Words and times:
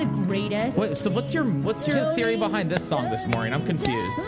the 0.00 0.06
greatest. 0.06 0.78
Wait, 0.78 0.96
so 0.96 1.10
what's 1.10 1.34
your 1.34 1.44
what's 1.44 1.86
your 1.86 2.14
theory 2.14 2.36
behind 2.36 2.70
this 2.70 2.86
song 2.86 3.10
this 3.10 3.26
morning? 3.26 3.52
I'm 3.52 3.66
confused. 3.66 4.18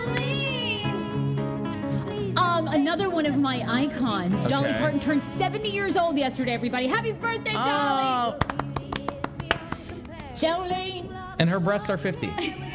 Um, 2.36 2.68
another 2.68 3.08
one 3.08 3.24
of 3.24 3.38
my 3.38 3.64
icons. 3.66 4.46
Dolly 4.46 4.72
Parton 4.74 5.00
turned 5.00 5.24
70 5.24 5.70
years 5.70 5.96
old 5.96 6.18
yesterday, 6.18 6.52
everybody. 6.52 6.86
Happy 6.86 7.12
birthday, 7.12 7.52
Dolly! 7.52 7.64
Oh, 7.64 8.38
Jolene! 10.36 11.08
and 11.38 11.48
her 11.48 11.58
breasts 11.58 11.88
are 11.88 11.96
50. 11.96 12.30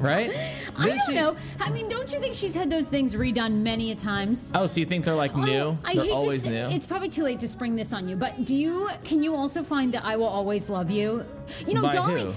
right? 0.00 0.30
I 0.76 0.84
Didn't 0.84 0.98
don't 0.98 1.06
she- 1.08 1.14
know. 1.14 1.36
I 1.60 1.70
mean, 1.70 1.88
don't 1.88 2.12
you 2.12 2.20
think 2.20 2.34
she's 2.34 2.54
had 2.54 2.70
those 2.70 2.88
things 2.88 3.14
redone 3.14 3.62
many 3.62 3.90
a 3.92 3.94
times? 3.94 4.50
Oh, 4.54 4.66
so 4.66 4.80
you 4.80 4.86
think 4.86 5.04
they're 5.04 5.14
like 5.14 5.36
new? 5.36 5.52
Oh, 5.58 5.78
I 5.84 5.94
they're 5.94 6.04
hate 6.04 6.12
always 6.12 6.42
to 6.44 6.48
say, 6.48 6.68
new. 6.68 6.74
It's 6.74 6.86
probably 6.86 7.08
too 7.08 7.22
late 7.22 7.40
to 7.40 7.48
spring 7.48 7.76
this 7.76 7.92
on 7.92 8.08
you, 8.08 8.16
but 8.16 8.44
do 8.44 8.54
you? 8.54 8.88
Can 9.04 9.22
you 9.22 9.34
also 9.34 9.62
find 9.62 9.92
that 9.94 10.04
"I 10.04 10.16
Will 10.16 10.26
Always 10.26 10.68
Love 10.68 10.90
You"? 10.90 11.24
You 11.66 11.74
know, 11.74 11.82
By 11.82 11.92
Dolly. 11.92 12.20
who? 12.22 12.32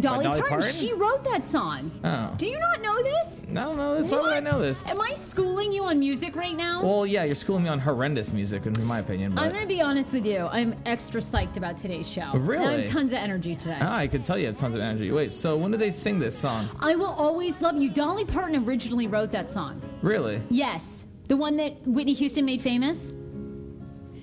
Dolly, 0.00 0.24
Dolly 0.24 0.40
Parton, 0.40 0.48
Parton? 0.60 0.72
She 0.72 0.92
wrote 0.92 1.24
that 1.24 1.46
song. 1.46 1.90
Oh. 2.04 2.34
Do 2.36 2.46
you 2.46 2.58
not 2.58 2.82
know 2.82 3.02
this? 3.02 3.35
I 3.48 3.54
don't 3.54 3.76
know 3.76 3.96
this. 4.00 4.10
Why 4.10 4.18
would 4.20 4.30
I 4.32 4.34
What? 4.40 4.44
know 4.44 4.60
this? 4.60 4.84
Am 4.86 5.00
I 5.00 5.12
schooling 5.14 5.72
you 5.72 5.84
on 5.84 6.00
music 6.00 6.34
right 6.34 6.56
now? 6.56 6.82
Well, 6.82 7.06
yeah, 7.06 7.22
you're 7.24 7.34
schooling 7.36 7.62
me 7.62 7.68
on 7.68 7.78
horrendous 7.78 8.32
music, 8.32 8.66
in 8.66 8.84
my 8.84 8.98
opinion. 8.98 9.34
But 9.34 9.44
I'm 9.44 9.52
gonna 9.52 9.66
be 9.66 9.80
honest 9.80 10.12
with 10.12 10.26
you. 10.26 10.48
I'm 10.50 10.74
extra 10.84 11.20
psyched 11.20 11.56
about 11.56 11.78
today's 11.78 12.08
show. 12.10 12.32
Really? 12.34 12.64
And 12.64 12.72
I 12.74 12.76
have 12.80 12.88
tons 12.88 13.12
of 13.12 13.18
energy 13.18 13.54
today. 13.54 13.78
ah, 13.80 13.96
I 13.98 14.08
can 14.08 14.22
tell 14.22 14.36
you 14.36 14.46
have 14.46 14.56
tons 14.56 14.74
of 14.74 14.80
energy. 14.80 15.12
Wait, 15.12 15.32
so 15.32 15.56
when 15.56 15.70
did 15.70 15.80
they 15.80 15.92
sing 15.92 16.18
this 16.18 16.36
song? 16.36 16.68
I 16.80 16.96
will 16.96 17.06
always 17.06 17.62
love 17.62 17.76
you. 17.80 17.88
Dolly 17.90 18.24
Parton 18.24 18.64
originally 18.64 19.06
wrote 19.06 19.30
that 19.30 19.50
song. 19.50 19.80
Really? 20.02 20.42
Yes, 20.50 21.04
the 21.28 21.36
one 21.36 21.56
that 21.58 21.74
Whitney 21.86 22.14
Houston 22.14 22.44
made 22.44 22.60
famous. 22.60 23.12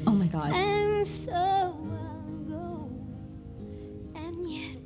Oh 0.05 0.11
my 0.11 0.27
God. 0.27 0.51
And 0.53 1.07
so 1.07 1.31
I'll 1.33 1.73
go, 2.49 2.89
and 4.15 4.51
yet 4.51 4.77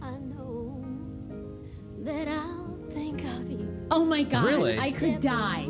I 0.00 0.12
know 0.12 0.82
that 1.98 2.28
I'll 2.28 2.65
think 2.96 3.22
of 3.24 3.50
you 3.50 3.86
Oh 3.90 4.04
my 4.04 4.22
God. 4.24 4.44
Really? 4.44 4.78
I 4.78 4.90
could 4.90 5.20
die. 5.20 5.68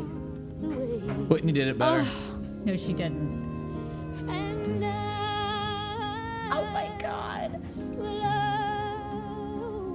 the 0.61 0.67
way. 0.69 0.97
Whitney 1.29 1.51
did 1.51 1.67
it 1.67 1.77
better. 1.77 2.01
Oh, 2.03 2.35
no, 2.65 2.75
she 2.75 2.91
didn't. 2.93 3.27
And 4.27 4.83
I 4.83 6.49
Oh 6.51 6.65
my 6.73 6.89
God. 6.99 7.61
will 7.95 8.23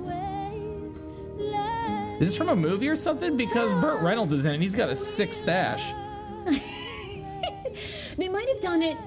always 0.07 0.97
love 1.37 2.21
Is 2.23 2.29
this 2.29 2.37
from 2.37 2.51
a 2.51 2.57
movie 2.57 2.89
or 2.89 2.95
something? 2.97 3.37
Because 3.37 3.73
Burt 3.81 4.01
Reynolds 4.03 4.33
is 4.35 4.45
in 4.45 4.53
it. 4.53 4.55
and 4.55 4.63
He's 4.63 4.75
got 4.77 4.89
a 4.89 4.95
sick 4.97 5.33
stash. 5.35 5.93
They 8.19 8.29
might 8.29 8.47
have 8.47 8.61
done 8.61 8.83
it. 8.83 8.99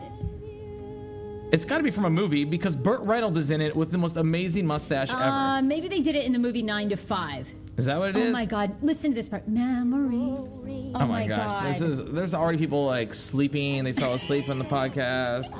It's 1.53 1.63
got 1.63 1.77
to 1.77 1.83
be 1.83 1.91
from 1.91 2.05
a 2.05 2.09
movie 2.09 2.43
because 2.43 2.75
Burt 2.75 3.01
Reynolds 3.01 3.37
is 3.37 3.51
in 3.51 3.61
it 3.61 3.75
with 3.75 3.91
the 3.91 3.99
most 3.99 4.17
amazing 4.17 4.65
mustache 4.65 5.11
ever. 5.11 5.21
Uh, 5.21 5.61
maybe 5.61 5.87
they 5.87 5.99
did 6.01 6.15
it 6.15 6.25
in 6.25 6.33
the 6.33 6.39
movie 6.39 6.63
Nine 6.63 6.89
to 6.89 6.97
Five. 6.97 7.47
Is 7.77 7.85
that 7.85 7.99
what 7.99 8.09
it 8.09 8.15
oh 8.15 8.19
is? 8.19 8.29
Oh 8.29 8.31
my 8.31 8.45
God! 8.45 8.75
Listen 8.81 9.11
to 9.11 9.15
this 9.15 9.27
part. 9.27 9.47
Memories. 9.47 10.63
Oh, 10.95 11.01
Oh 11.01 11.07
my, 11.07 11.27
gosh, 11.27 11.77
this 11.77 11.81
is. 11.81 12.03
There's 12.11 12.33
already 12.33 12.57
people 12.57 12.85
like 12.85 13.13
sleeping. 13.13 13.83
They 13.83 13.91
fell 13.91 14.13
asleep 14.13 14.47
on 14.49 14.59
the 14.59 14.65
podcast. 14.65 15.51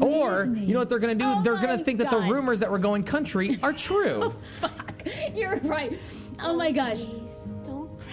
Or 0.00 0.44
you 0.54 0.72
know 0.72 0.78
what 0.78 0.88
they're 0.88 1.00
gonna 1.00 1.14
do? 1.14 1.24
Oh 1.26 1.42
they're 1.42 1.56
gonna 1.56 1.82
think 1.84 1.98
that 1.98 2.10
the 2.10 2.18
rumors 2.18 2.60
that 2.60 2.70
we're 2.70 2.78
going 2.78 3.02
country 3.02 3.58
are 3.62 3.72
true. 3.72 4.20
oh, 4.22 4.34
Fuck. 4.60 5.06
You're 5.34 5.56
right. 5.56 5.98
Oh 6.40 6.54
my 6.56 6.70
gosh. 6.70 7.02
Don't 7.64 7.88
cry. 7.98 8.06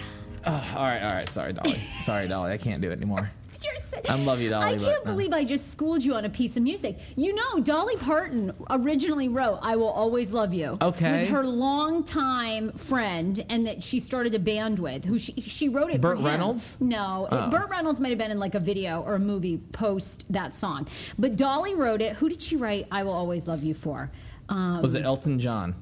Ugh, 0.44 0.76
all 0.76 0.82
right, 0.82 1.02
all 1.02 1.10
right. 1.10 1.28
Sorry, 1.28 1.52
Dolly. 1.52 1.78
Sorry, 1.78 2.28
Dolly. 2.28 2.52
I 2.52 2.58
can't 2.58 2.82
do 2.82 2.90
it 2.90 2.94
anymore. 2.94 3.30
I 4.08 4.14
love 4.22 4.40
you, 4.40 4.50
Dolly, 4.50 4.64
I 4.66 4.76
can't 4.78 5.02
uh. 5.06 5.10
believe 5.10 5.32
I 5.32 5.44
just 5.44 5.70
schooled 5.72 6.04
you 6.04 6.14
on 6.14 6.24
a 6.24 6.28
piece 6.30 6.56
of 6.56 6.62
music. 6.62 6.98
You 7.16 7.34
know, 7.34 7.60
Dolly 7.60 7.96
Parton 7.96 8.52
originally 8.70 9.28
wrote 9.28 9.58
"I 9.62 9.76
Will 9.76 9.88
Always 9.88 10.32
Love 10.32 10.54
You" 10.54 10.78
Okay. 10.80 11.22
with 11.22 11.30
her 11.30 11.44
longtime 11.44 12.72
friend, 12.72 13.44
and 13.48 13.66
that 13.66 13.82
she 13.82 14.00
started 14.00 14.34
a 14.34 14.38
band 14.38 14.78
with. 14.78 15.04
Who 15.04 15.18
she 15.18 15.32
she 15.40 15.68
wrote 15.68 15.90
it 15.90 16.00
for 16.00 16.14
Burt. 16.14 16.20
Reynolds? 16.24 16.76
No, 16.80 17.28
Oh. 17.30 17.50
Burt 17.50 17.70
Reynolds 17.70 18.00
might 18.00 18.10
have 18.10 18.18
been 18.18 18.30
in 18.30 18.38
like 18.38 18.54
a 18.54 18.60
video 18.60 19.02
or 19.02 19.14
a 19.14 19.18
movie 19.18 19.58
post 19.72 20.24
that 20.30 20.54
song, 20.54 20.86
but 21.18 21.36
Dolly 21.36 21.74
wrote 21.74 22.00
it. 22.00 22.14
Who 22.16 22.28
did 22.28 22.40
she 22.42 22.56
write 22.56 22.86
"I 22.90 23.02
Will 23.02 23.12
Always 23.12 23.46
Love 23.48 23.62
You" 23.62 23.74
for? 23.74 24.10
Um, 24.48 24.80
Was 24.82 24.94
it 24.94 25.04
Elton 25.04 25.38
John? 25.38 25.74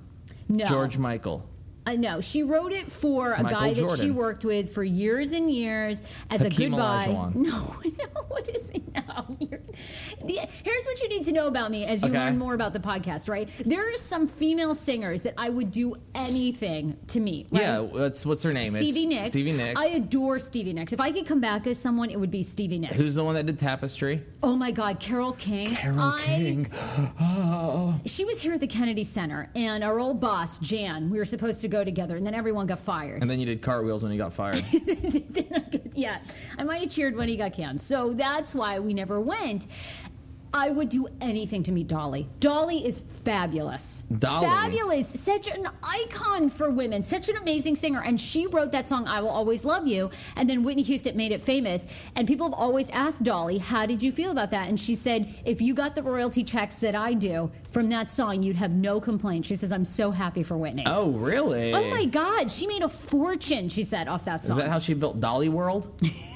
no, 0.48 0.64
George 0.64 0.96
Michael? 0.98 1.44
I 1.86 1.94
know 1.96 2.20
she 2.20 2.42
wrote 2.42 2.72
it 2.72 2.90
for 2.90 3.32
a 3.34 3.42
Michael 3.44 3.60
guy 3.60 3.74
that 3.74 3.98
she 4.00 4.10
worked 4.10 4.44
with 4.44 4.74
for 4.74 4.82
years 4.82 5.30
and 5.32 5.48
years 5.50 6.02
as 6.30 6.42
Hakeem 6.42 6.74
a 6.74 6.76
goodbye. 6.76 7.06
Olajuwon. 7.08 7.34
No, 7.46 7.76
no, 7.84 8.22
what 8.28 8.48
is 8.48 8.70
it 8.70 8.82
now? 8.92 9.24
You're, 9.38 9.60
the, 10.24 10.40
here's 10.64 10.84
what 10.84 11.00
you 11.00 11.08
need 11.08 11.22
to 11.24 11.32
know 11.32 11.46
about 11.46 11.70
me 11.70 11.84
as 11.84 12.02
you 12.02 12.08
Okay. 12.10 12.18
learn 12.18 12.38
more 12.38 12.54
about 12.54 12.72
the 12.72 12.80
podcast. 12.80 13.28
Right, 13.28 13.48
there 13.64 13.88
are 13.92 13.96
some 13.96 14.26
female 14.26 14.74
singers 14.74 15.22
that 15.22 15.34
I 15.38 15.48
would 15.48 15.70
do 15.70 15.94
anything 16.14 16.96
to 17.08 17.20
meet. 17.20 17.48
Right? 17.52 17.62
Yeah. 17.62 17.80
What's 17.80 18.26
what's 18.26 18.42
her 18.42 18.52
name? 18.52 18.72
Stevie 18.72 19.00
it's 19.00 19.06
Nicks. 19.08 19.26
Stevie 19.28 19.52
Nicks. 19.52 19.80
I 19.80 19.86
adore 19.86 20.38
Stevie 20.40 20.72
Nicks. 20.72 20.92
If 20.92 21.00
I 21.00 21.12
could 21.12 21.26
come 21.26 21.40
back 21.40 21.66
as 21.68 21.78
someone, 21.78 22.10
it 22.10 22.18
would 22.18 22.30
be 22.32 22.42
Stevie 22.42 22.78
Nicks. 22.78 22.94
Who's 22.96 23.14
the 23.14 23.22
one 23.24 23.34
that 23.36 23.46
did 23.46 23.58
Tapestry? 23.58 24.22
oh 24.42 24.56
my 24.56 24.70
God, 24.70 24.98
Carole 25.00 25.32
King. 25.34 25.70
Carol 25.74 26.00
I- 26.00 26.22
King. 26.24 26.70
Oh. 27.20 27.94
She 28.06 28.24
was 28.24 28.40
here 28.40 28.54
at 28.54 28.60
the 28.60 28.66
Kennedy 28.66 29.04
Center, 29.04 29.50
and 29.54 29.82
our 29.84 29.98
old 29.98 30.20
boss 30.20 30.58
Jan. 30.58 31.10
We 31.10 31.18
were 31.18 31.24
supposed 31.24 31.60
to 31.62 31.68
go 31.68 31.75
together, 31.84 32.16
and 32.16 32.26
then 32.26 32.34
everyone 32.34 32.66
got 32.66 32.78
fired. 32.78 33.22
And 33.22 33.30
then 33.30 33.40
you 33.40 33.46
did 33.46 33.62
cartwheels 33.62 34.02
when 34.02 34.12
you 34.12 34.18
got 34.18 34.32
fired. 34.32 34.64
yeah, 35.94 36.18
I 36.58 36.64
might 36.64 36.80
have 36.80 36.90
cheered 36.90 37.16
when 37.16 37.28
he 37.28 37.36
got 37.36 37.52
canned. 37.52 37.80
So 37.80 38.12
that's 38.12 38.54
why 38.54 38.78
we 38.78 38.92
never 38.92 39.20
went. 39.20 39.66
I 40.54 40.70
would 40.70 40.88
do 40.88 41.06
anything 41.20 41.62
to 41.64 41.72
meet 41.72 41.86
Dolly. 41.88 42.28
Dolly 42.40 42.86
is 42.86 43.00
fabulous. 43.00 44.04
Dolly. 44.18 44.46
Fabulous. 44.46 45.08
Such 45.08 45.48
an 45.48 45.68
icon 45.82 46.48
for 46.48 46.70
women. 46.70 47.02
Such 47.02 47.28
an 47.28 47.36
amazing 47.36 47.76
singer. 47.76 48.02
And 48.02 48.20
she 48.20 48.46
wrote 48.46 48.72
that 48.72 48.86
song, 48.86 49.06
I 49.06 49.20
Will 49.20 49.28
Always 49.28 49.64
Love 49.64 49.86
You. 49.86 50.10
And 50.36 50.48
then 50.48 50.62
Whitney 50.62 50.82
Houston 50.82 51.16
made 51.16 51.32
it 51.32 51.40
famous. 51.42 51.86
And 52.14 52.26
people 52.26 52.46
have 52.46 52.58
always 52.58 52.90
asked 52.90 53.22
Dolly, 53.24 53.58
How 53.58 53.86
did 53.86 54.02
you 54.02 54.12
feel 54.12 54.30
about 54.30 54.50
that? 54.52 54.68
And 54.68 54.78
she 54.80 54.94
said, 54.94 55.34
If 55.44 55.60
you 55.60 55.74
got 55.74 55.94
the 55.94 56.02
royalty 56.02 56.42
checks 56.42 56.76
that 56.78 56.94
I 56.94 57.12
do 57.14 57.50
from 57.70 57.88
that 57.90 58.10
song, 58.10 58.42
you'd 58.42 58.56
have 58.56 58.70
no 58.70 59.00
complaints. 59.00 59.48
She 59.48 59.56
says, 59.56 59.72
I'm 59.72 59.84
so 59.84 60.10
happy 60.10 60.42
for 60.42 60.56
Whitney. 60.56 60.84
oh, 60.86 61.10
really? 61.10 61.74
Oh 61.74 61.90
my 61.90 62.06
God, 62.06 62.50
she 62.50 62.66
made 62.66 62.82
a 62.82 62.88
fortune, 62.88 63.68
she 63.68 63.82
said, 63.82 64.08
off 64.08 64.24
that 64.24 64.44
song. 64.44 64.56
Is 64.58 64.64
that 64.64 64.70
how 64.70 64.78
she 64.78 64.94
built 64.94 65.20
Dolly 65.20 65.48
World? 65.48 65.92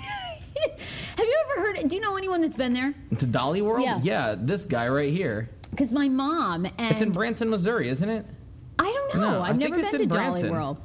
Have 1.17 1.27
you 1.27 1.45
ever 1.51 1.61
heard? 1.67 1.89
Do 1.89 1.95
you 1.95 2.01
know 2.03 2.17
anyone 2.17 2.41
that's 2.41 2.57
been 2.57 2.73
there? 2.73 2.95
It's 3.11 3.23
a 3.23 3.27
Dolly 3.27 3.63
World? 3.63 3.85
Yeah. 3.85 4.01
yeah 4.03 4.35
this 4.39 4.65
guy 4.65 4.89
right 4.89 5.13
here. 5.13 5.49
Because 5.71 5.93
my 5.93 6.09
mom 6.09 6.67
and 6.67 6.91
It's 6.91 7.01
in 7.01 7.13
Branson, 7.13 7.49
Missouri, 7.49 7.89
isn't 7.89 8.09
it? 8.09 8.27
I 8.79 8.85
don't 8.85 9.21
know. 9.21 9.31
No, 9.33 9.43
I 9.43 9.49
I've 9.49 9.59
never 9.59 9.77
been 9.77 9.89
to 9.89 10.03
in 10.03 10.09
Dolly 10.09 10.51
World. 10.51 10.79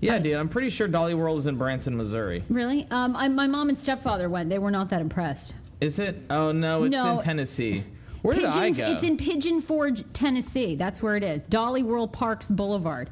Yeah, 0.00 0.18
dude. 0.18 0.36
I'm 0.36 0.48
pretty 0.48 0.68
sure 0.70 0.86
Dolly 0.86 1.14
World 1.14 1.38
is 1.38 1.46
in 1.46 1.56
Branson, 1.56 1.96
Missouri. 1.96 2.44
Really? 2.48 2.86
Um, 2.90 3.16
I, 3.16 3.28
my 3.28 3.46
mom 3.46 3.68
and 3.70 3.78
stepfather 3.78 4.28
went. 4.28 4.50
They 4.50 4.58
were 4.58 4.70
not 4.70 4.90
that 4.90 5.00
impressed. 5.00 5.54
Is 5.80 5.98
it? 5.98 6.16
Oh 6.30 6.52
no, 6.52 6.84
it's 6.84 6.92
No. 6.92 7.18
in 7.18 7.24
Tennessee. 7.24 7.84
Where 8.22 8.34
Pigeon, 8.34 8.50
did 8.50 8.58
I 8.60 8.70
go? 8.70 8.90
It's 8.92 9.02
in 9.04 9.16
Pigeon 9.16 9.60
Forge, 9.60 10.04
Tennessee. 10.12 10.74
That's 10.74 11.02
where 11.02 11.16
it 11.16 11.22
is. 11.22 11.42
Dolly 11.42 11.82
World 11.82 12.12
Parks 12.12 12.48
Boulevard. 12.50 13.08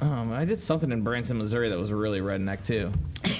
Um, 0.00 0.32
I 0.32 0.44
did 0.44 0.58
something 0.58 0.90
in 0.92 1.02
Branson, 1.02 1.38
Missouri 1.38 1.68
that 1.68 1.78
was 1.78 1.92
really 1.92 2.20
redneck 2.20 2.64
too. 2.64 2.92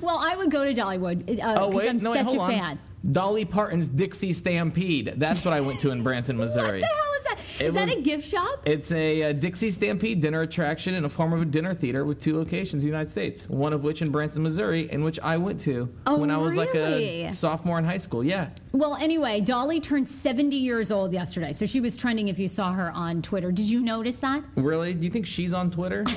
Well, 0.00 0.18
I 0.18 0.36
would 0.36 0.50
go 0.50 0.64
to 0.64 0.72
Dollywood 0.72 1.26
because 1.26 1.40
Oh 1.42 1.78
I'm 1.80 1.98
no, 1.98 2.10
wait, 2.12 2.18
such 2.18 2.24
hold 2.26 2.36
a 2.38 2.40
on. 2.40 2.50
fan. 2.50 2.78
Dolly 3.10 3.44
Parton's 3.44 3.88
Dixie 3.88 4.32
Stampede. 4.32 5.14
That's 5.16 5.44
what 5.44 5.52
I 5.52 5.60
went 5.60 5.80
to 5.80 5.90
in 5.90 6.02
Branson, 6.02 6.36
Missouri. 6.36 6.80
What 6.82 6.88
the 6.88 6.94
hell 6.94 7.12
is 7.18 7.24
that? 7.24 7.60
It 7.60 7.66
Is 7.66 7.74
that 7.74 7.88
was- 7.88 7.96
a 7.98 8.00
gift 8.02 8.28
shop? 8.28 8.62
It's 8.64 8.92
a, 8.92 9.22
uh 9.24 9.32
Dixie 9.32 9.72
Stampede 9.72 10.20
dinner 10.20 10.42
attraction 10.42 10.94
in 10.94 11.02
the 11.02 11.08
form 11.08 11.32
of 11.32 11.42
a 11.42 11.44
dinner 11.44 11.74
theater 11.74 12.04
with 12.04 12.20
two 12.20 12.36
locations 12.36 12.74
in 12.84 12.88
the 12.88 12.92
United 12.92 13.10
States. 13.10 13.48
One 13.48 13.72
of 13.72 13.82
which 13.82 14.02
in 14.02 14.12
Branson, 14.12 14.42
Missouri, 14.44 14.88
in 14.92 15.02
which 15.02 15.18
I 15.20 15.36
went 15.36 15.58
to 15.60 15.92
Oh, 16.06 16.16
when 16.18 16.30
I 16.30 16.36
was 16.36 16.56
like 16.56 16.74
a 16.76 17.28
sophomore 17.30 17.78
in 17.78 17.84
high 17.84 17.98
school. 17.98 18.22
Yeah. 18.22 18.50
Well, 18.70 18.94
anyway, 18.96 19.40
Dolly 19.40 19.80
turned 19.80 20.08
70 20.08 20.56
years 20.56 20.90
old 20.92 21.12
yesterday, 21.12 21.52
so 21.52 21.66
she 21.66 21.80
was 21.80 21.96
trending. 21.96 22.28
If 22.28 22.38
you 22.38 22.46
saw 22.48 22.72
her 22.72 22.90
on 22.92 23.20
Twitter, 23.20 23.50
did 23.50 23.68
you 23.68 23.80
notice 23.80 24.18
that? 24.20 24.44
Really? 24.54 24.94
Do 24.94 25.04
you 25.04 25.10
think 25.10 25.26
she's 25.26 25.52
on 25.52 25.70
Twitter? 25.72 26.04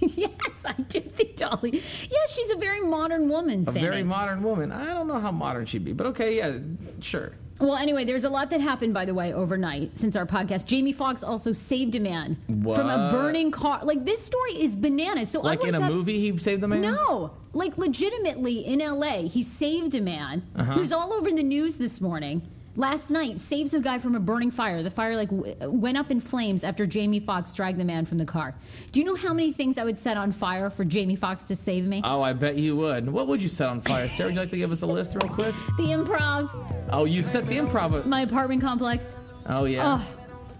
yes, 0.16 0.64
I 0.66 0.72
do 0.82 1.00
think 1.00 1.36
Dolly. 1.36 1.70
Yes, 2.10 2.34
she's 2.34 2.50
a 2.50 2.56
very 2.56 2.80
modern 2.80 3.28
woman. 3.28 3.62
A 3.62 3.72
Sammy. 3.72 3.80
very 3.86 4.02
modern 4.02 4.42
woman. 4.42 4.72
I 4.72 4.92
don't 4.94 5.08
know 5.08 5.20
how 5.20 5.30
modern 5.32 5.66
she'd 5.66 5.84
be, 5.84 5.92
but 5.92 6.06
okay, 6.08 6.36
yeah, 6.36 6.58
sure. 7.00 7.32
Well, 7.60 7.74
anyway, 7.74 8.04
there's 8.04 8.22
a 8.22 8.30
lot 8.30 8.50
that 8.50 8.60
happened, 8.60 8.94
by 8.94 9.04
the 9.04 9.14
way, 9.14 9.32
overnight 9.34 9.96
since 9.96 10.14
our 10.14 10.24
podcast. 10.24 10.66
Jamie 10.66 10.92
Foxx 10.92 11.24
also 11.24 11.50
saved 11.50 11.96
a 11.96 12.00
man 12.00 12.36
from 12.46 12.88
a 12.88 13.10
burning 13.10 13.50
car. 13.50 13.80
Like 13.82 14.04
this 14.04 14.24
story 14.24 14.52
is 14.52 14.76
bananas. 14.76 15.30
So 15.30 15.40
Like 15.40 15.64
I 15.64 15.68
in 15.68 15.74
a 15.74 15.80
up- 15.80 15.90
movie, 15.92 16.20
he 16.20 16.38
saved 16.38 16.62
the 16.62 16.68
man. 16.68 16.82
No, 16.82 17.32
like 17.52 17.76
legitimately 17.76 18.60
in 18.64 18.80
L.A., 18.80 19.26
he 19.26 19.42
saved 19.42 19.96
a 19.96 20.00
man 20.00 20.46
Uh-huh. 20.54 20.74
who's 20.74 20.92
all 20.92 21.12
over 21.12 21.32
the 21.32 21.42
news 21.42 21.78
this 21.78 22.00
morning. 22.00 22.42
Last 22.78 23.10
night 23.10 23.38
saves 23.40 23.74
a 23.74 23.80
guy 23.80 23.98
from 23.98 24.14
a 24.14 24.20
burning 24.20 24.50
fire. 24.50 24.82
The 24.82 24.90
fire 24.90 25.16
like 25.16 25.28
w- 25.28 25.54
went 25.68 25.98
up 25.98 26.10
in 26.10 26.20
flames 26.20 26.62
after 26.64 26.86
Jamie 26.86 27.20
Foxx 27.20 27.52
dragged 27.52 27.78
the 27.78 27.84
man 27.84 28.06
from 28.06 28.16
the 28.18 28.24
car. 28.24 28.54
Do 28.92 29.00
you 29.00 29.04
know 29.06 29.16
how 29.16 29.34
many 29.34 29.52
things 29.52 29.76
I 29.76 29.84
would 29.84 29.98
set 29.98 30.16
on 30.16 30.32
fire 30.32 30.70
for 30.70 30.84
Jamie 30.84 31.16
Foxx 31.16 31.44
to 31.48 31.56
save 31.56 31.84
me? 31.86 32.00
Oh, 32.04 32.22
I 32.22 32.32
bet 32.32 32.56
you 32.56 32.76
would. 32.76 33.10
What 33.10 33.26
would 33.26 33.42
you 33.42 33.48
set 33.48 33.68
on 33.68 33.80
fire? 33.82 34.08
Sarah, 34.08 34.28
would 34.28 34.34
you 34.36 34.40
like 34.40 34.50
to 34.50 34.56
give 34.56 34.72
us 34.72 34.82
a 34.82 34.86
list 34.86 35.14
real 35.20 35.32
quick? 35.34 35.54
the 35.76 35.88
improv, 35.88 36.48
Oh, 36.92 37.04
you 37.04 37.20
set 37.22 37.46
the 37.46 37.56
improv. 37.56 38.06
my 38.06 38.22
apartment 38.22 38.62
complex. 38.62 39.12
Oh, 39.46 39.64
yeah. 39.66 39.98
Oh, 40.00 40.14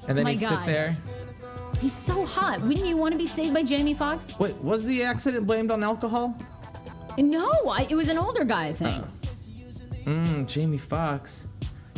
and 0.08 0.16
then 0.18 0.24
my 0.24 0.32
he'd 0.32 0.40
sit 0.40 0.64
there. 0.66 0.96
he's 1.80 1.92
so 1.92 2.24
hot. 2.24 2.60
Wouldn't 2.62 2.86
you 2.86 2.96
want 2.96 3.12
to 3.12 3.18
be 3.18 3.26
saved 3.26 3.54
by 3.54 3.62
Jamie 3.62 3.94
Foxx? 3.94 4.38
Wait, 4.38 4.54
was 4.56 4.84
the 4.84 5.02
accident 5.02 5.46
blamed 5.46 5.70
on 5.70 5.82
alcohol? 5.82 6.36
No, 7.18 7.50
I, 7.68 7.86
it 7.90 7.94
was 7.96 8.08
an 8.08 8.16
older 8.18 8.44
guy, 8.44 8.66
I 8.66 8.72
think. 8.72 9.04
Mmm, 10.04 10.46
Jamie 10.46 10.78
Foxx. 10.78 11.46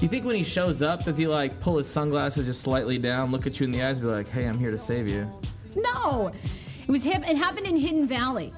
You 0.00 0.08
think 0.08 0.24
when 0.24 0.34
he 0.36 0.42
shows 0.42 0.80
up, 0.80 1.04
does 1.04 1.16
he 1.18 1.26
like 1.26 1.60
pull 1.60 1.76
his 1.76 1.86
sunglasses 1.88 2.46
just 2.46 2.62
slightly 2.62 2.96
down, 2.98 3.30
look 3.30 3.46
at 3.46 3.60
you 3.60 3.64
in 3.64 3.72
the 3.72 3.82
eyes, 3.82 3.98
and 3.98 4.06
be 4.06 4.12
like, 4.12 4.28
"Hey, 4.28 4.46
I'm 4.46 4.58
here 4.58 4.70
to 4.70 4.78
save 4.78 5.06
you"? 5.06 5.30
No, 5.76 6.30
it 6.86 6.90
was 6.90 7.04
him. 7.04 7.22
It 7.22 7.36
happened 7.36 7.66
in 7.66 7.76
Hidden 7.76 8.06
Valley. 8.08 8.52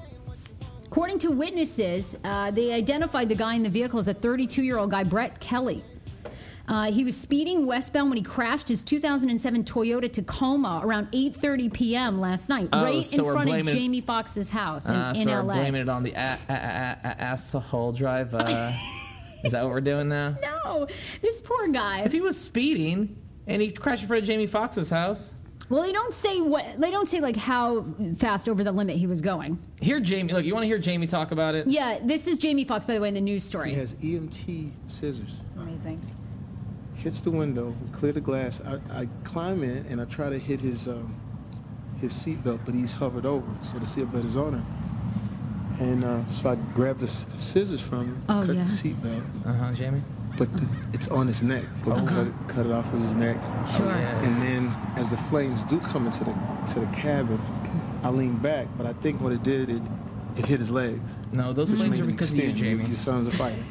According 0.85 1.19
to 1.19 1.31
witnesses, 1.31 2.15
uh, 2.23 2.51
they 2.51 2.71
identified 2.71 3.27
the 3.27 3.35
guy 3.35 3.55
in 3.55 3.63
the 3.63 3.69
vehicle 3.69 3.99
as 3.99 4.07
a 4.07 4.13
32-year-old 4.13 4.91
guy, 4.91 5.03
Brett 5.03 5.39
Kelly. 5.39 5.83
Uh, 6.67 6.91
he 6.91 7.03
was 7.03 7.17
speeding 7.17 7.65
westbound 7.65 8.09
when 8.09 8.15
he 8.17 8.23
crashed 8.23 8.69
his 8.69 8.83
2007 8.85 9.65
Toyota 9.65 10.09
Tacoma 10.11 10.79
around 10.83 11.11
8:30 11.11 11.73
p.m. 11.73 12.21
last 12.21 12.47
night, 12.47 12.69
Oh, 12.71 12.83
right 12.85 13.03
so 13.03 13.27
in 13.27 13.33
front 13.33 13.49
of 13.49 13.65
Jamie 13.67 13.99
Foxx's 14.01 14.49
house 14.49 14.87
in, 14.87 14.95
Uh, 14.95 15.13
in 15.17 15.23
so 15.25 15.29
we're 15.31 15.41
LA. 15.43 15.53
blaming 15.55 15.81
it 15.81 15.89
on 15.89 16.03
the 16.03 16.13
a- 16.13 16.37
a- 16.47 16.97
a- 17.03 17.21
asshole 17.21 17.91
drive. 17.91 18.33
Is 19.43 19.51
that 19.51 19.63
what 19.63 19.71
we're 19.71 19.81
doing 19.81 20.09
now? 20.09 20.37
No, 20.65 20.87
this 21.21 21.41
poor 21.41 21.67
guy. 21.67 22.01
If 22.01 22.11
he 22.13 22.21
was 22.21 22.39
speeding 22.39 23.17
and 23.47 23.61
he 23.61 23.69
crashed 23.71 24.01
in 24.03 24.07
front 24.07 24.23
of 24.23 24.27
Jamie 24.27 24.47
Foxx's 24.47 24.89
house, 24.89 25.31
Well, 25.69 25.83
they 25.83 25.91
don't 25.91 26.13
say 26.13 26.39
what. 26.41 26.79
They 26.79 26.89
don't 26.89 27.07
say 27.07 27.19
like 27.19 27.35
how 27.35 27.85
fast 28.17 28.47
over 28.49 28.63
the 28.63 28.71
limit 28.71 28.95
he 28.95 29.05
was 29.05 29.21
going. 29.21 29.59
hear 29.81 29.99
Jamie. 29.99 30.33
Look, 30.33 30.45
you 30.45 30.53
want 30.53 30.63
to 30.63 30.67
hear 30.67 30.79
Jamie 30.79 31.05
talk 31.07 31.31
about 31.31 31.53
it? 31.53 31.67
Yeah, 31.67 31.99
this 32.01 32.27
is 32.27 32.37
Jamie 32.37 32.63
Foxx, 32.63 32.85
by 32.85 32.93
the 32.95 33.01
way, 33.01 33.09
in 33.09 33.13
the 33.13 33.21
news 33.21 33.43
story. 33.43 33.71
He 33.71 33.75
has 33.79 33.93
EMT 33.95 34.71
scissors. 34.87 35.29
Amazing. 35.57 36.01
Hits 36.95 37.21
the 37.21 37.31
window, 37.31 37.75
clear 37.99 38.13
the 38.13 38.21
glass. 38.21 38.61
I, 38.65 39.01
I 39.01 39.07
climb 39.25 39.63
in 39.63 39.85
and 39.87 39.99
I 40.01 40.05
try 40.05 40.29
to 40.29 40.39
hit 40.39 40.61
his 40.61 40.87
um, 40.87 41.19
his 41.99 42.13
seatbelt, 42.25 42.61
but 42.65 42.73
he's 42.73 42.93
hovered 42.93 43.25
over, 43.25 43.45
so 43.71 43.79
the 43.79 43.85
seatbelt 43.85 44.25
is 44.25 44.35
on 44.37 44.53
him. 44.55 44.65
And 45.79 46.03
uh, 46.03 46.23
so 46.41 46.49
I 46.49 46.55
grab 46.75 46.99
the 46.99 47.07
scissors 47.39 47.81
from 47.89 48.05
him, 48.05 48.23
Oh, 48.29 48.45
cut 48.45 48.55
yeah. 48.55 48.63
the 48.65 48.89
seatbelt, 48.89 49.45
Uh 49.47 49.53
huh, 49.53 49.73
Jamie. 49.73 50.03
but 50.37 50.51
the, 50.53 50.67
it's 50.93 51.07
on 51.09 51.27
his 51.27 51.41
neck. 51.41 51.65
But 51.85 52.01
we 52.01 52.07
cut, 52.07 52.27
it, 52.27 52.33
cut 52.47 52.65
it 52.65 52.71
off 52.71 52.85
of 52.93 53.01
his 53.01 53.15
neck. 53.15 53.37
Sure. 53.75 53.89
And 53.91 54.41
then 54.41 54.67
as 54.97 55.09
the 55.09 55.17
flames 55.29 55.59
do 55.69 55.79
come 55.91 56.05
into 56.07 56.19
the 56.23 56.33
to 56.73 56.79
the 56.79 56.91
cabin, 56.95 57.39
I 58.03 58.09
lean 58.09 58.37
back, 58.37 58.67
but 58.77 58.85
I 58.85 58.93
think 59.01 59.19
what 59.21 59.31
it 59.33 59.43
did, 59.43 59.69
it 59.69 59.81
it 60.37 60.45
hit 60.45 60.59
his 60.59 60.69
legs. 60.69 61.09
No, 61.31 61.53
those 61.53 61.69
Which 61.69 61.79
flames 61.79 61.99
are 61.99 62.03
him 62.05 62.11
because 62.11 62.31
of 62.31 62.37
you. 62.37 62.53
Jamie. 62.53 62.85
Your 62.87 62.95
son's 62.97 63.33
a 63.33 63.37
fighter. 63.37 63.63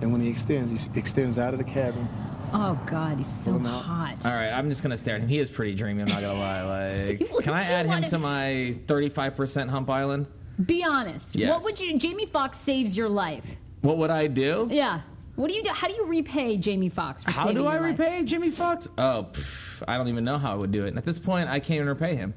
And 0.00 0.10
when 0.12 0.20
he 0.22 0.28
extends, 0.30 0.70
he 0.72 0.98
extends 0.98 1.36
out 1.38 1.52
of 1.52 1.58
the 1.58 1.64
cabin. 1.64 2.08
Oh 2.52 2.76
God, 2.86 3.18
he's 3.18 3.28
so 3.32 3.52
Pull 3.52 3.60
him 3.60 3.66
out. 3.66 3.82
hot. 3.84 4.24
All 4.24 4.32
right, 4.32 4.50
I'm 4.50 4.68
just 4.68 4.82
gonna 4.82 4.96
stare 4.96 5.16
at 5.16 5.20
him. 5.22 5.28
He 5.28 5.38
is 5.38 5.50
pretty 5.50 5.74
dreamy. 5.74 6.02
I'm 6.02 6.08
not 6.08 6.20
gonna 6.20 6.38
lie. 6.38 6.62
Like, 7.20 7.32
Would 7.32 7.44
can 7.44 7.54
I 7.54 7.62
add 7.62 7.86
him 7.86 7.90
wanna- 7.92 8.08
to 8.08 8.18
my 8.18 8.76
35% 8.86 9.68
hump 9.68 9.88
island? 9.90 10.26
Be 10.66 10.84
honest. 10.84 11.36
Yes. 11.36 11.50
What 11.50 11.62
would 11.64 11.80
you? 11.80 11.98
Jamie 11.98 12.26
Foxx 12.26 12.58
saves 12.58 12.96
your 12.96 13.08
life. 13.08 13.44
What 13.82 13.98
would 13.98 14.10
I 14.10 14.26
do? 14.26 14.68
Yeah. 14.70 15.00
What 15.36 15.48
do 15.48 15.54
you 15.54 15.62
do? 15.62 15.70
How 15.70 15.88
do 15.88 15.94
you 15.94 16.04
repay 16.04 16.58
Jamie 16.58 16.90
Foxx 16.90 17.24
for 17.24 17.32
saving? 17.32 17.56
How 17.56 17.62
do 17.62 17.66
I 17.66 17.78
life? 17.78 17.98
repay 17.98 18.24
Jimmy 18.24 18.50
Fox? 18.50 18.88
Oh, 18.98 19.28
pff, 19.32 19.82
I 19.88 19.96
don't 19.96 20.08
even 20.08 20.24
know 20.24 20.36
how 20.36 20.52
I 20.52 20.54
would 20.54 20.70
do 20.70 20.84
it. 20.84 20.88
And 20.88 20.98
at 20.98 21.04
this 21.04 21.18
point, 21.18 21.48
I 21.48 21.60
can't 21.60 21.76
even 21.76 21.88
repay 21.88 22.14
him. 22.14 22.34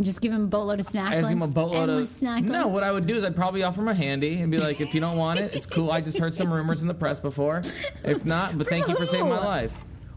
Just 0.00 0.20
give 0.20 0.32
him 0.32 0.44
a 0.44 0.46
boatload 0.46 0.78
of 0.78 0.84
snacks. 0.84 1.12
I 1.12 1.16
just 1.20 1.28
give 1.30 1.38
him 1.38 1.42
a 1.42 1.48
boatload 1.48 1.88
of. 1.88 2.06
snack 2.06 2.42
No, 2.42 2.68
what 2.68 2.82
I 2.82 2.92
would 2.92 3.06
do 3.06 3.16
is 3.16 3.24
I'd 3.24 3.34
probably 3.34 3.62
offer 3.62 3.80
him 3.80 3.88
a 3.88 3.94
handy 3.94 4.42
and 4.42 4.50
be 4.50 4.58
like, 4.58 4.82
if 4.82 4.92
you 4.92 5.00
don't 5.00 5.16
want 5.16 5.40
it, 5.40 5.54
it's 5.54 5.64
cool. 5.64 5.90
I 5.90 6.02
just 6.02 6.18
heard 6.18 6.34
some 6.34 6.52
rumors 6.52 6.82
in 6.82 6.88
the 6.88 6.94
press 6.94 7.18
before. 7.18 7.62
If 8.04 8.26
not, 8.26 8.58
but 8.58 8.68
thank 8.68 8.88
you 8.88 8.96
for 8.96 9.06
saving 9.06 9.30
my 9.30 9.42
life. 9.42 9.72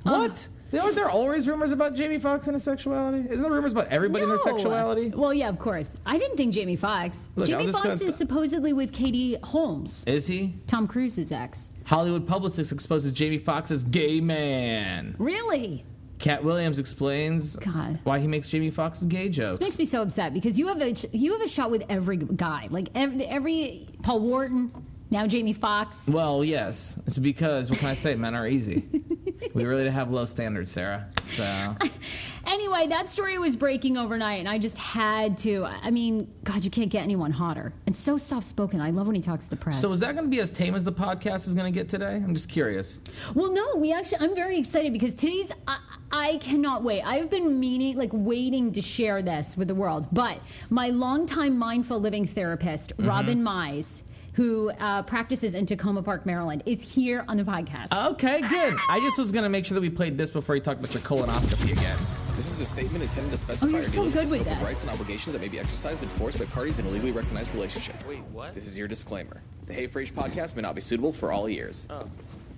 Oh. 0.06 0.24
What? 0.24 0.47
Aren't 0.74 0.95
there 0.95 1.10
always 1.10 1.48
rumors 1.48 1.71
about 1.71 1.95
Jamie 1.95 2.19
Foxx 2.19 2.48
and 2.48 2.56
his 2.56 2.63
sexuality? 2.63 3.25
Isn't 3.30 3.42
there 3.42 3.51
rumors 3.51 3.71
about 3.71 3.88
everybody 3.88 4.24
and 4.24 4.31
their 4.31 4.39
sexuality? 4.39 5.10
Well, 5.10 5.33
yeah, 5.33 5.50
of 5.50 5.60
course. 5.60 5.95
I 6.06 6.18
didn't 6.18 6.38
think 6.38 6.54
Jamie 6.54 6.75
Foxx. 6.75 7.30
Look, 7.36 7.48
Jamie 7.48 7.71
Foxx 7.71 8.01
is 8.01 8.16
supposedly 8.16 8.74
with 8.74 8.92
Katie 8.94 9.38
Holmes, 9.44 10.04
Is 10.06 10.27
he? 10.27 10.56
Tom 10.68 10.88
Cruise's 10.88 11.31
ex. 11.31 11.71
Hollywood 11.86 12.27
publicist 12.27 12.71
exposes 12.71 13.12
Jamie 13.12 13.39
Foxx 13.39 13.71
as 13.71 13.83
gay 13.83 14.21
man. 14.21 15.16
Really? 15.18 15.83
Katt 16.19 16.44
Williams 16.44 16.80
explains 16.80 17.56
God. 17.56 17.98
why 18.04 18.19
he 18.19 18.27
makes 18.27 18.50
Jamie 18.50 18.69
Foxx 18.69 19.04
gay 19.04 19.30
jokes. 19.30 19.57
This 19.57 19.68
makes 19.69 19.80
me 19.80 19.86
so 19.86 20.01
upset 20.01 20.33
because 20.33 20.60
you 20.60 20.68
have 20.68 20.81
a 20.81 20.94
you 21.13 21.31
have 21.31 21.42
a 21.42 21.48
shot 21.48 21.71
with 21.71 21.83
every 21.89 22.18
guy, 22.18 22.68
like 22.69 22.89
every, 22.94 23.25
every 23.25 23.88
Paul 24.04 24.19
Wharton, 24.19 24.71
now 25.12 25.25
Jamie 25.25 25.54
Foxx. 25.54 26.10
Well, 26.10 26.44
yes. 26.44 26.98
It's 27.07 27.18
because, 27.18 27.69
what 27.69 27.80
can 27.80 27.88
I 27.88 27.94
say? 27.95 28.16
Men 28.16 28.36
are 28.36 28.48
easy. 28.48 28.83
we 29.53 29.65
really 29.65 29.89
have 29.89 30.12
low 30.12 30.25
standards, 30.25 30.71
Sarah. 30.71 31.07
So, 31.24 31.75
Anyway, 32.45 32.88
that 32.88 33.07
story 33.07 33.38
was 33.38 33.56
breaking 33.56 33.95
overnight, 33.97 34.39
and 34.39 34.50
I 34.50 34.57
just 34.57 34.77
had 34.77 35.38
to. 35.39 35.65
I 35.65 35.91
mean, 35.91 36.27
God, 36.44 36.63
you 36.63 36.71
can't 36.71 36.89
get 36.89 37.03
anyone 37.03 37.31
hotter, 37.31 37.74
and 37.86 37.95
so 37.95 38.18
soft 38.18 38.45
spoken. 38.45 38.81
I 38.81 38.89
love 38.89 39.06
when 39.06 39.15
he 39.15 39.21
talks 39.21 39.45
to 39.45 39.51
the 39.51 39.56
press. 39.56 39.80
so 39.80 39.91
is 39.91 40.00
that 40.00 40.13
going 40.15 40.25
to 40.25 40.30
be 40.31 40.39
as 40.41 40.50
tame 40.50 40.74
as 40.74 40.83
the 40.83 40.91
podcast 40.91 41.47
is 41.47 41.53
going 41.53 41.71
to 41.71 41.77
get 41.80 41.89
today? 41.89 42.15
I'm 42.15 42.33
just 42.33 42.50
curious. 42.50 43.00
Well, 43.36 43.53
no, 43.53 43.75
we 43.75 43.94
actually. 43.94 44.19
I'm 44.21 44.33
very 44.36 44.57
excited 44.57 44.94
because 44.94 45.13
today's. 45.13 45.51
I, 45.68 45.77
I 46.12 46.38
cannot 46.38 46.81
wait. 46.83 47.03
I've 47.03 47.30
been 47.30 47.59
meaning, 47.59 47.95
like, 47.95 48.09
waiting 48.13 48.71
to 48.71 48.81
share 48.81 49.21
this 49.21 49.56
with 49.56 49.68
the 49.68 49.75
world. 49.75 50.07
But 50.12 50.39
my 50.71 50.89
longtime 50.89 51.56
mindful 51.57 52.00
living 52.00 52.25
therapist, 52.25 52.97
Mm-hmm. 52.97 53.07
Robin 53.07 53.44
Mize, 53.44 54.01
who 54.39 54.69
uh, 54.80 55.03
practices 55.03 55.53
in 55.53 55.65
Takoma 55.65 56.01
Park, 56.01 56.25
Maryland, 56.25 56.63
is 56.65 56.81
here 56.81 57.25
on 57.27 57.36
the 57.36 57.44
podcast. 57.44 57.91
Okay, 58.12 58.39
good. 58.39 58.77
I 58.89 59.01
just 59.01 59.18
was 59.18 59.33
going 59.33 59.44
to 59.44 59.50
make 59.50 59.65
sure 59.65 59.75
that 59.75 59.81
we 59.81 59.89
played 59.89 60.18
this 60.18 60.31
before 60.31 60.56
you 60.56 60.62
talked 60.62 60.80
about 60.80 60.94
your 60.94 61.03
colonoscopy 61.03 61.74
again. 61.74 61.97
This 62.38 62.50
is 62.50 62.62
a 62.62 62.65
statement 62.65 63.03
intended 63.03 63.31
to 63.31 63.38
specify 63.38 63.75
Oh, 63.75 63.80
or 63.81 63.83
so 63.83 63.91
deal 63.91 64.03
with 64.06 64.13
good 64.13 64.27
the 64.27 64.31
with 64.31 64.41
scope 64.47 64.56
of 64.56 64.63
rights 64.63 64.83
and 64.83 64.91
obligations 64.91 65.33
that 65.33 65.41
may 65.41 65.50
be 65.50 65.59
exercised 65.59 66.03
and 66.03 66.09
enforced 66.09 66.39
by 66.39 66.45
parties 66.45 66.80
in 66.80 66.86
a 66.86 66.89
legally 66.89 67.12
recognized 67.12 67.53
relationship. 67.53 67.95
Wait, 68.07 68.21
what? 68.31 68.56
This 68.56 68.65
is 68.65 68.77
your 68.77 68.88
disclaimer. 68.88 69.41
The 69.65 69.74
Hey 69.74 69.89
Frase 69.89 70.09
podcast 70.13 70.56
may 70.56 70.62
not 70.62 70.74
be 70.74 70.80
suitable 70.80 71.12
for 71.12 71.33
all 71.33 71.50
ears. 71.50 71.85
oh, 71.89 72.00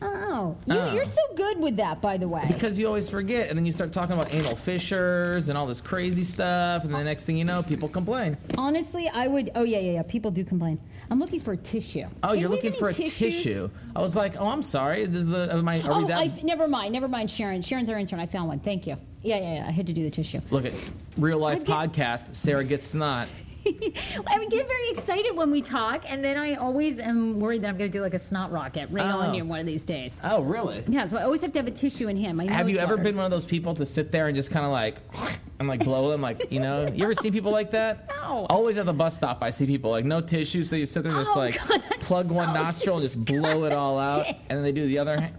Oh, 0.04 0.56
you, 0.66 0.74
Oh. 0.76 0.94
you're 0.94 1.06
so 1.06 1.22
good 1.36 1.60
with 1.60 1.78
that, 1.78 2.02
by 2.02 2.18
the 2.18 2.28
way. 2.28 2.44
Because 2.48 2.80
you 2.80 2.88
always 2.88 3.08
forget, 3.08 3.50
and 3.50 3.58
then 3.58 3.66
you 3.66 3.72
start 3.72 3.92
talking 3.94 4.14
about 4.16 4.34
anal 4.34 4.56
fissures 4.56 5.50
and 5.50 5.58
all 5.58 5.68
this 5.68 5.80
crazy 5.82 6.24
stuff, 6.24 6.84
and 6.84 6.94
the 6.94 7.04
next 7.04 7.26
thing 7.26 7.38
you 7.38 7.46
know, 7.46 7.62
people 7.62 7.88
complain. 7.88 8.38
Honestly, 8.58 9.08
I 9.10 9.28
would. 9.28 9.52
Oh 9.56 9.64
yeah, 9.64 9.78
yeah, 9.80 9.92
yeah. 9.94 10.04
People 10.04 10.32
do 10.32 10.44
complain. 10.44 10.80
I'm 11.10 11.20
looking 11.20 11.40
for 11.40 11.54
a 11.54 11.58
tissue. 11.58 12.06
Oh, 12.24 12.30
Can 12.30 12.40
you're 12.40 12.50
we 12.50 12.56
looking 12.56 12.74
for 12.74 12.88
a 12.88 12.94
tissues? 12.94 13.18
tissue. 13.44 13.70
I 13.96 14.02
was 14.02 14.16
like, 14.16 14.40
oh, 14.40 14.48
I'm 14.48 14.62
sorry. 14.62 15.04
Is 15.04 15.28
the 15.28 15.50
am 15.54 15.68
I, 15.68 15.82
are 15.82 15.98
we 16.00 16.04
Oh, 16.06 16.08
that? 16.08 16.18
I, 16.20 16.32
never 16.44 16.68
mind. 16.68 16.94
Never 16.94 17.08
mind, 17.08 17.30
Sharon. 17.30 17.62
Sharon's 17.62 17.90
our 17.90 17.98
intern. 18.00 18.20
I 18.20 18.26
found 18.26 18.48
one. 18.48 18.60
Thank 18.60 18.88
you. 18.88 18.98
Yeah, 19.24 19.38
yeah, 19.38 19.54
yeah. 19.56 19.68
I 19.68 19.72
had 19.72 19.86
to 19.88 19.94
do 19.94 20.04
the 20.04 20.10
tissue. 20.10 20.40
Look 20.50 20.66
at 20.66 20.90
real 21.18 21.38
life 21.38 21.60
I've 21.60 21.66
get- 21.66 21.94
podcast. 21.94 22.34
Sarah 22.34 22.64
gets 22.64 22.88
snot. 22.88 23.28
I 23.66 24.40
would 24.40 24.50
get 24.50 24.68
very 24.68 24.90
excited 24.90 25.36
when 25.36 25.52
we 25.52 25.62
talk, 25.62 26.04
and 26.08 26.24
then 26.24 26.38
I 26.38 26.56
always 26.56 27.00
am 27.00 27.40
worried 27.40 27.62
that 27.64 27.68
I'm 27.70 27.78
going 27.78 27.92
to 27.92 27.98
do 27.98 28.02
like 28.02 28.14
a 28.14 28.20
snot 28.20 28.52
rocket 28.52 28.90
right 28.92 29.06
Oh. 29.14 29.22
on 29.22 29.34
you 29.36 29.46
one 29.46 29.60
of 29.60 29.66
these 29.66 29.84
days. 29.84 30.20
Oh, 30.24 30.42
really? 30.42 30.84
Yeah, 30.88 31.06
so 31.06 31.18
I 31.18 31.24
always 31.24 31.42
have 31.42 31.52
to 31.54 31.60
have 31.60 31.68
a 31.68 31.72
tissue 31.72 32.08
in 32.08 32.18
hand. 32.18 32.42
Have 32.50 32.70
you 32.70 32.78
ever 32.80 32.96
waters. 32.96 33.04
been 33.06 33.16
one 33.18 33.26
of 33.26 33.32
those 33.32 33.46
people 33.46 33.76
to 33.76 33.86
sit 33.86 34.12
there 34.12 34.28
and 34.28 34.36
just 34.36 34.52
kind 34.52 34.66
of 34.66 34.72
like 34.72 34.98
and 35.60 35.68
like 35.68 35.84
blow 35.84 36.10
them? 36.10 36.22
Like, 36.22 36.52
you 36.52 36.60
know, 36.60 36.88
you 36.88 37.04
ever 37.04 37.14
see 37.14 37.32
people 37.32 37.52
like 37.52 37.72
that? 37.72 38.10
No. 38.22 38.46
Always 38.52 38.78
at 38.78 38.86
the 38.86 38.94
bus 38.94 39.16
stop, 39.16 39.42
I 39.42 39.50
see 39.50 39.66
people 39.66 39.90
like 39.92 40.06
no 40.06 40.22
tissue, 40.22 40.64
so 40.64 40.76
you 40.76 40.86
sit 40.86 41.02
there 41.04 41.12
and 41.12 41.20
just 41.26 41.36
Oh, 41.36 41.40
like 41.40 41.58
God, 41.68 41.82
plug 42.02 42.32
one 42.32 42.48
so 42.50 42.54
nostril 42.54 42.96
and 42.98 43.04
just 43.04 43.26
blow 43.26 43.64
it 43.66 43.74
all 43.74 43.98
out, 44.00 44.28
and 44.28 44.36
then 44.50 44.62
they 44.62 44.72
do 44.72 44.86
the 44.86 45.00
other. 45.00 45.30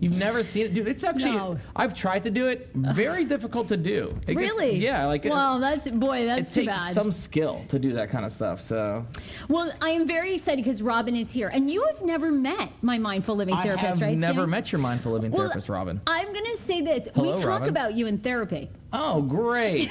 You've 0.00 0.16
never 0.16 0.42
seen 0.42 0.66
it, 0.66 0.74
dude. 0.74 0.86
It's 0.88 1.02
actually 1.04 1.32
No. 1.32 1.58
I've 1.74 1.92
tried 1.94 2.22
to 2.24 2.30
do 2.30 2.46
it. 2.48 2.68
Very 2.74 3.24
difficult 3.24 3.68
to 3.68 3.76
do. 3.76 4.18
It 4.26 4.34
gets- 4.34 4.38
Really? 4.38 4.76
yeah, 4.78 5.06
like 5.06 5.24
it, 5.26 5.30
Well, 5.30 5.58
that's 5.58 5.88
boy, 5.88 6.18
it 6.22 6.26
that's 6.26 6.52
too 6.54 6.62
takes 6.64 6.72
bad. 6.72 6.94
some 6.94 7.10
skill 7.12 7.62
to 7.68 7.78
do 7.78 7.92
that 7.92 8.08
kind 8.10 8.24
of 8.24 8.30
stuff. 8.32 8.60
So 8.60 9.04
well, 9.48 9.72
I 9.82 9.90
am 9.90 10.06
very 10.06 10.34
excited 10.34 10.64
because 10.64 10.82
Robin 10.82 11.16
is 11.16 11.32
here, 11.32 11.48
and 11.52 11.68
you 11.68 11.84
have 11.84 12.02
never 12.04 12.30
met 12.30 12.70
my 12.82 12.98
mindful 12.98 13.34
living 13.36 13.54
therapist 13.56 13.66
right. 13.66 13.78
I 13.78 13.80
therapist, 13.88 14.00
have 14.00 14.08
right? 14.08 14.18
never 14.18 14.42
Sam? 14.42 14.50
met 14.50 14.72
your 14.72 14.80
mindful 14.80 15.12
living 15.12 15.30
Well, 15.32 15.42
therapist, 15.42 15.68
Robin. 15.68 16.00
I'm 16.06 16.32
going 16.32 16.44
to 16.44 16.56
say 16.56 16.80
this: 16.80 17.08
Hello, 17.14 17.32
we 17.32 17.36
talk 17.36 17.46
Robin. 17.46 17.68
about 17.68 17.94
you 17.94 18.06
in 18.06 18.18
therapy. 18.18 18.70
Oh, 18.92 19.20
great. 19.20 19.88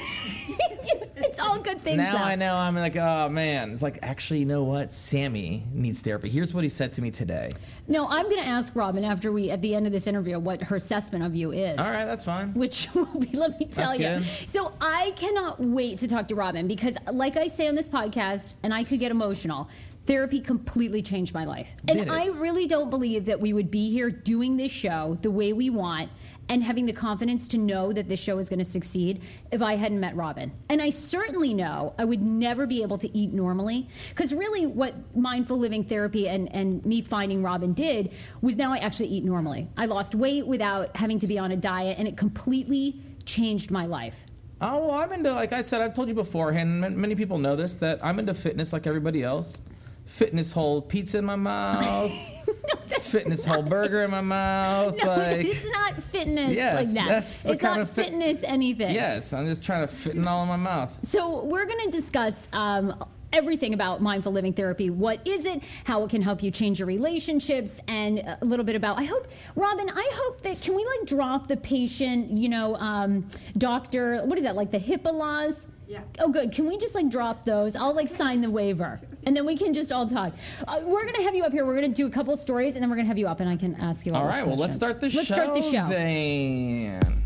it's 1.16 1.38
all 1.38 1.58
good 1.58 1.80
things. 1.82 1.98
now 1.98 2.12
though. 2.18 2.24
I 2.24 2.34
know 2.34 2.56
I'm 2.56 2.74
like, 2.74 2.96
oh 2.96 3.28
man. 3.28 3.72
It's 3.72 3.82
like, 3.82 3.98
actually, 4.02 4.40
you 4.40 4.46
know 4.46 4.64
what? 4.64 4.90
Sammy 4.90 5.64
needs 5.72 6.00
therapy. 6.00 6.28
Here's 6.28 6.52
what 6.52 6.64
he 6.64 6.70
said 6.70 6.92
to 6.94 7.02
me 7.02 7.10
today. 7.10 7.50
No, 7.86 8.06
I'm 8.08 8.24
going 8.24 8.42
to 8.42 8.46
ask 8.46 8.74
Robin 8.76 9.04
after 9.04 9.32
we, 9.32 9.50
at 9.50 9.62
the 9.62 9.74
end 9.74 9.86
of 9.86 9.92
this 9.92 10.06
interview, 10.06 10.38
what 10.38 10.62
her 10.64 10.76
assessment 10.76 11.24
of 11.24 11.34
you 11.34 11.52
is. 11.52 11.78
All 11.78 11.90
right, 11.90 12.04
that's 12.04 12.24
fine. 12.24 12.52
Which 12.54 12.88
will 12.94 13.06
be, 13.18 13.34
let 13.36 13.58
me 13.58 13.66
tell 13.66 13.96
That's 13.96 14.00
you. 14.28 14.40
good. 14.44 14.50
So 14.50 14.74
I 14.80 15.12
cannot 15.16 15.58
wait 15.60 15.98
to 15.98 16.08
talk 16.08 16.28
to 16.28 16.34
Robin 16.34 16.68
because, 16.68 16.96
like 17.12 17.36
I 17.36 17.46
say 17.46 17.66
on 17.68 17.74
this 17.76 17.88
podcast, 17.88 18.54
and 18.62 18.74
I 18.74 18.84
could 18.84 19.00
get 19.00 19.10
emotional. 19.10 19.68
Therapy 20.08 20.40
completely 20.40 21.02
changed 21.02 21.34
my 21.34 21.44
life. 21.44 21.68
And 21.86 21.98
it? 21.98 22.10
I 22.10 22.28
really 22.28 22.66
don't 22.66 22.88
believe 22.88 23.26
that 23.26 23.38
we 23.38 23.52
would 23.52 23.70
be 23.70 23.90
here 23.90 24.10
doing 24.10 24.56
this 24.56 24.72
show 24.72 25.18
the 25.20 25.30
way 25.30 25.52
we 25.52 25.68
want 25.68 26.10
and 26.48 26.64
having 26.64 26.86
the 26.86 26.94
confidence 26.94 27.46
to 27.48 27.58
know 27.58 27.92
that 27.92 28.08
this 28.08 28.18
show 28.18 28.38
is 28.38 28.48
going 28.48 28.58
to 28.58 28.64
succeed 28.64 29.20
if 29.52 29.60
I 29.60 29.76
hadn't 29.76 30.00
met 30.00 30.16
Robin. 30.16 30.50
And 30.70 30.80
I 30.80 30.88
certainly 30.88 31.52
know 31.52 31.92
I 31.98 32.06
would 32.06 32.22
never 32.22 32.66
be 32.66 32.80
able 32.80 32.96
to 32.96 33.14
eat 33.14 33.34
normally 33.34 33.86
because 34.08 34.32
really 34.32 34.64
what 34.64 34.94
mindful 35.14 35.58
living 35.58 35.84
therapy 35.84 36.26
and, 36.26 36.50
and 36.54 36.82
me 36.86 37.02
finding 37.02 37.42
Robin 37.42 37.74
did 37.74 38.10
was 38.40 38.56
now 38.56 38.72
I 38.72 38.78
actually 38.78 39.08
eat 39.08 39.24
normally. 39.24 39.68
I 39.76 39.84
lost 39.84 40.14
weight 40.14 40.46
without 40.46 40.96
having 40.96 41.18
to 41.18 41.26
be 41.26 41.38
on 41.38 41.52
a 41.52 41.56
diet 41.56 41.98
and 41.98 42.08
it 42.08 42.16
completely 42.16 43.02
changed 43.26 43.70
my 43.70 43.84
life. 43.84 44.16
Oh 44.62 44.86
well, 44.86 44.92
I'm 44.92 45.12
into 45.12 45.32
like 45.32 45.52
I 45.52 45.60
said. 45.60 45.82
I've 45.82 45.94
told 45.94 46.08
you 46.08 46.14
beforehand. 46.14 46.80
Many 46.96 47.14
people 47.14 47.36
know 47.36 47.54
this 47.54 47.74
that 47.76 48.00
I'm 48.02 48.18
into 48.18 48.32
fitness 48.32 48.72
like 48.72 48.86
everybody 48.86 49.22
else. 49.22 49.60
Fitness 50.08 50.50
hole 50.52 50.80
pizza 50.82 51.18
in 51.18 51.26
my 51.26 51.36
mouth. 51.36 52.10
fitness 53.02 53.44
whole 53.44 53.62
burger 53.62 54.02
in 54.04 54.10
my 54.10 54.20
mouth. 54.22 54.96
No, 55.02 55.10
like 55.10 55.44
it's 55.46 55.70
not 55.70 56.02
fitness 56.04 56.56
Yes, 56.56 56.74
like 56.86 56.94
that. 56.94 57.08
that's 57.08 57.44
it's 57.44 57.62
not 57.62 57.88
fit- 57.90 58.06
fitness 58.06 58.42
anything. 58.42 58.92
yes, 58.94 59.32
I'm 59.32 59.46
just 59.46 59.62
trying 59.62 59.82
to 59.82 59.86
fit 59.86 60.16
it 60.16 60.26
all 60.26 60.42
in 60.42 60.48
my 60.48 60.56
mouth. 60.56 60.98
So 61.06 61.44
we're 61.44 61.66
going 61.66 61.84
to 61.84 61.90
discuss 61.90 62.48
um, 62.54 63.04
everything 63.34 63.74
about 63.74 64.00
mindful 64.00 64.32
living 64.32 64.54
therapy. 64.54 64.88
What 64.88 65.20
is 65.28 65.44
it? 65.44 65.62
How 65.84 66.02
it 66.04 66.10
can 66.10 66.22
help 66.22 66.42
you 66.42 66.50
change 66.50 66.78
your 66.80 66.88
relationships, 66.88 67.80
and 67.86 68.18
a 68.20 68.38
little 68.44 68.64
bit 68.64 68.76
about. 68.76 68.98
I 68.98 69.04
hope, 69.04 69.28
Robin. 69.56 69.90
I 69.90 70.10
hope 70.14 70.40
that 70.42 70.60
can 70.62 70.74
we 70.74 70.84
like 70.86 71.06
drop 71.06 71.48
the 71.48 71.56
patient, 71.58 72.30
you 72.36 72.48
know, 72.48 72.76
um, 72.76 73.26
doctor. 73.58 74.22
What 74.24 74.38
is 74.38 74.44
that 74.44 74.56
like 74.56 74.70
the 74.70 74.80
HIPAA 74.80 75.12
laws? 75.12 75.66
Yeah. 75.88 76.02
Oh, 76.18 76.28
good. 76.28 76.52
Can 76.52 76.68
we 76.68 76.76
just 76.76 76.94
like 76.94 77.08
drop 77.08 77.46
those? 77.46 77.74
I'll 77.74 77.94
like 77.94 78.10
sign 78.10 78.42
the 78.42 78.50
waiver, 78.50 79.00
and 79.24 79.34
then 79.34 79.46
we 79.46 79.56
can 79.56 79.72
just 79.72 79.90
all 79.90 80.06
talk. 80.06 80.34
Uh, 80.66 80.80
we're 80.84 81.06
gonna 81.06 81.22
have 81.22 81.34
you 81.34 81.44
up 81.44 81.52
here. 81.52 81.64
We're 81.64 81.76
gonna 81.76 81.88
do 81.88 82.06
a 82.06 82.10
couple 82.10 82.36
stories, 82.36 82.74
and 82.74 82.82
then 82.82 82.90
we're 82.90 82.96
gonna 82.96 83.08
have 83.08 83.16
you 83.16 83.26
up, 83.26 83.40
and 83.40 83.48
I 83.48 83.56
can 83.56 83.74
ask 83.76 84.04
you 84.04 84.12
all. 84.12 84.20
All 84.20 84.26
those 84.26 84.38
right, 84.38 84.46
well 84.46 84.56
let's 84.56 84.74
start 84.74 85.00
the 85.00 85.08
show. 85.08 85.16
let's 85.16 85.32
start 85.32 85.54
the 85.54 85.62
show. 85.62 85.88
Then. 85.88 87.22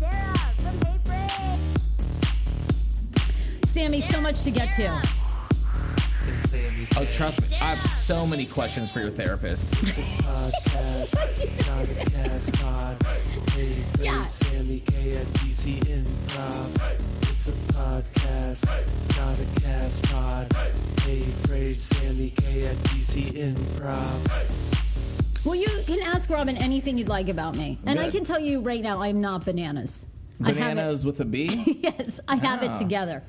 Sarah 0.00 0.34
from 0.56 0.80
Sammy, 3.66 4.00
so 4.00 4.22
much 4.22 4.42
to 4.44 4.50
get 4.50 4.74
to. 4.76 5.21
Oh, 6.96 7.04
trust 7.12 7.40
me, 7.50 7.56
I 7.60 7.74
have 7.74 7.80
so 7.90 8.26
many 8.26 8.46
questions 8.46 8.90
for 8.90 9.00
your 9.00 9.10
therapist. 9.10 9.66
podcast, 9.72 11.14
not 12.60 12.60
pod. 12.60 12.96
Hey, 13.52 13.76
Yeah. 14.00 14.24
Sammy 14.26 14.80
K 14.86 15.16
at 15.18 15.26
DC 15.34 15.78
Improv. 15.84 17.30
It's 17.30 17.48
a 17.48 17.52
podcast, 17.72 18.66
not 19.18 19.38
a 19.38 19.46
cast 19.60 20.02
pod. 20.10 20.52
Hey, 21.02 21.20
Fred, 21.46 21.76
Sammy 21.76 22.30
K 22.36 22.66
at 22.66 22.76
DC 22.76 23.32
Improv. 23.32 25.44
Well, 25.44 25.54
you 25.56 25.66
can 25.86 26.00
ask 26.02 26.30
Robin 26.30 26.56
anything 26.56 26.96
you'd 26.98 27.08
like 27.08 27.28
about 27.28 27.56
me, 27.56 27.78
and 27.86 27.98
I 27.98 28.10
can 28.10 28.24
tell 28.24 28.38
you 28.40 28.60
right 28.60 28.82
now, 28.82 29.02
I'm 29.02 29.20
not 29.20 29.44
bananas. 29.44 30.06
I 30.42 30.48
have 30.48 30.56
Bananas 30.56 31.04
with 31.04 31.20
a 31.20 31.24
B. 31.24 31.78
yes, 31.82 32.20
I 32.26 32.36
have 32.36 32.62
it 32.62 32.70
Ah. 32.70 32.76
together. 32.78 33.22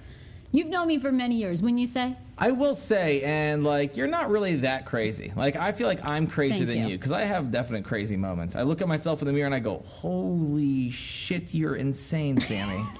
You've 0.51 0.69
known 0.69 0.87
me 0.87 0.99
for 0.99 1.11
many 1.11 1.35
years, 1.35 1.61
wouldn't 1.63 1.79
you 1.79 1.87
say? 1.87 2.15
I 2.37 2.51
will 2.51 2.75
say, 2.75 3.21
and 3.21 3.63
like, 3.63 3.95
you're 3.95 4.07
not 4.07 4.29
really 4.29 4.57
that 4.57 4.85
crazy. 4.85 5.31
Like, 5.35 5.55
I 5.55 5.71
feel 5.71 5.87
like 5.87 6.09
I'm 6.09 6.27
crazier 6.27 6.65
Thank 6.65 6.69
than 6.69 6.89
you. 6.89 6.97
because 6.97 7.11
I 7.11 7.21
have 7.21 7.51
definite 7.51 7.85
crazy 7.85 8.17
moments. 8.17 8.55
I 8.55 8.63
look 8.63 8.81
at 8.81 8.87
myself 8.87 9.21
in 9.21 9.27
the 9.27 9.33
mirror 9.33 9.45
and 9.45 9.55
I 9.55 9.59
go, 9.59 9.83
"Holy 9.85 10.89
shit, 10.89 11.53
you're 11.53 11.75
insane, 11.75 12.39
Sammy." 12.39 12.83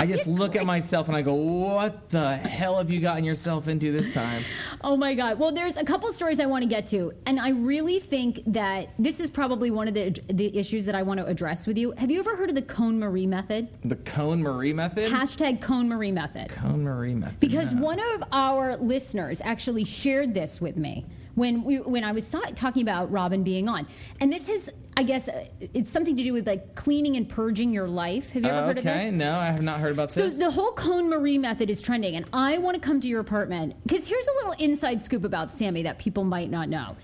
I 0.00 0.06
just 0.06 0.28
look 0.28 0.54
at 0.54 0.64
myself 0.64 1.08
and 1.08 1.16
I 1.16 1.22
go, 1.22 1.34
"What 1.34 2.10
the 2.10 2.36
hell 2.36 2.78
have 2.78 2.88
you 2.88 3.00
gotten 3.00 3.24
yourself 3.24 3.66
into 3.66 3.90
this 3.90 4.12
time?" 4.12 4.44
Oh 4.82 4.96
my 4.96 5.14
God. 5.14 5.40
Well, 5.40 5.50
there's 5.50 5.76
a 5.76 5.84
couple 5.84 6.12
stories 6.12 6.38
I 6.38 6.46
want 6.46 6.62
to 6.62 6.68
get 6.68 6.86
to, 6.88 7.12
and 7.26 7.40
I 7.40 7.50
really 7.50 7.98
think 7.98 8.42
that 8.46 8.90
this 8.96 9.18
is 9.18 9.28
probably 9.28 9.72
one 9.72 9.88
of 9.88 9.94
the 9.94 10.16
the 10.28 10.56
issues 10.56 10.84
that 10.86 10.94
I 10.94 11.02
want 11.02 11.18
to 11.18 11.26
address 11.26 11.66
with 11.66 11.76
you. 11.76 11.92
Have 11.92 12.12
you 12.12 12.20
ever 12.20 12.36
heard 12.36 12.48
of 12.48 12.54
the 12.54 12.62
KonMari 12.62 13.26
method? 13.26 13.68
The 13.84 13.96
KonMari 13.96 14.72
method. 14.72 15.10
Hashtag 15.10 15.58
KonMari 15.58 16.12
method. 16.12 16.48
KonMari 16.50 17.16
method. 17.16 17.40
Because 17.40 17.72
yeah. 17.72 17.80
one 17.80 17.98
of 18.14 18.17
our 18.32 18.76
listeners 18.76 19.40
actually 19.44 19.84
shared 19.84 20.34
this 20.34 20.60
with 20.60 20.76
me 20.76 21.06
when 21.34 21.62
we 21.62 21.76
when 21.78 22.04
I 22.04 22.12
was 22.12 22.30
ta- 22.30 22.50
talking 22.54 22.82
about 22.82 23.10
Robin 23.10 23.44
being 23.44 23.68
on, 23.68 23.86
and 24.20 24.32
this 24.32 24.48
has, 24.48 24.72
I 24.96 25.04
guess, 25.04 25.28
uh, 25.28 25.44
it's 25.72 25.88
something 25.88 26.16
to 26.16 26.24
do 26.24 26.32
with 26.32 26.46
like 26.46 26.74
cleaning 26.74 27.16
and 27.16 27.28
purging 27.28 27.72
your 27.72 27.86
life. 27.88 28.32
Have 28.32 28.42
you 28.42 28.48
ever 28.48 28.66
heard 28.66 28.78
of 28.78 28.84
this? 28.84 29.02
Okay, 29.02 29.10
no, 29.12 29.38
I 29.38 29.46
have 29.46 29.62
not 29.62 29.78
heard 29.78 29.92
about 29.92 30.10
So 30.10 30.22
this. 30.26 30.36
So 30.36 30.44
the 30.44 30.50
whole 30.50 30.72
KonMari 30.72 31.38
method 31.38 31.70
is 31.70 31.80
trending, 31.80 32.16
and 32.16 32.26
I 32.32 32.58
want 32.58 32.74
to 32.74 32.80
come 32.80 33.00
to 33.00 33.08
your 33.08 33.20
apartment 33.20 33.76
because 33.84 34.08
here's 34.08 34.26
a 34.26 34.32
little 34.32 34.52
inside 34.58 35.02
scoop 35.02 35.24
about 35.24 35.52
Sammy 35.52 35.82
that 35.84 35.98
people 35.98 36.24
might 36.24 36.50
not 36.50 36.68
know. 36.68 36.96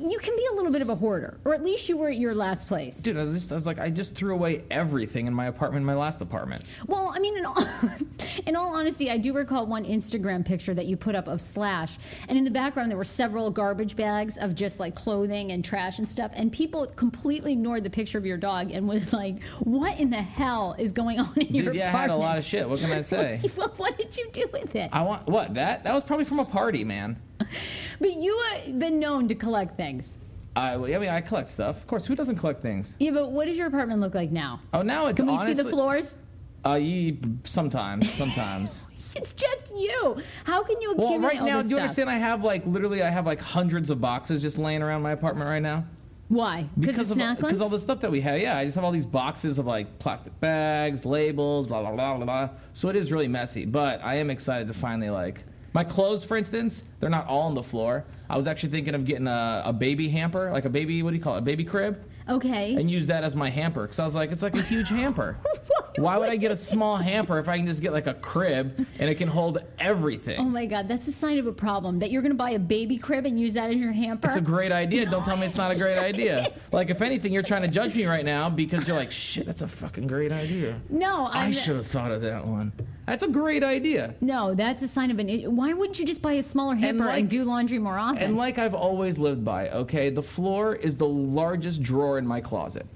You 0.00 0.18
can 0.18 0.36
be 0.36 0.46
a 0.52 0.54
little 0.54 0.70
bit 0.70 0.82
of 0.82 0.88
a 0.88 0.94
hoarder, 0.94 1.38
or 1.44 1.54
at 1.54 1.64
least 1.64 1.88
you 1.88 1.96
were 1.96 2.08
at 2.08 2.18
your 2.18 2.34
last 2.34 2.68
place. 2.68 2.98
Dude, 2.98 3.16
I 3.16 3.24
was, 3.24 3.34
just, 3.34 3.52
I 3.52 3.54
was 3.54 3.66
like, 3.66 3.78
I 3.78 3.90
just 3.90 4.14
threw 4.14 4.32
away 4.32 4.64
everything 4.70 5.26
in 5.26 5.34
my 5.34 5.46
apartment, 5.46 5.82
in 5.82 5.86
my 5.86 5.94
last 5.94 6.20
apartment. 6.20 6.64
Well, 6.86 7.12
I 7.14 7.18
mean, 7.18 7.36
in 7.36 7.44
all, 7.44 7.58
in 8.46 8.56
all 8.56 8.76
honesty, 8.76 9.10
I 9.10 9.18
do 9.18 9.32
recall 9.32 9.66
one 9.66 9.84
Instagram 9.84 10.44
picture 10.44 10.74
that 10.74 10.86
you 10.86 10.96
put 10.96 11.14
up 11.14 11.26
of 11.26 11.40
Slash, 11.40 11.98
and 12.28 12.38
in 12.38 12.44
the 12.44 12.50
background 12.50 12.90
there 12.90 12.98
were 12.98 13.04
several 13.04 13.50
garbage 13.50 13.96
bags 13.96 14.38
of 14.38 14.54
just 14.54 14.78
like 14.78 14.94
clothing 14.94 15.52
and 15.52 15.64
trash 15.64 15.98
and 15.98 16.08
stuff, 16.08 16.30
and 16.34 16.52
people 16.52 16.86
completely 16.86 17.52
ignored 17.52 17.82
the 17.84 17.90
picture 17.90 18.18
of 18.18 18.26
your 18.26 18.38
dog 18.38 18.70
and 18.70 18.88
was 18.88 19.12
like, 19.12 19.42
"What 19.60 19.98
in 19.98 20.10
the 20.10 20.22
hell 20.22 20.76
is 20.78 20.92
going 20.92 21.18
on 21.18 21.32
in 21.36 21.54
your 21.54 21.66
Dude, 21.66 21.76
yeah, 21.76 21.88
I 21.88 22.00
had 22.00 22.10
a 22.10 22.16
lot 22.16 22.38
of 22.38 22.44
shit. 22.44 22.68
What 22.68 22.80
can 22.80 22.92
I 22.92 23.00
say? 23.02 23.40
well, 23.56 23.72
what 23.76 23.98
did 23.98 24.16
you 24.16 24.28
do 24.32 24.48
with 24.52 24.76
it? 24.76 24.90
I 24.92 25.02
want 25.02 25.26
what 25.26 25.54
that? 25.54 25.84
That 25.84 25.94
was 25.94 26.04
probably 26.04 26.24
from 26.24 26.38
a 26.38 26.44
party, 26.44 26.84
man. 26.84 27.20
But 28.00 28.14
you 28.14 28.40
have 28.52 28.78
been 28.78 29.00
known 29.00 29.26
to 29.28 29.34
collect 29.34 29.76
things. 29.76 30.18
I, 30.54 30.74
I 30.74 30.98
mean, 30.98 31.08
I 31.08 31.20
collect 31.20 31.48
stuff. 31.48 31.76
Of 31.78 31.86
course, 31.86 32.06
who 32.06 32.14
doesn't 32.14 32.36
collect 32.36 32.62
things? 32.62 32.96
Yeah, 32.98 33.12
but 33.12 33.30
what 33.32 33.46
does 33.46 33.56
your 33.56 33.66
apartment 33.66 34.00
look 34.00 34.14
like 34.14 34.30
now? 34.30 34.60
Oh, 34.72 34.82
now 34.82 35.06
it's 35.06 35.16
Can 35.16 35.26
we 35.26 35.32
honestly. 35.32 35.54
see 35.54 35.62
the 35.62 35.68
floors? 35.68 36.16
Uh, 36.64 36.74
ye, 36.74 37.18
sometimes, 37.44 38.10
sometimes. 38.22 38.84
It's 39.16 39.32
just 39.32 39.72
you. 39.76 40.20
How 40.44 40.62
can 40.62 40.80
you 40.80 40.92
accumulate? 40.92 41.20
well, 41.20 41.28
right 41.28 41.42
now, 41.42 41.62
do 41.62 41.68
you 41.68 41.74
stuff? 41.74 41.80
understand? 41.80 42.10
I 42.10 42.14
have 42.14 42.42
like 42.42 42.66
literally, 42.66 43.02
I 43.02 43.10
have 43.10 43.26
like 43.26 43.40
hundreds 43.40 43.90
of 43.90 44.00
boxes 44.00 44.42
just 44.42 44.58
laying 44.58 44.82
around 44.82 45.02
my 45.02 45.12
apartment 45.12 45.48
right 45.48 45.62
now. 45.62 45.84
Why? 46.28 46.68
Because 46.78 47.10
of 47.10 47.16
because 47.16 47.62
all 47.62 47.70
the 47.70 47.78
stuff 47.78 48.00
that 48.00 48.10
we 48.10 48.20
have. 48.20 48.38
Yeah, 48.38 48.58
I 48.58 48.64
just 48.64 48.74
have 48.74 48.84
all 48.84 48.92
these 48.92 49.06
boxes 49.06 49.58
of 49.58 49.66
like 49.66 49.98
plastic 49.98 50.38
bags, 50.40 51.06
labels, 51.06 51.66
blah 51.66 51.80
blah 51.80 51.92
blah 51.92 52.16
blah 52.16 52.24
blah. 52.26 52.50
So 52.74 52.88
it 52.90 52.96
is 52.96 53.10
really 53.10 53.28
messy, 53.28 53.64
but 53.64 54.04
I 54.04 54.16
am 54.16 54.28
excited 54.28 54.68
to 54.68 54.74
finally 54.74 55.08
like 55.08 55.42
my 55.78 55.84
clothes, 55.84 56.24
for 56.24 56.36
instance. 56.36 56.82
They're 56.98 57.08
not 57.08 57.28
all 57.28 57.42
on 57.42 57.54
the 57.54 57.62
floor. 57.62 58.04
I 58.28 58.36
was 58.36 58.48
actually 58.48 58.70
thinking 58.70 58.96
of 58.96 59.04
getting 59.04 59.28
a, 59.28 59.62
a 59.66 59.72
baby 59.72 60.08
hamper, 60.08 60.50
like 60.50 60.64
a 60.64 60.68
baby. 60.68 61.04
What 61.04 61.10
do 61.10 61.16
you 61.16 61.22
call 61.22 61.36
it? 61.36 61.38
A 61.38 61.42
baby 61.42 61.62
crib. 61.62 62.02
Okay. 62.28 62.74
and 62.74 62.90
use 62.90 63.06
that 63.06 63.22
as 63.22 63.36
my 63.36 63.48
hamper 63.48 63.82
because 63.82 64.00
I 64.00 64.04
was 64.04 64.16
like, 64.16 64.32
it's 64.32 64.42
like 64.42 64.56
a 64.56 64.62
huge 64.62 64.88
hamper. 64.88 65.38
Why 66.00 66.16
would 66.18 66.28
I 66.28 66.36
get 66.36 66.50
a 66.50 66.56
small 66.56 66.96
hamper 66.96 67.38
if 67.38 67.48
I 67.48 67.56
can 67.56 67.66
just 67.66 67.82
get 67.82 67.92
like 67.92 68.06
a 68.06 68.14
crib 68.14 68.86
and 68.98 69.10
it 69.10 69.16
can 69.16 69.28
hold 69.28 69.58
everything? 69.78 70.38
Oh 70.40 70.44
my 70.44 70.66
God, 70.66 70.88
that's 70.88 71.08
a 71.08 71.12
sign 71.12 71.38
of 71.38 71.46
a 71.46 71.52
problem. 71.52 71.98
That 71.98 72.10
you're 72.10 72.22
going 72.22 72.32
to 72.32 72.38
buy 72.38 72.50
a 72.50 72.58
baby 72.58 72.98
crib 72.98 73.26
and 73.26 73.38
use 73.38 73.54
that 73.54 73.70
as 73.70 73.76
your 73.76 73.92
hamper. 73.92 74.28
It's 74.28 74.36
a 74.36 74.40
great 74.40 74.72
idea. 74.72 75.06
Don't 75.10 75.24
tell 75.24 75.36
me 75.36 75.46
it's 75.46 75.56
not 75.56 75.72
a 75.72 75.76
great 75.76 75.98
idea. 76.10 76.46
Like, 76.72 76.90
if 76.90 77.02
anything, 77.02 77.32
you're 77.32 77.42
trying 77.42 77.62
to 77.62 77.68
judge 77.68 77.94
me 77.94 78.06
right 78.06 78.24
now 78.24 78.48
because 78.50 78.86
you're 78.86 78.96
like, 78.96 79.12
shit, 79.12 79.46
that's 79.46 79.62
a 79.62 79.68
fucking 79.68 80.06
great 80.06 80.32
idea. 80.32 80.80
no, 80.88 81.26
I 81.26 81.44
I'm, 81.46 81.52
should 81.52 81.76
have 81.76 81.86
thought 81.86 82.12
of 82.12 82.22
that 82.22 82.46
one. 82.46 82.72
That's 83.06 83.22
a 83.22 83.28
great 83.28 83.64
idea. 83.64 84.14
no, 84.20 84.54
that's 84.54 84.82
a 84.82 84.88
sign 84.88 85.10
of 85.10 85.18
an. 85.18 85.56
Why 85.56 85.72
wouldn't 85.72 85.98
you 85.98 86.04
just 86.04 86.20
buy 86.20 86.34
a 86.34 86.42
smaller 86.42 86.74
hamper 86.74 87.04
and, 87.04 87.12
like- 87.22 87.28
do 87.28 87.44
laundry 87.44 87.78
more 87.78 87.98
often? 87.98 88.22
And 88.22 88.36
like 88.36 88.58
I've 88.58 88.74
always 88.74 89.18
lived 89.18 89.44
by, 89.44 89.70
okay, 89.70 90.10
the 90.10 90.22
floor 90.22 90.74
is 90.74 90.96
the 90.98 91.08
largest 91.08 91.82
drawer 91.82 92.18
in 92.18 92.26
my 92.26 92.40
closet. 92.40 92.86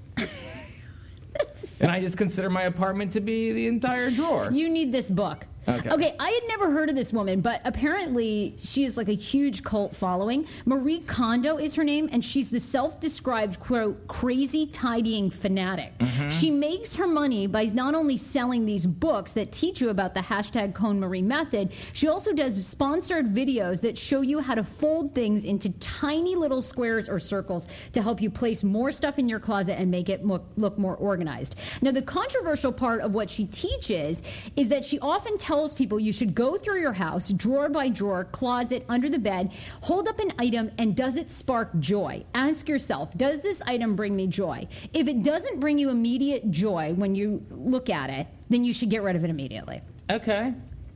And 1.81 1.91
I 1.91 1.99
just 1.99 2.17
consider 2.17 2.49
my 2.49 2.63
apartment 2.63 3.13
to 3.13 3.21
be 3.21 3.51
the 3.51 3.67
entire 3.67 4.09
drawer. 4.11 4.49
You 4.51 4.69
need 4.69 4.91
this 4.91 5.09
book. 5.09 5.45
Okay. 5.67 6.15
I 6.19 6.29
had 6.29 6.43
never 6.47 6.71
heard 6.71 6.89
of 6.89 6.95
this 6.95 7.13
woman, 7.13 7.41
but 7.41 7.61
apparently 7.63 8.55
she 8.57 8.83
is 8.83 8.97
like 8.97 9.07
a 9.07 9.13
huge 9.13 9.63
cult 9.63 9.95
following. 9.95 10.45
Marie 10.65 10.99
Kondo 10.99 11.57
is 11.57 11.75
her 11.75 11.83
name, 11.83 12.09
and 12.11 12.23
she's 12.23 12.49
the 12.49 12.59
self 12.59 12.99
described, 12.99 13.59
quote, 13.59 14.07
crazy 14.07 14.67
tidying 14.67 15.29
fanatic. 15.29 15.97
Mm-hmm. 15.99 16.29
She 16.29 16.51
makes 16.51 16.95
her 16.95 17.07
money 17.07 17.47
by 17.47 17.65
not 17.65 17.95
only 17.95 18.17
selling 18.17 18.65
these 18.65 18.85
books 18.85 19.31
that 19.33 19.51
teach 19.51 19.79
you 19.79 19.89
about 19.89 20.13
the 20.13 20.19
hashtag 20.21 20.73
KonMari 20.73 21.23
method, 21.23 21.71
she 21.93 22.07
also 22.07 22.33
does 22.33 22.65
sponsored 22.65 23.27
videos 23.27 23.81
that 23.81 23.97
show 23.97 24.21
you 24.21 24.39
how 24.39 24.55
to 24.55 24.63
fold 24.63 25.15
things 25.15 25.45
into 25.45 25.69
tiny 25.79 26.35
little 26.35 26.61
squares 26.61 27.07
or 27.07 27.19
circles 27.19 27.67
to 27.93 28.01
help 28.01 28.21
you 28.21 28.29
place 28.29 28.63
more 28.63 28.91
stuff 28.91 29.17
in 29.17 29.29
your 29.29 29.39
closet 29.39 29.79
and 29.79 29.89
make 29.89 30.09
it 30.09 30.25
look 30.25 30.77
more 30.77 30.95
organized. 30.95 31.55
Now, 31.81 31.91
the 31.91 32.01
controversial 32.01 32.71
part 32.71 33.01
of 33.01 33.13
what 33.13 33.29
she 33.29 33.45
teaches 33.45 34.23
is 34.55 34.69
that 34.69 34.83
she 34.83 34.99
often 34.99 35.37
tells 35.37 35.52
people 35.75 35.99
you 35.99 36.11
should 36.11 36.33
go 36.33 36.57
through 36.57 36.81
your 36.81 36.93
house, 36.93 37.29
drawer 37.29 37.69
by 37.69 37.87
drawer, 37.87 38.25
closet, 38.25 38.83
under 38.89 39.07
the 39.07 39.19
bed, 39.19 39.51
hold 39.81 40.07
up 40.07 40.17
an 40.17 40.33
item, 40.39 40.71
and 40.79 40.95
does 40.95 41.15
it 41.15 41.29
spark 41.29 41.69
joy? 41.79 42.25
Ask 42.33 42.67
yourself, 42.67 43.15
does 43.15 43.41
this 43.41 43.61
item 43.61 43.95
bring 43.95 44.15
me 44.15 44.25
joy? 44.25 44.67
If 44.93 45.07
it 45.07 45.21
doesn't 45.21 45.59
bring 45.59 45.77
you 45.77 45.91
immediate 45.91 46.49
joy 46.49 46.93
when 46.95 47.13
you 47.13 47.45
look 47.51 47.91
at 47.91 48.09
it, 48.09 48.25
then 48.49 48.63
you 48.63 48.73
should 48.73 48.89
get 48.89 49.03
rid 49.03 49.15
of 49.15 49.23
it 49.23 49.29
immediately. 49.29 49.81
Okay. 50.09 50.55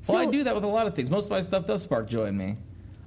Well, 0.10 0.18
I 0.18 0.26
do 0.26 0.44
that 0.44 0.56
with 0.56 0.64
a 0.64 0.68
lot 0.68 0.88
of 0.88 0.96
things. 0.96 1.12
Most 1.12 1.26
of 1.26 1.32
my 1.32 1.42
stuff 1.42 1.66
does 1.66 1.84
spark 1.84 2.08
joy 2.08 2.26
in 2.26 2.38
me. 2.38 2.56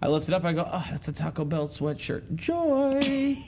I 0.03 0.09
lift 0.09 0.29
it 0.29 0.35
up. 0.35 0.45
I 0.45 0.53
go, 0.53 0.67
oh, 0.71 0.87
that's 0.91 1.09
a 1.09 1.13
Taco 1.13 1.45
Bell 1.45 1.69
sweatshirt. 1.69 2.35
Joy. 2.35 3.37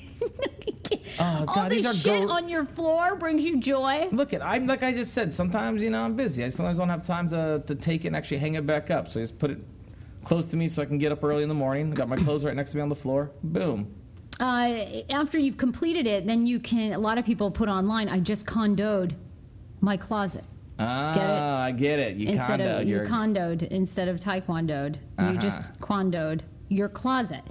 Oh, 1.18 1.44
All 1.48 1.54
God, 1.54 1.70
this 1.70 1.82
these 1.82 1.86
are 1.86 1.94
shit 1.94 2.26
go- 2.26 2.32
on 2.32 2.48
your 2.50 2.64
floor 2.64 3.16
brings 3.16 3.44
you 3.44 3.58
joy. 3.58 4.08
Look 4.12 4.32
at 4.34 4.42
I'm 4.42 4.66
like 4.66 4.82
I 4.82 4.92
just 4.92 5.12
said. 5.14 5.34
Sometimes 5.34 5.82
you 5.82 5.88
know 5.90 6.02
I'm 6.02 6.14
busy. 6.14 6.44
I 6.44 6.50
sometimes 6.50 6.76
don't 6.78 6.88
have 6.90 7.04
time 7.06 7.28
to, 7.30 7.62
to 7.66 7.74
take 7.74 8.04
it 8.04 8.08
and 8.08 8.16
actually 8.16 8.36
hang 8.38 8.54
it 8.54 8.66
back 8.66 8.90
up. 8.90 9.10
So 9.10 9.18
I 9.20 9.22
just 9.22 9.38
put 9.38 9.50
it 9.50 9.58
close 10.24 10.44
to 10.46 10.56
me 10.56 10.68
so 10.68 10.82
I 10.82 10.84
can 10.84 10.98
get 10.98 11.10
up 11.10 11.24
early 11.24 11.42
in 11.42 11.48
the 11.48 11.54
morning. 11.54 11.90
I 11.92 11.94
got 11.94 12.08
my 12.08 12.16
clothes 12.16 12.44
right 12.44 12.54
next 12.54 12.72
to 12.72 12.76
me 12.76 12.82
on 12.82 12.88
the 12.90 12.94
floor. 12.94 13.30
Boom. 13.42 13.92
Uh, 14.38 15.02
after 15.10 15.38
you've 15.38 15.56
completed 15.56 16.06
it, 16.06 16.26
then 16.26 16.44
you 16.46 16.60
can. 16.60 16.92
A 16.92 16.98
lot 16.98 17.16
of 17.18 17.24
people 17.24 17.50
put 17.50 17.68
online, 17.70 18.08
"I 18.08 18.18
just 18.20 18.46
condoed 18.46 19.14
my 19.80 19.96
closet." 19.96 20.44
Ah, 20.78 21.14
Get 21.14 21.24
it? 21.30 21.42
I 21.42 21.70
get 21.72 21.98
it. 21.98 22.16
You 22.16 22.28
instead 22.28 22.60
condo. 22.60 22.80
of 22.80 22.88
you 22.88 23.00
condoed 23.00 23.62
instead 23.64 24.08
of 24.08 24.18
taekwondoed. 24.18 24.96
You 24.96 25.24
Uh-huh. 25.26 25.36
just 25.36 25.78
quandoed 25.80 26.40
your 26.68 26.88
closet. 26.88 27.42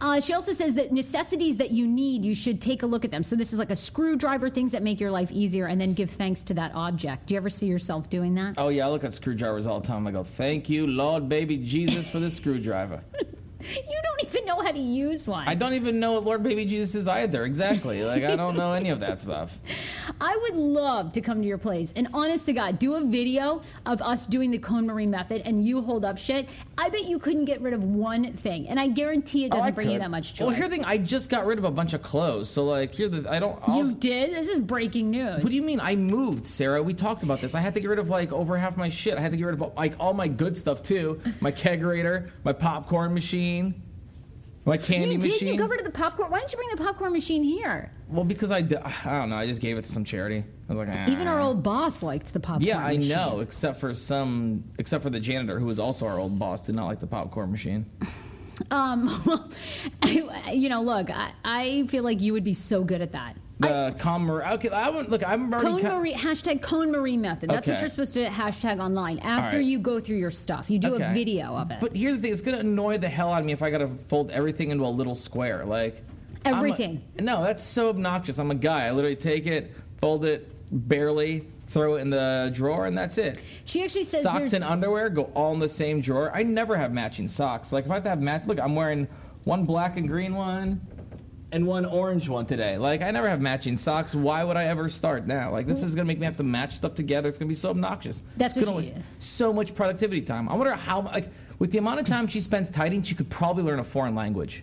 Uh, 0.00 0.18
she 0.20 0.32
also 0.32 0.52
says 0.52 0.74
that 0.74 0.90
necessities 0.90 1.58
that 1.58 1.70
you 1.70 1.86
need, 1.86 2.24
you 2.24 2.34
should 2.34 2.62
take 2.62 2.82
a 2.82 2.86
look 2.86 3.04
at 3.04 3.10
them. 3.10 3.22
So 3.22 3.36
this 3.36 3.52
is 3.52 3.58
like 3.58 3.68
a 3.70 3.76
screwdriver, 3.76 4.48
things 4.48 4.72
that 4.72 4.82
make 4.82 4.98
your 4.98 5.10
life 5.10 5.30
easier, 5.30 5.66
and 5.66 5.78
then 5.78 5.92
give 5.92 6.08
thanks 6.10 6.42
to 6.44 6.54
that 6.54 6.74
object. 6.74 7.26
Do 7.26 7.34
you 7.34 7.38
ever 7.38 7.50
see 7.50 7.66
yourself 7.66 8.08
doing 8.08 8.34
that? 8.36 8.54
Oh 8.56 8.70
yeah, 8.70 8.86
I 8.86 8.90
look 8.90 9.04
at 9.04 9.12
screwdrivers 9.12 9.66
all 9.66 9.80
the 9.80 9.86
time. 9.86 10.06
I 10.06 10.12
go, 10.12 10.24
"Thank 10.24 10.70
you, 10.70 10.86
Lord, 10.86 11.28
baby 11.28 11.58
Jesus, 11.58 12.08
for 12.08 12.18
this 12.20 12.36
screwdriver." 12.36 13.02
You 13.60 14.00
don't 14.02 14.22
even 14.26 14.44
know 14.46 14.60
how 14.60 14.72
to 14.72 14.78
use 14.78 15.26
one. 15.26 15.46
I 15.48 15.54
don't 15.54 15.74
even 15.74 16.00
know 16.00 16.12
what 16.12 16.24
Lord 16.24 16.42
Baby 16.42 16.64
Jesus 16.64 16.94
is 16.94 17.08
either. 17.08 17.44
Exactly. 17.44 18.04
Like 18.04 18.24
I 18.24 18.36
don't 18.36 18.56
know 18.56 18.72
any 18.72 18.90
of 18.90 19.00
that 19.00 19.20
stuff. 19.20 19.58
I 20.20 20.36
would 20.42 20.54
love 20.56 21.12
to 21.14 21.20
come 21.20 21.40
to 21.42 21.46
your 21.48 21.58
place 21.58 21.92
and 21.96 22.08
honest 22.12 22.46
to 22.46 22.52
God, 22.52 22.78
do 22.78 22.94
a 22.94 23.00
video 23.00 23.62
of 23.86 24.00
us 24.02 24.26
doing 24.26 24.50
the 24.50 24.58
KonMari 24.58 25.08
method 25.08 25.42
and 25.44 25.64
you 25.64 25.80
hold 25.82 26.04
up 26.04 26.18
shit. 26.18 26.48
I 26.78 26.88
bet 26.88 27.04
you 27.04 27.18
couldn't 27.18 27.44
get 27.46 27.60
rid 27.60 27.74
of 27.74 27.84
one 27.84 28.32
thing. 28.32 28.68
And 28.68 28.78
I 28.80 28.88
guarantee 28.88 29.44
it 29.44 29.52
Oh, 29.52 29.56
doesn't 29.56 29.68
I 29.68 29.70
bring 29.72 29.90
you 29.90 29.98
that 29.98 30.10
much 30.10 30.34
joy. 30.34 30.46
Well, 30.46 30.54
here 30.54 30.68
the 30.68 30.76
thing, 30.76 30.84
I 30.84 30.98
just 30.98 31.28
got 31.28 31.46
rid 31.46 31.58
of 31.58 31.64
a 31.64 31.70
bunch 31.70 31.92
of 31.92 32.02
clothes. 32.02 32.48
So 32.50 32.64
like, 32.64 32.92
here 32.94 33.08
the 33.08 33.30
I 33.30 33.38
don't. 33.38 33.58
I'll, 33.66 33.76
you 33.78 33.94
did? 33.94 34.32
This 34.32 34.48
is 34.48 34.60
breaking 34.60 35.10
news. 35.10 35.42
What 35.42 35.48
do 35.48 35.56
you 35.56 35.62
mean? 35.62 35.80
I 35.80 35.96
moved, 35.96 36.46
Sarah. 36.46 36.82
We 36.82 36.94
talked 36.94 37.22
about 37.22 37.40
this. 37.40 37.54
I 37.54 37.60
had 37.60 37.74
to 37.74 37.80
get 37.80 37.88
rid 37.88 37.98
of 37.98 38.08
like 38.08 38.32
over 38.32 38.56
half 38.56 38.76
my 38.76 38.88
shit. 38.88 39.18
I 39.18 39.20
had 39.20 39.32
to 39.32 39.36
get 39.36 39.44
rid 39.44 39.60
of 39.60 39.72
like 39.76 39.94
all 39.98 40.12
my 40.14 40.28
good 40.28 40.56
stuff 40.56 40.82
too. 40.82 41.20
My 41.40 41.52
kegerator, 41.52 42.30
my 42.44 42.52
popcorn 42.52 43.12
machine, 43.14 43.49
my 44.64 44.76
candy 44.76 45.12
you 45.12 45.18
did? 45.18 45.30
machine. 45.30 45.54
You 45.54 45.64
of 45.64 45.84
the 45.84 45.90
popcorn? 45.90 46.30
Why 46.30 46.38
didn't 46.40 46.52
you 46.52 46.56
bring 46.58 46.68
the 46.70 46.84
popcorn 46.84 47.12
machine 47.12 47.42
here? 47.42 47.92
well, 48.08 48.24
because 48.24 48.50
I, 48.50 48.60
don't 48.62 49.30
know. 49.30 49.36
I 49.36 49.46
just 49.46 49.60
gave 49.60 49.78
it 49.78 49.82
to 49.82 49.88
some 49.90 50.04
charity. 50.04 50.44
I 50.68 50.74
was 50.74 50.86
like, 50.86 50.96
ah. 50.96 51.10
Even 51.10 51.26
our 51.28 51.40
old 51.40 51.62
boss 51.62 52.02
liked 52.02 52.32
the 52.32 52.40
popcorn 52.40 52.62
Yeah, 52.66 52.78
I 52.84 52.96
machine. 52.96 53.08
know. 53.16 53.40
Except 53.40 53.78
for 53.80 53.94
some, 53.94 54.64
except 54.78 55.02
for 55.04 55.10
the 55.10 55.20
janitor 55.20 55.58
who 55.58 55.66
was 55.66 55.78
also 55.78 56.06
our 56.06 56.18
old 56.18 56.38
boss, 56.38 56.66
did 56.66 56.74
not 56.74 56.86
like 56.86 57.00
the 57.00 57.06
popcorn 57.06 57.50
machine. 57.50 57.86
Um, 58.70 59.06
well, 59.24 59.48
I, 60.02 60.52
you 60.52 60.68
know, 60.68 60.82
look, 60.82 61.08
I, 61.08 61.32
I 61.42 61.86
feel 61.88 62.04
like 62.04 62.20
you 62.20 62.34
would 62.34 62.44
be 62.44 62.52
so 62.52 62.84
good 62.84 63.00
at 63.00 63.12
that. 63.12 63.34
The 63.60 63.94
Commer. 63.98 64.52
Okay, 64.54 64.70
I 64.70 64.88
would 64.88 65.10
look. 65.10 65.26
I'm 65.26 65.52
already. 65.52 65.66
Cone 65.66 65.82
ca- 65.82 65.98
Marie, 65.98 66.14
hashtag 66.14 66.60
KonMari 66.60 67.18
method. 67.18 67.50
That's 67.50 67.68
what 67.68 67.80
you're 67.80 67.90
supposed 67.90 68.14
to 68.14 68.26
hashtag 68.26 68.80
online. 68.80 69.18
After 69.18 69.58
right. 69.58 69.66
you 69.66 69.78
go 69.78 70.00
through 70.00 70.16
your 70.16 70.30
stuff, 70.30 70.70
you 70.70 70.78
do 70.78 70.94
a 70.94 71.12
video 71.12 71.54
of 71.56 71.70
it. 71.70 71.78
But 71.80 71.94
here's 71.94 72.16
the 72.16 72.22
thing: 72.22 72.32
it's 72.32 72.40
gonna 72.40 72.58
annoy 72.58 72.98
the 72.98 73.08
hell 73.08 73.32
out 73.32 73.40
of 73.40 73.46
me 73.46 73.52
if 73.52 73.62
I 73.62 73.70
gotta 73.70 73.90
fold 74.08 74.30
everything 74.30 74.70
into 74.70 74.84
a 74.84 74.86
little 74.86 75.14
square. 75.14 75.64
Like 75.66 76.02
I'm 76.44 76.54
a- 76.54 76.56
Everything. 76.56 77.02
no, 77.20 77.42
that's 77.42 77.62
so 77.62 77.90
obnoxious. 77.90 78.38
I'm 78.38 78.50
a 78.50 78.54
guy. 78.54 78.86
I 78.86 78.92
literally 78.92 79.16
take 79.16 79.46
it, 79.46 79.72
fold 79.98 80.24
it 80.24 80.48
barely, 80.88 81.46
throw 81.66 81.96
it 81.96 82.00
in 82.00 82.10
the 82.10 82.50
drawer, 82.54 82.86
and 82.86 82.96
that's 82.96 83.18
it. 83.18 83.42
she 83.64 83.82
actually 83.82 84.04
says 84.04 84.22
socks 84.22 84.54
and 84.54 84.64
underwear 84.64 85.10
go 85.10 85.24
all 85.34 85.52
in 85.52 85.58
the 85.58 85.68
same 85.68 86.00
drawer. 86.00 86.34
I 86.34 86.44
never 86.44 86.76
have 86.76 86.92
matching 86.92 87.28
socks. 87.28 87.72
Like 87.72 87.84
if 87.84 87.90
I 87.90 87.94
have 87.94 88.04
to 88.04 88.08
have 88.10 88.22
match, 88.22 88.46
look, 88.46 88.58
I'm 88.58 88.74
wearing 88.74 89.06
one 89.44 89.66
black 89.66 89.98
and 89.98 90.08
green 90.08 90.34
one. 90.34 90.80
And 91.52 91.66
one 91.66 91.84
orange 91.84 92.28
one 92.28 92.46
today. 92.46 92.78
Like 92.78 93.02
I 93.02 93.10
never 93.10 93.28
have 93.28 93.40
matching 93.40 93.76
socks. 93.76 94.14
Why 94.14 94.44
would 94.44 94.56
I 94.56 94.64
ever 94.66 94.88
start 94.88 95.26
now? 95.26 95.50
Like 95.50 95.66
this 95.66 95.82
is 95.82 95.94
gonna 95.96 96.04
make 96.06 96.18
me 96.20 96.24
have 96.26 96.36
to 96.36 96.44
match 96.44 96.74
stuff 96.76 96.94
together. 96.94 97.28
It's 97.28 97.38
gonna 97.38 97.48
be 97.48 97.54
so 97.56 97.70
obnoxious. 97.70 98.22
That's 98.36 98.56
It's 98.56 98.66
what 98.66 98.72
gonna 98.74 98.84
she- 98.86 98.92
waste 98.94 99.04
so 99.18 99.52
much 99.52 99.74
productivity 99.74 100.20
time. 100.22 100.48
I 100.48 100.54
wonder 100.54 100.74
how 100.74 101.00
like 101.02 101.28
with 101.58 101.72
the 101.72 101.78
amount 101.78 102.00
of 102.00 102.06
time 102.06 102.28
she 102.28 102.40
spends 102.40 102.70
tidying, 102.70 103.02
she 103.02 103.14
could 103.16 103.28
probably 103.30 103.64
learn 103.64 103.80
a 103.80 103.84
foreign 103.84 104.14
language. 104.14 104.62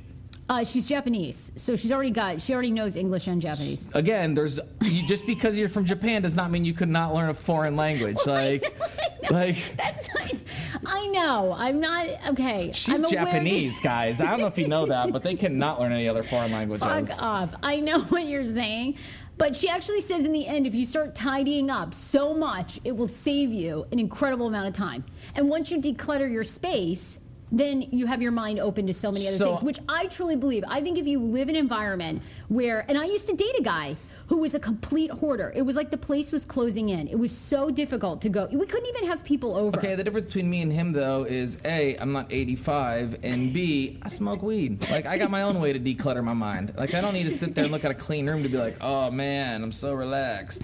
Uh, 0.49 0.63
she's 0.63 0.85
Japanese, 0.85 1.51
so 1.55 1.75
she's 1.75 1.91
already 1.91 2.11
got 2.11 2.39
she 2.39 2.53
already 2.53 2.71
knows 2.71 2.95
English 2.95 3.27
and 3.27 3.41
Japanese. 3.41 3.89
Again, 3.93 4.33
there's 4.33 4.59
you, 4.81 5.07
just 5.07 5.25
because 5.27 5.57
you're 5.57 5.67
from 5.67 5.83
Japan 5.83 6.21
does 6.21 6.35
not 6.35 6.51
mean 6.51 6.63
you 6.63 6.73
could 6.73 6.87
not 6.87 7.13
learn 7.13 7.29
a 7.29 7.33
foreign 7.33 7.75
language. 7.75 8.17
Like, 8.27 8.77
like 9.31 9.57
That's 9.77 10.09
not, 10.13 10.43
I 10.85 11.07
know. 11.07 11.55
I'm 11.57 11.79
not 11.79 12.07
okay. 12.29 12.71
she's 12.73 13.03
I'm 13.03 13.09
Japanese, 13.09 13.79
guys. 13.81 14.19
I 14.21 14.25
don't 14.25 14.39
know 14.39 14.47
if 14.47 14.57
you 14.57 14.67
know 14.67 14.85
that, 14.85 15.11
but 15.11 15.23
they 15.23 15.35
cannot 15.35 15.79
learn 15.79 15.91
any 15.91 16.07
other 16.09 16.23
foreign 16.23 16.51
languages. 16.51 16.85
Fuck 16.85 17.21
off. 17.21 17.55
I 17.63 17.79
know 17.79 18.01
what 18.01 18.25
you're 18.25 18.45
saying. 18.45 18.97
But 19.37 19.55
she 19.55 19.69
actually 19.69 20.01
says 20.01 20.25
in 20.25 20.33
the 20.33 20.45
end, 20.45 20.67
if 20.67 20.75
you 20.75 20.85
start 20.85 21.15
tidying 21.15 21.69
up 21.69 21.93
so 21.93 22.33
much, 22.33 22.79
it 22.83 22.95
will 22.95 23.07
save 23.07 23.51
you 23.51 23.85
an 23.91 23.99
incredible 23.99 24.47
amount 24.47 24.67
of 24.67 24.73
time. 24.73 25.05
And 25.35 25.49
once 25.49 25.71
you 25.71 25.79
declutter 25.79 26.31
your 26.31 26.43
space, 26.43 27.19
then 27.51 27.81
you 27.81 28.05
have 28.05 28.21
your 28.21 28.31
mind 28.31 28.59
open 28.59 28.87
to 28.87 28.93
so 28.93 29.11
many 29.11 29.27
other 29.27 29.37
So- 29.37 29.45
things, 29.45 29.63
which 29.63 29.79
I 29.87 30.07
truly 30.07 30.35
believe. 30.35 30.63
I 30.67 30.81
think 30.81 30.97
if 30.97 31.07
you 31.07 31.19
live 31.19 31.49
in 31.49 31.55
an 31.55 31.61
environment 31.61 32.21
where, 32.49 32.85
and 32.87 32.97
I 32.97 33.05
used 33.05 33.27
to 33.29 33.35
date 33.35 33.55
a 33.59 33.63
guy 33.63 33.95
who 34.27 34.37
was 34.39 34.53
a 34.53 34.59
complete 34.59 35.09
hoarder. 35.09 35.53
It 35.55 35.61
was 35.61 35.77
like 35.77 35.89
the 35.89 35.97
place 35.97 36.33
was 36.33 36.45
closing 36.45 36.89
in. 36.89 37.07
It 37.07 37.17
was 37.17 37.31
so 37.31 37.69
difficult 37.69 38.21
to 38.23 38.29
go. 38.29 38.47
We 38.51 38.65
couldn't 38.65 38.89
even 38.89 39.07
have 39.09 39.23
people 39.23 39.55
over. 39.55 39.77
Okay, 39.77 39.95
the 39.95 40.03
difference 40.03 40.27
between 40.27 40.49
me 40.49 40.61
and 40.61 40.71
him 40.71 40.91
though 40.91 41.23
is 41.23 41.57
A, 41.63 41.95
I'm 41.97 42.11
not 42.11 42.27
85, 42.29 43.19
and 43.23 43.53
B, 43.53 43.97
I 44.01 44.09
smoke 44.09 44.43
weed. 44.43 44.89
Like 44.89 45.05
I 45.05 45.17
got 45.17 45.31
my 45.31 45.43
own 45.43 45.59
way 45.61 45.71
to 45.71 45.79
declutter 45.79 46.21
my 46.23 46.33
mind. 46.33 46.73
Like 46.77 46.93
I 46.93 46.99
don't 46.99 47.13
need 47.13 47.23
to 47.23 47.31
sit 47.31 47.55
there 47.55 47.63
and 47.63 47.71
look 47.71 47.85
at 47.85 47.91
a 47.91 47.95
clean 47.95 48.29
room 48.29 48.43
to 48.43 48.49
be 48.49 48.57
like, 48.57 48.75
oh 48.81 49.09
man, 49.11 49.63
I'm 49.63 49.71
so 49.71 49.93
relaxed. 49.93 50.61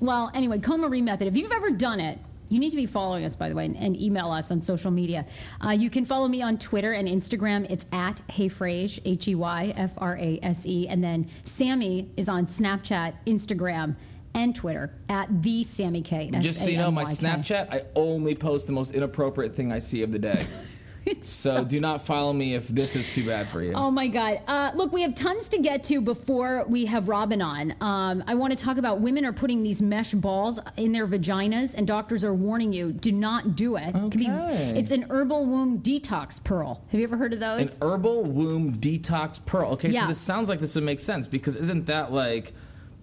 Well, 0.00 0.30
anyway, 0.32 0.58
KonMari 0.58 1.02
method. 1.02 1.28
If 1.28 1.36
you've 1.36 1.52
ever 1.52 1.70
done 1.70 2.00
it, 2.00 2.18
you 2.48 2.58
need 2.58 2.70
to 2.70 2.76
be 2.76 2.86
following 2.86 3.24
us, 3.24 3.36
by 3.36 3.48
the 3.48 3.54
way, 3.54 3.64
and, 3.66 3.76
and 3.76 4.00
email 4.00 4.30
us 4.30 4.50
on 4.50 4.60
social 4.60 4.90
media. 4.90 5.26
Uh, 5.64 5.70
you 5.70 5.90
can 5.90 6.04
follow 6.04 6.28
me 6.28 6.42
on 6.42 6.58
Twitter 6.58 6.92
and 6.92 7.08
Instagram. 7.08 7.66
It's 7.70 7.86
at 7.92 8.20
HeyFrase, 8.28 9.00
H 9.04 9.28
E 9.28 9.34
Y 9.34 9.74
F 9.76 9.92
R 9.98 10.16
A 10.16 10.38
S 10.42 10.66
E. 10.66 10.88
And 10.88 11.02
then 11.02 11.28
Sammy 11.44 12.10
is 12.16 12.28
on 12.28 12.46
Snapchat, 12.46 13.14
Instagram, 13.26 13.96
and 14.34 14.54
Twitter 14.54 14.92
at 15.08 15.42
the 15.42 15.62
Sammy 15.64 16.02
K. 16.02 16.30
Just 16.40 16.60
so 16.60 16.66
you 16.66 16.78
know, 16.78 16.90
my 16.90 17.04
Snapchat, 17.04 17.72
I 17.72 17.84
only 17.94 18.34
post 18.34 18.66
the 18.66 18.72
most 18.72 18.92
inappropriate 18.92 19.54
thing 19.54 19.72
I 19.72 19.78
see 19.78 20.02
of 20.02 20.12
the 20.12 20.18
day. 20.18 20.46
It's 21.14 21.28
So 21.30 21.64
do 21.64 21.80
not 21.80 22.02
follow 22.06 22.32
me 22.32 22.54
if 22.54 22.68
this 22.68 22.96
is 22.96 23.12
too 23.14 23.26
bad 23.26 23.48
for 23.50 23.62
you. 23.62 23.72
Oh 23.74 23.90
my 23.90 24.08
God. 24.08 24.40
Uh, 24.46 24.72
look, 24.74 24.92
we 24.92 25.02
have 25.02 25.14
tons 25.14 25.48
to 25.50 25.58
get 25.58 25.84
to 25.84 26.00
before 26.00 26.64
we 26.66 26.86
have 26.86 27.08
Robin 27.08 27.42
on. 27.42 27.74
Um, 27.80 28.24
I 28.26 28.34
want 28.34 28.56
to 28.56 28.64
talk 28.64 28.78
about 28.78 29.00
women 29.00 29.24
are 29.26 29.32
putting 29.32 29.62
these 29.62 29.82
mesh 29.82 30.12
balls 30.14 30.58
in 30.78 30.92
their 30.92 31.06
vaginas, 31.06 31.74
and 31.74 31.86
doctors 31.86 32.24
are 32.24 32.32
warning 32.34 32.72
you 32.72 32.92
do 32.92 33.12
not 33.12 33.54
do 33.54 33.76
it. 33.76 33.94
It 33.94 34.10
be- 34.16 34.30
Okay. 34.30 34.74
it's 34.78 34.90
an 34.90 35.06
herbal 35.10 35.44
womb 35.44 35.80
detox 35.80 36.42
pearl. 36.42 36.82
Have 36.88 36.98
you 37.00 37.06
ever 37.06 37.16
heard 37.18 37.32
of 37.34 37.40
those? 37.40 37.76
An 37.76 37.78
herbal 37.88 38.24
womb 38.24 38.74
detox 38.76 39.44
pearl. 39.44 39.72
Okay, 39.72 39.90
Yeah. 39.90 40.02
so 40.02 40.08
this 40.08 40.18
sounds 40.18 40.48
like 40.48 40.60
this 40.60 40.74
would 40.74 40.84
make 40.84 41.00
sense 41.00 41.28
because 41.28 41.54
isn't 41.56 41.86
that 41.86 42.12
like 42.12 42.54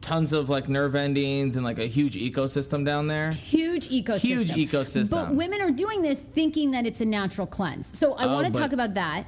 tons 0.01 0.33
of 0.33 0.49
like 0.49 0.67
nerve 0.67 0.95
endings 0.95 1.55
and 1.55 1.63
like 1.63 1.79
a 1.79 1.85
huge 1.85 2.15
ecosystem 2.15 2.85
down 2.85 3.07
there? 3.07 3.31
Huge 3.31 3.87
ecosystem. 3.89 4.19
Huge 4.19 4.49
ecosystem. 4.51 5.09
But 5.11 5.35
women 5.35 5.61
are 5.61 5.71
doing 5.71 6.01
this 6.01 6.19
thinking 6.21 6.71
that 6.71 6.85
it's 6.85 7.01
a 7.01 7.05
natural 7.05 7.47
cleanse. 7.47 7.87
So 7.87 8.13
I 8.15 8.25
Oh, 8.25 8.33
want 8.33 8.47
to 8.47 8.51
but- 8.53 8.59
talk 8.59 8.73
about 8.73 8.95
that. 8.95 9.25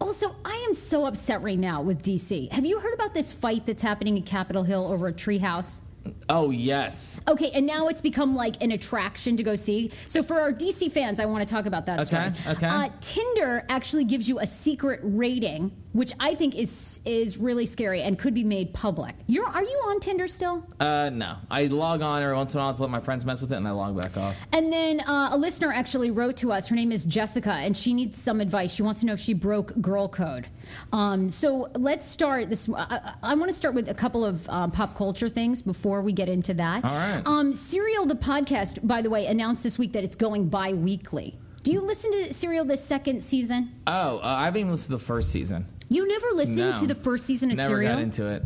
Also, 0.00 0.34
I 0.44 0.64
am 0.66 0.72
so 0.74 1.04
upset 1.06 1.42
right 1.42 1.58
now 1.58 1.82
with 1.82 2.02
DC. 2.02 2.48
Have 2.52 2.64
you 2.64 2.80
heard 2.80 2.94
about 2.94 3.12
this 3.14 3.32
fight 3.32 3.66
that's 3.66 3.82
happening 3.82 4.18
at 4.18 4.24
Capitol 4.26 4.62
Hill 4.64 4.86
over 4.90 5.08
a 5.08 5.12
treehouse? 5.12 5.80
Oh 6.28 6.50
yes. 6.50 7.20
Okay, 7.26 7.50
and 7.54 7.66
now 7.66 7.88
it's 7.88 8.00
become 8.00 8.36
like 8.36 8.62
an 8.62 8.70
attraction 8.70 9.36
to 9.36 9.42
go 9.42 9.56
see. 9.56 9.90
So 10.06 10.22
for 10.22 10.40
our 10.40 10.52
DC 10.52 10.92
fans, 10.92 11.18
I 11.18 11.24
want 11.26 11.46
to 11.46 11.52
talk 11.52 11.66
about 11.66 11.86
that 11.86 11.98
Okay, 12.00 12.32
story. 12.34 12.54
okay. 12.56 12.66
Uh, 12.68 12.88
Tinder 13.00 13.64
actually 13.68 14.04
gives 14.04 14.28
you 14.28 14.38
a 14.38 14.46
secret 14.46 15.00
rating, 15.02 15.72
which 15.92 16.12
I 16.20 16.36
think 16.36 16.54
is 16.54 17.00
is 17.04 17.36
really 17.36 17.66
scary 17.66 18.02
and 18.02 18.16
could 18.16 18.32
be 18.32 18.44
made 18.44 18.72
public. 18.72 19.16
You're 19.26 19.46
are 19.48 19.62
you 19.62 19.82
on 19.88 19.98
Tinder 19.98 20.28
still? 20.28 20.64
Uh, 20.78 21.10
no. 21.12 21.34
I 21.50 21.66
log 21.66 22.00
on 22.00 22.22
every 22.22 22.36
once 22.36 22.54
in 22.54 22.60
a 22.60 22.62
while 22.62 22.74
to 22.74 22.80
let 22.82 22.90
my 22.92 23.00
friends 23.00 23.24
mess 23.24 23.40
with 23.42 23.52
it, 23.52 23.56
and 23.56 23.66
I 23.66 23.72
log 23.72 24.00
back 24.00 24.16
off. 24.16 24.36
And 24.52 24.72
then 24.72 25.00
uh, 25.00 25.30
a 25.32 25.36
listener 25.36 25.72
actually 25.72 26.12
wrote 26.12 26.36
to 26.38 26.52
us. 26.52 26.68
Her 26.68 26.76
name 26.76 26.92
is 26.92 27.04
Jessica, 27.04 27.52
and 27.54 27.76
she 27.76 27.92
needs 27.92 28.22
some 28.22 28.40
advice. 28.40 28.72
She 28.72 28.82
wants 28.84 29.00
to 29.00 29.06
know 29.06 29.14
if 29.14 29.20
she 29.20 29.34
broke 29.34 29.78
girl 29.80 30.08
code. 30.08 30.46
Um, 30.92 31.30
so 31.30 31.70
let's 31.76 32.04
start 32.04 32.50
this. 32.50 32.68
I, 32.74 33.14
I 33.22 33.34
want 33.34 33.48
to 33.50 33.52
start 33.56 33.74
with 33.74 33.88
a 33.88 33.94
couple 33.94 34.24
of 34.24 34.48
um, 34.48 34.70
pop 34.70 34.96
culture 34.96 35.28
things 35.28 35.62
before 35.62 36.02
we 36.02 36.12
get 36.12 36.28
into 36.28 36.54
that. 36.54 36.84
All 36.84 36.90
right. 36.90 37.22
Um, 37.26 37.52
Serial, 37.52 38.06
the 38.06 38.14
podcast, 38.14 38.86
by 38.86 39.02
the 39.02 39.10
way, 39.10 39.26
announced 39.26 39.62
this 39.62 39.78
week 39.78 39.92
that 39.92 40.04
it's 40.04 40.16
going 40.16 40.48
bi 40.48 40.72
weekly. 40.72 41.38
Do 41.62 41.72
you 41.72 41.80
listen 41.82 42.10
to 42.12 42.32
Serial 42.32 42.64
this 42.64 42.82
second 42.84 43.22
season? 43.22 43.72
Oh, 43.86 44.18
uh, 44.18 44.20
I 44.22 44.44
haven't 44.46 44.60
even 44.60 44.70
listened 44.72 44.92
to 44.92 44.98
the 44.98 45.04
first 45.04 45.30
season. 45.30 45.66
You 45.88 46.06
never 46.08 46.28
listened 46.32 46.58
No. 46.70 46.74
to 46.76 46.86
the 46.86 46.94
first 46.94 47.26
season 47.26 47.50
of 47.50 47.56
Never 47.58 47.74
Serial? 47.74 47.94
got 47.94 48.02
into 48.02 48.26
it. 48.26 48.42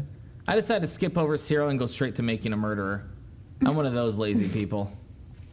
I 0.48 0.56
decided 0.56 0.80
to 0.80 0.86
skip 0.88 1.16
over 1.16 1.36
Serial 1.36 1.68
and 1.68 1.78
go 1.78 1.86
straight 1.86 2.16
to 2.16 2.22
making 2.22 2.52
a 2.52 2.56
murderer. 2.56 3.04
I'm 3.64 3.76
one 3.76 3.86
of 3.86 3.94
those 3.94 4.16
lazy 4.16 4.48
people. 4.48 4.90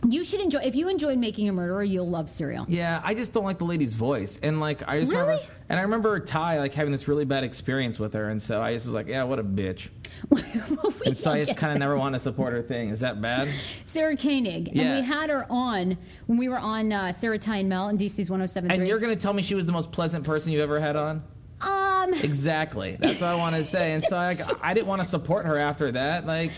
You 0.07 0.23
should 0.23 0.41
enjoy. 0.41 0.59
If 0.59 0.75
you 0.75 0.89
enjoyed 0.89 1.17
Making 1.19 1.47
a 1.49 1.53
Murderer, 1.53 1.83
you'll 1.83 2.09
love 2.09 2.29
Serial. 2.29 2.65
Yeah, 2.67 3.01
I 3.03 3.13
just 3.13 3.33
don't 3.33 3.43
like 3.43 3.59
the 3.59 3.65
lady's 3.65 3.93
voice, 3.93 4.39
and 4.41 4.59
like 4.59 4.87
I 4.87 4.99
just 4.99 5.11
Really? 5.11 5.23
remember, 5.27 5.43
and 5.69 5.79
I 5.79 5.83
remember 5.83 6.19
Ty 6.19 6.57
like 6.59 6.73
having 6.73 6.91
this 6.91 7.07
really 7.07 7.23
bad 7.25 7.43
experience 7.43 7.99
with 7.99 8.13
her, 8.15 8.29
and 8.29 8.41
so 8.41 8.61
I 8.61 8.73
just 8.73 8.87
was 8.87 8.95
like, 8.95 9.07
yeah, 9.07 9.23
what 9.23 9.37
a 9.37 9.43
bitch, 9.43 9.89
and 11.05 11.15
so 11.15 11.31
I 11.31 11.43
just 11.43 11.55
kind 11.55 11.71
of 11.73 11.77
never 11.77 11.95
want 11.97 12.15
to 12.15 12.19
support 12.19 12.53
her 12.53 12.61
thing. 12.63 12.89
Is 12.89 13.01
that 13.01 13.21
bad? 13.21 13.47
Sarah 13.85 14.17
Koenig, 14.17 14.69
and 14.69 14.77
Yeah. 14.77 14.95
we 14.99 15.05
had 15.05 15.29
her 15.29 15.45
on 15.51 15.97
when 16.25 16.37
we 16.39 16.49
were 16.49 16.59
on 16.59 16.91
uh, 16.91 17.11
Sarah 17.11 17.37
Ty 17.37 17.57
and 17.57 17.69
Mel 17.69 17.89
in 17.89 17.97
DC's 17.97 18.29
107 18.29 18.71
And 18.71 18.87
you're 18.87 18.99
gonna 18.99 19.15
tell 19.15 19.33
me 19.33 19.43
she 19.43 19.53
was 19.55 19.65
the 19.67 19.71
most 19.71 19.91
pleasant 19.91 20.23
person 20.25 20.51
you've 20.51 20.61
ever 20.61 20.79
had 20.79 20.95
on? 20.95 21.23
um, 21.61 22.11
Exactly. 22.15 22.97
That's 22.99 23.21
what 23.21 23.29
I 23.29 23.35
want 23.35 23.55
to 23.55 23.63
say. 23.63 23.91
And 23.93 24.03
so 24.03 24.15
like, 24.15 24.39
I 24.63 24.73
didn't 24.73 24.87
want 24.87 25.03
to 25.03 25.07
support 25.07 25.45
her 25.45 25.57
after 25.59 25.91
that. 25.91 26.25
Like, 26.25 26.49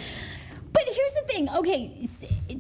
But 0.72 0.84
here's 0.86 1.14
the 1.14 1.22
thing. 1.28 1.50
Okay, 1.50 2.08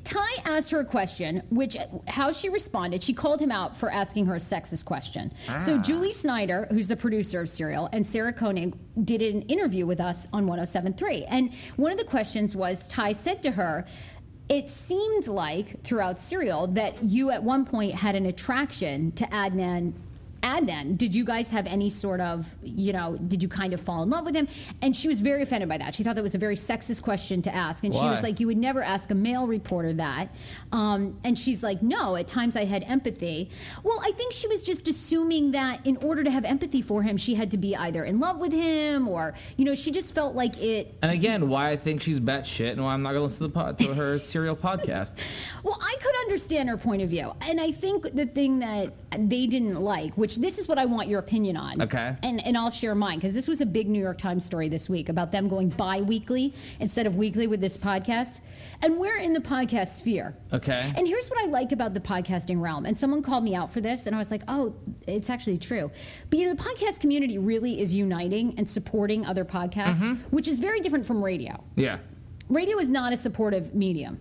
Ty 0.03 0.27
asked 0.45 0.71
her 0.71 0.81
a 0.81 0.85
question, 0.85 1.43
which 1.49 1.77
how 2.07 2.31
she 2.31 2.49
responded. 2.49 3.03
She 3.03 3.13
called 3.13 3.41
him 3.41 3.51
out 3.51 3.77
for 3.77 3.89
asking 3.91 4.25
her 4.25 4.35
a 4.35 4.39
sexist 4.39 4.85
question. 4.85 5.33
So 5.59 5.75
ah. 5.75 5.77
Julie 5.77 6.11
Snyder, 6.11 6.67
who's 6.71 6.87
the 6.87 6.95
producer 6.95 7.41
of 7.41 7.49
Serial, 7.49 7.89
and 7.93 8.05
Sarah 8.05 8.33
Koenig 8.33 8.75
did 9.05 9.21
an 9.21 9.43
interview 9.43 9.85
with 9.85 10.01
us 10.01 10.27
on 10.33 10.45
107.3. 10.45 11.25
And 11.29 11.53
one 11.77 11.91
of 11.91 11.97
the 11.97 12.03
questions 12.03 12.55
was 12.55 12.87
Ty 12.87 13.13
said 13.13 13.41
to 13.43 13.51
her. 13.51 13.85
It 14.49 14.69
seemed 14.69 15.27
like 15.27 15.81
throughout 15.83 16.19
Serial 16.19 16.67
that 16.67 17.01
you 17.01 17.31
at 17.31 17.41
one 17.41 17.63
point 17.63 17.95
had 17.95 18.15
an 18.15 18.25
attraction 18.25 19.13
to 19.13 19.25
Adnan 19.27 19.93
Adnan, 20.43 20.97
did 20.97 21.15
you 21.15 21.23
guys 21.23 21.49
have 21.49 21.65
any 21.67 21.89
sort 21.89 22.19
of, 22.19 22.53
you 22.61 22.91
know, 22.91 23.15
did 23.15 23.41
you 23.41 23.47
kind 23.47 23.73
of 23.73 23.79
fall 23.79 24.03
in 24.03 24.09
love 24.09 24.25
with 24.25 24.35
him? 24.35 24.47
And 24.81 24.95
she 24.95 25.07
was 25.07 25.19
very 25.19 25.41
offended 25.41 25.69
by 25.69 25.77
that. 25.77 25.95
She 25.95 26.03
thought 26.03 26.15
that 26.15 26.21
was 26.21 26.35
a 26.35 26.37
very 26.39 26.55
sexist 26.57 27.01
question 27.01 27.41
to 27.43 27.55
ask. 27.55 27.83
And 27.85 27.95
she 27.95 28.01
was 28.03 28.21
like, 28.21 28.39
you 28.41 28.47
would 28.47 28.57
never 28.57 28.83
ask 28.83 29.09
a 29.09 29.15
male 29.15 29.47
reporter 29.47 29.93
that. 29.93 30.35
Um, 30.73 31.17
and 31.23 31.39
she's 31.39 31.63
like, 31.63 31.81
no, 31.81 32.17
at 32.17 32.27
times 32.27 32.57
I 32.57 32.65
had 32.65 32.83
empathy. 32.83 33.49
Well, 33.83 33.99
I 34.03 34.11
think 34.11 34.33
she 34.33 34.47
was 34.49 34.63
just 34.63 34.87
assuming 34.89 35.51
that 35.51 35.85
in 35.85 35.95
order 35.97 36.23
to 36.25 36.29
have 36.31 36.43
empathy 36.43 36.81
for 36.81 37.01
him, 37.03 37.15
she 37.15 37.35
had 37.35 37.49
to 37.51 37.57
be 37.57 37.75
either 37.75 38.03
in 38.03 38.19
love 38.19 38.37
with 38.37 38.51
him 38.51 39.07
or, 39.07 39.33
you 39.55 39.63
know, 39.63 39.75
she 39.75 39.91
just 39.91 40.13
felt 40.13 40.35
like 40.35 40.61
it. 40.61 40.93
and 41.01 41.11
again, 41.11 41.47
why 41.47 41.69
I 41.69 41.77
think 41.77 42.01
she's 42.01 42.19
batshit, 42.19 42.71
and 42.73 42.83
why 42.83 42.93
I'm 42.93 43.01
not 43.01 43.13
gonna 43.13 43.23
listen 43.23 43.39
to 43.39 43.47
the 43.47 43.53
pod, 43.53 43.77
to 43.79 43.93
her 43.93 44.19
serial 44.33 44.55
podcast. 44.57 45.13
Well, 45.63 45.79
I 45.81 45.95
could 46.01 46.15
understand 46.25 46.67
her 46.69 46.77
point 46.77 47.01
of 47.01 47.09
view. 47.09 47.33
And 47.41 47.61
I 47.61 47.71
think 47.71 48.13
the 48.13 48.25
thing 48.25 48.59
that 48.59 48.93
they 49.17 49.47
didn't 49.47 49.79
like, 49.79 50.17
which 50.17 50.32
this 50.35 50.57
is 50.57 50.67
what 50.67 50.77
I 50.77 50.85
want 50.85 51.07
your 51.07 51.19
opinion 51.19 51.57
on. 51.57 51.81
Okay. 51.81 52.15
And, 52.23 52.45
and 52.45 52.57
I'll 52.57 52.71
share 52.71 52.95
mine 52.95 53.17
because 53.19 53.33
this 53.33 53.47
was 53.47 53.61
a 53.61 53.65
big 53.65 53.87
New 53.89 54.01
York 54.01 54.17
Times 54.17 54.43
story 54.45 54.69
this 54.69 54.89
week 54.89 55.09
about 55.09 55.31
them 55.31 55.47
going 55.47 55.69
bi 55.69 56.01
weekly 56.01 56.53
instead 56.79 57.05
of 57.07 57.15
weekly 57.15 57.47
with 57.47 57.61
this 57.61 57.77
podcast. 57.77 58.39
And 58.81 58.97
we're 58.97 59.17
in 59.17 59.33
the 59.33 59.39
podcast 59.39 59.95
sphere. 59.95 60.35
Okay. 60.51 60.93
And 60.95 61.07
here's 61.07 61.29
what 61.29 61.43
I 61.43 61.47
like 61.47 61.71
about 61.71 61.93
the 61.93 61.99
podcasting 61.99 62.61
realm. 62.61 62.85
And 62.85 62.97
someone 62.97 63.21
called 63.23 63.43
me 63.43 63.55
out 63.55 63.71
for 63.73 63.81
this, 63.81 64.05
and 64.07 64.15
I 64.15 64.19
was 64.19 64.31
like, 64.31 64.41
oh, 64.47 64.75
it's 65.07 65.29
actually 65.29 65.57
true. 65.57 65.91
But 66.29 66.39
you 66.39 66.45
know, 66.47 66.53
the 66.53 66.63
podcast 66.63 66.99
community 66.99 67.37
really 67.37 67.79
is 67.79 67.93
uniting 67.93 68.55
and 68.57 68.69
supporting 68.69 69.25
other 69.25 69.45
podcasts, 69.45 70.01
Mm-hmm. 70.03 70.21
which 70.35 70.47
is 70.47 70.59
very 70.59 70.79
different 70.79 71.05
from 71.05 71.23
radio. 71.23 71.63
Yeah. 71.75 71.97
Radio 72.49 72.77
is 72.79 72.89
not 72.89 73.13
a 73.13 73.17
supportive 73.17 73.73
medium. 73.73 74.19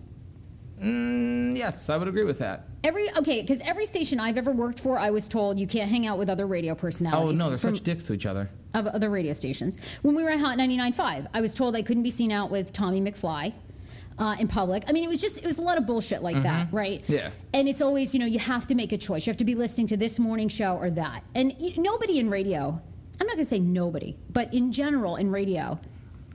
Mm, 0.83 1.55
yes, 1.55 1.89
I 1.89 1.97
would 1.97 2.07
agree 2.07 2.23
with 2.23 2.39
that. 2.39 2.65
Every 2.83 3.09
okay, 3.17 3.41
because 3.41 3.61
every 3.61 3.85
station 3.85 4.19
I've 4.19 4.37
ever 4.37 4.51
worked 4.51 4.79
for, 4.79 4.97
I 4.99 5.11
was 5.11 5.27
told 5.27 5.57
you 5.57 5.67
can't 5.67 5.89
hang 5.89 6.05
out 6.05 6.17
with 6.17 6.29
other 6.29 6.45
radio 6.45 6.75
personalities. 6.75 7.17
Oh 7.17 7.29
personalities. 7.31 7.39
no, 7.39 7.49
they're 7.49 7.57
from, 7.57 7.75
such 7.75 7.83
dicks 7.83 8.03
to 8.05 8.13
each 8.13 8.25
other. 8.25 8.49
of 8.73 8.87
other 8.87 9.09
radio 9.09 9.33
stations. 9.33 9.77
When 10.01 10.15
we 10.15 10.23
were 10.23 10.29
at 10.31 10.39
Hot 10.39 10.57
99.5, 10.57 11.27
I 11.33 11.41
was 11.41 11.53
told 11.53 11.75
I 11.75 11.81
couldn't 11.81 12.03
be 12.03 12.11
seen 12.11 12.31
out 12.31 12.51
with 12.51 12.73
Tommy 12.73 13.01
McFly. 13.01 13.53
Uh, 14.19 14.35
in 14.39 14.47
public, 14.47 14.83
I 14.87 14.91
mean, 14.91 15.03
it 15.03 15.07
was 15.07 15.19
just 15.19 15.39
it 15.39 15.45
was 15.47 15.57
a 15.57 15.63
lot 15.63 15.79
of 15.79 15.87
bullshit 15.87 16.21
like 16.21 16.43
that, 16.43 16.67
right? 16.71 17.01
Mm-hmm. 17.01 17.13
Yeah. 17.13 17.31
And 17.51 17.67
it's 17.67 17.81
always, 17.81 18.13
you 18.13 18.19
know, 18.19 18.27
you 18.27 18.37
have 18.37 18.67
to 18.67 18.75
make 18.75 18.91
a 18.91 18.97
choice. 18.97 19.25
You 19.25 19.31
have 19.31 19.37
to 19.37 19.43
be 19.43 19.55
listening 19.55 19.87
to 19.87 19.97
this 19.97 20.19
morning 20.19 20.49
show 20.49 20.77
or 20.77 20.91
that. 20.91 21.23
And 21.33 21.55
y- 21.59 21.73
nobody 21.77 22.19
in 22.19 22.29
radio, 22.29 22.79
I'm 23.19 23.25
not 23.25 23.33
going 23.33 23.43
to 23.43 23.49
say 23.49 23.57
nobody, 23.57 24.15
but 24.29 24.53
in 24.53 24.71
general 24.71 25.15
in 25.15 25.31
radio, 25.31 25.79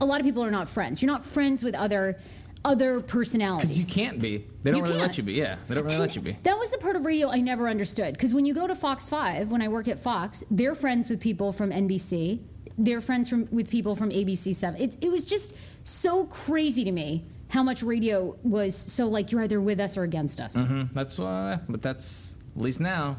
a 0.01 0.05
lot 0.05 0.19
of 0.19 0.25
people 0.25 0.43
are 0.43 0.51
not 0.51 0.67
friends. 0.67 1.01
You're 1.01 1.09
not 1.09 1.23
friends 1.23 1.63
with 1.63 1.73
other 1.73 2.19
other 2.65 2.99
personalities. 2.99 3.69
Because 3.71 3.87
you 3.87 3.93
can't 4.03 4.19
be. 4.19 4.45
They 4.63 4.71
don't 4.71 4.79
You 4.79 4.83
really 4.83 4.95
can't. 4.99 5.07
let 5.09 5.17
you 5.17 5.23
be. 5.23 5.33
Yeah, 5.33 5.55
they 5.67 5.75
don't 5.75 5.83
really 5.85 5.95
And 5.95 6.01
let 6.05 6.15
you 6.15 6.21
be. 6.21 6.33
That 6.43 6.57
was 6.59 6.71
the 6.71 6.77
part 6.77 6.95
of 6.95 7.05
radio 7.05 7.29
I 7.29 7.39
never 7.41 7.67
understood. 7.69 8.13
Because 8.13 8.33
when 8.33 8.45
you 8.45 8.53
go 8.53 8.67
to 8.67 8.75
Fox 8.75 9.07
5, 9.09 9.49
when 9.51 9.61
I 9.61 9.67
work 9.69 9.87
at 9.87 9.99
Fox, 9.99 10.43
they're 10.51 10.75
friends 10.75 11.09
with 11.09 11.19
people 11.21 11.53
from 11.53 11.71
NBC. 11.71 12.39
They're 12.77 13.01
friends 13.01 13.29
from, 13.29 13.47
with 13.51 13.69
people 13.69 13.95
from 13.95 14.09
ABC 14.09 14.53
7. 14.55 14.79
It, 14.81 14.97
it 15.01 15.09
was 15.11 15.23
just 15.25 15.53
so 15.83 16.25
crazy 16.25 16.83
to 16.83 16.91
me 16.91 17.25
how 17.49 17.63
much 17.63 17.81
radio 17.81 18.37
was 18.43 18.75
so 18.77 19.07
like 19.07 19.31
you're 19.31 19.41
either 19.41 19.59
with 19.59 19.79
us 19.79 19.97
or 19.97 20.03
against 20.03 20.39
us. 20.39 20.55
Mm, 20.55 20.93
That's 20.93 21.17
why. 21.17 21.59
But 21.67 21.81
that's 21.81 22.37
at 22.55 22.61
least 22.61 22.79
now. 22.79 23.17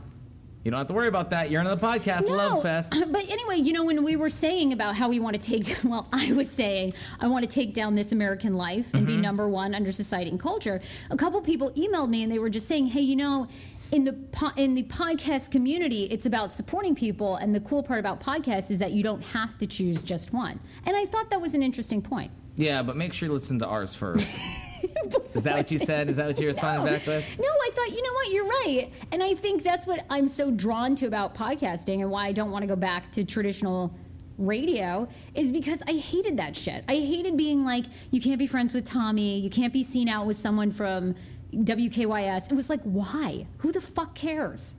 You 0.65 0.71
don't 0.71 0.77
have 0.79 0.89
to 0.89 0.93
worry 0.93 1.09
about 1.09 1.31
that. 1.31 1.51
You're 1.51 1.63
into 1.63 1.75
the 1.75 1.81
podcast 1.81 2.29
love 2.29 2.63
fest. 2.63 2.93
But 3.11 3.31
anyway, 3.31 3.57
you 3.57 3.73
know, 3.73 3.83
when 3.85 4.05
we 4.05 4.17
were 4.17 4.29
saying 4.29 4.73
about 4.75 4.95
how 4.95 5.09
we 5.09 5.19
want 5.19 5.35
to 5.35 5.41
take, 5.41 5.65
down, 5.67 5.79
well, 5.91 6.07
I 6.13 6.33
was 6.33 6.51
saying 6.51 6.93
I 7.19 7.29
want 7.29 7.45
to 7.45 7.51
take 7.51 7.73
down 7.75 7.95
this 7.95 8.13
American 8.13 8.55
life 8.55 8.89
and 8.93 9.07
Mm-hmm. 9.07 9.17
be 9.17 9.23
number 9.23 9.49
one 9.49 9.75
under 9.75 9.91
society 9.91 10.29
and 10.31 10.39
culture. 10.39 10.81
A 11.11 11.17
couple 11.17 11.41
people 11.41 11.71
emailed 11.73 12.11
me 12.11 12.23
and 12.23 12.31
they 12.31 12.39
were 12.39 12.51
just 12.51 12.69
saying, 12.69 12.89
hey, 12.89 13.01
you 13.01 13.17
know, 13.17 13.49
in 13.91 14.05
the 14.05 14.13
po- 14.13 14.53
in 14.57 14.75
the 14.75 14.83
podcast 14.85 15.51
community, 15.51 16.05
it's 16.05 16.25
about 16.27 16.53
supporting 16.55 16.95
people, 16.95 17.35
and 17.37 17.53
the 17.55 17.61
cool 17.61 17.83
part 17.83 17.99
about 17.99 18.21
podcasts 18.21 18.71
is 18.71 18.79
that 18.79 18.93
you 18.93 19.03
don't 19.03 19.23
have 19.23 19.57
to 19.59 19.67
choose 19.67 20.03
just 20.05 20.33
one. 20.33 20.61
And 20.87 20.95
I 20.97 21.07
thought 21.07 21.31
that 21.31 21.41
was 21.41 21.55
an 21.55 21.63
interesting 21.63 22.01
point. 22.03 22.31
Yeah, 22.57 22.83
but 22.85 22.97
make 22.97 23.13
sure 23.15 23.29
you 23.29 23.33
listen 23.33 23.59
to 23.61 23.67
ours 23.67 23.93
first. 23.95 24.29
Is 25.35 25.43
that 25.45 25.57
what 25.57 25.71
you 25.71 25.79
said? 25.79 26.09
Is 26.09 26.17
that 26.17 26.27
what 26.27 26.41
you 26.41 26.47
responded 26.47 26.85
No. 26.85 26.91
back 26.91 27.07
with? 27.07 27.39
No, 27.39 27.47
I 27.49 27.71
thought, 27.75 27.91
you 27.91 28.03
know 28.03 28.13
what, 28.13 28.31
you're 28.33 28.45
right. 28.47 28.91
And 29.13 29.23
I 29.23 29.35
think 29.35 29.63
that's 29.63 29.87
what 29.87 30.05
I'm 30.11 30.29
so 30.29 30.51
drawn 30.51 30.95
to 30.97 31.07
about 31.07 31.35
podcasting 31.35 32.01
and 32.01 32.11
why 32.11 32.27
I 32.27 32.33
don't 32.33 32.51
want 32.51 32.63
to 32.63 32.67
go 32.67 32.77
back 32.77 33.13
to 33.13 33.25
traditional 33.25 33.95
radio 34.39 35.07
is 35.35 35.53
because 35.53 35.83
I 35.87 35.93
hated 35.93 36.37
that 36.39 36.57
shit. 36.57 36.85
I 36.89 36.95
hated 36.97 37.37
being 37.37 37.65
like, 37.65 37.85
you 38.11 38.21
can't 38.21 38.39
be 38.39 38.47
friends 38.47 38.73
with 38.75 38.87
Tommy, 38.87 39.39
you 39.39 39.51
can't 39.51 39.73
be 39.73 39.83
seen 39.83 40.09
out 40.09 40.27
with 40.27 40.37
someone 40.37 40.71
from 40.71 41.15
WKYS. 41.55 42.51
It 42.51 42.55
was 42.55 42.71
like, 42.71 42.81
why? 42.83 43.47
Who 43.59 43.73
the 43.73 43.81
fuck 43.81 44.15
cares? 44.15 44.75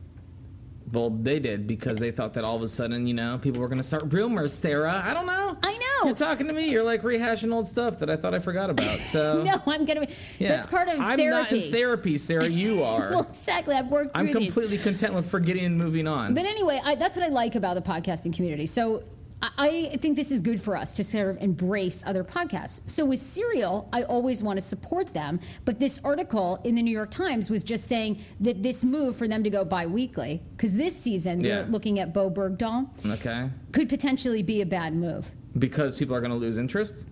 Well, 0.91 1.10
they 1.10 1.39
did 1.39 1.67
because 1.67 1.97
they 1.99 2.12
thought 2.12 2.34
that 2.34 2.43
all 2.43 2.56
of 2.58 2.62
a 2.62 2.67
sudden, 2.67 3.08
you 3.08 3.13
know, 3.13 3.38
people 3.41 3.62
were 3.62 3.67
going 3.69 3.77
to 3.77 3.84
start 3.84 4.04
rumors, 4.12 4.54
Sarah. 4.54 5.01
I 5.06 5.13
don't 5.13 5.25
know. 5.25 5.58
I 5.63 5.71
know. 5.73 6.06
You're 6.08 6.15
talking 6.15 6.47
to 6.47 6.54
me. 6.54 6.69
You're 6.69 6.84
like 6.84 7.01
rehashing 7.01 7.54
old 7.54 7.65
stuff 7.65 7.99
that 7.99 8.10
I 8.10 8.17
thought 8.17 8.34
I 8.34 8.39
forgot 8.39 8.69
about. 8.69 8.99
So 8.99 9.43
No, 9.45 9.56
I'm 9.67 9.86
gonna 9.86 10.01
be. 10.08 10.13
yeah. 10.39 10.49
That's 10.49 10.67
part 10.67 10.89
of 10.89 10.99
I'm 10.99 11.17
therapy. 11.17 11.30
not 11.30 11.51
in 11.65 11.71
therapy, 11.71 12.17
Sarah. 12.17 12.47
You 12.47 12.84
are. 12.91 13.12
well, 13.12 13.27
exactly. 13.30 13.75
I've 13.75 13.88
worked. 13.88 14.08
With 14.08 14.17
I'm 14.17 14.32
through 14.32 14.39
these. 14.41 14.54
completely 14.54 14.77
content 14.80 15.13
with 15.13 15.30
forgetting 15.30 15.63
and 15.65 15.77
moving 15.77 16.08
on. 16.08 16.34
But 16.34 16.45
anyway, 16.45 16.82
I, 16.84 16.95
that's 16.95 17.15
what 17.15 17.25
I 17.25 17.30
like 17.30 17.56
about 17.56 17.75
the 17.75 17.82
podcasting 17.82 18.36
community. 18.36 18.65
So 18.65 19.04
I, 19.41 19.97
think 19.99 20.15
this 20.15 20.32
is 20.32 20.41
good 20.41 20.62
for 20.62 20.75
us 20.75 20.93
to 20.93 21.04
sort 21.04 21.30
of 21.30 21.41
embrace 21.41 22.04
other 22.06 22.23
podcasts. 22.23 22.82
So 22.88 23.06
with 23.06 23.19
Serial, 23.19 23.89
I 23.91 24.04
always 24.04 24.43
want 24.43 24.58
to 24.58 24.62
support 24.62 25.13
them. 25.13 25.39
But 25.65 25.80
this 25.80 25.99
article 26.04 26.60
in 26.63 26.75
the 26.75 26.82
New 26.82 26.91
York 26.91 27.12
Times 27.12 27.49
was 27.49 27.63
just 27.63 27.86
saying 27.86 28.23
that 28.41 28.62
this 28.62 28.84
move 28.84 29.15
for 29.15 29.27
them 29.27 29.43
to 29.43 29.49
go 29.49 29.65
bi-weekly, 29.65 30.43
because 30.56 30.75
this 30.75 30.95
season 30.95 31.39
they're 31.39 31.65
looking 31.65 31.99
at 31.99 32.13
Bowe 32.13 32.30
Bergdahl, 32.30 32.88
okay. 33.13 33.49
could 33.71 33.89
potentially 33.89 34.43
be 34.43 34.62
a 34.62 34.65
bad 34.65 34.93
move. 34.93 35.32
Because 35.58 35.97
people 35.97 36.15
are 36.15 36.21
going 36.21 36.32
to 36.32 36.38
lose 36.38 36.58
interest. 36.58 37.06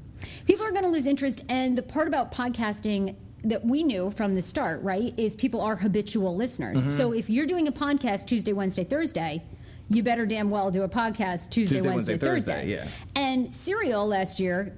People 0.46 0.66
are 0.66 0.72
going 0.72 0.84
to 0.84 0.90
lose 0.90 1.06
interest. 1.06 1.44
And 1.50 1.78
the 1.78 1.84
part 1.84 2.08
about 2.08 2.32
podcasting 2.32 3.16
that 3.44 3.66
we 3.66 3.84
knew 3.84 4.12
from 4.12 4.36
the 4.36 4.42
start, 4.42 4.82
right, 4.84 5.14
is 5.18 5.36
people 5.36 5.62
are 5.62 5.78
habitual 5.78 6.36
listeners. 6.36 6.82
Mm-hmm. 6.82 6.90
So 6.90 7.14
if 7.14 7.30
you're 7.30 7.46
doing 7.46 7.68
a 7.68 7.72
podcast 7.72 8.28
Tuesday, 8.28 8.54
Wednesday, 8.54 8.84
Thursday, 8.84 9.44
you 9.90 10.04
better 10.04 10.26
damn 10.26 10.50
well 10.50 10.70
do 10.72 10.84
a 10.84 10.90
podcast 10.90 11.50
Tuesday, 11.50 11.78
Tuesday, 11.78 11.82
Wednesday, 11.90 12.14
Wednesday, 12.14 12.18
Thursday. 12.18 12.54
Thursday, 12.54 12.70
yeah. 12.72 12.88
And 13.16 13.54
Serial 13.54 14.06
last 14.08 14.40
year, 14.40 14.76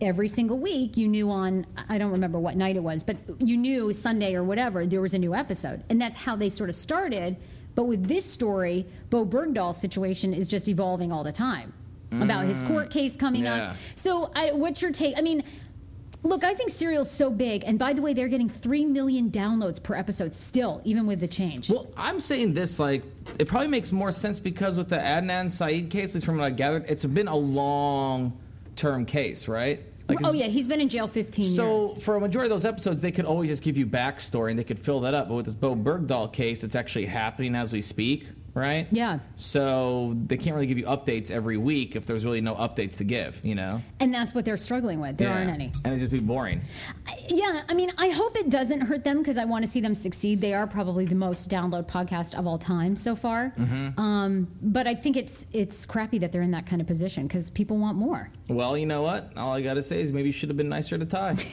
every 0.00 0.28
single 0.28 0.58
week, 0.58 0.96
you 0.96 1.08
knew 1.08 1.30
on, 1.30 1.66
I 1.88 1.98
don't 1.98 2.10
remember 2.12 2.38
what 2.38 2.56
night 2.56 2.76
it 2.76 2.82
was, 2.82 3.02
but 3.02 3.16
you 3.38 3.56
knew 3.56 3.92
Sunday 3.92 4.34
or 4.34 4.42
whatever, 4.44 4.86
there 4.86 5.00
was 5.00 5.14
a 5.14 5.18
new 5.18 5.34
episode. 5.34 5.82
And 5.90 6.00
that's 6.00 6.16
how 6.16 6.36
they 6.36 6.48
sort 6.50 6.68
of 6.68 6.74
started. 6.76 7.36
But 7.74 7.84
with 7.84 8.06
this 8.06 8.24
story, 8.24 8.86
Bowe 9.10 9.24
Bergdahl's 9.24 9.80
situation 9.80 10.34
is 10.34 10.48
just 10.48 10.68
evolving 10.68 11.12
all 11.12 11.22
the 11.24 11.32
time 11.32 11.72
about 12.10 12.46
his 12.46 12.62
court 12.62 12.90
case 12.90 13.16
coming 13.16 13.42
Mm. 13.42 13.44
yeah. 13.44 13.70
up. 13.70 13.76
So, 13.94 14.30
I, 14.34 14.52
what's 14.52 14.80
your 14.80 14.90
take? 14.92 15.16
I 15.18 15.20
mean, 15.20 15.42
look, 16.22 16.44
I 16.44 16.54
think 16.54 16.70
Serial's 16.70 17.10
so 17.10 17.30
big, 17.30 17.64
and 17.66 17.78
by 17.78 17.92
the 17.92 18.02
way, 18.02 18.12
they're 18.12 18.28
getting 18.28 18.48
three 18.48 18.84
million 18.86 19.30
downloads 19.30 19.82
per 19.82 19.94
episode 19.94 20.34
still, 20.34 20.80
even 20.84 21.06
with 21.06 21.20
the 21.20 21.28
change. 21.28 21.70
Well, 21.70 21.88
I'm 21.96 22.20
saying 22.20 22.54
this 22.54 22.78
like 22.78 23.02
it 23.38 23.48
probably 23.48 23.68
makes 23.68 23.92
more 23.92 24.12
sense 24.12 24.40
because 24.40 24.76
with 24.76 24.88
the 24.88 24.96
Adnan 24.96 25.50
Syed 25.50 25.90
case, 25.90 26.10
at 26.10 26.14
least 26.16 26.26
from 26.26 26.38
what 26.38 26.44
I 26.44 26.50
gathered, 26.50 26.84
it's 26.88 27.04
been 27.04 27.28
a 27.28 27.36
long 27.36 28.38
term 28.76 29.04
case, 29.04 29.48
right? 29.48 29.82
Like 30.08 30.18
oh 30.24 30.32
yeah, 30.32 30.46
he's 30.46 30.66
been 30.66 30.80
in 30.80 30.88
jail 30.88 31.06
15 31.06 31.44
So 31.54 31.80
years. 31.80 31.92
So 31.92 32.00
for 32.00 32.16
a 32.16 32.20
majority 32.20 32.46
of 32.46 32.50
those 32.50 32.64
episodes, 32.64 33.02
they 33.02 33.12
could 33.12 33.26
always 33.26 33.50
just 33.50 33.62
give 33.62 33.76
you 33.76 33.86
backstory 33.86 34.50
and 34.50 34.58
they 34.58 34.64
could 34.64 34.78
fill 34.78 35.00
that 35.00 35.12
up. 35.12 35.28
But 35.28 35.34
with 35.34 35.44
this 35.44 35.54
Bowe 35.54 35.76
Bergdahl 35.76 36.32
case, 36.32 36.64
it's 36.64 36.74
actually 36.74 37.04
happening 37.06 37.54
as 37.54 37.72
we 37.72 37.82
speak, 37.82 38.26
right? 38.58 38.86
Yeah. 38.90 39.20
So 39.36 40.14
they 40.26 40.36
can't 40.36 40.54
really 40.54 40.66
give 40.66 40.78
you 40.78 40.84
updates 40.86 41.30
every 41.30 41.56
week 41.56 41.96
if 41.96 42.04
there's 42.06 42.24
really 42.24 42.40
no 42.40 42.54
updates 42.56 42.96
to 42.98 43.04
give, 43.04 43.40
you 43.44 43.54
know? 43.54 43.80
And 44.00 44.12
that's 44.12 44.34
what 44.34 44.44
they're 44.44 44.56
struggling 44.56 45.00
with. 45.00 45.16
There 45.16 45.28
Yeah. 45.28 45.38
aren't 45.38 45.50
any. 45.50 45.66
And 45.84 45.94
it'd 45.94 46.00
just 46.00 46.12
be 46.12 46.18
boring. 46.18 46.60
Yeah, 47.28 47.62
I 47.68 47.74
mean, 47.74 47.92
I 47.96 48.10
hope 48.10 48.36
it 48.36 48.50
doesn't 48.50 48.80
hurt 48.82 49.04
them 49.04 49.18
because 49.18 49.38
I 49.38 49.44
want 49.44 49.64
to 49.64 49.70
see 49.70 49.80
them 49.80 49.94
succeed. 49.94 50.40
They 50.40 50.54
are 50.54 50.66
probably 50.66 51.04
the 51.06 51.14
most 51.14 51.48
download 51.48 51.86
podcast 51.86 52.34
of 52.38 52.46
all 52.46 52.58
time 52.58 52.96
so 52.96 53.14
far. 53.14 53.52
Mm-hmm. 53.58 53.98
Um, 54.00 54.48
but 54.60 54.86
I 54.86 54.94
think 54.94 55.16
it's 55.16 55.46
it's 55.52 55.86
crappy 55.86 56.18
that 56.18 56.32
they're 56.32 56.42
in 56.42 56.50
that 56.50 56.66
kind 56.66 56.80
of 56.80 56.86
position 56.86 57.26
because 57.26 57.50
people 57.50 57.76
want 57.78 57.96
more. 57.96 58.30
Well, 58.48 58.76
you 58.76 58.86
know 58.86 59.02
what? 59.02 59.32
All 59.36 59.52
I 59.52 59.60
gotta 59.62 59.82
say 59.82 60.00
is 60.02 60.10
maybe 60.12 60.28
you 60.28 60.32
should 60.32 60.48
have 60.48 60.56
been 60.56 60.68
nicer 60.68 60.98
to 60.98 61.06
Ty. 61.06 61.36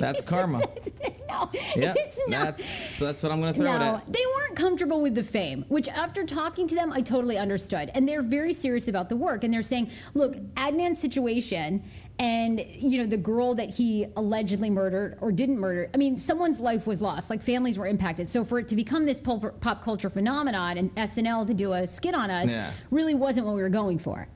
That's 0.00 0.20
karma. 0.20 0.58
no, 1.28 1.50
Yeah, 1.74 1.94
it's 1.96 2.18
not. 2.28 2.44
that's 2.44 2.98
that's 2.98 3.22
what 3.22 3.32
I'm 3.32 3.40
gonna 3.40 3.54
throw 3.54 3.64
it 3.64 3.78
No, 3.78 3.96
at. 3.96 4.12
they 4.12 4.24
weren't 4.36 4.56
comfortable 4.56 5.00
with 5.00 5.14
the 5.14 5.22
fame, 5.22 5.64
which 5.68 5.88
after 5.88 6.24
talking 6.24 6.66
to 6.68 6.74
them, 6.74 6.92
I 6.92 7.00
totally 7.00 7.38
understood. 7.38 7.90
And 7.94 8.06
they're 8.08 8.22
very 8.22 8.52
serious 8.52 8.88
about 8.88 9.08
the 9.08 9.16
work. 9.16 9.42
And 9.44 9.52
they're 9.52 9.62
saying, 9.62 9.90
look, 10.14 10.36
Adnan's 10.54 11.00
situation 11.00 11.82
and, 12.18 12.60
you 12.60 12.98
know, 12.98 13.06
the 13.06 13.16
girl 13.16 13.54
that 13.56 13.70
he 13.70 14.06
allegedly 14.16 14.70
murdered 14.70 15.18
or 15.20 15.30
didn't 15.32 15.58
murder, 15.58 15.90
I 15.92 15.96
mean, 15.98 16.16
someone's 16.18 16.60
life 16.60 16.86
was 16.86 17.02
lost. 17.02 17.28
Like 17.30 17.42
families 17.42 17.78
were 17.78 17.86
impacted. 17.86 18.28
So 18.28 18.44
for 18.44 18.58
it 18.58 18.68
to 18.68 18.76
become 18.76 19.04
this 19.04 19.20
pop, 19.20 19.60
pop 19.60 19.82
culture 19.84 20.08
phenomenon 20.10 20.78
and 20.78 20.94
SNL 20.96 21.46
to 21.46 21.54
do 21.54 21.72
a 21.72 21.86
skit 21.86 22.14
on 22.14 22.30
us 22.30 22.50
Yeah. 22.50 22.70
really 22.90 23.14
wasn't 23.14 23.46
what 23.46 23.54
we 23.56 23.62
were 23.62 23.68
going 23.68 23.98
for. 23.98 24.28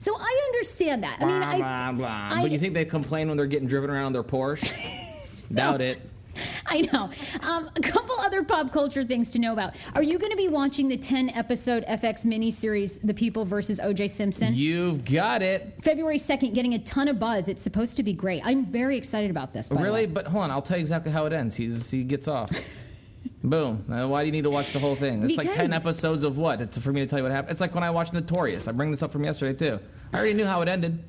So 0.00 0.16
I 0.16 0.42
understand 0.46 1.02
that. 1.02 1.18
I 1.20 1.24
mean, 1.26 1.38
blah, 1.40 1.48
I, 1.48 1.58
blah, 1.58 1.92
blah. 1.92 2.38
I- 2.38 2.42
but 2.42 2.50
you 2.52 2.58
think 2.58 2.74
they 2.74 2.84
complain 2.84 3.28
when 3.28 3.36
they're 3.36 3.46
getting 3.46 3.68
driven 3.68 3.90
around 3.90 4.08
in 4.08 4.12
their 4.14 4.22
Porsche? 4.24 5.04
Doubt 5.48 5.80
it. 5.80 6.00
I 6.66 6.82
know. 6.82 7.10
Um, 7.40 7.70
a 7.76 7.80
couple 7.80 8.14
other 8.20 8.42
pop 8.44 8.72
culture 8.72 9.04
things 9.04 9.30
to 9.32 9.38
know 9.38 9.52
about. 9.52 9.74
Are 9.94 10.02
you 10.02 10.18
going 10.18 10.30
to 10.30 10.36
be 10.36 10.48
watching 10.48 10.88
the 10.88 10.96
10 10.96 11.30
episode 11.30 11.84
FX 11.86 12.24
miniseries, 12.26 13.00
The 13.02 13.14
People 13.14 13.44
versus 13.44 13.80
OJ 13.80 14.10
Simpson? 14.10 14.54
You've 14.54 15.04
got 15.04 15.42
it. 15.42 15.74
February 15.82 16.18
2nd, 16.18 16.54
getting 16.54 16.74
a 16.74 16.78
ton 16.78 17.08
of 17.08 17.18
buzz. 17.18 17.48
It's 17.48 17.62
supposed 17.62 17.96
to 17.96 18.02
be 18.02 18.12
great. 18.12 18.42
I'm 18.44 18.64
very 18.64 18.96
excited 18.96 19.30
about 19.30 19.52
this. 19.52 19.68
by 19.68 19.76
the 19.76 19.82
Really? 19.82 20.06
But 20.06 20.26
hold 20.26 20.44
on, 20.44 20.50
I'll 20.50 20.62
tell 20.62 20.76
you 20.76 20.82
exactly 20.82 21.12
how 21.12 21.26
it 21.26 21.32
ends. 21.32 21.56
He's 21.56 21.90
he 21.90 22.04
gets 22.04 22.28
off. 22.28 22.50
Boom. 23.44 23.84
Now, 23.88 24.08
why 24.08 24.22
do 24.22 24.26
you 24.26 24.32
need 24.32 24.44
to 24.44 24.50
watch 24.50 24.72
the 24.72 24.78
whole 24.78 24.96
thing? 24.96 25.22
It's 25.22 25.36
like 25.36 25.52
ten 25.52 25.72
episodes 25.72 26.22
of 26.22 26.38
what? 26.38 26.60
It's 26.60 26.78
for 26.78 26.92
me 26.92 27.00
to 27.00 27.06
tell 27.06 27.18
you 27.18 27.22
what 27.22 27.32
happened. 27.32 27.52
It's 27.52 27.60
like 27.60 27.74
when 27.74 27.84
I 27.84 27.90
watched 27.90 28.12
Notorious. 28.12 28.68
I 28.68 28.72
bring 28.72 28.90
this 28.90 29.02
up 29.02 29.12
from 29.12 29.24
yesterday 29.24 29.56
too. 29.56 29.80
I 30.12 30.16
already 30.16 30.34
knew 30.34 30.46
how 30.46 30.62
it 30.62 30.68
ended. 30.68 31.02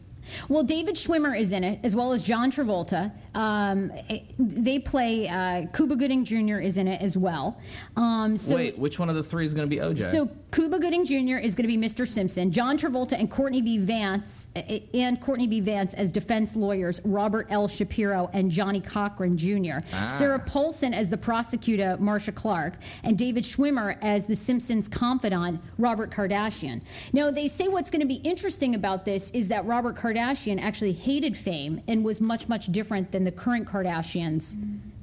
Well, 0.47 0.63
David 0.63 0.95
Schwimmer 0.95 1.37
is 1.37 1.51
in 1.51 1.63
it, 1.63 1.79
as 1.83 1.95
well 1.95 2.13
as 2.13 2.21
John 2.21 2.51
Travolta. 2.51 3.11
Um, 3.39 3.89
eh, 4.09 4.19
they 4.37 4.79
play, 4.79 5.29
uh, 5.29 5.65
Cuba 5.73 5.95
Gooding 5.95 6.25
Jr. 6.25 6.57
is 6.57 6.77
in 6.77 6.89
it 6.89 7.01
as 7.01 7.17
well. 7.17 7.57
Um, 7.95 8.35
so, 8.35 8.55
Wait, 8.55 8.77
which 8.77 8.99
one 8.99 9.09
of 9.09 9.15
the 9.15 9.23
three 9.23 9.45
is 9.45 9.53
going 9.53 9.69
to 9.69 9.73
be 9.73 9.81
OJ? 9.81 10.01
So 10.11 10.29
Cuba 10.51 10.77
Gooding 10.77 11.05
Jr. 11.05 11.37
is 11.37 11.55
going 11.55 11.63
to 11.63 11.67
be 11.67 11.77
Mr. 11.77 12.05
Simpson. 12.05 12.51
John 12.51 12.77
Travolta 12.77 13.13
and 13.13 13.31
Courtney 13.31 13.61
B. 13.61 13.77
Vance 13.77 14.49
eh, 14.57 14.79
and 14.93 15.21
Courtney 15.21 15.47
B. 15.47 15.61
Vance 15.61 15.93
as 15.93 16.11
defense 16.11 16.55
lawyers. 16.57 16.99
Robert 17.05 17.47
L. 17.49 17.69
Shapiro 17.69 18.29
and 18.33 18.51
Johnnie 18.51 18.81
Cochran 18.81 19.37
Jr. 19.37 19.85
Ah. 19.93 20.09
Sarah 20.09 20.39
Paulson 20.39 20.93
as 20.93 21.09
the 21.09 21.17
prosecutor, 21.17 21.95
Marcia 21.97 22.33
Clark, 22.33 22.73
and 23.03 23.17
David 23.17 23.45
Schwimmer 23.45 23.97
as 24.01 24.25
the 24.25 24.35
Simpsons' 24.35 24.89
confidant, 24.89 25.61
Robert 25.77 26.11
Kardashian. 26.11 26.81
Now 27.13 27.31
they 27.31 27.47
say 27.47 27.69
what's 27.69 27.89
going 27.89 28.01
to 28.01 28.07
be 28.07 28.15
interesting 28.15 28.75
about 28.75 29.05
this 29.05 29.29
is 29.29 29.47
that 29.47 29.65
Robert 29.65 29.95
Kardashian 29.95 30.59
actually 30.59 30.93
hated 30.93 31.37
fame 31.37 31.81
and 31.87 32.03
was 32.03 32.19
much 32.19 32.49
much 32.49 32.71
different 32.71 33.11
than 33.13 33.23
the 33.23 33.28
current 33.31 33.67
Kardashians 33.67 34.55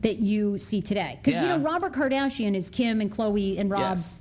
that 0.02 0.18
you 0.18 0.58
see 0.58 0.80
today. 0.80 1.18
Because 1.22 1.40
you 1.40 1.46
Yeah. 1.46 1.56
know 1.56 1.62
Robert 1.62 1.92
Kardashian 1.92 2.54
is 2.54 2.70
Kim 2.70 3.00
and 3.00 3.10
Khloe 3.14 3.58
and 3.58 3.70
Rob's 3.70 4.20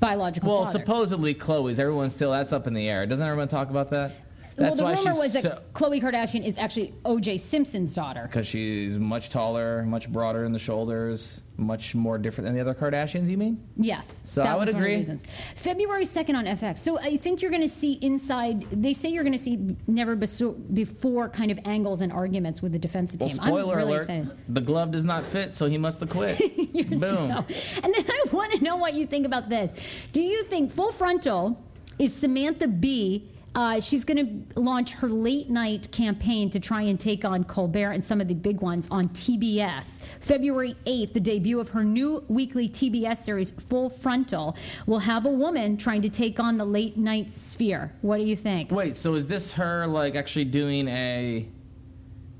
biological 0.00 0.48
well, 0.48 0.66
father. 0.66 0.78
supposedly 0.78 1.34
Khloe's. 1.34 1.78
Everyone's 1.78 2.14
still 2.14 2.30
that's 2.32 2.52
up 2.52 2.66
in 2.66 2.74
the 2.74 2.88
air. 2.88 3.06
Doesn't 3.06 3.24
everyone 3.26 3.48
talk 3.48 3.70
about 3.70 3.90
that? 3.90 4.12
Well, 4.58 4.74
the 4.74 4.82
why 4.82 4.94
rumor 4.94 5.14
was 5.14 5.32
that 5.34 5.42
so- 5.42 5.62
Khloe 5.74 6.00
Kardashian 6.02 6.44
is 6.44 6.56
actually 6.58 6.94
O.J. 7.04 7.38
Simpson's 7.38 7.94
daughter. 7.94 8.22
Because 8.22 8.46
she's 8.46 8.96
much 8.98 9.28
taller, 9.30 9.82
much 9.84 10.10
broader 10.10 10.44
in 10.44 10.52
the 10.52 10.58
shoulders, 10.58 11.40
much 11.58 11.94
more 11.94 12.18
different 12.18 12.46
than 12.46 12.54
the 12.54 12.60
other 12.60 12.74
Kardashians, 12.74 13.28
you 13.28 13.36
mean? 13.38 13.66
Yes, 13.76 14.22
So 14.24 14.42
that 14.42 14.50
I 14.50 14.54
would 14.56 14.66
was 14.66 14.74
one 14.74 14.82
of 14.82 14.82
the 14.82 14.86
agree. 14.88 14.96
reasons. 14.96 15.24
February 15.56 16.04
second 16.04 16.36
on 16.36 16.44
FX. 16.46 16.78
So 16.78 16.98
I 16.98 17.16
think 17.16 17.40
you're 17.42 17.50
going 17.50 17.62
to 17.62 17.68
see 17.68 17.94
inside. 18.02 18.62
They 18.70 18.92
say 18.92 19.08
you're 19.10 19.24
going 19.24 19.32
to 19.32 19.38
see 19.38 19.76
never 19.86 20.16
before 20.16 21.28
kind 21.28 21.50
of 21.50 21.58
angles 21.64 22.00
and 22.00 22.12
arguments 22.12 22.62
with 22.62 22.72
the 22.72 22.78
defensive 22.78 23.20
Well, 23.20 23.28
team. 23.30 23.36
spoiler 23.38 23.72
I'm 23.74 23.78
really 23.78 23.92
alert, 23.92 24.00
excited. 24.02 24.30
the 24.48 24.60
glove 24.60 24.90
does 24.90 25.04
not 25.04 25.24
fit, 25.24 25.54
so 25.54 25.66
he 25.66 25.78
must 25.78 26.00
have 26.00 26.08
quit. 26.10 26.38
Boom. 26.72 26.96
so- 26.98 27.44
and 27.82 27.94
then 27.94 28.04
I 28.10 28.24
want 28.32 28.52
to 28.52 28.62
know 28.64 28.76
what 28.76 28.94
you 28.94 29.06
think 29.06 29.24
about 29.26 29.48
this. 29.48 29.72
Do 30.12 30.22
you 30.22 30.42
think 30.44 30.72
Full 30.72 30.92
Frontal 30.92 31.62
is 31.98 32.14
Samantha 32.14 32.68
Bee? 32.68 33.30
Uh, 33.56 33.80
she's 33.80 34.04
going 34.04 34.46
to 34.54 34.60
launch 34.60 34.92
her 34.92 35.08
late 35.08 35.48
night 35.48 35.90
campaign 35.90 36.50
to 36.50 36.60
try 36.60 36.82
and 36.82 37.00
take 37.00 37.24
on 37.24 37.42
Colbert 37.42 37.92
and 37.92 38.04
some 38.04 38.20
of 38.20 38.28
the 38.28 38.34
big 38.34 38.60
ones 38.60 38.86
on 38.90 39.08
TBS. 39.08 39.98
February 40.20 40.76
8th, 40.84 41.14
the 41.14 41.20
debut 41.20 41.58
of 41.58 41.70
her 41.70 41.82
new 41.82 42.22
weekly 42.28 42.68
TBS 42.68 43.16
series, 43.16 43.50
Full 43.52 43.88
Frontal, 43.88 44.54
will 44.86 44.98
have 44.98 45.24
a 45.24 45.30
woman 45.30 45.78
trying 45.78 46.02
to 46.02 46.10
take 46.10 46.38
on 46.38 46.58
the 46.58 46.66
late 46.66 46.98
night 46.98 47.38
sphere. 47.38 47.94
What 48.02 48.18
do 48.18 48.24
you 48.24 48.36
think? 48.36 48.70
Wait, 48.70 48.94
so 48.94 49.14
is 49.14 49.26
this 49.26 49.52
her 49.52 49.86
like 49.86 50.16
actually 50.16 50.44
doing 50.44 50.86
a 50.88 51.48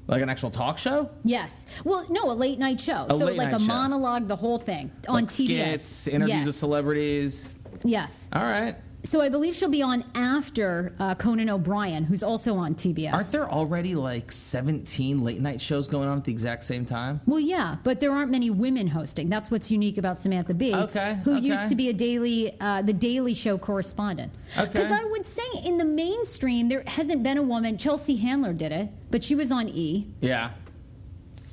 like 0.08 0.20
an 0.20 0.28
actual 0.28 0.50
talk 0.50 0.76
show? 0.76 1.08
Yes. 1.24 1.64
Well, 1.82 2.04
no, 2.10 2.30
a 2.30 2.34
late 2.34 2.58
night 2.58 2.78
show. 2.78 3.06
A 3.08 3.16
so 3.16 3.24
like 3.24 3.54
a 3.54 3.58
show. 3.58 3.64
monologue, 3.64 4.28
the 4.28 4.36
whole 4.36 4.58
thing 4.58 4.92
on 5.08 5.14
like 5.14 5.24
TBS. 5.24 5.78
skits, 5.78 6.06
interviews 6.08 6.36
yes. 6.36 6.46
with 6.46 6.56
celebrities. 6.56 7.48
Yes. 7.84 8.28
All 8.34 8.44
right. 8.44 8.76
So 9.06 9.20
I 9.20 9.28
believe 9.28 9.54
she'll 9.54 9.68
be 9.68 9.82
on 9.82 10.04
after 10.16 10.92
uh, 10.98 11.14
Conan 11.14 11.48
O'Brien, 11.48 12.02
who's 12.02 12.24
also 12.24 12.56
on 12.56 12.74
TBS. 12.74 13.12
Aren't 13.12 13.30
there 13.30 13.48
already 13.48 13.94
like 13.94 14.32
17 14.32 15.22
late 15.22 15.40
night 15.40 15.60
shows 15.60 15.86
going 15.86 16.08
on 16.08 16.18
at 16.18 16.24
the 16.24 16.32
exact 16.32 16.64
same 16.64 16.84
time? 16.84 17.20
Well, 17.24 17.38
yeah, 17.38 17.76
but 17.84 18.00
there 18.00 18.10
aren't 18.10 18.32
many 18.32 18.50
women 18.50 18.88
hosting. 18.88 19.28
That's 19.28 19.48
what's 19.48 19.70
unique 19.70 19.96
about 19.96 20.18
Samantha 20.18 20.54
Bee, 20.54 20.74
Okay, 20.74 21.20
who 21.22 21.36
okay. 21.36 21.46
used 21.46 21.68
to 21.68 21.76
be 21.76 21.88
a 21.88 21.92
daily, 21.92 22.60
uh, 22.60 22.82
the 22.82 22.92
Daily 22.92 23.32
Show 23.32 23.58
correspondent. 23.58 24.32
Okay. 24.58 24.66
Because 24.72 24.90
I 24.90 25.04
would 25.04 25.24
say 25.24 25.44
in 25.64 25.78
the 25.78 25.84
mainstream 25.84 26.68
there 26.68 26.82
hasn't 26.88 27.22
been 27.22 27.38
a 27.38 27.42
woman. 27.42 27.78
Chelsea 27.78 28.16
Handler 28.16 28.52
did 28.52 28.72
it, 28.72 28.88
but 29.12 29.22
she 29.22 29.36
was 29.36 29.52
on 29.52 29.68
E. 29.68 30.08
Yeah. 30.20 30.50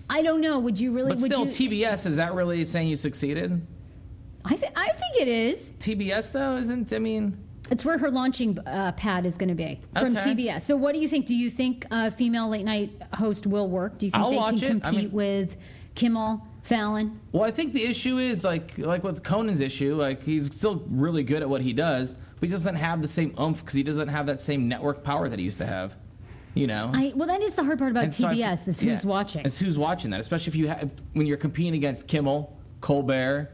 I 0.10 0.24
don't 0.24 0.42
know. 0.42 0.58
Would 0.58 0.80
you 0.80 0.92
really? 0.92 1.10
But 1.10 1.20
would 1.20 1.32
still, 1.32 1.46
you, 1.46 1.86
TBS, 1.86 2.08
is 2.08 2.16
that 2.16 2.34
really 2.34 2.66
saying 2.66 2.88
you 2.88 2.98
succeeded? 2.98 3.62
I, 4.46 4.56
th- 4.56 4.72
I 4.76 4.88
think 4.92 5.22
it 5.22 5.28
is. 5.28 5.72
TBS, 5.80 6.32
though, 6.32 6.58
isn't, 6.58 6.92
I 6.94 7.00
mean, 7.00 7.38
It's 7.72 7.86
where 7.86 7.98
her 7.98 8.12
launching 8.12 8.60
uh, 8.60 8.92
pad 8.94 9.26
is 9.26 9.38
going 9.38 9.50
to 9.50 9.56
be 9.56 9.80
from 9.98 10.18
Okay. 10.18 10.36
TBS. 10.36 10.62
So, 10.64 10.76
what 10.76 10.94
do 10.94 11.00
you 11.00 11.08
think? 11.08 11.26
Do 11.26 11.36
you 11.36 11.50
think 11.50 11.86
a 11.92 12.12
female 12.12 12.50
late 12.50 12.66
night 12.66 12.92
host 13.14 13.48
will 13.48 13.70
work? 13.70 13.98
Do 13.98 14.06
you 14.06 14.12
think 14.12 14.24
I'll 14.24 14.32
they 14.32 14.36
watch 14.38 14.60
can 14.60 14.78
it. 14.78 14.86
I 14.86 14.90
compete 14.90 15.04
mean- 15.06 15.12
with 15.12 15.58
Kimmel, 15.96 16.46
Fallon? 16.64 17.20
well, 17.32 17.44
I 17.44 17.52
think 17.52 17.74
the 17.74 17.84
issue 17.84 18.18
is 18.18 18.44
like 18.44 18.78
like 18.78 19.04
with 19.04 19.24
Conan's 19.24 19.60
issue, 19.62 19.96
like 19.96 20.24
he's 20.24 20.54
still 20.54 20.84
really 20.90 21.24
good 21.24 21.42
at 21.42 21.50
what 21.50 21.62
he 21.62 21.72
does, 21.74 22.16
but 22.40 22.48
he 22.48 22.52
doesn't 22.52 22.76
have 22.76 23.02
the 23.02 23.08
same 23.08 23.34
oomph 23.40 23.60
because 23.62 23.74
he 23.76 23.84
doesn't 23.84 24.10
have 24.10 24.26
that 24.28 24.42
same 24.42 24.68
network 24.68 25.04
power 25.04 25.30
that 25.30 25.40
he 25.40 25.46
used 25.46 25.60
to 25.60 25.66
have. 25.66 25.96
You 26.56 26.68
know? 26.68 26.92
I, 26.94 27.12
well, 27.16 27.28
that 27.30 27.42
is 27.42 27.54
the 27.54 27.64
hard 27.64 27.80
part 27.80 27.90
about 27.92 28.04
And 28.04 28.14
so 28.14 28.28
I- 28.28 28.36
TBS 28.36 28.68
is 28.68 28.80
who's 28.80 29.04
yeah, 29.04 29.10
watching. 29.10 29.44
It's 29.46 29.58
who's 29.58 29.78
watching 29.78 30.12
that, 30.12 30.20
especially 30.20 30.50
if 30.50 30.56
you 30.56 30.68
when 31.14 31.26
you're 31.26 31.38
competing 31.38 31.74
against 31.76 32.08
Kimmel, 32.08 32.56
Colbert, 32.82 33.50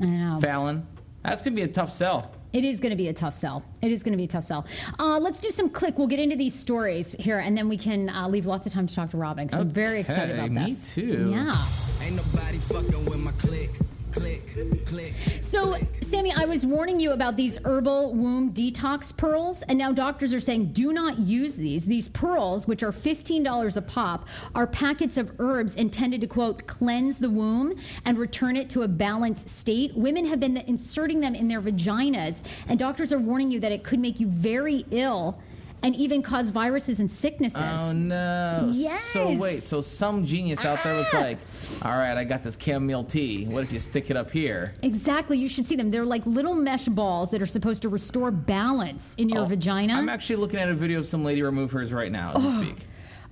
I 0.00 0.06
know. 0.06 0.38
Fallon. 0.40 0.86
That's 1.22 1.42
gonna 1.42 1.56
be 1.56 1.62
a 1.62 1.68
tough 1.68 1.92
sell. 1.92 2.32
It 2.52 2.64
is 2.64 2.80
going 2.80 2.90
to 2.90 2.96
be 2.96 3.08
a 3.08 3.12
tough 3.12 3.34
sell. 3.34 3.62
It 3.82 3.92
is 3.92 4.02
going 4.02 4.12
to 4.12 4.16
be 4.16 4.24
a 4.24 4.28
tough 4.28 4.44
sell. 4.44 4.66
Uh, 4.98 5.18
let's 5.18 5.38
do 5.38 5.50
some 5.50 5.68
click. 5.68 5.98
We'll 5.98 6.06
get 6.06 6.18
into 6.18 6.34
these 6.34 6.54
stories 6.54 7.12
here, 7.12 7.40
and 7.40 7.56
then 7.56 7.68
we 7.68 7.76
can 7.76 8.08
uh, 8.08 8.26
leave 8.26 8.46
lots 8.46 8.66
of 8.66 8.72
time 8.72 8.86
to 8.86 8.94
talk 8.94 9.10
to 9.10 9.18
Robin. 9.18 9.46
Because 9.46 9.60
I'm 9.60 9.68
very 9.68 10.00
excited 10.00 10.34
about 10.34 10.50
me 10.50 10.72
this. 10.72 10.96
Me 10.96 11.02
too. 11.02 11.30
Yeah. 11.30 11.54
Ain't 12.02 12.16
nobody 12.16 12.56
fucking 12.56 13.04
with 13.04 13.18
my 13.18 13.32
click, 13.32 13.70
click, 14.18 14.86
click. 14.86 15.14
So, 15.40 15.76
Sammy, 16.00 16.32
I 16.32 16.44
was 16.44 16.66
warning 16.66 16.98
you 17.00 17.12
about 17.12 17.36
these 17.36 17.58
herbal 17.64 18.14
womb 18.14 18.52
detox 18.52 19.16
pearls, 19.16 19.62
and 19.62 19.78
now 19.78 19.92
doctors 19.92 20.34
are 20.34 20.40
saying 20.40 20.72
do 20.72 20.92
not 20.92 21.18
use 21.18 21.56
these. 21.56 21.84
These 21.84 22.08
pearls, 22.08 22.66
which 22.66 22.82
are 22.82 22.92
$15 22.92 23.76
a 23.76 23.82
pop, 23.82 24.28
are 24.54 24.66
packets 24.66 25.16
of 25.16 25.32
herbs 25.38 25.76
intended 25.76 26.20
to, 26.22 26.26
quote, 26.26 26.66
cleanse 26.66 27.18
the 27.18 27.30
womb 27.30 27.74
and 28.04 28.18
return 28.18 28.56
it 28.56 28.68
to 28.70 28.82
a 28.82 28.88
balanced 28.88 29.48
state. 29.48 29.94
Women 29.96 30.26
have 30.26 30.40
been 30.40 30.56
inserting 30.56 31.20
them 31.20 31.34
in 31.34 31.48
their 31.48 31.60
vaginas, 31.60 32.42
and 32.68 32.78
doctors 32.78 33.12
are 33.12 33.18
warning 33.18 33.50
you 33.50 33.60
that 33.60 33.72
it 33.72 33.84
could 33.84 34.00
make 34.00 34.20
you 34.20 34.26
very 34.26 34.84
ill 34.90 35.38
and 35.82 35.94
even 35.96 36.22
cause 36.22 36.50
viruses 36.50 37.00
and 37.00 37.10
sicknesses. 37.10 37.60
Oh 37.62 37.92
no! 37.92 38.70
Yes. 38.72 39.02
So 39.12 39.38
wait, 39.38 39.62
so 39.62 39.80
some 39.80 40.24
genius 40.24 40.64
out 40.64 40.82
there 40.84 40.94
was 40.94 41.06
Ah. 41.12 41.18
like, 41.18 41.38
"All 41.84 41.92
right, 41.92 42.16
I 42.16 42.24
got 42.24 42.42
this 42.42 42.56
chamomile 42.60 43.04
tea. 43.04 43.44
What 43.46 43.62
if 43.62 43.72
you 43.72 43.80
stick 43.80 44.10
it 44.10 44.16
up 44.16 44.30
here?" 44.30 44.74
Exactly. 44.82 45.38
You 45.38 45.48
should 45.48 45.66
see 45.66 45.76
them. 45.76 45.90
They're 45.90 46.04
like 46.04 46.24
little 46.26 46.54
mesh 46.54 46.86
balls 46.86 47.30
that 47.30 47.40
are 47.42 47.46
supposed 47.46 47.82
to 47.82 47.88
restore 47.88 48.30
balance 48.30 49.14
in 49.18 49.28
your 49.28 49.42
Oh, 49.42 49.46
vagina. 49.46 49.94
I'm 49.94 50.08
actually 50.08 50.36
looking 50.36 50.60
at 50.60 50.68
a 50.68 50.74
video 50.74 50.98
of 50.98 51.06
some 51.06 51.24
lady 51.24 51.42
remove 51.42 51.70
hers 51.72 51.92
right 51.92 52.10
now 52.12 52.32
as 52.34 52.42
we 52.42 52.50
speak. 52.64 52.86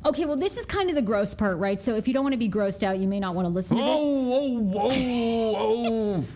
Okay, 0.07 0.25
well, 0.25 0.37
this 0.37 0.57
is 0.57 0.65
kind 0.65 0.89
of 0.89 0.95
the 0.95 1.03
gross 1.03 1.35
part, 1.35 1.59
right? 1.59 1.83
So 1.83 1.97
if 1.97 2.07
you 2.07 2.15
don't 2.15 2.23
want 2.23 2.33
to 2.33 2.39
be 2.39 2.49
grossed 2.49 2.85
out, 2.85 2.99
you 2.99 3.09
may 3.09 3.19
not 3.19 3.35
want 3.35 3.47
to 3.47 3.51
listen 3.53 3.77
to 3.77 3.83
this. 3.83 3.93
whoa, 3.93 4.59
whoa, 4.61 5.91
whoa! 5.91 6.25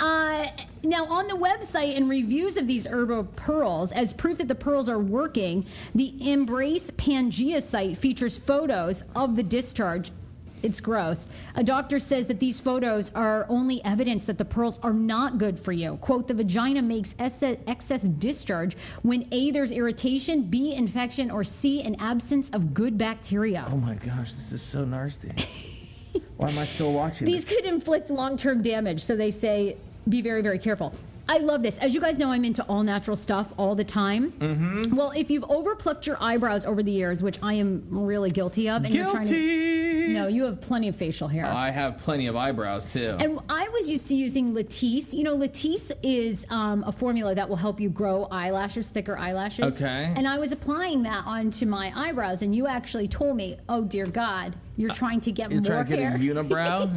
Uh, 0.00 0.48
Now, 0.82 1.06
on 1.06 1.28
the 1.28 1.36
website 1.36 1.96
and 1.96 2.10
reviews 2.10 2.56
of 2.56 2.66
these 2.66 2.84
herbal 2.84 3.24
pearls, 3.36 3.92
as 3.92 4.12
proof 4.12 4.38
that 4.38 4.48
the 4.48 4.54
pearls 4.56 4.88
are 4.88 4.98
working, 4.98 5.64
the 5.94 6.32
Embrace 6.32 6.90
Pangaea 6.90 7.62
site 7.62 7.96
features 7.96 8.36
photos 8.36 9.04
of 9.14 9.36
the 9.36 9.44
discharge. 9.44 10.10
It's 10.64 10.80
gross. 10.80 11.28
A 11.56 11.62
doctor 11.62 11.98
says 11.98 12.26
that 12.28 12.40
these 12.40 12.58
photos 12.58 13.12
are 13.14 13.44
only 13.50 13.84
evidence 13.84 14.24
that 14.26 14.38
the 14.38 14.44
pearls 14.46 14.78
are 14.82 14.94
not 14.94 15.36
good 15.36 15.60
for 15.60 15.72
you. 15.72 15.96
Quote, 15.98 16.26
the 16.26 16.32
vagina 16.34 16.80
makes 16.80 17.14
excess 17.18 18.02
discharge 18.02 18.76
when 19.02 19.28
A, 19.30 19.50
there's 19.50 19.72
irritation, 19.72 20.42
B, 20.42 20.74
infection, 20.74 21.30
or 21.30 21.44
C, 21.44 21.82
an 21.82 21.96
absence 21.96 22.48
of 22.50 22.72
good 22.72 22.96
bacteria. 22.96 23.66
Oh 23.70 23.76
my 23.76 23.94
gosh, 23.94 24.32
this 24.32 24.52
is 24.52 24.62
so 24.62 24.86
nasty. 24.86 25.32
Why 26.38 26.48
am 26.48 26.58
I 26.58 26.64
still 26.64 26.92
watching 26.92 27.26
These 27.26 27.44
this? 27.44 27.56
could 27.56 27.66
inflict 27.66 28.08
long 28.08 28.36
term 28.36 28.62
damage, 28.62 29.02
so 29.02 29.16
they 29.16 29.30
say 29.30 29.76
be 30.08 30.22
very, 30.22 30.40
very 30.40 30.58
careful. 30.58 30.94
I 31.28 31.38
love 31.38 31.62
this. 31.62 31.78
As 31.78 31.94
you 31.94 32.00
guys 32.00 32.18
know, 32.18 32.30
I'm 32.30 32.44
into 32.44 32.62
all 32.64 32.82
natural 32.82 33.16
stuff 33.16 33.52
all 33.56 33.74
the 33.74 33.84
time. 33.84 34.32
Mm-hmm. 34.32 34.94
Well, 34.94 35.12
if 35.16 35.30
you've 35.30 35.44
overplucked 35.44 36.06
your 36.06 36.18
eyebrows 36.22 36.66
over 36.66 36.82
the 36.82 36.90
years, 36.90 37.22
which 37.22 37.38
I 37.42 37.54
am 37.54 37.86
really 37.90 38.30
guilty 38.30 38.68
of, 38.68 38.84
and 38.84 38.94
you're 38.94 39.08
trying 39.08 39.28
to. 39.28 39.73
No, 40.08 40.26
you 40.26 40.44
have 40.44 40.60
plenty 40.60 40.88
of 40.88 40.96
facial 40.96 41.28
hair. 41.28 41.46
I 41.46 41.70
have 41.70 41.98
plenty 41.98 42.26
of 42.26 42.36
eyebrows 42.36 42.92
too. 42.92 43.16
And 43.18 43.38
I 43.48 43.68
was 43.68 43.90
used 43.90 44.08
to 44.08 44.14
using 44.14 44.54
Latisse. 44.54 45.14
You 45.14 45.24
know, 45.24 45.36
Latisse 45.36 45.92
is 46.02 46.46
um, 46.50 46.84
a 46.86 46.92
formula 46.92 47.34
that 47.34 47.48
will 47.48 47.56
help 47.56 47.80
you 47.80 47.88
grow 47.88 48.24
eyelashes, 48.30 48.88
thicker 48.88 49.18
eyelashes. 49.18 49.80
Okay. 49.80 50.12
And 50.16 50.26
I 50.26 50.38
was 50.38 50.52
applying 50.52 51.02
that 51.04 51.24
onto 51.26 51.66
my 51.66 51.92
eyebrows, 51.94 52.42
and 52.42 52.54
you 52.54 52.66
actually 52.66 53.08
told 53.08 53.36
me, 53.36 53.56
"Oh 53.68 53.82
dear 53.84 54.06
God, 54.06 54.54
you're 54.76 54.90
trying 54.90 55.20
to 55.22 55.32
get 55.32 55.50
You're 55.50 55.60
more 55.60 55.70
trying 55.84 55.86
to 55.86 55.96
get 55.96 55.98
hair." 56.00 56.14
a 56.16 56.18
unibrow? 56.18 56.96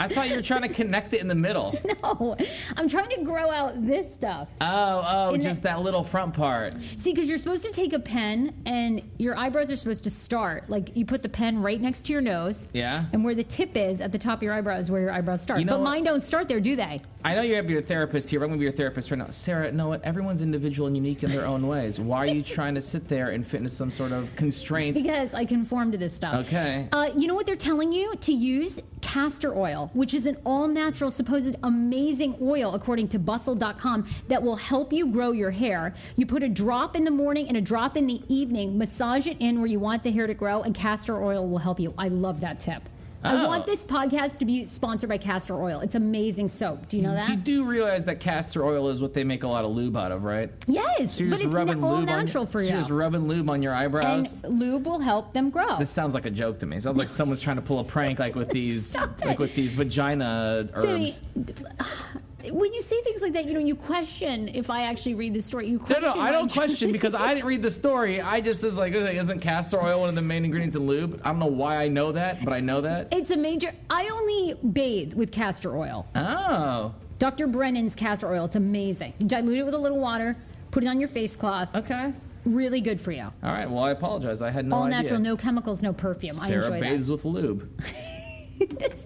I 0.00 0.08
thought 0.08 0.28
you 0.28 0.36
were 0.36 0.42
trying 0.42 0.62
to 0.62 0.68
connect 0.68 1.14
it 1.14 1.20
in 1.20 1.28
the 1.28 1.34
middle. 1.34 1.74
no, 2.02 2.36
I'm 2.76 2.88
trying 2.88 3.08
to 3.10 3.22
grow 3.22 3.50
out 3.50 3.84
this 3.86 4.12
stuff. 4.12 4.48
Oh, 4.60 5.30
oh, 5.32 5.36
just 5.36 5.62
that 5.62 5.80
little 5.82 6.04
front 6.04 6.34
part. 6.34 6.74
See, 6.96 7.12
because 7.12 7.28
you're 7.28 7.38
supposed 7.38 7.64
to 7.64 7.72
take 7.72 7.92
a 7.92 7.98
pen, 7.98 8.54
and 8.66 9.02
your 9.18 9.36
eyebrows 9.36 9.70
are 9.70 9.76
supposed 9.76 10.04
to 10.04 10.10
start. 10.10 10.68
Like 10.68 10.96
you 10.96 11.04
put 11.04 11.22
the 11.22 11.28
pen 11.28 11.60
right 11.62 11.80
next 11.80 12.02
to 12.06 12.12
your 12.12 12.22
nose. 12.22 12.68
Yeah. 12.72 13.04
And 13.12 13.24
where 13.24 13.34
the 13.34 13.44
tip 13.44 13.76
is 13.76 14.00
at 14.00 14.12
the 14.12 14.18
top 14.18 14.38
of 14.38 14.42
your 14.42 14.54
eyebrow 14.54 14.78
is 14.78 14.90
where 14.90 15.00
your 15.00 15.12
eyebrows 15.12 15.42
start. 15.42 15.60
You 15.60 15.66
know 15.66 15.72
but 15.74 15.80
what? 15.80 15.90
mine 15.90 16.04
don't 16.04 16.22
start 16.22 16.48
there, 16.48 16.60
do 16.60 16.76
they? 16.76 17.00
I 17.24 17.34
know 17.34 17.42
you 17.42 17.54
have 17.56 17.68
your 17.68 17.82
therapist 17.82 18.30
here. 18.30 18.40
but 18.40 18.44
I'm 18.44 18.50
going 18.50 18.58
to 18.58 18.62
be 18.62 18.64
your 18.66 18.72
therapist 18.72 19.10
right 19.10 19.18
now. 19.18 19.30
Sarah, 19.30 19.72
know 19.72 19.88
what? 19.88 20.04
Everyone's 20.04 20.42
individual 20.42 20.86
and 20.86 20.96
unique 20.96 21.22
in 21.22 21.30
their 21.30 21.46
own 21.46 21.66
ways. 21.66 21.98
Why 21.98 22.18
are 22.18 22.26
you 22.26 22.42
trying 22.42 22.74
to 22.76 22.82
sit 22.82 23.08
there 23.08 23.30
and 23.30 23.46
fit 23.46 23.58
into 23.58 23.70
some 23.70 23.90
sort 23.90 24.12
of 24.12 24.34
constraint? 24.36 24.96
Because 25.08 25.32
I 25.32 25.44
conform 25.44 25.92
to 25.92 25.98
this 25.98 26.12
stuff. 26.14 26.34
Okay. 26.46 26.88
Uh, 26.98 27.12
you 27.16 27.28
know 27.28 27.34
what 27.34 27.46
they're 27.46 27.54
telling 27.54 27.92
you? 27.92 28.16
To 28.16 28.32
use 28.32 28.80
castor 29.02 29.54
oil, 29.56 29.88
which 29.94 30.14
is 30.14 30.26
an 30.26 30.36
all 30.44 30.66
natural, 30.66 31.12
supposed 31.12 31.54
amazing 31.62 32.36
oil, 32.42 32.74
according 32.74 33.06
to 33.10 33.20
bustle.com, 33.20 34.04
that 34.26 34.42
will 34.42 34.56
help 34.56 34.92
you 34.92 35.06
grow 35.06 35.30
your 35.30 35.52
hair. 35.52 35.94
You 36.16 36.26
put 36.26 36.42
a 36.42 36.48
drop 36.48 36.96
in 36.96 37.04
the 37.04 37.12
morning 37.12 37.46
and 37.46 37.56
a 37.56 37.60
drop 37.60 37.96
in 37.96 38.08
the 38.08 38.20
evening, 38.26 38.76
massage 38.76 39.28
it 39.28 39.36
in 39.38 39.60
where 39.60 39.68
you 39.68 39.78
want 39.78 40.02
the 40.02 40.10
hair 40.10 40.26
to 40.26 40.34
grow, 40.34 40.62
and 40.62 40.74
castor 40.74 41.22
oil 41.22 41.48
will 41.48 41.58
help 41.58 41.78
you. 41.78 41.94
I 41.96 42.08
love 42.08 42.40
that 42.40 42.58
tip. 42.58 42.82
I 43.24 43.44
Oh. 43.44 43.48
want 43.48 43.66
this 43.66 43.84
podcast 43.84 44.38
to 44.38 44.44
be 44.44 44.64
sponsored 44.64 45.08
by 45.08 45.18
castor 45.18 45.60
oil. 45.60 45.80
It's 45.80 45.96
amazing 45.96 46.48
soap. 46.50 46.86
Do 46.86 46.96
you 46.96 47.02
know 47.02 47.12
that? 47.14 47.28
You 47.28 47.34
do 47.36 47.64
realize 47.64 48.04
that 48.04 48.20
castor 48.20 48.64
oil 48.64 48.88
is 48.90 49.00
what 49.00 49.12
they 49.12 49.24
make 49.24 49.42
a 49.42 49.48
lot 49.48 49.64
of 49.64 49.72
lube 49.72 49.96
out 49.96 50.12
of, 50.12 50.22
right? 50.22 50.50
yes, 50.68 51.14
So 51.18 51.28
but 51.28 51.40
it's 51.40 51.52
na- 51.52 51.60
all 51.60 51.66
lube 51.66 51.82
on- 51.98 52.04
natural 52.06 52.46
for 52.46 52.62
you. 52.62 52.68
You're 52.68 52.78
just 52.78 52.90
rubbing 52.90 53.26
lube 53.26 53.50
on 53.50 53.60
your 53.60 53.74
eyebrows. 53.74 54.34
and 54.44 54.60
lube 54.60 54.86
will 54.86 55.00
help 55.00 55.32
them 55.32 55.50
grow. 55.50 55.78
this 55.78 55.90
sounds 55.90 56.14
like 56.14 56.26
a 56.26 56.30
joke 56.30 56.60
to 56.60 56.66
me. 56.66 56.76
It 56.76 56.82
sounds 56.84 56.96
like 56.98 57.08
someone's 57.08 57.40
trying 57.40 57.56
to 57.56 57.62
pull 57.62 57.80
a 57.80 57.84
prank, 57.84 58.20
like 58.20 58.36
with 58.36 58.50
these, 58.52 58.96
like 59.24 59.40
with 59.40 59.54
these 59.56 59.74
vagina 59.74 60.68
herbs. 60.74 61.20
When 62.44 62.72
you 62.72 62.80
say 62.80 63.00
things 63.02 63.20
like 63.20 63.32
that, 63.32 63.46
you 63.46 63.54
know, 63.54 63.60
you 63.60 63.74
question 63.74 64.48
if 64.54 64.70
I 64.70 64.82
actually 64.82 65.16
read 65.16 65.34
the 65.34 65.42
story. 65.42 65.68
You 65.68 65.78
question. 65.80 66.02
no, 66.02 66.14
no, 66.14 66.20
I 66.20 66.30
don't 66.30 66.52
question 66.52 66.92
because 66.92 67.12
I 67.12 67.34
didn't 67.34 67.46
read 67.46 67.62
the 67.62 67.70
story. 67.70 68.20
I 68.20 68.40
just 68.40 68.62
is 68.62 68.76
like, 68.76 68.92
isn't 68.94 69.40
castor 69.40 69.82
oil 69.82 70.00
one 70.00 70.08
of 70.08 70.14
the 70.14 70.22
main 70.22 70.44
ingredients 70.44 70.76
in 70.76 70.86
lube? 70.86 71.20
I 71.24 71.30
don't 71.30 71.40
know 71.40 71.46
why 71.46 71.78
I 71.78 71.88
know 71.88 72.12
that, 72.12 72.44
but 72.44 72.52
I 72.54 72.60
know 72.60 72.80
that. 72.82 73.08
It's 73.12 73.32
a 73.32 73.36
major. 73.36 73.72
I 73.90 74.06
only 74.08 74.54
bathe 74.72 75.14
with 75.14 75.32
castor 75.32 75.76
oil. 75.76 76.06
Oh, 76.14 76.94
Dr. 77.18 77.48
Bronner's 77.48 77.96
castor 77.96 78.30
oil. 78.30 78.44
It's 78.44 78.54
amazing. 78.56 79.14
You 79.18 79.26
dilute 79.26 79.58
it 79.58 79.64
with 79.64 79.74
a 79.74 79.78
little 79.78 79.98
water, 79.98 80.36
put 80.70 80.84
it 80.84 80.86
on 80.86 81.00
your 81.00 81.08
face 81.08 81.34
cloth. 81.34 81.74
okay. 81.74 82.12
Really 82.44 82.80
good 82.80 83.00
for 83.00 83.10
you. 83.10 83.24
All 83.24 83.32
right. 83.52 83.68
Well, 83.68 83.82
I 83.82 83.90
apologize. 83.90 84.40
I 84.42 84.50
had 84.50 84.64
no 84.64 84.76
All 84.76 84.84
idea. 84.84 85.02
natural, 85.02 85.20
no 85.20 85.36
chemicals, 85.36 85.82
no 85.82 85.92
perfume. 85.92 86.34
Sarah 86.34 86.64
I 86.64 86.76
enjoy 86.76 86.80
bathes 86.80 87.10
with 87.10 87.24
lube. 87.24 87.68
that. 88.58 89.04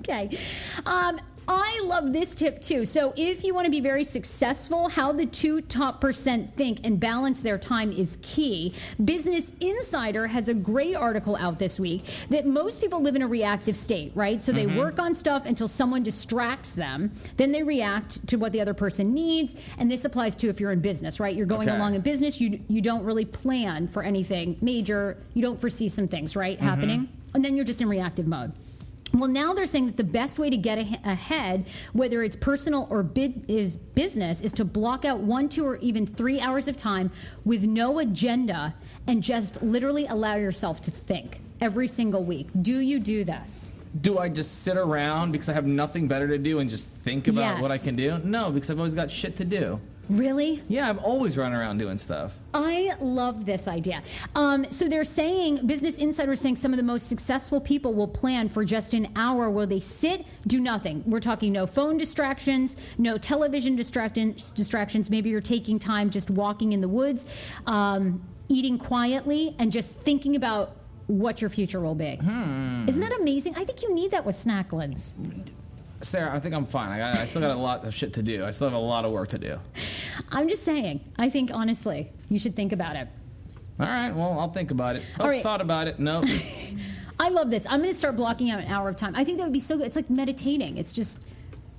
okay. 0.00 0.38
Um, 0.86 1.18
I 1.46 1.82
love 1.84 2.12
this 2.12 2.34
tip 2.34 2.60
too. 2.60 2.84
So, 2.84 3.12
if 3.16 3.44
you 3.44 3.54
want 3.54 3.66
to 3.66 3.70
be 3.70 3.80
very 3.80 4.04
successful, 4.04 4.88
how 4.88 5.12
the 5.12 5.26
two 5.26 5.60
top 5.60 6.00
percent 6.00 6.56
think 6.56 6.80
and 6.84 6.98
balance 6.98 7.42
their 7.42 7.58
time 7.58 7.92
is 7.92 8.18
key. 8.22 8.74
Business 9.04 9.52
Insider 9.60 10.26
has 10.26 10.48
a 10.48 10.54
great 10.54 10.94
article 10.94 11.36
out 11.36 11.58
this 11.58 11.78
week 11.78 12.04
that 12.30 12.46
most 12.46 12.80
people 12.80 13.00
live 13.00 13.16
in 13.16 13.22
a 13.22 13.28
reactive 13.28 13.76
state, 13.76 14.12
right? 14.14 14.42
So, 14.42 14.52
they 14.52 14.64
mm-hmm. 14.64 14.78
work 14.78 14.98
on 14.98 15.14
stuff 15.14 15.44
until 15.46 15.68
someone 15.68 16.02
distracts 16.02 16.74
them. 16.74 17.12
Then 17.36 17.52
they 17.52 17.62
react 17.62 18.26
to 18.28 18.36
what 18.36 18.52
the 18.52 18.60
other 18.60 18.74
person 18.74 19.12
needs. 19.12 19.54
And 19.78 19.90
this 19.90 20.04
applies 20.04 20.36
to 20.36 20.48
if 20.48 20.60
you're 20.60 20.72
in 20.72 20.80
business, 20.80 21.20
right? 21.20 21.34
You're 21.34 21.46
going 21.46 21.68
Okay. 21.68 21.76
along 21.76 21.94
in 21.94 22.00
business, 22.00 22.40
you, 22.40 22.60
you 22.68 22.80
don't 22.80 23.04
really 23.04 23.24
plan 23.24 23.88
for 23.88 24.02
anything 24.02 24.56
major, 24.60 25.16
you 25.34 25.42
don't 25.42 25.58
foresee 25.58 25.88
some 25.88 26.08
things, 26.08 26.36
right? 26.36 26.56
Mm-hmm. 26.56 26.66
Happening. 26.66 27.08
And 27.34 27.44
then 27.44 27.56
you're 27.56 27.64
just 27.64 27.82
in 27.82 27.88
reactive 27.88 28.26
mode. 28.26 28.52
Well, 29.14 29.30
now 29.30 29.54
they're 29.54 29.66
saying 29.66 29.86
that 29.86 29.96
the 29.96 30.02
best 30.04 30.38
way 30.40 30.50
to 30.50 30.56
get 30.56 30.76
a- 30.76 30.98
ahead, 31.04 31.66
whether 31.92 32.22
it's 32.24 32.34
personal 32.34 32.88
or 32.90 33.04
bid, 33.04 33.44
is 33.48 33.76
business, 33.76 34.40
is 34.40 34.52
to 34.54 34.64
block 34.64 35.04
out 35.04 35.20
one, 35.20 35.48
two, 35.48 35.64
or 35.64 35.76
even 35.76 36.04
three 36.04 36.40
hours 36.40 36.66
of 36.66 36.76
time 36.76 37.12
with 37.44 37.62
no 37.64 38.00
agenda 38.00 38.74
and 39.06 39.22
just 39.22 39.62
literally 39.62 40.06
allow 40.06 40.34
yourself 40.34 40.82
to 40.82 40.90
think 40.90 41.40
every 41.60 41.86
single 41.86 42.24
week. 42.24 42.48
Do 42.60 42.80
you 42.80 42.98
do 42.98 43.22
this? 43.24 43.74
Do 44.00 44.18
I 44.18 44.28
just 44.28 44.62
sit 44.62 44.76
around 44.76 45.30
because 45.30 45.48
I 45.48 45.52
have 45.52 45.66
nothing 45.66 46.08
better 46.08 46.26
to 46.26 46.36
do 46.38 46.58
and 46.58 46.68
just 46.68 46.88
think 46.88 47.28
about 47.28 47.40
Yes. 47.40 47.62
what 47.62 47.70
I 47.70 47.78
can 47.78 47.94
do? 47.94 48.18
No, 48.24 48.50
because 48.50 48.68
I've 48.68 48.78
always 48.78 48.94
got 48.94 49.10
shit 49.12 49.36
to 49.36 49.44
do. 49.44 49.78
Really? 50.08 50.62
Yeah, 50.68 50.88
I'm 50.88 50.98
always 50.98 51.36
running 51.36 51.58
around 51.58 51.78
doing 51.78 51.98
stuff. 51.98 52.34
I 52.52 52.94
love 53.00 53.46
this 53.46 53.66
idea. 53.66 54.02
Um, 54.34 54.70
so 54.70 54.88
they're 54.88 55.04
saying, 55.04 55.66
Business 55.66 55.98
Insider 55.98 56.32
is 56.32 56.40
saying 56.40 56.56
some 56.56 56.72
of 56.72 56.76
the 56.76 56.82
most 56.82 57.08
successful 57.08 57.60
people 57.60 57.94
will 57.94 58.08
plan 58.08 58.48
for 58.48 58.64
just 58.64 58.94
an 58.94 59.08
hour 59.16 59.50
where 59.50 59.66
they 59.66 59.80
sit, 59.80 60.26
do 60.46 60.60
nothing. 60.60 61.02
We're 61.06 61.20
talking 61.20 61.52
no 61.52 61.66
phone 61.66 61.96
distractions, 61.96 62.76
no 62.98 63.18
television 63.18 63.76
distractions. 63.76 64.50
distractions. 64.52 65.10
Maybe 65.10 65.30
you're 65.30 65.40
taking 65.40 65.78
time 65.78 66.10
just 66.10 66.30
walking 66.30 66.72
in 66.72 66.80
the 66.80 66.88
woods, 66.88 67.26
um, 67.66 68.22
eating 68.48 68.78
quietly, 68.78 69.56
and 69.58 69.72
just 69.72 69.94
thinking 69.94 70.36
about 70.36 70.76
what 71.06 71.40
your 71.40 71.50
future 71.50 71.80
will 71.80 71.94
be. 71.94 72.18
Isn't 72.88 73.00
that 73.00 73.12
amazing? 73.20 73.56
I 73.56 73.64
think 73.64 73.82
you 73.82 73.94
need 73.94 74.10
that 74.12 74.24
with 74.24 74.36
Snacklins. 74.36 75.12
Sarah, 76.04 76.34
I 76.34 76.40
think 76.40 76.54
I'm 76.54 76.66
fine. 76.66 76.90
I, 76.90 76.98
got, 76.98 77.16
I 77.16 77.26
still 77.26 77.40
got 77.40 77.50
a 77.50 77.54
lot 77.54 77.84
of 77.84 77.94
shit 77.94 78.12
to 78.14 78.22
do. 78.22 78.44
I 78.44 78.50
still 78.50 78.68
have 78.68 78.76
a 78.76 78.78
lot 78.82 79.04
of 79.04 79.12
work 79.12 79.28
to 79.28 79.38
do. 79.38 79.58
I'm 80.30 80.48
just 80.48 80.64
saying, 80.64 81.00
I 81.18 81.30
think 81.30 81.50
honestly, 81.52 82.10
you 82.28 82.38
should 82.38 82.54
think 82.54 82.72
about 82.72 82.96
it. 82.96 83.08
All 83.80 83.86
right, 83.86 84.14
well, 84.14 84.38
I'll 84.38 84.52
think 84.52 84.70
about 84.70 84.96
it. 84.96 85.02
Oh, 85.18 85.24
All 85.24 85.28
right. 85.28 85.42
thought 85.42 85.60
about 85.60 85.88
it. 85.88 85.98
Nope. 85.98 86.26
I 87.18 87.28
love 87.28 87.50
this. 87.50 87.66
I'm 87.68 87.80
going 87.80 87.90
to 87.90 87.96
start 87.96 88.16
blocking 88.16 88.50
out 88.50 88.60
an 88.60 88.66
hour 88.66 88.88
of 88.88 88.96
time. 88.96 89.14
I 89.16 89.24
think 89.24 89.38
that 89.38 89.44
would 89.44 89.52
be 89.52 89.60
so 89.60 89.76
good. 89.76 89.86
It's 89.86 89.96
like 89.96 90.10
meditating. 90.10 90.78
It's 90.78 90.92
just 90.92 91.18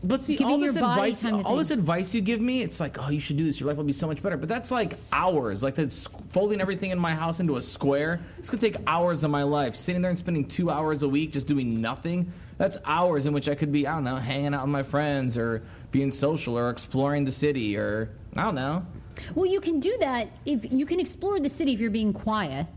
But 0.03 0.21
see, 0.21 0.37
all 0.43 0.57
this 0.57 0.75
advice, 0.75 1.23
all 1.25 1.57
this 1.57 1.71
advice 1.71 2.13
you 2.13 2.21
give 2.21 2.39
me, 2.41 2.61
it's 2.61 2.79
like, 2.79 2.97
oh, 3.01 3.09
you 3.09 3.19
should 3.19 3.37
do 3.37 3.43
this. 3.43 3.59
Your 3.59 3.67
life 3.67 3.77
will 3.77 3.83
be 3.83 3.93
so 3.93 4.07
much 4.07 4.21
better. 4.23 4.37
But 4.37 4.49
that's 4.49 4.71
like 4.71 4.93
hours. 5.11 5.61
Like 5.63 5.75
that's 5.75 6.07
folding 6.29 6.61
everything 6.61 6.91
in 6.91 6.99
my 6.99 7.13
house 7.13 7.39
into 7.39 7.57
a 7.57 7.61
square. 7.61 8.21
It's 8.39 8.49
gonna 8.49 8.61
take 8.61 8.77
hours 8.87 9.23
of 9.23 9.31
my 9.31 9.43
life. 9.43 9.75
Sitting 9.75 10.01
there 10.01 10.11
and 10.11 10.19
spending 10.19 10.47
two 10.47 10.69
hours 10.69 11.03
a 11.03 11.09
week 11.09 11.31
just 11.33 11.47
doing 11.47 11.81
nothing. 11.81 12.31
That's 12.57 12.77
hours 12.85 13.25
in 13.25 13.33
which 13.33 13.49
I 13.49 13.55
could 13.55 13.71
be, 13.71 13.85
I 13.85 13.95
don't 13.95 14.03
know, 14.05 14.15
hanging 14.15 14.53
out 14.53 14.61
with 14.63 14.71
my 14.71 14.83
friends 14.83 15.37
or 15.37 15.63
being 15.91 16.09
social 16.11 16.57
or 16.57 16.69
exploring 16.69 17.25
the 17.25 17.31
city 17.31 17.75
or 17.77 18.11
I 18.37 18.43
don't 18.43 18.55
know. 18.55 18.85
Well, 19.33 19.45
you 19.45 19.59
can 19.61 19.79
do 19.79 19.95
that 19.99 20.29
if 20.45 20.71
you 20.71 20.85
can 20.85 20.99
explore 20.99 21.39
the 21.39 21.49
city 21.49 21.73
if 21.73 21.79
you're 21.79 21.89
being 21.89 22.13
quiet 22.13 22.67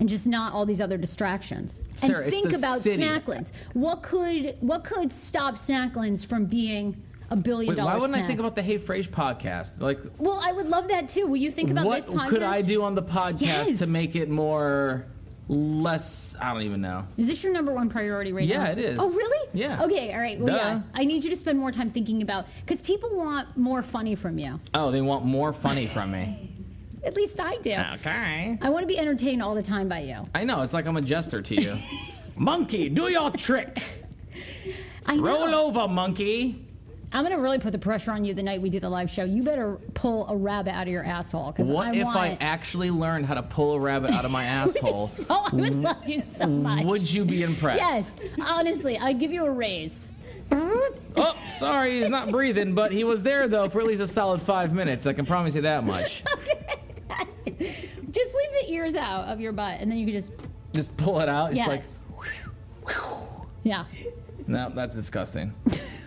and 0.00 0.08
just 0.08 0.26
not 0.26 0.52
all 0.52 0.66
these 0.66 0.80
other 0.80 0.96
distractions. 0.98 1.82
Sarah, 1.94 2.24
and 2.24 2.32
it's 2.32 2.42
think 2.42 2.56
about 2.56 2.80
city. 2.80 3.02
Snacklins. 3.02 3.52
What 3.74 4.02
could 4.02 4.56
what 4.60 4.84
could 4.84 5.12
stop 5.12 5.54
Snacklins 5.54 6.26
from 6.26 6.46
being 6.46 7.00
a 7.30 7.36
billion 7.36 7.70
Wait, 7.70 7.76
dollar 7.76 7.90
why 7.90 7.94
wouldn't 7.94 8.12
snack? 8.12 8.24
I 8.24 8.26
think 8.26 8.40
about 8.40 8.56
the 8.56 8.62
Hey 8.62 8.78
Frase 8.78 9.08
podcast? 9.08 9.80
Like, 9.80 9.98
well, 10.18 10.40
I 10.42 10.52
would 10.52 10.68
love 10.68 10.88
that 10.88 11.08
too. 11.08 11.26
Will 11.26 11.36
you 11.38 11.50
think 11.50 11.70
about 11.70 11.86
what 11.86 11.96
this 11.96 12.08
podcast? 12.08 12.28
could 12.28 12.42
I 12.42 12.62
do 12.62 12.82
on 12.82 12.94
the 12.94 13.02
podcast 13.02 13.40
Yes. 13.40 13.78
to 13.78 13.86
make 13.86 14.14
it 14.16 14.28
more 14.28 15.06
less? 15.52 16.34
I 16.40 16.52
don't 16.52 16.62
even 16.62 16.80
know. 16.80 17.06
Is 17.16 17.28
this 17.28 17.44
your 17.44 17.52
number 17.52 17.72
one 17.72 17.88
priority 17.88 18.32
right 18.32 18.48
now? 18.48 18.64
Yeah, 18.64 18.70
it 18.70 18.78
is. 18.78 18.98
Oh, 19.00 19.12
really? 19.12 19.48
Yeah. 19.52 19.82
Okay, 19.84 20.12
all 20.12 20.20
right. 20.20 20.38
Well, 20.38 20.54
Duh. 20.56 20.60
yeah. 20.60 20.80
I 20.94 21.04
need 21.04 21.22
you 21.22 21.30
to 21.30 21.36
spend 21.36 21.58
more 21.58 21.70
time 21.70 21.90
thinking 21.90 22.22
about 22.22 22.46
because 22.64 22.82
people 22.82 23.14
want 23.14 23.56
more 23.56 23.82
funny 23.82 24.14
from 24.14 24.38
you. 24.38 24.58
Oh, 24.74 24.90
they 24.90 25.02
want 25.02 25.24
more 25.24 25.52
funny 25.52 25.86
from 25.86 26.12
me. 26.12 26.50
At 27.04 27.14
least 27.14 27.40
I 27.40 27.56
do. 27.56 27.72
Okay. 27.94 28.58
I 28.62 28.70
want 28.70 28.84
to 28.84 28.86
be 28.86 28.98
entertained 28.98 29.42
all 29.42 29.54
the 29.54 29.62
time 29.62 29.88
by 29.88 30.00
you. 30.00 30.26
I 30.34 30.44
know. 30.44 30.62
It's 30.62 30.72
like 30.72 30.86
I'm 30.86 30.96
a 30.96 31.02
jester 31.02 31.42
to 31.42 31.60
you. 31.60 31.76
monkey, 32.36 32.88
do 32.88 33.10
your 33.10 33.30
trick. 33.32 33.82
I 35.04 35.16
know. 35.16 35.22
Roll 35.22 35.54
over, 35.54 35.88
monkey. 35.88 36.64
I'm 37.14 37.24
gonna 37.24 37.38
really 37.38 37.58
put 37.58 37.72
the 37.72 37.78
pressure 37.78 38.10
on 38.10 38.24
you 38.24 38.32
the 38.32 38.42
night 38.42 38.62
we 38.62 38.70
do 38.70 38.80
the 38.80 38.88
live 38.88 39.10
show. 39.10 39.24
You 39.24 39.42
better 39.42 39.76
pull 39.94 40.26
a 40.28 40.36
rabbit 40.36 40.74
out 40.74 40.86
of 40.86 40.92
your 40.92 41.04
asshole 41.04 41.52
because 41.52 41.68
What 41.70 41.88
I 41.88 41.94
if 41.94 42.04
want. 42.06 42.16
I 42.16 42.38
actually 42.40 42.90
learned 42.90 43.26
how 43.26 43.34
to 43.34 43.42
pull 43.42 43.74
a 43.74 43.80
rabbit 43.80 44.12
out 44.12 44.24
of 44.24 44.30
my 44.30 44.44
asshole? 44.62 45.06
so 45.08 45.26
I 45.30 45.54
would 45.54 45.74
love 45.76 46.08
you 46.08 46.20
so 46.20 46.46
mm, 46.46 46.62
much. 46.62 46.84
Would 46.84 47.12
you 47.12 47.24
be 47.24 47.42
impressed? 47.42 47.80
Yes, 47.80 48.14
honestly, 48.40 48.98
I'd 48.98 49.18
give 49.20 49.30
you 49.32 49.44
a 49.44 49.50
raise. 49.50 50.08
Oh, 50.54 51.36
sorry, 51.48 52.00
he's 52.00 52.08
not 52.08 52.30
breathing, 52.30 52.74
but 52.74 52.92
he 52.92 53.04
was 53.04 53.22
there 53.22 53.48
though 53.48 53.68
for 53.68 53.80
at 53.80 53.86
least 53.86 54.00
a 54.02 54.06
solid 54.06 54.40
five 54.42 54.72
minutes. 54.74 55.06
I 55.06 55.12
can 55.12 55.26
promise 55.26 55.54
you 55.54 55.62
that 55.62 55.84
much. 55.84 56.22
okay. 56.34 56.78
Just 58.10 58.34
leave 58.34 58.66
the 58.66 58.72
ears 58.72 58.96
out 58.96 59.28
of 59.28 59.40
your 59.40 59.52
butt, 59.52 59.80
and 59.80 59.90
then 59.90 59.98
you 59.98 60.04
can 60.06 60.14
just 60.14 60.32
Just 60.74 60.94
pull 60.96 61.20
it 61.20 61.28
out. 61.28 61.50
It's 61.50 61.58
yes, 61.58 62.02
like, 62.86 62.94
yeah. 63.62 63.84
no, 64.46 64.70
that's 64.74 64.94
disgusting. 64.94 65.54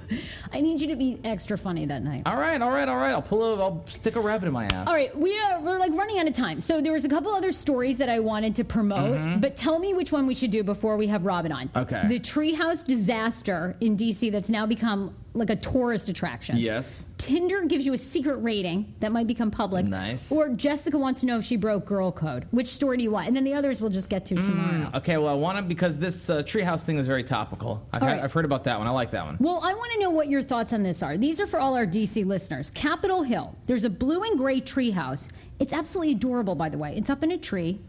I 0.54 0.62
need 0.62 0.82
you 0.82 0.88
to 0.88 0.96
be 0.96 1.20
extra 1.24 1.58
funny 1.58 1.86
that 1.86 2.04
night. 2.04 2.24
All 2.26 2.38
right, 2.38 2.62
all 2.62 2.72
right, 2.72 2.88
all 2.88 2.98
right. 2.98 3.12
I'll 3.12 3.22
pull 3.22 3.44
a, 3.44 3.60
I'll 3.60 3.86
stick 3.88 4.16
a 4.16 4.20
rabbit 4.22 4.48
in 4.48 4.54
my 4.54 4.66
ass. 4.66 4.88
All 4.88 4.94
right, 4.94 5.16
we 5.18 5.38
are 5.40 5.60
we're 5.62 5.80
like 5.80 5.92
running 5.94 6.20
out 6.20 6.28
of 6.28 6.34
time. 6.34 6.60
So 6.60 6.82
there 6.82 6.94
was 6.94 7.06
a 7.06 7.10
couple 7.10 7.34
other 7.34 7.52
stories 7.52 7.98
that 7.98 8.10
I 8.10 8.20
wanted 8.20 8.56
to 8.58 8.64
promote, 8.64 9.42
but 9.42 9.56
tell 9.56 9.80
me 9.80 9.94
which 9.94 10.12
one 10.12 10.28
we 10.28 10.36
should 10.36 10.52
do 10.52 10.64
before 10.64 10.98
we 10.98 11.08
have 11.08 11.26
Robin 11.26 11.52
on. 11.52 11.68
Mm-hmm. 11.70 11.78
Okay. 11.80 12.08
The 12.08 12.20
treehouse 12.20 12.86
disaster 12.86 13.76
in 13.82 13.98
DC 13.98 14.32
that's 14.32 14.50
now 14.50 14.66
become 14.66 15.16
like 15.36 15.50
a 15.50 15.56
tourist 15.56 16.08
attraction. 16.10 16.58
Yes. 16.58 17.06
Tinder 17.18 17.66
gives 17.66 17.86
you 17.86 17.94
a 17.94 17.98
secret 17.98 18.38
rating 18.38 18.94
that 19.02 19.12
might 19.12 19.28
become 19.28 19.52
public. 19.52 19.86
Nice. 19.86 20.32
Or 20.32 20.50
Jessica 20.50 20.98
wants 20.98 21.20
to 21.20 21.26
know 21.26 21.38
if 21.38 21.44
she 21.44 21.58
broke 21.58 21.86
girl 21.86 22.12
code. 22.12 22.48
Which 22.52 22.68
story 22.68 22.98
do 22.98 23.04
you 23.04 23.12
want? 23.12 23.28
And 23.28 23.36
then 23.36 23.44
the 23.44 23.54
others 23.54 23.82
we'll 23.82 23.90
just 23.90 24.10
get 24.10 24.26
to 24.28 24.36
tomorrow. 24.36 24.90
Okay, 24.96 25.18
well, 25.18 25.28
I 25.28 25.34
want 25.34 25.58
to 25.58 25.64
because 25.64 26.00
this 26.00 26.30
uh, 26.30 26.42
treehouse 26.44 26.84
thing 26.84 26.98
is 26.98 27.06
very 27.06 27.24
topical. 27.24 27.86
All 27.94 28.00
right. 28.00 28.24
I've 28.24 28.32
heard 28.32 28.46
about 28.46 28.64
that 28.64 28.78
one. 28.78 28.88
I 28.88 28.92
like 28.92 29.12
that 29.12 29.26
one. 29.26 29.38
Well, 29.40 29.60
I 29.62 29.74
want 29.74 29.92
to 29.94 30.00
know 30.00 30.10
what 30.10 30.30
your 30.30 30.42
thoughts 30.42 30.72
on 30.72 30.84
this 30.84 31.04
are. 31.04 31.18
These 31.18 31.42
are 31.42 31.48
for 31.48 31.60
all 31.60 31.76
our 31.76 31.86
DC 31.86 32.26
listeners. 32.26 32.72
Capitol 32.72 33.24
Hill. 33.24 33.56
There's 33.68 33.84
a 33.84 33.90
blue 33.90 34.24
and 34.24 34.38
gray 34.38 34.62
treehouse. 34.62 35.30
It's 35.60 35.74
absolutely 35.74 36.14
adorable, 36.14 36.56
by 36.56 36.70
the 36.70 36.78
way. 36.78 36.96
It's 36.96 37.10
up 37.10 37.24
in 37.24 37.32
a 37.32 37.38
tree, 37.38 37.80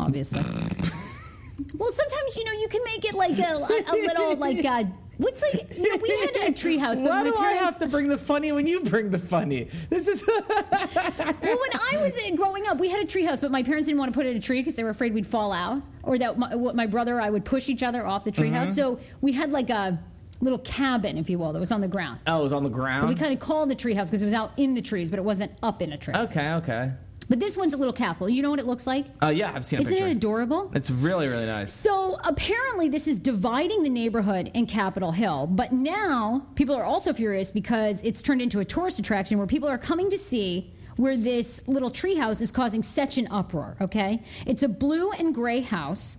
obviously. 0.00 0.40
well, 1.74 1.92
sometimes 1.92 2.36
you 2.36 2.44
know 2.44 2.52
you 2.52 2.68
can 2.68 2.82
make 2.84 3.04
it 3.04 3.14
like 3.14 3.38
a, 3.38 3.56
a 3.90 3.94
little 3.94 4.36
like 4.36 4.64
uh 4.64 4.84
what's 5.18 5.42
like 5.42 5.76
you 5.76 5.88
know, 5.88 5.96
we 5.96 6.10
had 6.20 6.48
a 6.48 6.52
treehouse, 6.52 6.96
but 6.96 7.10
Why 7.10 7.22
my 7.22 7.30
do 7.30 7.36
I 7.36 7.52
have 7.52 7.78
to 7.78 7.86
bring 7.86 8.08
the 8.08 8.18
funny 8.18 8.52
when 8.52 8.66
you 8.66 8.80
bring 8.80 9.10
the 9.10 9.18
funny? 9.18 9.68
This 9.90 10.08
is. 10.08 10.22
well, 10.26 10.44
when 10.44 11.40
I 11.42 11.98
was 12.00 12.18
growing 12.36 12.66
up, 12.66 12.78
we 12.78 12.88
had 12.88 13.00
a 13.00 13.06
treehouse, 13.06 13.40
but 13.40 13.50
my 13.50 13.62
parents 13.62 13.86
didn't 13.86 13.98
want 13.98 14.12
to 14.12 14.16
put 14.16 14.26
it 14.26 14.30
in 14.30 14.36
a 14.36 14.40
tree 14.40 14.60
because 14.60 14.74
they 14.74 14.84
were 14.84 14.90
afraid 14.90 15.14
we'd 15.14 15.26
fall 15.26 15.52
out, 15.52 15.82
or 16.02 16.18
that 16.18 16.38
my, 16.38 16.54
my 16.54 16.86
brother 16.86 17.18
or 17.18 17.20
I 17.20 17.30
would 17.30 17.44
push 17.44 17.68
each 17.68 17.82
other 17.82 18.06
off 18.06 18.24
the 18.24 18.32
treehouse. 18.32 18.64
Mm-hmm. 18.64 18.72
So 18.72 19.00
we 19.20 19.32
had 19.32 19.50
like 19.50 19.70
a 19.70 19.98
little 20.40 20.58
cabin, 20.58 21.16
if 21.18 21.30
you 21.30 21.38
will, 21.38 21.52
that 21.52 21.60
was 21.60 21.72
on 21.72 21.80
the 21.80 21.88
ground. 21.88 22.20
oh, 22.26 22.40
it 22.40 22.42
was 22.42 22.52
on 22.52 22.64
the 22.64 22.68
ground. 22.68 23.08
We 23.08 23.14
kind 23.14 23.32
of 23.32 23.38
called 23.38 23.70
it 23.70 23.78
treehouse 23.78 24.06
because 24.06 24.22
it 24.22 24.26
was 24.26 24.34
out 24.34 24.52
in 24.56 24.74
the 24.74 24.82
trees, 24.82 25.10
but 25.10 25.18
it 25.18 25.24
wasn't 25.24 25.52
up 25.62 25.80
in 25.80 25.92
a 25.92 25.98
tree. 25.98 26.14
Okay, 26.14 26.52
okay. 26.54 26.92
But 27.28 27.40
this 27.40 27.56
one's 27.56 27.74
a 27.74 27.76
little 27.76 27.92
castle. 27.92 28.28
You 28.28 28.42
know 28.42 28.50
what 28.50 28.58
it 28.58 28.66
looks 28.66 28.86
like? 28.86 29.06
Uh, 29.22 29.28
yeah, 29.28 29.52
I've 29.54 29.64
seen 29.64 29.78
a 29.78 29.82
Isn't 29.82 29.94
it 29.94 30.10
adorable? 30.10 30.70
It's 30.74 30.90
really, 30.90 31.28
really 31.28 31.46
nice. 31.46 31.72
So 31.72 32.18
apparently, 32.24 32.88
this 32.88 33.06
is 33.06 33.18
dividing 33.18 33.82
the 33.82 33.90
neighborhood 33.90 34.50
in 34.54 34.66
Capitol 34.66 35.12
Hill. 35.12 35.46
But 35.46 35.72
now 35.72 36.46
people 36.54 36.74
are 36.74 36.84
also 36.84 37.12
furious 37.12 37.50
because 37.50 38.02
it's 38.02 38.22
turned 38.22 38.42
into 38.42 38.60
a 38.60 38.64
tourist 38.64 38.98
attraction 38.98 39.38
where 39.38 39.46
people 39.46 39.68
are 39.68 39.78
coming 39.78 40.10
to 40.10 40.18
see 40.18 40.72
where 40.96 41.16
this 41.16 41.60
little 41.66 41.90
treehouse 41.90 42.40
is 42.40 42.50
causing 42.50 42.82
such 42.82 43.18
an 43.18 43.26
uproar. 43.30 43.76
Okay, 43.80 44.22
it's 44.46 44.62
a 44.62 44.68
blue 44.68 45.10
and 45.12 45.34
gray 45.34 45.60
house, 45.60 46.18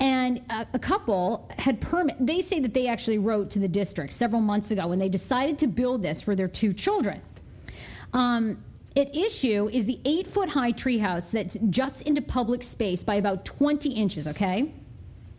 and 0.00 0.42
a, 0.50 0.66
a 0.74 0.78
couple 0.78 1.50
had 1.58 1.80
permit. 1.80 2.16
They 2.18 2.40
say 2.40 2.60
that 2.60 2.74
they 2.74 2.86
actually 2.86 3.18
wrote 3.18 3.50
to 3.50 3.58
the 3.58 3.68
district 3.68 4.12
several 4.12 4.40
months 4.40 4.70
ago 4.70 4.86
when 4.86 4.98
they 4.98 5.08
decided 5.08 5.58
to 5.58 5.66
build 5.66 6.02
this 6.02 6.22
for 6.22 6.34
their 6.34 6.48
two 6.48 6.72
children. 6.72 7.20
Um, 8.12 8.62
at 8.96 9.14
issue 9.14 9.68
is 9.72 9.86
the 9.86 10.00
eight 10.04 10.26
foot 10.26 10.48
high 10.48 10.72
treehouse 10.72 11.30
that 11.32 11.56
juts 11.70 12.02
into 12.02 12.22
public 12.22 12.62
space 12.62 13.02
by 13.02 13.16
about 13.16 13.44
20 13.44 13.90
inches, 13.90 14.28
okay? 14.28 14.72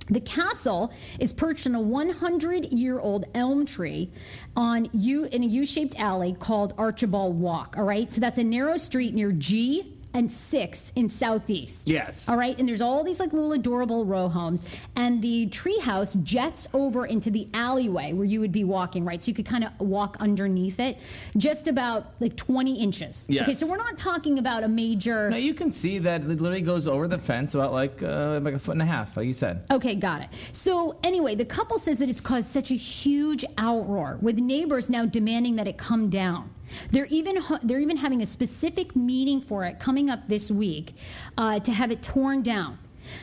The 0.09 0.19
castle 0.19 0.93
is 1.19 1.33
perched 1.33 1.65
on 1.65 1.73
a 1.73 1.79
100 1.81 2.65
year 2.65 2.99
old 2.99 3.25
elm 3.33 3.65
tree 3.65 4.11
on 4.55 4.87
U, 4.93 5.25
in 5.25 5.41
a 5.41 5.47
U 5.47 5.65
shaped 5.65 5.99
alley 5.99 6.35
called 6.37 6.73
Archibald 6.77 7.39
Walk, 7.39 7.75
all 7.77 7.85
right? 7.85 8.11
So 8.11 8.21
that's 8.21 8.37
a 8.37 8.43
narrow 8.43 8.77
street 8.77 9.15
near 9.15 9.31
G 9.31 9.94
and 10.15 10.31
6 10.31 10.93
in 10.95 11.09
Southeast. 11.09 11.89
Yes. 11.89 12.29
All 12.29 12.37
right, 12.37 12.57
and 12.57 12.67
there's 12.67 12.81
all 12.81 13.03
these 13.03 13.19
like 13.19 13.33
little 13.33 13.51
adorable 13.51 14.05
row 14.05 14.29
homes, 14.29 14.63
and 14.95 15.21
the 15.21 15.47
treehouse 15.47 16.21
jets 16.23 16.67
over 16.73 17.05
into 17.05 17.29
the 17.29 17.49
alleyway 17.53 18.13
where 18.13 18.25
you 18.25 18.39
would 18.39 18.53
be 18.53 18.63
walking, 18.63 19.03
right? 19.03 19.21
So 19.21 19.29
you 19.29 19.35
could 19.35 19.45
kind 19.45 19.65
of 19.65 19.77
walk 19.79 20.15
underneath 20.21 20.79
it, 20.79 20.97
just 21.35 21.67
about 21.67 22.13
like 22.21 22.37
20 22.37 22.79
inches. 22.79 23.25
Yes. 23.27 23.43
Okay, 23.43 23.53
so 23.53 23.67
we're 23.67 23.75
not 23.75 23.97
talking 23.97 24.39
about 24.39 24.63
a 24.63 24.69
major. 24.69 25.29
Now 25.29 25.35
you 25.35 25.53
can 25.53 25.69
see 25.69 25.99
that 25.99 26.21
it 26.21 26.27
literally 26.27 26.61
goes 26.61 26.87
over 26.87 27.09
the 27.09 27.19
fence 27.19 27.53
about 27.53 27.73
like 27.73 28.01
uh, 28.01 28.39
like 28.41 28.53
a 28.53 28.59
foot 28.59 28.71
and 28.71 28.81
a 28.81 28.85
half, 28.85 29.17
like 29.17 29.27
you 29.27 29.33
said. 29.33 29.65
Okay, 29.69 29.95
got 29.95 30.21
it. 30.21 30.29
So 30.53 30.97
anyway, 31.03 31.35
the 31.35 31.45
couple 31.45 31.77
says 31.77 31.99
that 31.99 32.09
it's 32.09 32.21
caused 32.21 32.49
such 32.49 32.71
a 32.71 32.75
huge 32.75 33.43
outroar, 33.57 34.21
with 34.21 34.37
neighbors 34.39 34.89
now 34.89 35.05
demanding 35.05 35.57
that 35.57 35.67
it 35.67 35.77
come 35.77 36.09
down. 36.09 36.54
They're 36.91 37.05
even 37.07 37.43
they're 37.63 37.79
even 37.79 37.97
having 37.97 38.21
a 38.21 38.25
specific 38.25 38.95
meeting 38.95 39.41
for 39.41 39.65
it 39.65 39.79
coming 39.79 40.09
up 40.09 40.27
this 40.27 40.51
week 40.51 40.95
uh, 41.37 41.59
to 41.59 41.71
have 41.71 41.91
it 41.91 42.01
torn 42.01 42.41
down. 42.41 42.77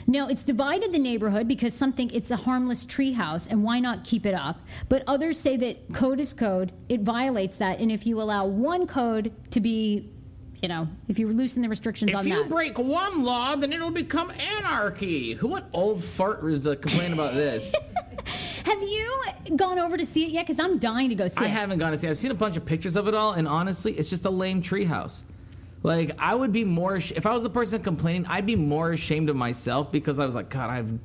Now 0.07 0.29
it's 0.29 0.45
divided 0.45 0.93
the 0.93 0.99
neighborhood 0.99 1.49
because 1.49 1.75
some 1.75 1.93
think 1.93 2.15
it's 2.15 2.31
a 2.31 2.37
harmless 2.37 2.87
treehouse 2.87 3.51
and 3.51 3.65
why 3.65 3.81
not 3.81 4.05
keep 4.05 4.27
it 4.27 4.35
up? 4.35 4.61
But 4.89 5.03
others 5.07 5.39
say 5.39 5.57
that 5.59 5.93
code 5.93 6.21
is 6.21 6.33
code; 6.33 6.73
it 6.89 7.01
violates 7.01 7.57
that, 7.57 7.81
and 7.81 7.91
if 7.91 8.07
you 8.07 8.21
allow 8.21 8.47
one 8.47 8.87
code 8.87 9.33
to 9.51 9.61
be, 9.61 10.11
you 10.61 10.69
know, 10.69 10.89
if 11.09 11.19
you 11.19 11.29
loosen 11.29 11.63
the 11.63 11.69
restrictions 11.69 12.15
on 12.15 12.25
that. 12.29 12.31
If 12.31 12.45
you 12.45 12.45
break 12.45 12.79
one 12.79 13.25
law, 13.25 13.57
then 13.57 13.73
it'll 13.73 13.91
become 13.91 14.31
anarchy. 14.31 15.35
Who 15.35 15.49
what 15.49 15.69
old 15.75 16.05
fart 16.05 16.43
was 16.43 16.67
uh, 16.67 16.77
complaining 16.77 17.15
about 17.15 17.35
this? 17.35 17.75
have 18.65 18.83
you 18.83 19.57
gone 19.57 19.79
over 19.79 19.97
to 19.97 20.05
see 20.07 20.25
it 20.25 20.31
yet? 20.31 20.47
Because 20.47 20.59
I'm 20.59 20.79
dying 20.79 21.09
to 21.11 21.15
go 21.15 21.29
see 21.29 21.41
it. 21.41 21.45
I 21.45 21.47
it. 21.49 21.53
haven't 21.53 21.79
gone 21.79 21.93
to 21.93 21.99
see. 21.99 22.07
It. 22.07 22.11
I've 22.11 22.19
seen 22.19 22.31
a 22.31 22.35
bunch 22.35 22.57
of 22.57 22.65
pictures 22.65 22.97
of 22.97 23.09
it 23.09 23.15
all, 23.15 23.33
and 23.33 23.47
honestly, 23.49 23.93
it's 23.93 24.11
just 24.11 24.25
a 24.25 24.31
lame 24.31 24.63
treehouse. 24.63 25.23
Like 25.83 26.13
I 26.19 26.35
would 26.35 26.53
be 26.53 26.65
more 26.65 26.97
ash- 26.97 27.13
if 27.13 27.27
I 27.27 27.33
was 27.33 27.43
the 27.43 27.51
person 27.51 27.83
complaining. 27.83 28.27
I'd 28.27 28.47
be 28.47 28.57
more 28.57 28.93
ashamed 28.93 29.29
of 29.31 29.37
myself 29.37 29.91
because 29.91 30.19
I 30.19 30.27
was 30.27 30.35
like, 30.35 30.49
God, 30.49 30.71
I've 30.71 30.99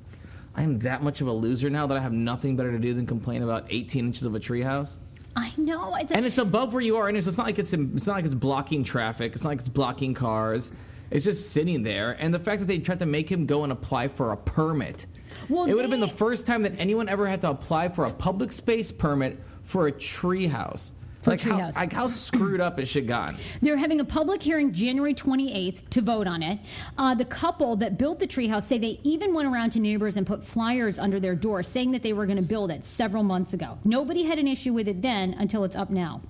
I'm 0.55 0.79
that 0.79 1.03
much 1.03 1.21
of 1.21 1.27
a 1.27 1.33
loser 1.33 1.69
now 1.69 1.85
that 1.87 1.97
I 1.97 1.99
have 1.99 2.13
nothing 2.13 2.55
better 2.55 2.71
to 2.71 2.79
do 2.79 2.93
than 2.93 3.05
complain 3.05 3.43
about 3.43 3.67
18 3.69 4.07
inches 4.07 4.23
of 4.23 4.33
a 4.33 4.39
treehouse. 4.39 4.97
I 5.35 5.51
know. 5.55 5.95
It's 5.95 6.11
a, 6.11 6.15
And 6.15 6.25
it's 6.25 6.39
above 6.39 6.73
where 6.73 6.81
you 6.81 6.97
are, 6.97 7.07
and 7.07 7.23
So 7.23 7.27
it's 7.27 7.37
not 7.37 7.45
like 7.45 7.59
it's 7.59 7.73
it's 7.73 8.07
not 8.07 8.15
like 8.15 8.25
it's 8.25 8.33
blocking 8.33 8.83
traffic. 8.83 9.33
It's 9.33 9.43
not 9.43 9.51
like 9.51 9.59
it's 9.59 9.69
blocking 9.69 10.13
cars. 10.13 10.71
It's 11.09 11.23
just 11.23 11.51
sitting 11.51 11.83
there. 11.83 12.17
And 12.19 12.33
the 12.33 12.39
fact 12.39 12.59
that 12.59 12.65
they 12.65 12.79
tried 12.79 12.99
to 12.99 13.05
make 13.05 13.31
him 13.31 13.45
go 13.45 13.63
and 13.63 13.71
apply 13.71 14.09
for 14.09 14.31
a 14.31 14.37
permit. 14.37 15.05
Well, 15.49 15.65
it 15.65 15.73
would 15.73 15.81
have 15.81 15.91
been 15.91 15.99
the 15.99 16.07
first 16.07 16.45
time 16.45 16.63
that 16.63 16.73
anyone 16.77 17.09
ever 17.09 17.27
had 17.27 17.41
to 17.41 17.49
apply 17.49 17.89
for 17.89 18.05
a 18.05 18.11
public 18.11 18.51
space 18.51 18.91
permit 18.91 19.39
for 19.63 19.87
a 19.87 19.91
treehouse. 19.91 20.91
For 21.21 21.31
like, 21.31 21.41
how, 21.41 21.59
treehouse. 21.59 21.75
like 21.75 21.93
how 21.93 22.07
screwed 22.07 22.61
up 22.61 22.79
is 22.79 22.87
shit 22.87 23.07
gotten? 23.07 23.37
They're 23.61 23.77
having 23.77 23.99
a 23.99 24.05
public 24.05 24.41
hearing 24.41 24.71
January 24.73 25.13
28th 25.13 25.89
to 25.89 26.01
vote 26.01 26.27
on 26.27 26.41
it. 26.41 26.59
Uh, 26.97 27.15
the 27.15 27.25
couple 27.25 27.75
that 27.77 27.97
built 27.97 28.19
the 28.19 28.27
treehouse 28.27 28.63
say 28.63 28.77
they 28.77 28.99
even 29.03 29.33
went 29.33 29.47
around 29.47 29.71
to 29.71 29.79
neighbors 29.79 30.15
and 30.15 30.25
put 30.25 30.45
flyers 30.45 30.97
under 30.99 31.19
their 31.19 31.35
door 31.35 31.63
saying 31.63 31.91
that 31.91 32.03
they 32.03 32.13
were 32.13 32.25
going 32.25 32.37
to 32.37 32.43
build 32.43 32.71
it 32.71 32.85
several 32.85 33.23
months 33.23 33.53
ago. 33.53 33.77
Nobody 33.83 34.23
had 34.23 34.39
an 34.39 34.47
issue 34.47 34.73
with 34.73 34.87
it 34.87 35.01
then 35.01 35.33
until 35.33 35.63
it's 35.63 35.75
up 35.75 35.89
now. 35.89 36.21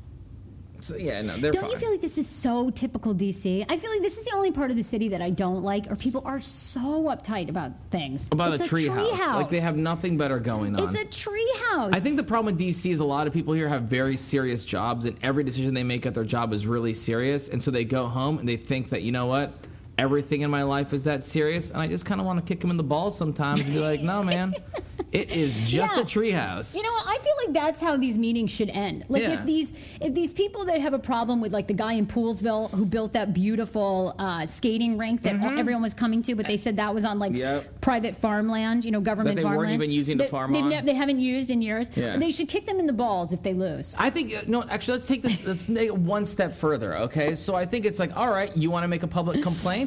So, 0.81 0.95
yeah, 0.95 1.21
no, 1.21 1.37
they're 1.37 1.51
Don't 1.51 1.63
fine. 1.63 1.71
you 1.71 1.77
feel 1.77 1.91
like 1.91 2.01
this 2.01 2.17
is 2.17 2.27
so 2.27 2.69
typical 2.69 3.13
DC? 3.13 3.65
I 3.69 3.77
feel 3.77 3.91
like 3.91 4.01
this 4.01 4.17
is 4.17 4.25
the 4.25 4.35
only 4.35 4.51
part 4.51 4.69
of 4.69 4.77
the 4.77 4.83
city 4.83 5.09
that 5.09 5.21
I 5.21 5.29
don't 5.29 5.63
like, 5.63 5.91
or 5.91 5.95
people 5.95 6.21
are 6.25 6.41
so 6.41 7.03
uptight 7.03 7.49
about 7.49 7.71
things. 7.91 8.29
about 8.31 8.53
it's 8.53 8.71
a 8.71 8.75
treehouse? 8.75 9.09
treehouse. 9.09 9.35
Like 9.35 9.49
they 9.49 9.59
have 9.59 9.77
nothing 9.77 10.17
better 10.17 10.39
going 10.39 10.75
on. 10.75 10.83
It's 10.83 10.95
a 10.95 11.05
treehouse. 11.05 11.95
I 11.95 11.99
think 11.99 12.17
the 12.17 12.23
problem 12.23 12.55
with 12.55 12.63
DC 12.63 12.91
is 12.91 12.99
a 12.99 13.05
lot 13.05 13.27
of 13.27 13.33
people 13.33 13.53
here 13.53 13.67
have 13.67 13.83
very 13.83 14.17
serious 14.17 14.63
jobs, 14.63 15.05
and 15.05 15.17
every 15.21 15.43
decision 15.43 15.73
they 15.73 15.83
make 15.83 16.05
at 16.05 16.13
their 16.13 16.23
job 16.23 16.53
is 16.53 16.67
really 16.67 16.93
serious. 16.93 17.47
And 17.47 17.63
so 17.63 17.71
they 17.71 17.83
go 17.83 18.07
home 18.07 18.39
and 18.39 18.47
they 18.47 18.57
think 18.57 18.89
that, 18.89 19.01
you 19.01 19.11
know 19.11 19.25
what? 19.25 19.53
Everything 19.97 20.41
in 20.41 20.51
my 20.51 20.61
life 20.63 20.93
is 20.93 21.05
that 21.05 21.25
serious. 21.25 21.71
And 21.71 21.81
I 21.81 21.87
just 21.87 22.05
kind 22.05 22.21
of 22.21 22.27
want 22.27 22.39
to 22.39 22.45
kick 22.47 22.61
them 22.61 22.69
in 22.69 22.77
the 22.77 22.83
balls 22.83 23.17
sometimes 23.17 23.61
and 23.61 23.73
be 23.73 23.79
like, 23.79 23.99
no, 24.01 24.23
man, 24.23 24.53
it 25.11 25.31
is 25.31 25.55
just 25.67 25.95
Yeah. 25.95 26.01
a 26.01 26.05
treehouse. 26.05 26.75
You 26.75 26.83
know, 26.83 26.91
what? 26.91 27.07
I 27.07 27.17
feel 27.17 27.33
like 27.43 27.53
that's 27.53 27.81
how 27.81 27.97
these 27.97 28.15
meetings 28.15 28.51
should 28.51 28.69
end. 28.69 29.05
Like 29.09 29.23
Yeah. 29.23 29.31
if 29.39 29.45
these 29.45 29.73
if 29.99 30.13
these 30.13 30.33
people 30.33 30.65
that 30.65 30.79
have 30.81 30.93
a 30.93 30.99
problem 30.99 31.41
with 31.41 31.51
like 31.51 31.65
the 31.67 31.73
guy 31.73 31.93
in 31.93 32.05
Poolesville 32.05 32.69
who 32.71 32.85
built 32.85 33.13
that 33.13 33.33
beautiful 33.33 34.13
uh, 34.19 34.45
skating 34.45 34.99
rink 34.99 35.23
that 35.23 35.33
everyone 35.57 35.81
was 35.81 35.95
coming 35.95 36.21
to, 36.23 36.35
but 36.35 36.45
they 36.45 36.57
said 36.57 36.75
that 36.77 36.93
was 36.93 37.03
on 37.03 37.17
like 37.17 37.31
Mm-hmm. 37.31 37.37
Yep. 37.41 37.81
private 37.81 38.15
farmland, 38.15 38.85
you 38.85 38.91
know, 38.91 39.01
government 39.01 39.35
they 39.35 39.43
weren't 39.43 39.55
farmland 39.55 39.73
even 39.81 39.91
using 39.91 40.17
That 40.17 40.29
farm 40.29 40.51
ne- 40.51 40.81
they 40.81 40.93
haven't 40.93 41.19
used 41.19 41.49
in 41.49 41.61
years. 41.63 41.89
Yeah. 41.95 42.17
They 42.17 42.31
should 42.31 42.49
kick 42.49 42.67
them 42.67 42.77
in 42.79 42.85
the 42.85 42.93
balls 42.93 43.33
if 43.33 43.41
they 43.41 43.53
lose. 43.55 43.95
I 43.97 44.11
think 44.11 44.35
uh, 44.35 44.41
no. 44.45 44.63
Actually, 44.69 44.95
let's 44.97 45.07
take 45.07 45.23
this. 45.23 45.43
Let's 45.43 45.65
take 45.65 45.87
it 45.87 45.97
one 45.97 46.25
step 46.27 46.53
further. 46.53 46.95
Okay, 46.97 47.33
so 47.33 47.55
I 47.55 47.65
think 47.65 47.85
it's 47.85 47.97
like, 47.99 48.15
all 48.15 48.29
right, 48.29 48.55
you 48.55 48.69
want 48.69 48.83
to 48.83 48.87
make 48.87 49.01
a 49.03 49.07
public 49.07 49.41
complaint. 49.41 49.86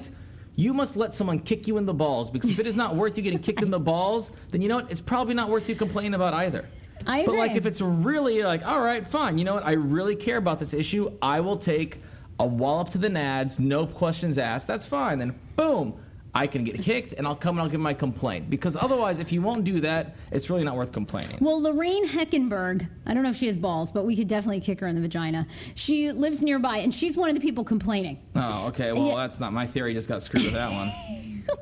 You 0.61 0.75
must 0.75 0.95
let 0.95 1.15
someone 1.15 1.39
kick 1.39 1.67
you 1.67 1.79
in 1.79 1.87
the 1.87 1.95
balls 1.95 2.31
because 2.31 2.51
if 2.51 2.59
it 2.59 2.67
is 2.67 2.77
not 2.77 2.95
worth 2.95 3.17
you 3.17 3.23
getting 3.23 3.39
kicked 3.39 3.63
in 3.63 3.71
the 3.71 3.81
balls, 3.93 4.31
then 4.51 4.61
you 4.61 4.69
know 4.69 4.77
what? 4.77 4.91
It's 4.91 5.01
probably 5.01 5.33
not 5.33 5.49
worth 5.49 5.67
you 5.71 5.75
complaining 5.75 6.13
about 6.13 6.35
either. 6.35 6.69
I 7.07 7.25
But 7.25 7.37
like 7.37 7.53
if 7.53 7.65
it's 7.65 7.81
really 7.81 8.43
like, 8.43 8.67
all 8.67 8.83
right, 8.83 9.07
fine. 9.07 9.39
You 9.39 9.47
know 9.47 9.55
what? 9.55 9.65
I 9.65 9.73
really 9.73 10.15
care 10.15 10.37
about 10.37 10.59
this 10.59 10.75
issue. 10.75 11.17
I 11.23 11.41
will 11.41 11.57
take 11.57 12.03
a 12.39 12.47
wallop 12.47 12.91
to 12.91 12.99
the 12.99 13.09
nads, 13.09 13.59
no 13.59 13.87
questions 13.87 14.37
asked. 14.37 14.67
That's 14.67 14.87
fine. 14.87 15.19
Then 15.19 15.39
boom, 15.57 15.99
I 16.35 16.47
can 16.47 16.63
get 16.65 16.81
kicked, 16.81 17.15
and 17.15 17.27
I'll 17.27 17.35
come 17.35 17.57
and 17.57 17.63
I'll 17.65 17.69
give 17.69 17.81
my 17.81 17.95
complaint. 17.95 18.49
Because 18.51 18.77
otherwise, 18.77 19.19
if 19.19 19.33
you 19.33 19.43
won't 19.43 19.65
do 19.65 19.81
that, 19.81 20.15
it's 20.31 20.49
really 20.49 20.63
not 20.65 20.77
worth 20.77 20.93
complaining. 20.93 21.39
Well, 21.41 21.61
Lorraine 21.61 22.07
Heckenberg, 22.07 22.89
I 23.07 23.15
don't 23.15 23.23
know 23.25 23.31
if 23.31 23.37
she 23.37 23.47
has 23.47 23.59
balls, 23.59 23.91
but 23.91 24.05
we 24.05 24.17
could 24.17 24.29
definitely 24.29 24.61
kick 24.61 24.79
her 24.81 24.87
in 24.87 24.95
the 24.95 25.01
vagina. 25.01 25.47
She 25.75 26.13
lives 26.13 26.43
nearby, 26.43 26.79
and 26.79 26.95
she's 26.95 27.17
one 27.17 27.29
of 27.31 27.35
the 27.35 27.41
people 27.41 27.65
complaining. 27.65 28.21
Oh, 28.37 28.69
okay. 28.69 28.93
Well, 28.93 29.09
Yeah. 29.09 29.17
that's 29.17 29.41
not 29.41 29.53
my 29.53 29.67
theory. 29.67 29.93
Just 29.93 30.09
got 30.09 30.23
screwed 30.23 30.45
with 30.45 30.55
that 30.55 30.71
one. 30.71 31.43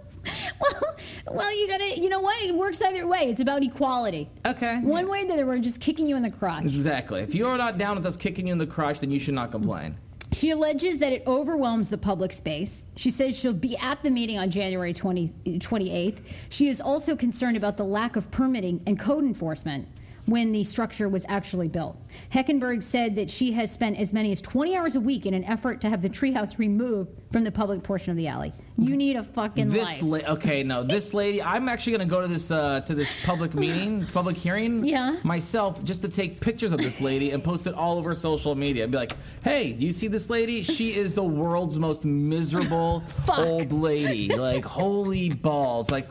Well, 0.60 0.96
well, 1.30 1.56
you 1.56 1.68
gotta, 1.68 1.98
you 1.98 2.08
know 2.10 2.20
what? 2.20 2.42
It 2.42 2.54
works 2.54 2.82
either 2.82 3.06
way. 3.06 3.30
It's 3.30 3.40
about 3.40 3.62
equality. 3.62 4.28
Okay. 4.46 4.78
One 4.80 5.08
way 5.08 5.22
or 5.22 5.26
the 5.26 5.34
other, 5.34 5.46
we're 5.46 5.58
just 5.58 5.80
kicking 5.80 6.06
you 6.06 6.16
in 6.16 6.22
the 6.22 6.30
crotch. 6.30 6.64
Exactly. 6.64 7.20
If 7.22 7.34
you're 7.34 7.56
not 7.56 7.78
down 7.78 7.96
with 7.96 8.04
us 8.04 8.16
kicking 8.16 8.46
you 8.46 8.52
in 8.52 8.58
the 8.58 8.66
crotch, 8.66 9.00
then 9.00 9.10
you 9.10 9.18
should 9.20 9.34
not 9.34 9.50
complain. 9.52 9.96
She 10.38 10.50
alleges 10.50 11.00
that 11.00 11.12
it 11.12 11.24
overwhelms 11.26 11.90
the 11.90 11.98
public 11.98 12.32
space. 12.32 12.84
She 12.94 13.10
says 13.10 13.36
she'll 13.36 13.52
be 13.52 13.76
at 13.76 14.04
the 14.04 14.10
meeting 14.10 14.38
on 14.38 14.50
January 14.50 14.92
20, 14.92 15.32
28th. 15.44 16.20
She 16.48 16.68
is 16.68 16.80
also 16.80 17.16
concerned 17.16 17.56
about 17.56 17.76
the 17.76 17.82
lack 17.82 18.14
of 18.14 18.30
permitting 18.30 18.80
and 18.86 18.96
code 18.96 19.24
enforcement 19.24 19.88
when 20.28 20.52
the 20.52 20.62
structure 20.62 21.08
was 21.08 21.24
actually 21.26 21.68
built. 21.68 21.96
Heckenberg 22.30 22.82
said 22.82 23.16
that 23.16 23.30
she 23.30 23.50
has 23.52 23.72
spent 23.72 23.96
as 23.98 24.12
many 24.12 24.30
as 24.30 24.42
20 24.42 24.76
hours 24.76 24.94
a 24.94 25.00
week 25.00 25.24
in 25.24 25.32
an 25.32 25.42
effort 25.44 25.80
to 25.80 25.88
have 25.88 26.02
the 26.02 26.08
treehouse 26.10 26.58
removed 26.58 27.10
from 27.32 27.44
the 27.44 27.50
public 27.50 27.82
portion 27.82 28.10
of 28.10 28.16
the 28.18 28.28
alley. 28.28 28.52
You 28.76 28.94
need 28.94 29.16
a 29.16 29.24
fucking 29.24 29.70
This 29.70 30.02
life. 30.02 30.26
la- 30.26 30.32
okay, 30.34 30.62
no, 30.62 30.82
this 30.84 31.14
lady. 31.14 31.42
I'm 31.42 31.66
actually 31.66 31.92
going 31.96 32.06
to 32.08 32.14
go 32.14 32.20
to 32.20 32.28
this 32.28 32.50
uh, 32.50 32.80
to 32.82 32.94
this 32.94 33.12
public 33.24 33.54
meeting, 33.54 34.06
public 34.12 34.36
hearing, 34.36 34.84
Yeah. 34.84 35.16
myself, 35.24 35.82
just 35.82 36.02
to 36.02 36.08
take 36.08 36.40
pictures 36.40 36.72
of 36.72 36.78
this 36.78 37.00
lady 37.00 37.30
and 37.30 37.42
post 37.42 37.66
it 37.66 37.72
all 37.74 37.96
over 37.96 38.14
social 38.14 38.54
media. 38.54 38.82
And 38.84 38.92
be 38.92 38.98
like, 38.98 39.12
hey, 39.42 39.68
you 39.78 39.92
see 39.92 40.08
this 40.08 40.28
lady? 40.28 40.62
She 40.62 40.94
is 40.94 41.14
the 41.14 41.24
world's 41.24 41.78
most 41.78 42.04
miserable 42.04 43.02
old 43.28 43.72
lady. 43.72 44.28
Like, 44.36 44.64
holy 44.66 45.30
balls! 45.30 45.90
Like, 45.90 46.08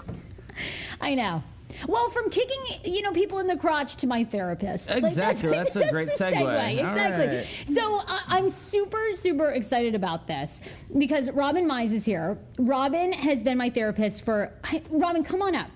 I 1.00 1.14
know. 1.14 1.44
Well, 1.88 2.10
from 2.10 2.30
kicking, 2.30 2.64
you 2.86 3.02
know, 3.02 3.12
people 3.12 3.40
in 3.40 3.48
the 3.48 3.58
crotch 3.58 3.96
to 3.98 4.08
my 4.08 4.24
therapist. 4.24 4.90
Like, 4.90 5.04
Exactly. 5.04 5.50
That's 5.50 5.76
a 5.76 5.88
great 5.92 6.10
the 6.10 6.24
segue. 6.24 6.80
Exactly. 6.80 7.28
right. 7.28 7.46
So 7.66 8.00
uh, 8.00 8.20
I'm 8.28 8.50
super, 8.50 9.12
super 9.14 9.52
excited 9.52 9.96
about 9.96 10.28
this 10.28 10.62
because 10.98 11.30
Robin 11.32 11.68
Mize 11.68 11.94
is 11.94 12.06
here. 12.06 12.38
Robin 12.58 13.12
has 13.14 13.44
been 13.44 13.58
my 13.58 13.70
therapist 13.70 14.24
for. 14.24 14.54
I, 14.64 14.82
Robin, 14.90 15.24
come 15.24 15.42
on 15.42 15.56
up. 15.56 15.70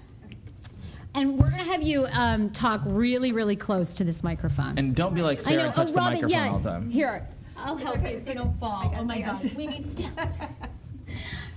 And 1.14 1.38
we're 1.38 1.50
gonna 1.50 1.64
have 1.64 1.84
you 1.84 2.08
um, 2.14 2.50
talk 2.52 2.82
really, 2.86 3.34
really 3.34 3.58
close 3.58 3.96
to 3.96 4.06
this 4.06 4.24
microphone. 4.24 4.78
and 4.78 4.96
don't 4.96 5.14
be 5.14 5.22
like 5.22 5.42
Sarah 5.42 5.66
and 5.66 5.74
touch 5.76 5.90
oh, 5.90 5.92
the 5.92 5.98
Robin, 5.98 6.14
microphone 6.14 6.30
yeah. 6.30 6.52
all 6.52 6.60
the 6.60 6.70
time. 6.70 6.90
Here, 6.90 7.28
I'll 7.58 7.76
help 7.76 8.08
you 8.08 8.18
so 8.18 8.30
you 8.30 8.38
don't 8.38 8.58
fall. 8.60 8.94
oh 8.98 9.04
my 9.04 9.20
God, 9.20 9.44
we 9.56 9.68
need 9.68 9.90
steps. 9.90 10.38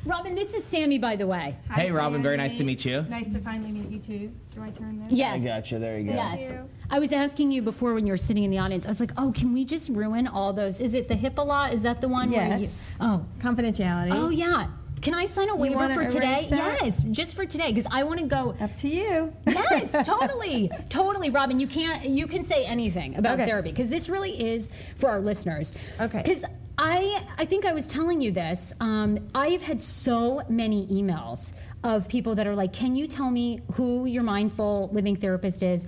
Robin, 0.07 0.35
this 0.35 0.53
is 0.53 0.63
Sammy, 0.65 0.99
by 0.99 1.17
the 1.17 1.27
way. 1.27 1.57
Hey, 1.73 1.91
Robin, 1.91 2.23
very 2.23 2.37
nice 2.37 2.55
to 2.55 2.65
meet 2.65 2.85
you. 2.85 3.03
Nice 3.09 3.29
to 3.31 3.39
finally 3.39 3.73
meet 3.73 3.89
you 3.91 3.99
too. 3.99 4.33
Do 4.55 4.63
I 4.63 4.69
turn 4.71 4.99
this? 4.99 5.11
Yes. 5.11 5.35
I 5.35 5.39
got 5.39 5.71
you. 5.71 5.79
There 5.79 5.99
you 5.99 6.05
go. 6.11 6.15
Yes. 6.15 6.61
I 6.91 6.99
was 6.99 7.11
asking 7.11 7.51
you 7.53 7.63
before 7.63 7.95
when 7.95 8.07
you 8.07 8.13
were 8.13 8.19
sitting 8.19 8.45
in 8.45 8.51
the 8.51 8.59
audience. 8.59 8.85
I 8.85 8.91
was 8.91 9.01
like, 9.01 9.13
"Oh, 9.17 9.33
can 9.33 9.55
we 9.55 9.65
just 9.65 9.89
ruin 9.89 10.27
all 10.29 10.53
those? 10.53 10.79
Is 10.79 10.93
it 10.93 11.09
the 11.09 11.15
HIPAA 11.15 11.47
law? 11.47 11.65
Is 11.67 11.83
that 11.83 12.03
the 12.03 12.09
one? 12.09 12.31
where 12.31 12.45
you- 12.55 12.61
Yes. 12.61 12.93
oh, 13.01 13.25
Confidentiality. 13.39 14.11
oh 14.13 14.29
yeah. 14.29 14.67
Can 15.01 15.13
I 15.15 15.25
sign 15.27 15.49
a 15.51 15.57
waiver 15.57 15.75
wanna 15.77 15.95
for 15.95 16.01
erase 16.03 16.13
today? 16.15 16.47
that? 16.51 16.79
Yes, 16.83 17.03
just 17.11 17.35
for 17.35 17.45
today 17.47 17.69
because 17.73 17.87
I 17.91 18.05
want 18.05 18.21
to 18.21 18.27
go. 18.27 18.55
Up 18.61 18.75
to 18.79 18.89
you. 18.89 19.33
Yes, 19.47 19.93
totally, 20.07 20.71
totally, 20.91 21.31
Robin. 21.31 21.59
You 21.59 21.67
can't. 21.67 22.05
You 22.07 22.27
can 22.27 22.45
say 22.45 22.65
anything 22.67 23.17
about 23.17 23.35
Okay. 23.41 23.47
therapy 23.49 23.71
because 23.71 23.89
this 23.91 24.09
really 24.11 24.31
is 24.33 24.69
for 24.97 25.09
our 25.11 25.21
listeners. 25.21 25.75
Okay. 26.01 26.23
Because 26.23 26.45
I, 26.77 27.25
I 27.39 27.45
think 27.45 27.65
I 27.65 27.73
was 27.73 27.87
telling 27.87 28.21
you 28.21 28.33
this. 28.33 28.73
Um, 28.81 29.29
I've 29.35 29.63
had 29.63 29.81
so 29.81 30.43
many 30.49 30.87
emails 30.89 31.53
of 31.85 32.09
people 32.09 32.35
that 32.35 32.47
are 32.47 32.55
like, 32.57 32.73
"Can 32.73 32.95
you 32.97 33.07
tell 33.07 33.31
me 33.31 33.61
who 33.75 34.07
your 34.07 34.23
mindful 34.23 34.91
living 34.93 35.15
therapist 35.17 35.63
is? 35.63 35.87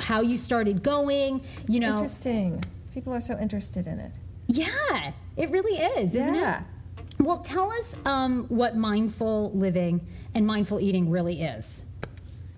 How 0.00 0.22
you 0.22 0.38
started 0.38 0.82
going? 0.82 1.42
You 1.68 1.80
know, 1.80 1.90
Interesting. 1.90 2.64
People 2.94 3.12
are 3.12 3.20
so 3.20 3.38
interested 3.38 3.86
in 3.86 3.98
it. 3.98 4.12
yeah, 4.46 5.12
it 5.36 5.50
really 5.50 5.78
is, 5.78 6.14
isn't 6.14 6.34
Yeah. 6.34 6.60
it? 6.60 7.04
Well, 7.18 7.38
tell 7.38 7.70
us 7.72 7.94
um, 8.04 8.44
what 8.48 8.76
mindful 8.76 9.50
living 9.52 10.00
and 10.34 10.46
mindful 10.46 10.80
eating 10.80 11.10
really 11.10 11.42
is. 11.42 11.82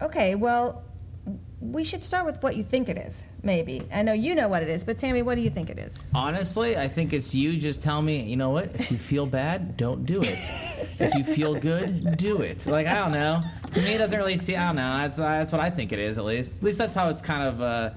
Okay, 0.03 0.35
well, 0.35 0.83
we 1.61 1.85
should 1.85 2.05
start 2.05 2.27
with 2.27 2.43
what 2.43 2.57
you 2.57 2.63
think 2.63 2.89
it 2.89 2.99
is, 2.99 3.25
maybe. 3.43 3.83
I 3.93 4.03
know 4.03 4.13
you 4.13 4.35
know 4.35 4.47
what 4.47 4.63
it 4.63 4.69
is, 4.69 4.85
but 4.85 4.99
Sammy, 4.99 5.23
what 5.23 5.37
do 5.37 5.41
you 5.41 5.49
think 5.49 5.71
it 5.71 5.79
is? 5.79 5.99
Honestly, 6.15 6.77
I 6.77 6.87
think 6.87 7.15
it's 7.15 7.35
you 7.35 7.57
just 7.57 7.83
tell 7.83 8.03
me, 8.03 8.23
you 8.25 8.37
know 8.37 8.51
what? 8.51 8.75
If 8.75 8.91
you 8.91 8.99
feel 8.99 9.27
bad, 9.27 9.77
don't 9.77 10.05
do 10.05 10.21
it. 10.21 10.39
if 10.99 11.15
you 11.15 11.25
feel 11.25 11.55
good, 11.55 12.17
do 12.19 12.43
it. 12.43 12.67
Like 12.67 12.87
I 12.87 12.95
don't 12.95 13.13
know. 13.13 13.43
To 13.73 13.81
me, 13.81 13.95
it 13.95 13.99
doesn't 13.99 14.19
really 14.19 14.37
see. 14.37 14.55
I 14.55 14.67
don't 14.67 14.77
know. 14.77 14.99
That's 14.99 15.17
that's 15.17 15.53
what 15.53 15.61
I 15.61 15.71
think 15.71 15.93
it 15.93 15.99
is. 15.99 16.19
At 16.19 16.25
least, 16.25 16.59
at 16.59 16.63
least 16.63 16.79
that's 16.79 16.95
how 16.95 17.09
it's 17.09 17.23
kind 17.23 17.49
of. 17.49 17.63
Uh, 17.63 17.91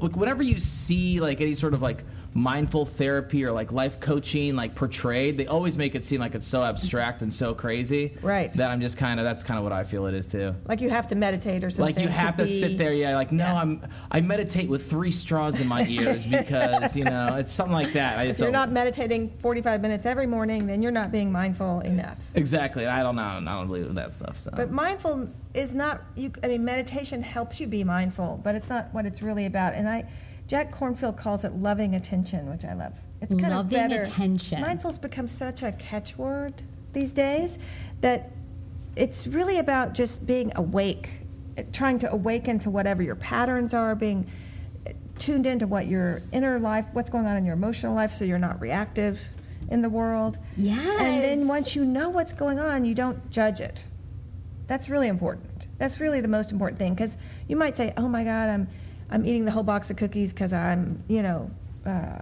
whenever 0.00 0.42
you 0.42 0.58
see 0.58 1.20
like 1.20 1.40
any 1.40 1.54
sort 1.54 1.74
of 1.74 1.82
like 1.82 2.04
mindful 2.34 2.86
therapy 2.86 3.44
or 3.44 3.52
like 3.52 3.72
life 3.72 3.98
coaching 4.00 4.54
like 4.54 4.74
portrayed, 4.74 5.36
they 5.36 5.46
always 5.46 5.76
make 5.76 5.94
it 5.94 6.04
seem 6.04 6.20
like 6.20 6.34
it's 6.34 6.46
so 6.46 6.62
abstract 6.62 7.22
and 7.22 7.32
so 7.32 7.54
crazy. 7.54 8.16
Right. 8.22 8.52
That 8.52 8.70
I'm 8.70 8.80
just 8.80 8.96
kind 8.96 9.18
of. 9.18 9.24
That's 9.24 9.42
kind 9.42 9.58
of 9.58 9.64
what 9.64 9.72
I 9.72 9.84
feel 9.84 10.06
it 10.06 10.14
is 10.14 10.26
too. 10.26 10.54
Like 10.66 10.80
you 10.80 10.90
have 10.90 11.08
to 11.08 11.14
meditate 11.14 11.64
or 11.64 11.70
something. 11.70 11.96
Like 11.96 12.02
you 12.02 12.08
have 12.08 12.36
to, 12.36 12.44
be- 12.44 12.60
sit 12.60 12.78
there, 12.78 12.92
yeah. 12.92 13.14
Like 13.14 13.32
no, 13.32 13.46
I'm. 13.46 13.86
I 14.10 14.20
meditate 14.20 14.68
with 14.68 14.88
three 14.88 15.10
straws 15.10 15.60
in 15.60 15.66
my 15.66 15.86
ears 15.86 16.26
because 16.30 16.96
you 16.96 17.04
know 17.04 17.36
it's 17.36 17.52
something 17.52 17.74
like 17.74 17.92
that. 17.94 18.18
I 18.18 18.26
just 18.26 18.38
If 18.38 18.44
you're 18.44 18.52
not 18.52 18.70
meditating 18.70 19.36
45 19.38 19.80
minutes 19.80 20.06
every 20.06 20.26
morning, 20.26 20.66
then 20.66 20.82
you're 20.82 20.92
not 20.92 21.12
being 21.12 21.32
mindful 21.32 21.80
enough. 21.80 22.18
Exactly. 22.34 22.86
I 22.86 23.02
don't 23.02 23.16
know. 23.16 23.22
I 23.22 23.40
don't 23.40 23.66
believe 23.66 23.86
in 23.86 23.94
that 23.94 24.12
stuff. 24.12 24.38
So. 24.38 24.50
But 24.54 24.70
mindful 24.70 25.28
is 25.54 25.74
not 25.74 26.02
you. 26.14 26.32
I 26.42 26.48
mean, 26.48 26.64
meditation 26.64 27.22
helps 27.22 27.60
you 27.60 27.66
be 27.66 27.84
mindful, 27.84 28.40
but 28.42 28.54
it's 28.54 28.68
not 28.68 28.92
what 28.92 29.06
it's 29.06 29.22
really 29.22 29.46
about. 29.46 29.74
And 29.74 29.88
I, 29.88 30.08
Jack 30.50 30.72
Kornfield 30.74 31.16
calls 31.16 31.44
it 31.44 31.52
loving 31.52 31.94
attention, 31.94 32.50
which 32.50 32.64
I 32.64 32.74
love. 32.74 32.92
It's 33.20 33.32
kind 33.36 33.54
Loving 33.54 33.60
of 33.60 33.68
better. 33.70 33.98
Loving 33.98 34.12
attention. 34.12 34.60
Mindful's 34.60 34.98
become 34.98 35.28
such 35.28 35.62
a 35.62 35.70
catchword 35.70 36.54
these 36.92 37.12
days 37.12 37.60
that 38.00 38.32
it's 38.96 39.28
really 39.28 39.58
about 39.58 39.94
just 39.94 40.26
being 40.26 40.50
awake, 40.56 41.20
trying 41.72 42.00
to 42.00 42.10
awaken 42.10 42.58
to 42.58 42.70
whatever 42.70 43.00
your 43.00 43.14
patterns 43.14 43.74
are, 43.74 43.94
being 43.94 44.28
tuned 45.20 45.46
into 45.46 45.68
what 45.68 45.86
your 45.86 46.20
inner 46.32 46.58
life, 46.58 46.84
what's 46.94 47.10
going 47.10 47.26
on 47.26 47.36
in 47.36 47.44
your 47.44 47.54
emotional 47.54 47.94
life, 47.94 48.10
so 48.10 48.24
you're 48.24 48.36
not 48.36 48.60
reactive 48.60 49.22
in 49.70 49.82
the 49.82 49.88
world. 49.88 50.36
Yeah. 50.56 51.00
And 51.00 51.22
then 51.22 51.46
once 51.46 51.76
you 51.76 51.84
know 51.84 52.08
what's 52.08 52.32
going 52.32 52.58
on, 52.58 52.84
you 52.84 52.96
don't 52.96 53.30
judge 53.30 53.60
it. 53.60 53.84
That's 54.66 54.88
really 54.88 55.06
important. 55.06 55.68
That's 55.78 56.00
really 56.00 56.20
the 56.20 56.26
most 56.26 56.50
important 56.50 56.80
thing 56.80 56.94
because 56.94 57.16
you 57.46 57.54
might 57.54 57.76
say, 57.76 57.92
"Oh 57.96 58.08
my 58.08 58.24
God, 58.24 58.50
I'm 58.50 58.68
I'm 59.10 59.26
eating 59.26 59.44
the 59.44 59.50
whole 59.50 59.62
box 59.64 59.90
of 59.90 59.96
cookies 59.96 60.32
because 60.32 60.52
I'm 60.52 61.02
you 61.08 61.22
know 61.22 61.50
uh, 61.86 62.18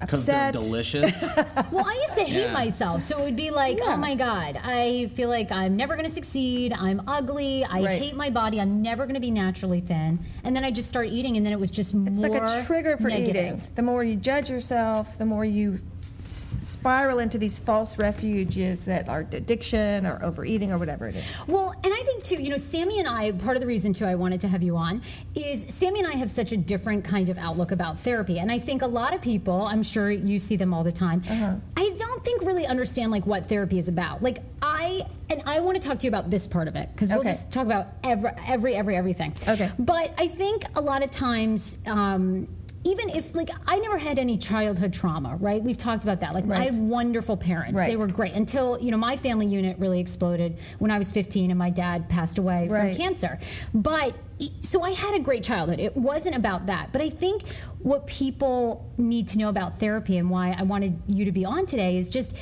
because 0.00 0.26
they're 0.26 0.48
upset." 0.48 0.52
delicious. 0.54 1.22
Well, 1.70 1.86
I 1.88 1.94
used 1.94 2.14
to 2.16 2.24
hate 2.24 2.46
Yeah. 2.46 2.52
myself, 2.52 3.02
so 3.02 3.18
it 3.20 3.24
would 3.24 3.36
be 3.36 3.50
like, 3.50 3.78
Yeah. 3.78 3.84
oh 3.94 3.96
my 3.96 4.14
god, 4.14 4.60
I 4.62 5.06
feel 5.14 5.28
like 5.30 5.50
I'm 5.50 5.74
never 5.76 5.94
going 5.94 6.06
to 6.06 6.12
succeed. 6.12 6.72
I'm 6.74 7.00
ugly. 7.06 7.64
I 7.64 7.82
Right. 7.82 8.02
hate 8.02 8.14
my 8.14 8.28
body. 8.28 8.60
I'm 8.60 8.82
never 8.82 9.04
going 9.04 9.14
to 9.14 9.20
be 9.20 9.30
naturally 9.30 9.80
thin. 9.80 10.18
And 10.44 10.54
then 10.54 10.64
I 10.64 10.70
just 10.70 10.88
start 10.88 11.06
eating, 11.08 11.36
and 11.38 11.46
then 11.46 11.52
it 11.54 11.58
was 11.60 11.70
just 11.70 11.94
It's 11.94 12.18
more 12.18 12.28
like 12.28 12.42
a 12.42 12.64
trigger 12.66 12.96
for 12.98 13.08
negative. 13.08 13.36
eating. 13.58 13.62
The 13.74 13.82
more 13.82 14.04
you 14.04 14.16
judge 14.16 14.50
yourself, 14.50 15.16
the 15.16 15.24
more 15.24 15.44
you 15.46 15.78
s- 16.02 16.51
spiral 16.82 17.20
into 17.20 17.38
these 17.38 17.60
false 17.60 17.96
refuges 17.96 18.86
that 18.86 19.08
are 19.08 19.20
addiction 19.20 20.04
or 20.04 20.18
overeating 20.24 20.72
or 20.72 20.78
whatever 20.78 21.06
it 21.06 21.14
is. 21.14 21.24
Well, 21.46 21.72
and 21.84 21.92
I 21.94 22.02
think 22.02 22.24
too, 22.24 22.42
you 22.42 22.50
know, 22.50 22.56
Sammy 22.56 22.98
and 22.98 23.06
I, 23.06 23.30
part 23.30 23.56
of 23.56 23.60
the 23.60 23.68
reason 23.68 23.92
too 23.92 24.04
I 24.04 24.16
wanted 24.16 24.40
to 24.40 24.48
have 24.48 24.64
you 24.64 24.76
on 24.76 25.00
is 25.36 25.64
Sammy 25.68 26.00
and 26.00 26.08
I 26.12 26.16
have 26.16 26.28
such 26.28 26.50
a 26.50 26.56
different 26.56 27.04
kind 27.04 27.28
of 27.28 27.38
outlook 27.38 27.70
about 27.70 28.00
therapy. 28.00 28.40
And 28.40 28.50
I 28.50 28.58
think 28.58 28.82
a 28.82 28.86
lot 28.88 29.14
of 29.14 29.20
people, 29.20 29.62
I'm 29.62 29.84
sure 29.84 30.10
you 30.10 30.40
see 30.40 30.56
them 30.56 30.74
all 30.74 30.82
the 30.82 30.90
time, 30.90 31.22
Uh-huh. 31.30 31.54
I 31.76 31.94
don't 31.96 32.24
think 32.24 32.42
really 32.42 32.66
understand 32.66 33.12
like 33.12 33.26
what 33.26 33.48
therapy 33.48 33.78
is 33.78 33.86
about. 33.86 34.20
Like 34.20 34.38
I, 34.60 35.02
and 35.30 35.40
I 35.46 35.60
want 35.60 35.80
to 35.80 35.88
talk 35.88 36.00
to 36.00 36.04
you 36.06 36.08
about 36.10 36.30
this 36.30 36.48
part 36.48 36.66
of 36.66 36.74
it 36.74 36.88
because 36.92 37.10
we'll 37.12 37.22
just 37.22 37.52
talk 37.52 37.64
about 37.66 37.88
every, 38.02 38.30
every, 38.44 38.74
every, 38.74 38.96
everything. 38.96 39.34
Okay. 39.46 39.70
But 39.78 40.14
I 40.18 40.26
think 40.26 40.64
a 40.74 40.80
lot 40.80 41.04
of 41.04 41.10
times, 41.12 41.76
um, 41.86 42.48
even 42.84 43.10
if 43.10 43.34
like 43.34 43.50
I 43.66 43.78
never 43.78 43.96
had 43.96 44.18
any 44.18 44.36
childhood 44.36 44.92
trauma, 44.92 45.36
right? 45.36 45.62
We've 45.62 45.76
talked 45.76 46.04
about 46.04 46.20
that. 46.20 46.34
Like 46.34 46.48
I 46.50 46.64
had 46.64 46.76
wonderful 46.76 47.36
parents. 47.36 47.80
They 47.80 47.96
were 47.96 48.06
great 48.06 48.32
until 48.32 48.78
you 48.80 48.90
know 48.90 48.96
my 48.96 49.16
family 49.16 49.46
unit 49.46 49.78
really 49.78 50.00
exploded 50.00 50.58
when 50.78 50.90
I 50.90 50.98
was 50.98 51.12
15 51.12 51.50
and 51.50 51.58
my 51.58 51.70
dad 51.70 52.08
passed 52.08 52.38
away 52.38 52.68
Right. 52.68 52.94
from 52.94 53.02
cancer. 53.02 53.38
But 53.72 54.14
so 54.60 54.82
I 54.82 54.90
had 54.90 55.14
a 55.14 55.20
great 55.20 55.44
childhood. 55.44 55.78
It 55.78 55.96
wasn't 55.96 56.34
about 56.34 56.66
that. 56.66 56.90
But 56.92 57.00
I 57.02 57.10
think 57.10 57.44
what 57.78 58.06
people 58.06 58.90
need 58.98 59.28
to 59.28 59.38
know 59.38 59.48
about 59.48 59.78
therapy 59.78 60.18
and 60.18 60.28
why 60.30 60.56
I 60.58 60.62
wanted 60.62 61.00
you 61.06 61.24
to 61.24 61.32
be 61.32 61.44
on 61.44 61.66
today 61.66 61.96
is 61.96 62.08
just 62.10 62.34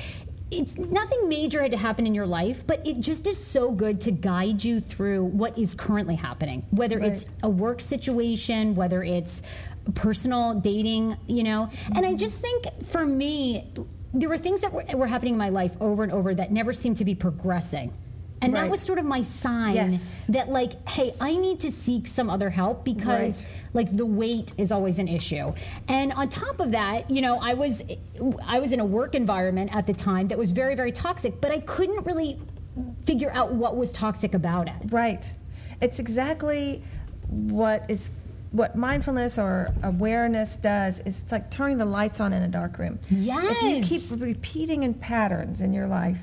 it's 0.51 0.76
nothing 0.76 1.28
major 1.28 1.62
had 1.62 1.70
to 1.70 1.76
happen 1.76 2.07
in 2.09 2.14
your 2.14 2.26
life, 2.26 2.66
but 2.66 2.84
it 2.84 2.99
just 2.99 3.28
is 3.28 3.38
so 3.43 3.70
good 3.70 4.01
to 4.01 4.11
guide 4.11 4.64
you 4.64 4.80
through 4.80 5.22
what 5.26 5.57
is 5.57 5.76
currently 5.76 6.16
happening, 6.16 6.66
whether 6.70 6.99
it's 6.99 7.24
a 7.45 7.49
work 7.49 7.80
situation, 7.80 8.74
whether 8.74 9.05
it's 9.05 9.43
personal 9.95 10.55
dating, 10.55 11.16
you 11.26 11.43
know. 11.43 11.70
And 11.95 12.05
I 12.07 12.14
just 12.14 12.41
think 12.41 12.66
for 12.84 13.05
me, 13.05 13.70
there 14.12 14.28
were 14.28 14.38
things 14.38 14.61
that 14.62 14.72
were, 14.72 14.84
were 14.95 15.07
happening 15.07 15.34
in 15.34 15.38
my 15.38 15.49
life 15.51 15.76
over 15.80 16.03
and 16.03 16.12
over 16.12 16.34
that 16.34 16.51
never 16.53 16.72
seemed 16.72 16.97
to 16.99 17.05
be 17.05 17.14
progressing. 17.14 17.93
And 18.43 18.55
that 18.55 18.70
was 18.70 18.80
sort 18.80 18.99
of 18.99 19.05
my 19.05 19.20
sign 19.20 19.74
Yes. 19.74 20.24
that, 20.30 20.49
like, 20.49 20.88
hey, 20.88 21.14
I 21.20 21.36
need 21.36 21.61
to 21.61 21.70
seek 21.70 22.07
some 22.07 22.30
other 22.30 22.49
help 22.49 22.86
because, 22.86 23.43
Right. 23.45 23.47
like, 23.74 23.95
the 23.95 24.07
weight 24.07 24.55
is 24.57 24.72
always 24.72 24.99
an 24.99 25.09
issue. 25.09 25.53
And 25.88 26.11
on 26.14 26.30
top 26.30 26.59
of 26.59 26.70
that, 26.72 27.11
you 27.11 27.20
know, 27.20 27.36
I 27.36 27.53
was, 27.53 27.82
I 28.47 28.59
was 28.59 28.72
in 28.72 28.80
a 28.80 28.84
work 28.84 29.14
environment 29.14 29.76
at 29.76 29.86
the 29.86 29.93
time 29.93 30.28
that 30.28 30.38
was 30.38 30.53
very, 30.53 30.74
very 30.74 30.91
toxic, 30.91 31.38
but 31.43 31.51
I 31.53 31.61
couldn't 31.61 32.07
really 32.07 32.38
figure 33.05 33.30
out 33.32 33.53
what 33.53 33.76
was 33.76 33.93
toxic 33.93 34.32
about 34.32 34.68
it. 34.68 34.91
Right. 34.91 35.30
It's 35.82 35.99
exactly 35.99 36.82
what 37.28 37.84
is 37.91 38.11
what 38.53 38.75
mindfulness 38.75 39.39
or 39.39 39.73
awareness 39.83 40.57
does 40.57 40.99
is 41.01 41.23
it's 41.23 41.33
like 41.33 41.51
turning 41.51 41.79
the 41.79 41.85
lights 41.85 42.19
on 42.19 42.33
in 42.33 42.43
a 42.43 42.49
dark 42.49 42.79
room. 42.79 42.99
Yes. 43.09 43.57
If 43.63 43.63
you 43.63 43.99
keep 43.99 44.21
repeating 44.21 44.83
in 44.83 44.95
patterns 44.95 45.61
in 45.61 45.73
your 45.73 45.87
life 45.87 46.23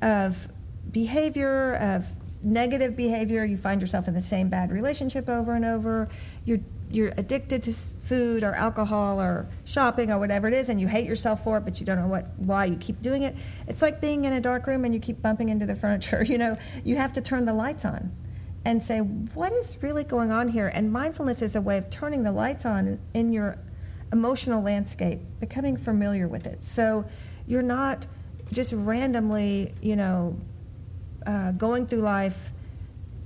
of 0.00 0.48
behavior, 0.90 1.74
of 1.74 2.06
negative 2.42 2.96
behavior, 2.96 3.44
you 3.44 3.56
find 3.56 3.80
yourself 3.80 4.08
in 4.08 4.14
the 4.14 4.20
same 4.20 4.48
bad 4.48 4.70
relationship 4.70 5.28
over 5.28 5.54
and 5.54 5.64
over. 5.64 6.08
You're 6.44 6.60
you're 6.90 7.12
addicted 7.18 7.62
to 7.64 7.72
food 7.72 8.42
or 8.42 8.54
alcohol 8.54 9.20
or 9.20 9.46
shopping 9.66 10.10
or 10.10 10.18
whatever 10.18 10.48
it 10.48 10.54
is, 10.54 10.70
and 10.70 10.80
you 10.80 10.88
hate 10.88 11.04
yourself 11.04 11.44
for 11.44 11.58
it, 11.58 11.64
but 11.66 11.80
you 11.80 11.84
don't 11.84 11.98
know 11.98 12.06
what 12.06 12.28
why 12.38 12.64
you 12.64 12.76
keep 12.76 13.02
doing 13.02 13.22
it. 13.22 13.36
It's 13.66 13.82
like 13.82 14.00
being 14.00 14.24
in 14.24 14.32
a 14.32 14.40
dark 14.40 14.66
room 14.66 14.86
and 14.86 14.94
you 14.94 15.00
keep 15.00 15.20
bumping 15.20 15.50
into 15.50 15.66
the 15.66 15.74
furniture. 15.74 16.24
You 16.28 16.38
know, 16.38 16.54
you 16.84 16.96
have 16.96 17.14
to 17.14 17.20
turn 17.20 17.46
the 17.46 17.54
lights 17.54 17.84
on 17.84 18.12
and 18.64 18.82
say, 18.82 18.98
what 18.98 19.52
is 19.52 19.76
really 19.82 20.04
going 20.04 20.30
on 20.30 20.48
here? 20.48 20.68
And 20.68 20.92
mindfulness 20.92 21.42
is 21.42 21.56
a 21.56 21.60
way 21.60 21.78
of 21.78 21.90
turning 21.90 22.22
the 22.22 22.32
lights 22.32 22.66
on 22.66 22.98
in 23.14 23.32
your 23.32 23.58
emotional 24.12 24.62
landscape, 24.62 25.20
becoming 25.40 25.76
familiar 25.76 26.28
with 26.28 26.46
it. 26.46 26.64
So 26.64 27.04
you're 27.46 27.62
not 27.62 28.06
just 28.52 28.72
randomly, 28.72 29.74
you 29.82 29.96
know, 29.96 30.36
uh, 31.26 31.52
going 31.52 31.86
through 31.86 32.00
life 32.00 32.52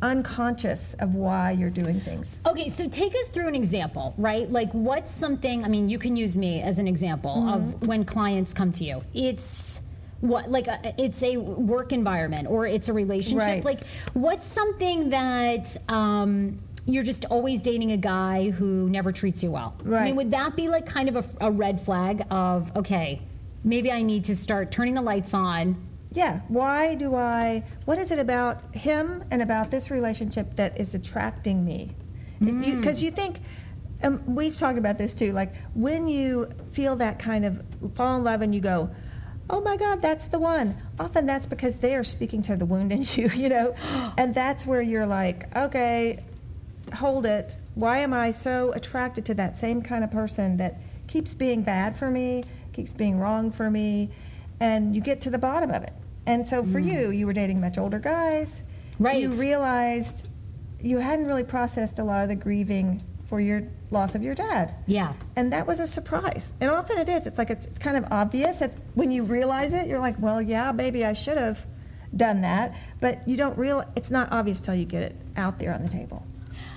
unconscious 0.03 0.95
of 0.95 1.15
why 1.15 1.53
you're 1.53 1.71
doing 1.71 2.01
things. 2.01 2.39
Okay, 2.45 2.69
so 2.69 2.89
take 2.89 3.15
us 3.15 3.29
through 3.29 3.47
an 3.47 3.55
example, 3.55 4.15
right? 4.19 4.51
Like, 4.51 4.73
what's 4.73 5.13
something, 5.13 5.65
I 5.65 5.69
mean, 5.69 5.87
you 5.87 5.99
can 5.99 6.17
use 6.17 6.37
me 6.37 6.61
as 6.61 6.81
an 6.81 6.89
example 6.89 7.49
of 7.49 7.87
when 7.87 8.05
clients 8.05 8.53
come 8.53 8.73
to 8.73 8.85
you. 8.85 9.03
It's 9.15 9.81
what, 10.23 10.51
like, 10.51 10.69
a, 10.69 10.95
it's 10.97 11.23
a 11.23 11.37
work 11.37 11.93
environment 11.93 12.49
or 12.49 12.67
it's 12.67 12.89
a 12.89 12.93
relationship. 12.93 13.47
Right. 13.47 13.65
Like, 13.65 13.81
what's 14.15 14.47
something 14.47 15.11
that, 15.11 15.77
um, 15.89 16.61
you're 16.87 17.03
just 17.03 17.25
always 17.27 17.61
dating 17.61 17.93
a 17.93 17.97
guy 17.97 18.51
who 18.51 18.89
never 18.89 19.13
treats 19.13 19.43
you 19.43 19.51
well. 19.51 19.75
I 19.81 19.83
mean, 19.83 19.93
Right. 19.93 20.17
would 20.17 20.31
that 20.31 20.57
be 20.57 20.69
like 20.69 20.87
kind 20.87 21.09
of 21.09 21.17
a, 21.17 21.47
a 21.47 21.51
red 21.51 21.81
flag 21.81 22.25
of, 22.31 22.75
okay, 22.77 23.21
maybe 23.63 23.93
I 23.93 24.03
need 24.03 24.25
to 24.25 24.35
start 24.37 24.73
turning 24.73 24.95
the 24.95 25.03
lights 25.03 25.35
on? 25.35 25.77
Yeah, 26.13 26.41
why 26.49 26.95
do 26.95 27.15
I, 27.15 27.65
what 27.85 27.99
is 27.99 28.11
it 28.11 28.19
about 28.19 28.75
him 28.75 29.25
and 29.31 29.43
about 29.43 29.71
this 29.71 29.91
relationship 29.91 30.57
that 30.57 30.79
is 30.79 30.95
attracting 30.95 31.65
me? 31.65 31.95
Because 32.41 33.03
you, 33.03 33.11
think, 33.13 33.39
um, 34.03 34.23
we've 34.27 34.57
talked 34.57 34.77
about 34.79 34.99
this 34.99 35.15
too, 35.15 35.33
like 35.33 35.55
when 35.75 36.09
you 36.09 36.49
feel 36.73 36.97
that 36.97 37.21
kind 37.21 37.45
of 37.45 37.63
fall 37.95 38.17
in 38.17 38.25
love 38.25 38.43
and 38.43 38.53
you 38.53 38.61
go, 38.61 38.91
oh 39.51 39.61
my 39.61 39.77
God, 39.77 40.01
that's 40.01 40.27
the 40.27 40.39
one. 40.39 40.77
Often 40.99 41.27
that's 41.27 41.47
because 41.47 41.77
they 41.77 41.97
are 41.97 42.05
speaking 42.05 42.43
to 42.43 42.57
the 42.57 42.65
wound 42.65 42.93
in 42.93 43.03
you, 43.15 43.29
you 43.29 43.49
know? 43.49 43.75
And 44.17 44.35
that's 44.35 44.67
where 44.67 44.83
you're 44.83 45.07
like, 45.07 45.55
okay, 45.57 46.25
hold 46.95 47.27
it. 47.27 47.57
Why 47.75 47.99
am 47.99 48.13
I 48.13 48.31
so 48.31 48.73
attracted 48.73 49.25
to 49.27 49.35
that 49.35 49.57
same 49.57 49.83
kind 49.83 50.05
of 50.05 50.11
person 50.11 50.57
that 50.59 50.81
keeps 51.07 51.35
being 51.35 51.63
bad 51.63 51.97
for 51.97 52.11
me, 52.11 52.45
keeps 52.73 52.93
being 52.93 53.19
wrong 53.19 53.51
for 53.51 53.71
me? 53.71 54.11
And 54.61 54.95
you 54.95 55.01
get 55.01 55.21
to 55.23 55.31
the 55.31 55.39
bottom 55.39 55.71
of 55.71 55.83
it. 55.83 55.93
And 56.27 56.47
so 56.47 56.63
for 56.63 56.81
mm. 56.81 56.93
you, 56.93 57.11
you 57.11 57.27
were 57.27 57.33
dating 57.33 57.61
much 57.61 57.79
older 57.79 57.99
guys. 57.99 58.63
Right. 58.99 59.21
You 59.21 59.31
realized 59.31 60.29
you 60.81 60.99
hadn't 60.99 61.27
really 61.27 61.45
processed 61.45 61.99
a 61.99 62.05
lot 62.05 62.23
of 62.23 62.29
the 62.29 62.37
grieving 62.37 63.03
for 63.33 63.41
your 63.41 63.63
loss 63.91 64.15
of 64.15 64.23
your 64.23 64.35
dad. 64.35 64.75
Yeah. 64.87 65.15
And 65.37 65.55
that 65.55 65.67
was 65.67 65.81
a 65.81 65.87
surprise. 65.87 66.53
And 66.61 66.69
often 66.69 66.99
it 66.99 67.09
is. 67.09 67.27
It's 67.27 67.39
like 67.39 67.49
it's, 67.49 67.65
it's 67.65 67.79
kind 67.79 67.97
of 67.97 68.05
obvious 68.11 68.59
that 68.59 68.75
when 68.93 69.11
you 69.11 69.23
realize 69.23 69.73
it, 69.73 69.89
you're 69.89 70.01
like, 70.01 70.17
well, 70.19 70.43
yeah, 70.43 70.71
maybe 70.71 71.03
I 71.03 71.15
should 71.15 71.39
have 71.39 71.65
done 72.15 72.43
that. 72.43 72.77
But 73.01 73.27
you 73.27 73.39
don't 73.39 73.57
real. 73.57 73.91
It's 73.97 74.11
not 74.11 74.31
obvious 74.33 74.61
till 74.61 74.75
you 74.75 74.85
get 74.85 75.03
it 75.03 75.17
out 75.35 75.59
there 75.59 75.73
on 75.73 75.83
the 75.83 75.89
table. 75.89 76.27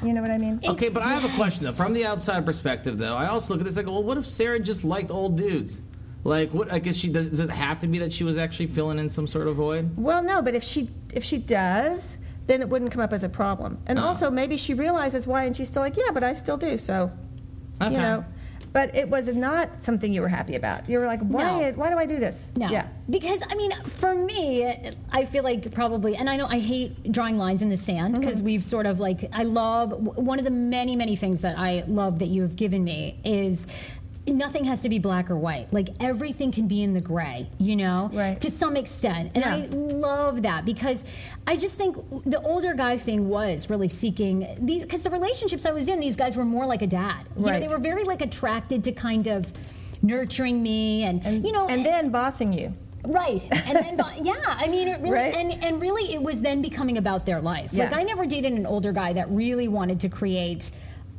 You 0.02 0.14
know 0.14 0.22
what 0.22 0.32
I 0.32 0.38
mean? 0.38 0.62
Okay, 0.66 0.88
but 0.88 1.04
I 1.04 1.10
have 1.10 1.26
a 1.26 1.36
question 1.36 1.66
though. 1.66 1.74
From 1.74 1.92
the 1.92 2.06
outside 2.06 2.46
perspective, 2.46 2.98
though, 2.98 3.18
I 3.18 3.28
also 3.28 3.54
look 3.54 3.60
at 3.60 3.66
this 3.66 3.76
like, 3.76 3.88
well, 3.88 4.02
what 4.02 4.18
if 4.18 4.26
Sarah 4.26 4.58
just 4.58 4.86
liked 4.86 5.12
old 5.12 5.36
dudes? 5.36 5.82
Like, 6.24 6.54
what? 6.54 6.72
I 6.72 6.80
guess 6.80 6.96
she 6.96 7.10
does. 7.10 7.26
Does 7.26 7.42
it 7.42 7.50
have 7.50 7.80
to 7.80 7.88
be 7.88 8.00
that 8.00 8.14
she 8.14 8.24
was 8.24 8.38
actually 8.38 8.68
filling 8.68 8.98
in 8.98 9.10
some 9.10 9.28
sort 9.28 9.50
of 9.50 9.58
void? 9.58 9.92
Well, 9.98 10.24
no, 10.24 10.42
but 10.42 10.56
if 10.56 10.64
she 10.64 10.90
if 11.14 11.26
she 11.26 11.38
does, 11.38 12.18
then 12.48 12.62
it 12.62 12.70
wouldn't 12.70 12.92
come 12.92 13.02
up 13.02 13.14
as 13.14 13.24
a 13.24 13.30
problem. 13.30 13.78
And 13.88 13.98
Oh. 14.00 14.04
also 14.06 14.30
maybe 14.30 14.58
she 14.58 14.74
realizes 14.74 15.26
why, 15.26 15.46
and 15.46 15.56
she's 15.56 15.68
still 15.68 15.82
like, 15.82 15.98
yeah, 15.98 16.12
but 16.14 16.24
I 16.24 16.34
still 16.34 16.58
do. 16.58 16.78
So, 16.78 17.12
Okay. 17.82 17.92
you 17.94 17.98
know, 17.98 18.24
but 18.72 18.94
it 18.96 19.10
was 19.10 19.34
not 19.34 19.84
something 19.84 20.12
you 20.14 20.22
were 20.22 20.28
happy 20.28 20.56
about. 20.56 20.90
You 20.90 21.00
were 21.00 21.06
like, 21.08 21.22
why? 21.22 21.70
No. 21.72 21.78
Why 21.78 21.90
do 21.90 21.98
I 21.98 22.06
do 22.06 22.18
this? 22.20 22.50
No. 22.58 22.70
Yeah. 22.70 22.88
Because, 23.10 23.42
I 23.50 23.56
mean, 23.56 23.72
for 23.84 24.14
me, 24.14 24.66
I 25.14 25.24
feel 25.26 25.44
like 25.44 25.72
probably, 25.72 26.18
and 26.18 26.30
I 26.30 26.36
know 26.36 26.46
I 26.46 26.60
hate 26.60 27.12
drawing 27.12 27.38
lines 27.38 27.62
in 27.62 27.70
the 27.70 27.78
sand 27.78 28.20
because 28.20 28.38
Mm-hmm. 28.38 28.46
we've 28.46 28.64
sort 28.66 28.86
of 28.86 29.00
like, 29.00 29.30
I 29.32 29.44
love, 29.44 29.92
one 29.94 30.40
of 30.40 30.46
the 30.46 30.52
many, 30.52 30.96
many 30.96 31.16
things 31.16 31.42
that 31.42 31.58
I 31.58 31.84
love 31.88 32.20
that 32.20 32.28
you 32.28 32.42
have 32.42 32.56
given 32.58 32.84
me 32.84 33.20
is 33.24 33.66
nothing 34.28 34.64
has 34.66 34.82
to 34.82 34.90
be 34.90 34.98
black 35.00 35.30
or 35.30 35.36
white. 35.38 35.72
Like 35.72 35.90
everything 36.00 36.52
can 36.52 36.68
be 36.68 36.82
in 36.82 36.94
the 36.94 37.02
gray, 37.02 37.48
you 37.60 37.76
know, 37.76 38.10
Right. 38.14 38.40
to 38.42 38.50
some 38.50 38.76
extent. 38.76 39.32
And 39.36 39.44
I 39.46 39.66
love 39.68 40.42
that 40.44 40.66
because 40.66 41.04
I 41.46 41.56
just 41.58 41.78
think 41.78 41.96
the 42.26 42.42
older 42.42 42.74
guy 42.74 42.98
thing 42.98 43.30
was 43.30 43.70
really 43.70 43.88
seeking 43.90 44.48
these, 44.60 44.84
because 44.84 45.04
the 45.04 45.12
relationships 45.12 45.66
I 45.66 45.72
was 45.72 45.88
in, 45.88 46.00
these 46.00 46.16
guys 46.16 46.36
were 46.36 46.46
more 46.46 46.66
like 46.66 46.82
a 46.82 46.88
dad. 46.88 47.26
You 47.38 47.44
know, 47.46 47.52
Right. 47.52 47.62
they 47.62 47.68
were 47.68 47.80
very 47.80 48.04
like 48.04 48.22
attracted 48.22 48.84
to 48.86 48.92
kind 48.92 49.28
of 49.28 49.52
nurturing 50.02 50.62
me 50.62 51.04
and, 51.04 51.26
And 51.26 51.44
you 51.46 51.52
know, 51.52 51.68
and 51.68 51.86
then 51.86 52.10
bossing 52.10 52.52
you. 52.54 52.74
Right, 53.08 53.44
and 53.68 53.76
then 53.78 54.02
yeah, 54.24 54.34
I 54.48 54.68
mean, 54.68 54.88
it 54.88 55.00
really, 55.00 55.12
Right. 55.14 55.36
and 55.36 55.64
and 55.64 55.80
really, 55.80 56.12
it 56.12 56.22
was 56.24 56.42
then 56.42 56.64
becoming 56.64 56.98
about 56.98 57.24
their 57.28 57.40
life. 57.40 57.70
Yeah. 57.72 57.84
Like 57.86 57.94
I 57.94 58.02
never 58.02 58.26
dated 58.26 58.54
an 58.54 58.66
older 58.66 58.92
guy 58.92 59.14
that 59.14 59.30
really 59.30 59.68
wanted 59.68 60.00
to 60.00 60.10
create 60.10 60.72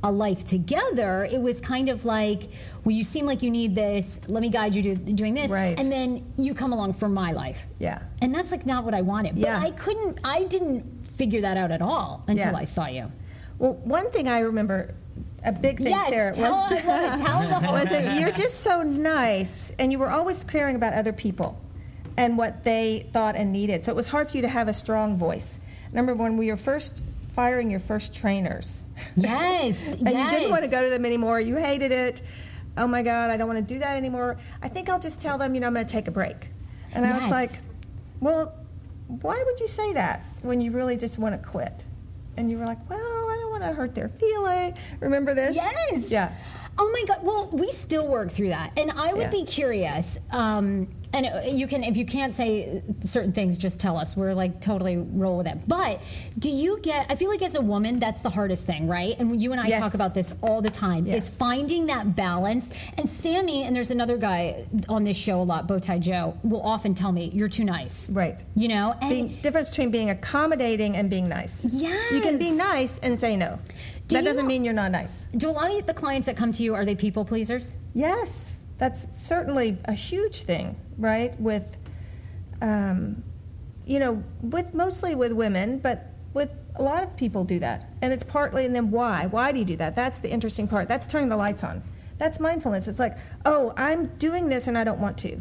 a 0.02 0.10
life 0.12 0.44
together. 0.44 1.24
It 1.30 1.40
was 1.40 1.60
kind 1.60 1.88
of 1.88 2.04
like, 2.04 2.48
well, 2.84 2.94
you 2.94 3.02
seem 3.02 3.26
like 3.26 3.42
you 3.42 3.50
need 3.50 3.74
this. 3.74 4.20
Let 4.28 4.40
me 4.40 4.48
guide 4.50 4.74
you 4.74 4.82
to 4.82 4.94
doing 4.94 5.34
this, 5.34 5.50
Right. 5.50 5.78
and 5.78 5.90
then 5.90 6.24
you 6.36 6.54
come 6.54 6.72
along 6.72 6.92
for 6.94 7.08
my 7.08 7.32
life. 7.32 7.66
Yeah. 7.78 8.00
and 8.20 8.34
that's 8.34 8.50
like 8.50 8.66
not 8.66 8.84
what 8.84 8.94
I 8.94 9.00
wanted. 9.02 9.36
Yeah. 9.36 9.58
But 9.58 9.66
I 9.66 9.70
couldn't, 9.72 10.18
I 10.22 10.44
didn't 10.44 10.84
figure 11.16 11.40
that 11.40 11.56
out 11.56 11.70
at 11.70 11.82
all 11.82 12.22
until 12.28 12.52
Yeah. 12.52 12.56
I 12.58 12.64
saw 12.64 12.86
you. 12.86 13.10
Well, 13.58 13.74
one 13.74 14.10
thing 14.10 14.28
I 14.28 14.40
remember, 14.40 14.94
a 15.42 15.50
big 15.52 15.78
thing, 15.78 15.88
yes, 15.88 16.08
Sarah, 16.10 16.32
tell, 16.34 16.52
was, 16.56 16.72
it. 16.72 16.82
tell 16.82 17.72
was 17.72 17.88
thing. 17.88 18.20
you're 18.20 18.32
just 18.32 18.60
so 18.60 18.82
nice, 18.82 19.70
and 19.78 19.90
you 19.90 19.98
were 19.98 20.10
always 20.10 20.44
caring 20.44 20.76
about 20.76 20.92
other 20.92 21.12
people 21.12 21.58
and 22.18 22.36
what 22.36 22.64
they 22.64 23.08
thought 23.12 23.34
and 23.36 23.50
needed. 23.52 23.84
So 23.84 23.92
it 23.92 23.96
was 23.96 24.08
hard 24.08 24.28
for 24.30 24.36
you 24.36 24.42
to 24.42 24.48
have 24.48 24.68
a 24.68 24.74
strong 24.74 25.16
voice. 25.16 25.58
Remember 25.90 26.14
when 26.14 26.36
we 26.36 26.50
were 26.50 26.56
first 26.56 27.00
firing 27.36 27.70
your 27.70 27.78
first 27.78 28.14
trainers? 28.14 28.82
Yes, 29.14 29.92
and 29.92 30.08
you 30.08 30.30
didn't 30.30 30.50
want 30.50 30.64
to 30.64 30.70
go 30.70 30.82
to 30.82 30.88
them 30.90 31.04
anymore. 31.04 31.38
You 31.38 31.56
hated 31.56 31.92
it. 31.92 32.22
Oh 32.78 32.86
my 32.86 33.02
God, 33.02 33.30
I 33.30 33.36
don't 33.36 33.46
want 33.46 33.58
to 33.66 33.74
do 33.74 33.78
that 33.80 33.96
anymore. 33.96 34.38
I 34.62 34.68
think 34.68 34.88
I'll 34.88 34.98
just 34.98 35.20
tell 35.20 35.38
them, 35.38 35.54
you 35.54 35.60
know, 35.60 35.66
I'm 35.66 35.74
going 35.74 35.86
to 35.86 35.92
take 35.92 36.08
a 36.08 36.10
break. 36.10 36.48
And 36.92 37.04
I 37.06 37.12
was 37.14 37.30
like, 37.30 37.50
well, 38.20 38.54
why 39.06 39.42
would 39.46 39.60
you 39.60 39.66
say 39.68 39.92
that 39.92 40.24
when 40.42 40.60
you 40.60 40.70
really 40.72 40.96
just 40.96 41.18
want 41.18 41.40
to 41.40 41.48
quit? 41.48 41.84
And 42.38 42.50
you 42.50 42.58
were 42.58 42.64
like, 42.66 42.88
well, 42.90 42.98
I 42.98 43.36
don't 43.40 43.50
want 43.50 43.62
to 43.64 43.72
hurt 43.72 43.94
their 43.94 44.08
feeling. 44.08 44.76
Remember 45.00 45.32
this? 45.34 45.54
Yes. 45.56 46.10
Yeah. 46.10 46.34
Oh 46.78 46.90
my 46.90 47.04
God. 47.06 47.22
Well, 47.22 47.48
we 47.52 47.70
still 47.70 48.06
work 48.06 48.30
through 48.30 48.48
that. 48.48 48.72
And 48.78 48.90
I 48.92 49.12
would 49.14 49.22
Yeah. 49.22 49.30
be 49.30 49.44
curious. 49.44 50.18
Um, 50.30 50.88
and 51.12 51.58
you 51.58 51.66
can, 51.66 51.82
if 51.84 51.96
you 51.96 52.04
can't 52.06 52.34
say 52.34 52.82
certain 53.00 53.32
things, 53.32 53.58
just 53.58 53.80
tell 53.80 53.96
us. 53.96 54.16
We're 54.16 54.34
like 54.34 54.60
totally 54.60 54.96
roll 54.96 55.38
with 55.38 55.46
it. 55.46 55.58
But 55.66 56.02
do 56.38 56.50
you 56.50 56.78
get, 56.82 57.06
I 57.08 57.14
feel 57.14 57.30
like 57.30 57.42
as 57.42 57.54
a 57.54 57.60
woman, 57.60 57.98
that's 57.98 58.20
the 58.22 58.30
hardest 58.30 58.66
thing, 58.66 58.86
right? 58.88 59.18
And 59.18 59.40
you 59.40 59.52
and 59.52 59.60
I 59.60 59.66
Yes. 59.68 59.80
talk 59.80 59.94
about 59.94 60.14
this 60.14 60.34
all 60.42 60.60
the 60.60 60.70
time 60.70 61.06
Yes. 61.06 61.22
is 61.24 61.28
finding 61.36 61.86
that 61.86 62.16
balance. 62.16 62.70
And 62.98 63.08
Sammy, 63.08 63.62
and 63.64 63.74
there's 63.74 63.90
another 63.90 64.16
guy 64.16 64.66
on 64.88 65.04
this 65.04 65.16
show 65.16 65.40
a 65.40 65.44
lot, 65.44 65.66
Bowtie 65.68 66.00
Joe, 66.00 66.36
will 66.42 66.62
often 66.62 66.94
tell 66.94 67.12
me, 67.12 67.30
you're 67.32 67.48
too 67.48 67.64
nice. 67.64 68.10
Right. 68.10 68.42
You 68.54 68.68
know? 68.68 68.94
And 69.00 69.10
Being, 69.10 69.28
difference 69.42 69.70
between 69.70 69.90
being 69.90 70.10
accommodating 70.10 70.96
and 70.96 71.08
being 71.08 71.28
nice. 71.28 71.64
Yeah. 71.72 71.96
You 72.10 72.20
can 72.20 72.38
be 72.38 72.50
nice 72.50 72.98
and 72.98 73.18
say 73.18 73.36
no. 73.36 73.58
Do 74.08 74.16
that 74.16 74.24
doesn't 74.24 74.46
mean 74.46 74.64
you're 74.64 74.74
not 74.74 74.92
nice. 74.92 75.26
do 75.36 75.48
a 75.48 75.50
lot 75.50 75.70
of 75.70 75.86
the 75.86 75.94
clients 75.94 76.26
that 76.26 76.36
come 76.36 76.52
to 76.52 76.62
you, 76.62 76.74
are 76.74 76.84
they 76.84 76.94
people 76.94 77.24
pleasers? 77.24 77.74
Yes, 77.94 78.54
that's 78.78 79.08
certainly 79.18 79.78
a 79.86 79.92
huge 79.92 80.42
thing, 80.42 80.76
right? 80.98 81.38
With 81.40 81.76
um, 82.62 83.22
you 83.84 83.98
know, 83.98 84.22
with 84.42 84.74
mostly 84.74 85.14
with 85.14 85.32
women, 85.32 85.78
but 85.78 86.12
with 86.34 86.50
a 86.74 86.82
lot 86.82 87.02
of 87.02 87.16
people 87.16 87.44
do 87.44 87.58
that. 87.60 87.88
And 88.02 88.12
it's 88.12 88.24
partly, 88.24 88.66
and 88.66 88.74
then 88.74 88.90
why? 88.90 89.26
Why 89.26 89.52
do 89.52 89.58
you 89.58 89.64
do 89.64 89.76
that? 89.76 89.94
That's 89.96 90.18
the 90.18 90.30
interesting 90.30 90.66
part. 90.68 90.88
That's 90.88 91.06
turning 91.06 91.28
the 91.28 91.36
lights 91.36 91.62
on. 91.64 91.82
That's 92.18 92.40
mindfulness. 92.40 92.88
It's 92.88 92.98
like, 92.98 93.16
oh, 93.44 93.72
I'm 93.76 94.06
doing 94.16 94.48
this 94.48 94.66
and 94.66 94.76
I 94.76 94.84
don't 94.84 94.98
want 95.00 95.18
to. 95.18 95.40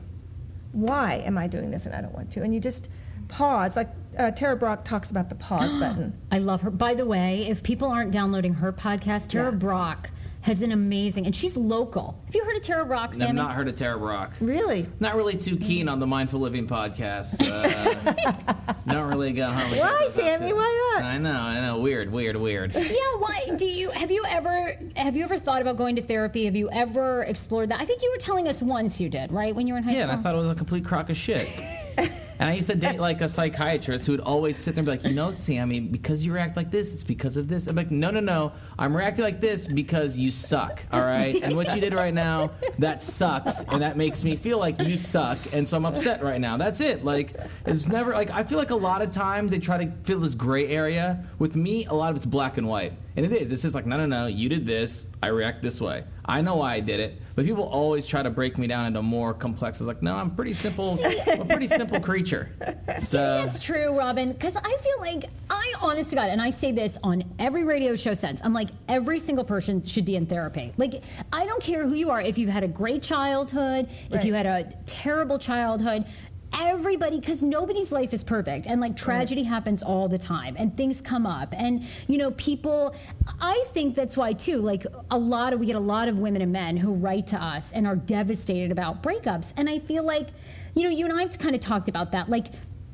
Why 0.74 1.16
am 1.26 1.38
I 1.38 1.48
doing 1.48 1.72
this 1.72 1.86
and 1.86 1.96
I 1.96 2.02
don't 2.02 2.14
want 2.14 2.32
to? 2.34 2.44
And 2.44 2.54
you 2.54 2.60
just 2.60 2.90
pause. 3.30 3.76
Like 3.76 3.90
uh, 4.18 4.32
Tara 4.32 4.56
Brach 4.56 4.84
talks 4.84 5.10
about 5.10 5.30
the 5.30 5.36
pause 5.36 5.74
button. 5.80 6.18
I 6.32 6.40
love 6.40 6.62
her. 6.62 6.70
By 6.72 6.94
the 6.94 7.06
way, 7.06 7.48
if 7.48 7.64
people 7.64 7.88
aren't 7.90 8.12
downloading 8.12 8.56
her 8.56 8.72
podcast, 8.72 9.30
Tara 9.30 9.52
Yeah. 9.52 9.58
Brach 9.58 10.10
has 10.46 10.62
an 10.62 10.72
amazing, 10.72 11.26
and 11.26 11.36
she's 11.36 11.58
local. 11.58 12.22
Have 12.28 12.36
you 12.36 12.46
heard 12.46 12.56
of 12.56 12.62
Tara 12.62 12.86
Brach, 12.86 13.20
I've 13.20 13.34
not 13.34 13.56
heard 13.56 13.68
of 13.68 13.76
Tara 13.76 13.98
Brach. 13.98 14.38
Really? 14.40 14.86
Not 15.00 15.16
really 15.16 15.36
too 15.36 15.58
keen 15.58 15.90
on 15.90 16.00
the 16.00 16.06
mindful 16.06 16.40
living 16.40 16.68
podcast. 16.68 17.42
Uh, 17.42 18.74
not 18.86 19.08
really 19.08 19.34
gonna. 19.34 19.52
hardly 19.52 19.80
Why, 19.80 19.90
check 19.90 20.00
those 20.02 20.20
out, 20.20 20.40
Sammy? 20.40 20.54
Why 20.54 20.92
not? 20.94 21.04
I 21.04 21.18
know, 21.18 21.34
I 21.34 21.62
know. 21.62 21.80
Weird, 21.80 22.12
weird, 22.12 22.36
weird. 22.36 22.76
yeah, 22.76 22.82
why 23.18 23.40
do 23.56 23.66
you 23.66 23.90
have 23.90 24.12
you 24.12 24.24
ever 24.30 24.78
have 24.96 25.18
you 25.18 25.24
ever 25.24 25.40
thought 25.40 25.64
about 25.64 25.78
going 25.78 25.96
to 25.96 26.04
therapy? 26.04 26.46
Have 26.46 26.56
you 26.56 26.70
ever 26.70 27.24
explored 27.24 27.70
that? 27.70 27.82
I 27.82 27.86
think 27.86 28.04
you 28.04 28.12
were 28.12 28.20
telling 28.20 28.48
us 28.48 28.62
once 28.62 29.02
you 29.02 29.10
did, 29.10 29.32
right? 29.32 29.56
When 29.56 29.66
you 29.66 29.74
were 29.74 29.80
in 29.80 29.84
high 29.84 29.94
school? 29.94 30.00
Yeah, 30.06 30.12
and. 30.12 30.20
I 30.20 30.24
thought 30.24 30.36
it 30.36 30.40
was 30.40 30.50
a 30.50 30.56
complete 30.56 30.86
crock 30.86 31.10
of 31.10 31.18
shit. 31.18 31.50
and 32.40 32.50
I 32.50 32.54
used 32.54 32.70
to 32.70 32.76
date 32.76 33.00
like 33.00 33.22
a 33.22 33.30
psychiatrist 33.30 34.06
who 34.06 34.14
would 34.14 34.22
always 34.22 34.58
sit 34.58 34.76
there 34.76 34.82
and 34.82 34.86
be 34.86 34.92
like, 34.92 35.04
you 35.04 35.14
know, 35.14 35.32
Sammy, 35.32 35.80
because 35.80 36.26
you 36.26 36.34
react 36.34 36.58
like 36.58 36.72
this, 36.72 36.94
it's 36.94 37.04
because 37.04 37.38
of 37.38 37.48
this. 37.48 37.68
I'm 37.68 37.76
like, 37.76 37.92
no, 37.92 38.12
no, 38.12 38.20
no. 38.20 38.52
I'm 38.78 38.96
reacting 38.96 39.24
like 39.24 39.42
this 39.42 39.68
because 39.68 40.18
you 40.18 40.32
suck, 40.32 40.84
all 40.92 41.02
right? 41.02 41.36
And 41.42 41.56
what 41.56 41.74
you 41.74 41.82
did 41.82 41.94
right 41.94 42.14
now, 42.14 42.52
that 42.80 43.02
sucks, 43.04 43.64
and 43.64 43.82
that 43.82 43.98
makes 43.98 44.24
me 44.24 44.36
feel 44.36 44.60
like 44.60 44.80
you 44.80 44.98
suck, 44.98 45.38
and 45.54 45.68
so 45.68 45.78
I'm 45.78 45.86
upset 45.86 46.24
right 46.24 46.42
now. 46.42 46.58
That's 46.58 46.82
it. 46.82 47.06
Like, 47.06 47.36
it's 47.66 47.88
never, 47.88 48.14
like, 48.14 48.32
I 48.32 48.44
feel 48.44 48.58
like 48.58 48.72
a 48.72 48.76
lot 48.76 49.02
of 49.02 49.12
times 49.12 49.52
they 49.52 49.60
try 49.60 49.84
to 49.84 49.92
fill 50.04 50.20
this 50.20 50.36
gray 50.36 50.68
area. 50.68 51.26
With 51.40 51.56
me, 51.56 51.86
a 51.86 51.94
lot 51.94 52.10
of 52.10 52.16
it's 52.18 52.26
black 52.26 52.58
and 52.58 52.68
white. 52.68 52.94
And 53.16 53.26
it 53.26 53.32
is. 53.32 53.52
It's 53.52 53.62
just 53.62 53.76
like, 53.76 53.86
no, 53.86 53.98
no, 53.98 54.06
no, 54.06 54.28
you 54.28 54.50
did 54.50 54.66
this, 54.66 55.08
I 55.24 55.28
react 55.28 55.62
this 55.62 55.80
way. 55.80 56.04
I 56.26 56.42
know 56.42 56.58
why 56.58 56.74
I 56.74 56.80
did 56.82 57.00
it, 57.00 57.22
but 57.36 57.46
people 57.46 57.66
always 57.66 58.08
try 58.08 58.24
to 58.24 58.30
break 58.30 58.58
me 58.58 58.66
down 58.66 58.86
into 58.86 59.02
more 59.02 59.34
complex. 59.34 59.82
It's 59.82 59.88
like, 59.88 60.02
no, 60.02 60.16
I'm 60.16 60.34
pretty 60.36 60.54
simple. 60.54 60.98
I'm 61.28 61.42
a 61.42 61.46
pretty 61.46 61.68
simple 61.68 62.00
creature. 62.00 62.50
So, 63.00 63.18
That's 63.18 63.60
true, 63.60 63.98
Robin. 63.98 64.32
Because 64.32 64.56
I 64.56 64.78
feel 64.78 65.00
like 65.00 65.26
I, 65.50 65.74
honest 65.82 66.12
to 66.12 66.16
God, 66.16 66.30
and 66.30 66.42
I 66.42 66.50
say 66.50 66.72
this 66.72 66.98
on 67.04 67.24
every 67.40 67.64
radio 67.64 67.96
show 67.96 68.14
since. 68.14 68.42
I'm 68.44 68.54
like 68.54 68.70
every 68.88 69.20
single 69.20 69.44
person 69.44 69.82
should 69.82 70.06
be 70.06 70.16
in 70.16 70.26
therapy. 70.26 70.72
Like 70.78 71.04
I 71.34 71.46
don't 71.46 71.62
care 71.62 71.86
who 71.86 71.94
you 71.94 72.10
are. 72.10 72.22
If 72.22 72.38
you've 72.38 72.50
had 72.50 72.64
a 72.64 72.68
great 72.68 73.04
childhood, 73.04 73.90
if 74.12 74.24
you 74.24 74.34
had 74.34 74.46
a 74.46 74.72
terrible 74.86 75.38
childhood. 75.38 76.06
Everybody, 76.54 77.20
because 77.20 77.44
nobody's 77.44 77.92
life 77.92 78.14
is 78.14 78.24
perfect, 78.24 78.66
and 78.66 78.80
like 78.80 78.96
tragedy 78.96 79.44
happens 79.44 79.84
all 79.84 80.08
the 80.08 80.18
time, 80.18 80.56
and 80.58 80.76
things 80.78 81.02
come 81.02 81.26
up, 81.26 81.54
and 81.58 81.86
you 82.08 82.18
know, 82.18 82.32
people. 82.32 82.96
I 83.42 83.66
think 83.70 83.94
that's 83.96 84.16
why 84.16 84.34
too. 84.34 84.58
Like 84.60 84.86
a 85.12 85.18
lot 85.18 85.52
of 85.54 85.60
we 85.60 85.66
get 85.66 85.76
a 85.76 85.80
lot 85.80 86.08
of 86.08 86.20
women 86.20 86.42
and 86.42 86.52
men 86.54 86.78
who 86.78 86.94
write 86.94 87.28
to 87.28 87.42
us 87.44 87.74
and 87.74 87.86
are 87.86 87.96
devastated 87.98 88.72
about 88.72 89.04
breakups, 89.04 89.54
and 89.58 89.70
I 89.70 89.80
feel 89.80 90.04
like, 90.04 90.28
you 90.76 90.84
know, 90.84 90.90
you 90.90 91.06
and 91.06 91.14
I 91.18 91.24
have 91.24 91.38
kind 91.38 91.56
of 91.56 91.62
talked 91.62 91.90
about 91.90 92.14
that. 92.14 92.30
Like 92.30 92.48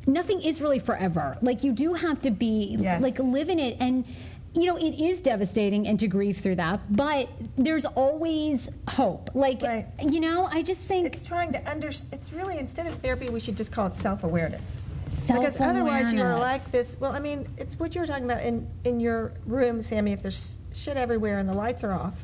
nothing 0.08 0.42
is 0.42 0.60
really 0.62 0.80
forever. 0.80 1.38
Like 1.42 1.64
you 1.64 1.72
do 1.72 1.94
have 1.94 2.20
to 2.22 2.32
be 2.32 2.76
Yes. 2.80 3.02
like 3.04 3.20
live 3.20 3.50
in 3.50 3.60
it 3.60 3.78
and 3.80 4.06
you 4.54 4.66
know 4.66 4.78
it 4.78 5.00
is 5.02 5.22
devastating 5.22 5.88
and 5.88 6.00
to 6.00 6.08
grieve 6.08 6.38
through 6.38 6.56
that, 6.56 6.80
but 6.96 7.30
there's 7.58 7.86
always 7.86 8.70
hope. 8.88 9.30
Like 9.34 9.62
Right. 9.62 9.88
you 10.08 10.20
know, 10.20 10.46
I 10.52 10.62
just 10.62 10.84
think 10.84 11.06
It's 11.08 11.26
trying 11.26 11.54
to 11.54 11.70
under. 11.72 11.88
It's 11.88 12.34
really 12.34 12.58
instead 12.58 12.88
of 12.88 12.96
therapy, 12.96 13.30
we 13.30 13.40
should 13.40 13.58
just 13.58 13.72
call 13.72 13.88
it 13.88 13.96
self 13.96 14.24
awareness. 14.24 14.82
Because 15.04 15.24
Self-awareness. 15.26 15.62
otherwise, 15.62 16.14
you 16.14 16.22
are 16.22 16.38
like 16.40 16.64
this. 16.66 16.96
Well, 17.00 17.12
I 17.12 17.20
mean, 17.20 17.46
it's 17.58 17.78
what 17.78 17.94
you 17.96 18.02
were 18.02 18.08
talking 18.08 18.24
about 18.26 18.44
in 18.44 18.68
in 18.86 19.00
your 19.00 19.34
room, 19.46 19.84
Sammy. 19.84 20.12
If 20.14 20.22
there's 20.22 20.58
shit 20.74 20.96
everywhere 20.96 21.40
and 21.40 21.50
the 21.50 21.54
lights 21.54 21.84
are 21.84 21.92
off, 21.92 22.16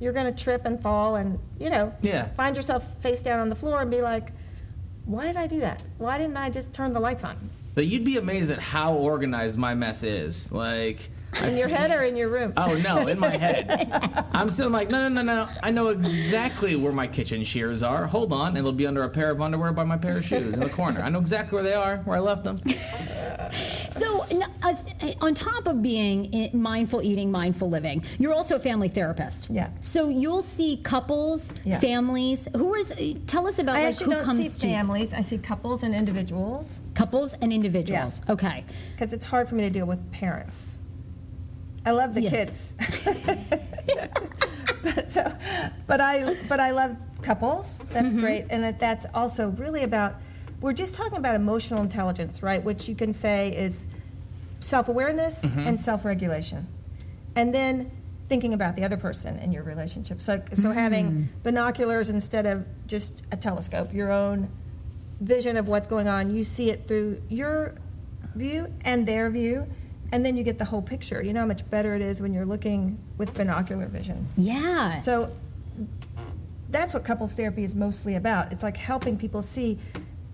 you're 0.00 0.12
going 0.12 0.32
to 0.32 0.44
trip 0.44 0.64
and 0.64 0.80
fall, 0.82 1.16
and 1.16 1.38
you 1.60 1.70
know, 1.70 1.92
Yeah. 2.02 2.28
find 2.36 2.56
yourself 2.56 2.82
face 3.02 3.22
down 3.22 3.38
on 3.40 3.48
the 3.50 3.54
floor 3.56 3.80
and 3.82 3.90
be 3.90 4.00
like, 4.02 4.32
"Why 5.04 5.26
did 5.26 5.36
I 5.36 5.46
do 5.46 5.60
that? 5.60 5.82
Why 5.98 6.18
didn't 6.18 6.36
I 6.36 6.50
just 6.50 6.72
turn 6.72 6.92
the 6.92 7.00
lights 7.00 7.24
on?" 7.24 7.50
but 7.74 7.86
you'd 7.86 8.04
be 8.04 8.16
amazed 8.16 8.50
at 8.50 8.58
how 8.58 8.94
organized 8.94 9.56
my 9.56 9.72
mess 9.74 10.02
is. 10.02 10.50
Like, 10.50 11.10
In 11.44 11.56
your 11.56 11.68
head 11.68 11.90
or 11.90 12.02
in 12.02 12.16
your 12.16 12.28
room? 12.28 12.52
oh 12.56 12.74
no, 12.76 13.06
in 13.06 13.18
my 13.18 13.36
head. 13.36 14.24
I'm 14.32 14.50
still 14.50 14.70
like, 14.70 14.90
no, 14.90 15.08
no, 15.08 15.22
no, 15.22 15.44
no. 15.44 15.48
I 15.62 15.70
know 15.70 15.88
exactly 15.88 16.74
where 16.76 16.92
my 16.92 17.06
kitchen 17.06 17.44
shears 17.44 17.82
are. 17.82 18.06
Hold 18.06 18.32
on, 18.32 18.56
and 18.56 18.64
they'll 18.64 18.72
be 18.72 18.86
under 18.86 19.04
a 19.04 19.08
pair 19.08 19.30
of 19.30 19.40
underwear 19.40 19.72
by 19.72 19.84
my 19.84 19.96
pair 19.98 20.16
of 20.16 20.24
shoes 20.24 20.46
in 20.46 20.60
the 20.60 20.68
corner. 20.68 21.00
I 21.02 21.08
know 21.10 21.20
exactly 21.20 21.54
where 21.56 21.64
they 21.64 21.74
are, 21.74 21.98
where 21.98 22.16
I 22.16 22.20
left 22.20 22.44
them. 22.44 22.58
so. 23.90 24.24
Eh, 25.00 25.14
on 25.20 25.34
top 25.34 25.66
of 25.66 25.82
being 25.82 26.34
eh, 26.34 26.50
mindful 26.52 27.02
eating, 27.02 27.30
mindful 27.30 27.68
living, 27.70 28.04
you're 28.18 28.32
also 28.34 28.56
a 28.56 28.60
family 28.60 28.88
therapist. 28.88 29.48
Yeah. 29.50 29.70
So 29.80 30.08
you'll 30.08 30.42
see 30.42 30.78
couples, 30.78 31.52
Yeah. 31.64 31.78
families. 31.78 32.48
Who 32.56 32.74
is? 32.74 32.92
Eh, 32.98 33.14
tell 33.26 33.46
us 33.46 33.58
about 33.58 33.76
I 33.76 33.84
like 33.84 33.88
actually 33.92 34.06
who 34.06 34.10
don't 34.12 34.24
comes 34.24 34.52
see 34.54 34.60
to 34.60 34.66
families. 34.66 35.14
I 35.14 35.22
see 35.22 35.38
couples 35.38 35.82
and 35.82 35.94
individuals 35.94 36.80
couples 36.94 37.34
and 37.34 37.52
individuals. 37.52 38.20
Okay. 38.28 38.64
because 38.94 39.12
it's 39.12 39.24
hard 39.26 39.48
for 39.48 39.54
me 39.54 39.62
to 39.64 39.70
deal 39.70 39.86
with 39.86 40.10
parents. 40.10 40.77
I 41.88 41.92
love 41.92 42.14
the 42.14 42.20
Yeah. 42.22 42.30
kids, 42.30 42.74
but, 44.82 45.10
so, 45.10 45.32
but 45.86 46.00
I 46.02 46.34
but 46.48 46.60
I 46.60 46.70
love 46.72 46.96
couples. 47.22 47.78
That's 47.90 48.12
Mm-hmm. 48.12 48.20
great, 48.20 48.44
and 48.50 48.62
that, 48.62 48.78
that's 48.78 49.06
also 49.14 49.48
really 49.50 49.84
about. 49.84 50.16
We're 50.60 50.74
just 50.74 50.94
talking 50.96 51.16
about 51.18 51.34
emotional 51.34 51.80
intelligence, 51.82 52.42
right? 52.42 52.62
Which 52.62 52.88
you 52.88 52.94
can 52.94 53.14
say 53.14 53.54
is 53.56 53.86
self 54.60 54.88
awareness 54.88 55.46
Mm-hmm. 55.46 55.66
and 55.68 55.80
self 55.80 56.04
regulation, 56.04 56.66
and 57.36 57.54
then 57.54 57.90
thinking 58.28 58.52
about 58.52 58.76
the 58.76 58.84
other 58.84 58.98
person 58.98 59.38
in 59.38 59.50
your 59.52 59.62
relationship. 59.62 60.20
So 60.20 60.42
so 60.52 60.68
Mm-hmm. 60.68 60.72
having 60.72 61.28
binoculars 61.42 62.10
instead 62.10 62.44
of 62.44 62.66
just 62.86 63.22
a 63.32 63.36
telescope, 63.36 63.94
your 63.94 64.12
own 64.12 64.50
vision 65.20 65.56
of 65.56 65.68
what's 65.68 65.86
going 65.86 66.06
on. 66.06 66.34
You 66.34 66.44
see 66.44 66.70
it 66.70 66.86
through 66.86 67.22
your 67.30 67.74
view 68.34 68.72
and 68.84 69.06
their 69.06 69.30
view, 69.30 69.66
and 70.12 70.24
then 70.24 70.36
you 70.36 70.42
get 70.42 70.58
the 70.58 70.64
whole 70.64 70.82
picture. 70.82 71.22
You 71.22 71.32
know 71.32 71.40
how 71.40 71.46
much 71.46 71.68
better 71.70 71.94
it 71.94 72.02
is 72.02 72.20
when 72.20 72.32
you're 72.32 72.46
looking 72.46 72.98
with 73.16 73.34
binocular 73.34 73.86
vision. 73.86 74.28
Yeah. 74.36 75.00
So 75.00 75.30
that's 76.70 76.94
what 76.94 77.04
couples 77.04 77.34
therapy 77.34 77.64
is 77.64 77.74
mostly 77.74 78.14
about. 78.14 78.52
It's 78.52 78.62
like 78.62 78.76
helping 78.76 79.16
people 79.16 79.42
see 79.42 79.78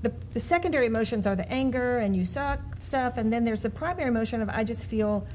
the, 0.03 0.13
the 0.33 0.41
secondary 0.41 0.87
emotions 0.87 1.27
are 1.27 1.35
the 1.35 1.51
anger 1.51 1.99
and 1.99 2.15
you 2.15 2.25
suck 2.25 2.61
stuff, 2.79 3.17
and 3.17 3.33
then 3.33 3.45
there's 3.45 3.63
the 3.63 3.71
primary 3.71 4.09
emotion 4.09 4.43
of 4.43 4.49
I 4.51 4.63
just 4.63 4.87
feel 4.87 5.27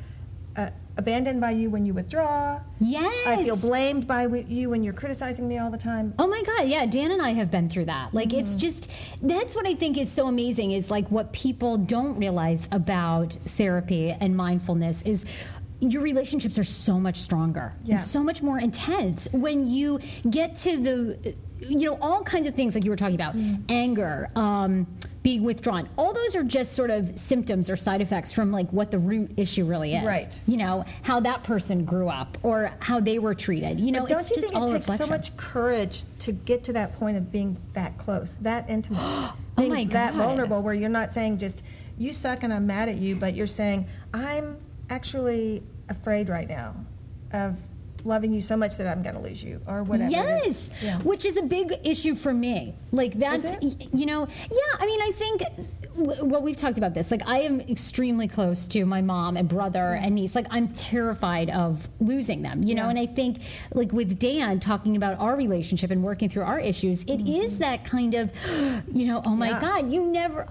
uh, 0.56 0.70
abandoned 1.00 1.40
by 1.42 1.52
you 1.52 1.70
when 1.72 1.86
you 1.86 1.94
withdraw. 1.94 2.60
yes. 2.80 3.28
I 3.28 3.42
feel 3.44 3.56
blamed 3.56 4.06
by 4.06 4.28
you 4.28 4.70
when 4.70 4.84
you're 4.84 4.94
criticizing 4.94 5.48
me 5.48 5.58
all 5.58 5.72
the 5.72 5.78
time. 5.78 6.14
Oh 6.20 6.28
my 6.28 6.44
God, 6.44 6.68
yeah, 6.68 6.86
Dan 6.86 7.12
and 7.12 7.22
I 7.22 7.30
have 7.32 7.50
been 7.50 7.68
through 7.70 7.86
that. 7.86 8.14
Like, 8.14 8.34
it's 8.34 8.52
Mm-hmm. 8.52 8.60
just, 8.60 8.90
that's 9.24 9.56
what 9.56 9.66
I 9.66 9.74
think 9.74 9.98
is 9.98 10.12
so 10.12 10.28
amazing 10.28 10.72
is 10.74 10.92
like 10.92 11.10
what 11.10 11.32
people 11.34 11.78
don't 11.78 12.18
realize 12.20 12.68
about 12.72 13.34
therapy 13.46 14.12
and 14.12 14.36
mindfulness 14.36 15.02
is 15.04 15.26
your 15.80 16.02
relationships 16.02 16.58
are 16.60 16.64
so 16.66 17.00
much 17.00 17.16
stronger 17.18 17.74
Yeah. 17.86 17.94
and 17.94 18.02
so 18.02 18.22
much 18.22 18.42
more 18.44 18.60
intense 18.60 19.30
when 19.32 19.66
you 19.66 20.00
get 20.30 20.58
to 20.58 20.78
the, 20.78 21.36
you 21.62 21.86
know, 21.90 21.98
all 22.02 22.22
kinds 22.24 22.48
of 22.48 22.54
things 22.56 22.76
like 22.76 22.84
you 22.84 22.90
were 22.92 22.98
talking 22.98 23.16
about 23.16 23.36
Mm. 23.38 23.64
anger, 23.70 24.30
um, 24.36 24.86
being 25.30 25.44
withdrawn. 25.44 25.88
All 25.96 26.12
those 26.12 26.36
are 26.36 26.44
just 26.44 26.74
sort 26.74 26.90
of 26.90 27.16
symptoms 27.16 27.70
or 27.70 27.76
side 27.76 28.02
effects 28.02 28.34
from 28.34 28.52
like 28.52 28.68
what 28.74 28.90
the 28.90 28.98
root 28.98 29.32
issue 29.38 29.64
really 29.64 29.94
is. 29.94 30.04
Right. 30.04 30.40
You 30.48 30.58
know, 30.58 30.86
how 31.04 31.20
that 31.20 31.44
person 31.44 31.86
grew 31.86 32.10
up 32.10 32.40
or 32.42 32.72
how 32.80 33.00
they 33.00 33.20
were 33.20 33.36
treated. 33.36 33.80
You 33.80 33.92
know, 33.92 34.00
But 34.00 34.10
don't 34.10 34.20
it's 34.22 34.32
you 34.32 34.38
just 34.38 34.50
think 34.50 34.60
all 34.60 34.74
it 34.74 34.84
takes 34.84 34.98
so 34.98 35.06
much 35.06 35.38
courage 35.38 36.02
to 36.20 36.32
get 36.32 36.64
to 36.64 36.74
that 36.74 36.98
point 36.98 37.16
of 37.16 37.32
being 37.32 37.58
that 37.74 37.96
close, 38.00 38.38
that 38.42 38.68
intimate, 38.68 39.00
Oh 39.02 39.36
being 39.56 39.90
that 39.90 40.16
vulnerable, 40.16 40.64
where 40.64 40.74
you're 40.74 40.90
not 40.90 41.14
saying 41.14 41.38
just 41.38 41.64
"you 41.98 42.12
suck" 42.12 42.44
and 42.44 42.52
I'm 42.52 42.66
mad 42.66 42.90
at 42.90 42.96
you, 42.96 43.16
but 43.16 43.36
you're 43.36 43.46
saying 43.46 43.88
I'm 44.14 44.58
actually 44.90 45.62
afraid 45.90 46.30
right 46.30 46.48
now 46.48 46.76
of 47.34 47.56
loving 48.06 48.34
you 48.34 48.42
so 48.42 48.56
much 48.58 48.78
that 48.78 48.88
I'm 48.88 49.02
going 49.02 49.16
to 49.16 49.22
lose 49.22 49.44
you, 49.44 49.62
or 49.68 49.84
whatever. 49.84 50.10
Yes. 50.12 50.70
Yeah. 50.82 51.00
which 51.00 51.26
is 51.26 51.38
a 51.38 51.42
big 51.44 51.74
issue 51.84 52.16
for 52.16 52.34
me. 52.34 52.74
Like 52.92 53.14
that's 53.14 53.56
you 53.94 54.06
know, 54.06 54.28
yeah. 54.52 54.78
I 54.80 54.86
mean, 54.86 55.02
I 55.02 55.12
think. 55.14 55.42
Well, 55.96 56.42
we've 56.42 56.56
talked 56.56 56.78
about 56.78 56.94
this. 56.94 57.12
Like, 57.12 57.24
I 57.28 57.40
am 57.42 57.60
extremely 57.62 58.30
close 58.30 58.68
to 58.68 58.86
my 58.86 59.02
mom 59.02 59.36
and 59.36 59.50
brother 59.50 59.96
and 59.96 60.16
niece. 60.16 60.34
Like, 60.34 60.46
I'm 60.50 60.70
terrified 60.70 61.50
of 61.50 61.90
losing 62.00 62.42
them, 62.42 62.64
you 62.64 62.74
know. 62.74 62.84
Yeah. 62.84 62.90
And 62.92 63.00
I 63.00 63.06
think, 63.06 63.40
like 63.74 63.92
with 63.92 64.18
Dan 64.18 64.62
talking 64.62 64.96
about 64.96 65.20
our 65.20 65.36
relationship 65.36 65.92
and 65.92 66.02
working 66.02 66.30
through 66.30 66.44
our 66.44 66.60
issues, 66.60 67.04
it 67.04 67.28
is 67.28 67.58
that 67.58 67.84
kind 67.84 68.14
of, 68.14 68.32
you 68.94 69.08
know, 69.08 69.22
oh 69.26 69.36
my 69.36 69.50
Mm-hmm. 69.50 69.66
Yeah. 69.66 69.82
God, 69.82 69.92
you 69.92 70.06
never. 70.06 70.48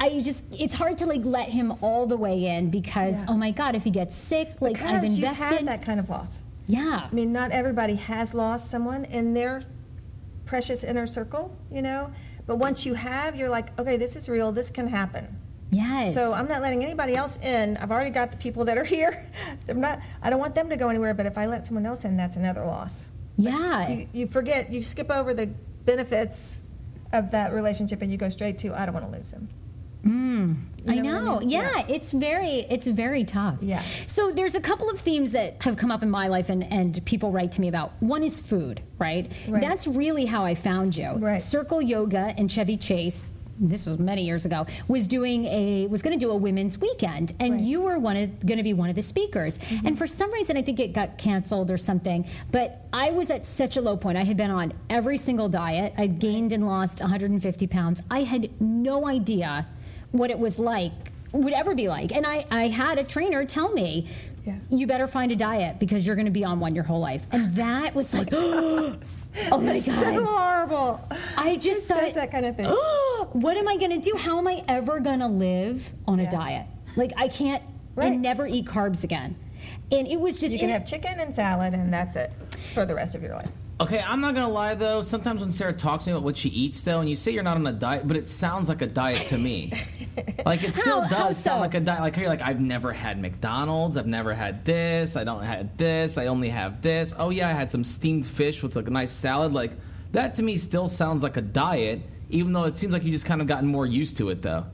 I- 0.00 0.20
just, 0.22 0.42
it's 0.50 0.74
hard 0.74 0.98
to 0.98 1.06
like 1.06 1.24
let 1.24 1.50
him 1.50 1.72
all 1.82 2.06
the 2.06 2.16
way 2.16 2.46
in 2.46 2.70
because, 2.70 3.22
Yeah. 3.22 3.28
oh 3.30 3.36
my 3.36 3.52
God, 3.52 3.76
if 3.76 3.84
he 3.84 3.90
gets 3.90 4.16
sick, 4.16 4.54
like 4.60 4.80
I've 4.82 5.02
Because 5.02 5.18
you've 5.20 5.28
had 5.36 5.66
that 5.66 5.82
kind 5.82 6.00
of 6.00 6.08
loss. 6.08 6.42
Yeah. 6.70 7.08
I 7.10 7.14
mean, 7.14 7.32
not 7.32 7.50
everybody 7.50 7.96
has 7.96 8.34
lost 8.34 8.70
someone 8.70 9.04
in 9.04 9.34
their 9.34 9.62
precious 10.46 10.82
inner 10.84 11.06
circle, 11.06 11.56
you 11.70 11.82
know, 11.82 12.12
But 12.46 12.56
once 12.56 12.84
you 12.86 12.94
have, 12.94 13.36
you're 13.36 13.48
like, 13.58 13.68
okay, 13.78 13.96
this 13.96 14.16
is 14.16 14.28
real. 14.28 14.50
This 14.52 14.70
can 14.70 14.88
happen. 14.88 15.24
Yes. 15.70 16.14
So 16.14 16.32
I'm 16.32 16.48
not 16.48 16.62
letting 16.62 16.82
anybody 16.82 17.14
else 17.14 17.36
in. 17.38 17.76
I've 17.76 17.92
already 17.92 18.10
got 18.10 18.32
the 18.32 18.36
people 18.36 18.64
that 18.64 18.76
are 18.76 18.84
here. 18.96 19.24
I'm 19.68 19.80
not. 19.80 20.00
I 20.22 20.30
don't 20.30 20.40
want 20.40 20.54
them 20.56 20.68
to 20.70 20.76
go 20.76 20.88
anywhere. 20.88 21.14
But 21.14 21.26
if 21.26 21.38
I 21.38 21.46
let 21.46 21.64
someone 21.66 21.86
else 21.86 22.04
in, 22.04 22.16
that's 22.16 22.34
another 22.36 22.64
loss. 22.64 23.08
yeah. 23.36 23.88
You, 23.88 24.08
you 24.12 24.26
forget. 24.26 24.72
You 24.72 24.82
skip 24.82 25.10
over 25.10 25.32
the 25.32 25.46
benefits 25.84 26.58
of 27.12 27.30
that 27.30 27.52
relationship, 27.52 28.02
and 28.02 28.10
you 28.10 28.18
go 28.18 28.28
straight 28.28 28.58
to 28.60 28.74
I 28.74 28.84
don't 28.86 28.94
want 28.94 29.06
to 29.10 29.16
lose 29.16 29.30
them. 29.30 29.48
I 30.04 30.94
You 30.94 31.02
know 31.02 31.16
I 31.16 31.20
know. 31.20 31.38
mean? 31.40 31.50
Yeah, 31.50 31.70
Yeah. 31.78 31.84
it's 31.88 32.10
very 32.12 32.66
it's 32.70 32.86
very 32.86 33.24
tough. 33.24 33.56
Yeah. 33.60 33.82
So 34.06 34.30
there's 34.30 34.54
a 34.54 34.60
couple 34.60 34.88
of 34.90 34.98
themes 35.00 35.32
that 35.32 35.56
have 35.62 35.76
come 35.76 35.90
up 35.90 36.02
in 36.02 36.10
my 36.10 36.28
life 36.28 36.48
and, 36.48 36.64
and 36.72 37.04
people 37.04 37.32
write 37.32 37.52
to 37.52 37.60
me 37.60 37.68
about. 37.68 37.92
One 38.00 38.22
is 38.22 38.40
food, 38.40 38.80
right? 38.98 39.30
Right. 39.48 39.60
That's 39.60 39.86
really 39.86 40.24
how 40.24 40.44
I 40.44 40.54
found 40.54 40.96
you. 40.96 41.10
Right. 41.12 41.40
Circle 41.42 41.82
Yoga 41.82 42.34
and 42.38 42.50
Chevy 42.50 42.76
Chase. 42.76 43.24
This 43.62 43.84
was 43.84 43.98
many 43.98 44.24
years 44.24 44.46
ago. 44.46 44.64
Was 44.88 45.06
doing 45.06 45.44
a 45.44 45.86
was 45.88 46.00
going 46.00 46.18
to 46.18 46.24
do 46.26 46.30
a 46.32 46.34
women's 46.36 46.78
weekend, 46.78 47.34
and 47.38 47.52
Right. 47.52 47.60
Mm-hmm. 47.60 47.68
you 47.68 47.82
were 47.82 47.98
one 47.98 48.16
of 48.16 48.46
going 48.46 48.56
to 48.56 48.62
be 48.64 48.72
one 48.72 48.88
of 48.88 48.96
the 48.96 49.02
speakers. 49.02 49.58
And 49.84 49.98
for 49.98 50.06
some 50.06 50.32
reason, 50.32 50.56
I 50.56 50.62
think 50.62 50.80
it 50.80 50.94
got 50.94 51.18
canceled 51.18 51.70
or 51.70 51.76
something. 51.76 52.24
But 52.52 52.86
I 52.90 53.10
was 53.10 53.28
at 53.30 53.44
such 53.44 53.76
a 53.76 53.82
low 53.82 53.98
point. 53.98 54.16
I 54.16 54.24
had 54.24 54.38
been 54.38 54.50
on 54.50 54.72
every 54.88 55.18
single 55.18 55.50
diet. 55.50 55.92
I'd 55.98 56.18
gained 56.20 56.52
and 56.52 56.66
lost 56.66 57.02
150 57.02 57.66
pounds. 57.66 58.00
I 58.10 58.20
had 58.22 58.48
no 58.62 59.06
idea 59.06 59.66
what 60.12 60.30
it 60.30 60.38
was 60.38 60.58
like, 60.58 60.92
would 61.32 61.52
ever 61.52 61.74
be 61.74 61.88
like. 61.88 62.12
And 62.12 62.26
I, 62.26 62.44
I 62.50 62.68
had 62.68 62.98
a 62.98 63.04
trainer 63.04 63.44
tell 63.44 63.70
me, 63.72 64.08
Yeah. 64.44 64.58
you 64.70 64.86
better 64.86 65.06
find 65.06 65.30
a 65.32 65.36
diet 65.36 65.78
because 65.78 66.06
you're 66.06 66.16
going 66.16 66.26
to 66.26 66.32
be 66.32 66.44
on 66.44 66.58
one 66.60 66.74
your 66.74 66.84
whole 66.84 67.00
life. 67.00 67.24
And 67.32 67.54
that 67.56 67.94
was 67.94 68.12
like, 68.12 68.28
oh 68.32 68.96
my 69.50 69.74
God. 69.74 69.82
So 69.82 70.24
horrible. 70.24 71.06
I 71.36 71.50
Who 71.50 71.56
just 71.58 71.86
says 71.86 71.98
thought, 72.00 72.14
that 72.16 72.30
kind 72.32 72.46
of 72.46 72.56
thing? 72.56 72.66
what 73.32 73.56
am 73.56 73.68
I 73.68 73.76
going 73.76 73.92
to 73.92 74.10
do? 74.10 74.16
How 74.16 74.38
am 74.38 74.48
I 74.48 74.64
ever 74.66 74.98
going 75.00 75.20
to 75.20 75.28
live 75.28 75.92
on 76.08 76.20
a 76.20 76.30
diet? 76.30 76.66
Like, 76.96 77.12
I 77.16 77.28
can't, 77.28 77.62
Right. 77.96 78.12
and 78.12 78.22
never 78.22 78.46
eat 78.46 78.66
carbs 78.66 79.04
again. 79.04 79.36
And 79.92 80.06
it 80.08 80.18
was 80.18 80.38
just, 80.38 80.52
You 80.52 80.58
can 80.60 80.70
it- 80.70 80.72
have 80.72 80.86
chicken 80.86 81.18
and 81.20 81.34
salad, 81.34 81.74
and 81.74 81.92
that's 81.92 82.16
it 82.16 82.32
for 82.72 82.84
the 82.86 82.94
rest 82.94 83.14
of 83.14 83.22
your 83.22 83.34
life. 83.34 83.50
Okay, 83.80 83.98
I'm 84.06 84.20
not 84.20 84.34
gonna 84.34 84.52
lie 84.52 84.74
though. 84.74 85.00
Sometimes 85.00 85.40
when 85.40 85.50
Sarah 85.50 85.72
talks 85.72 86.04
to 86.04 86.10
me 86.10 86.12
about 86.12 86.22
what 86.22 86.36
she 86.36 86.50
eats, 86.50 86.82
though, 86.82 87.00
and 87.00 87.08
you 87.08 87.16
say 87.16 87.30
you're 87.32 87.42
not 87.42 87.56
on 87.56 87.66
a 87.66 87.72
diet, 87.72 88.06
but 88.06 88.14
it 88.14 88.28
sounds 88.28 88.68
like 88.68 88.82
a 88.82 88.86
diet 88.86 89.26
to 89.28 89.38
me. 89.38 89.72
like 90.44 90.62
it 90.62 90.74
still 90.74 91.00
How- 91.00 91.08
does 91.08 91.18
how 91.18 91.32
sound 91.32 91.56
so? 91.58 91.60
like 91.60 91.74
a 91.74 91.80
diet. 91.80 92.00
Like 92.02 92.16
you're 92.18 92.28
like, 92.28 92.42
I've 92.42 92.60
never 92.60 92.92
had 92.92 93.18
McDonald's. 93.18 93.96
I've 93.96 94.06
never 94.06 94.34
had 94.34 94.66
this. 94.66 95.16
I 95.16 95.24
don't 95.24 95.42
had 95.42 95.78
this. 95.78 96.18
I 96.18 96.26
only 96.26 96.50
have 96.50 96.82
this. 96.82 97.14
Oh 97.18 97.30
yeah, 97.30 97.48
I 97.48 97.52
had 97.52 97.70
some 97.70 97.82
steamed 97.82 98.26
fish 98.26 98.62
with 98.62 98.76
like 98.76 98.86
a 98.86 98.90
nice 98.90 99.12
salad. 99.12 99.54
Like 99.54 99.72
that 100.12 100.34
to 100.34 100.42
me 100.42 100.56
still 100.56 100.86
sounds 100.86 101.22
like 101.22 101.38
a 101.38 101.42
diet, 101.42 102.02
even 102.28 102.52
though 102.52 102.64
it 102.64 102.76
seems 102.76 102.92
like 102.92 103.02
you 103.04 103.10
just 103.10 103.24
kind 103.24 103.40
of 103.40 103.46
gotten 103.46 103.66
more 103.68 103.86
used 103.86 104.18
to 104.18 104.28
it 104.28 104.42
though. 104.42 104.66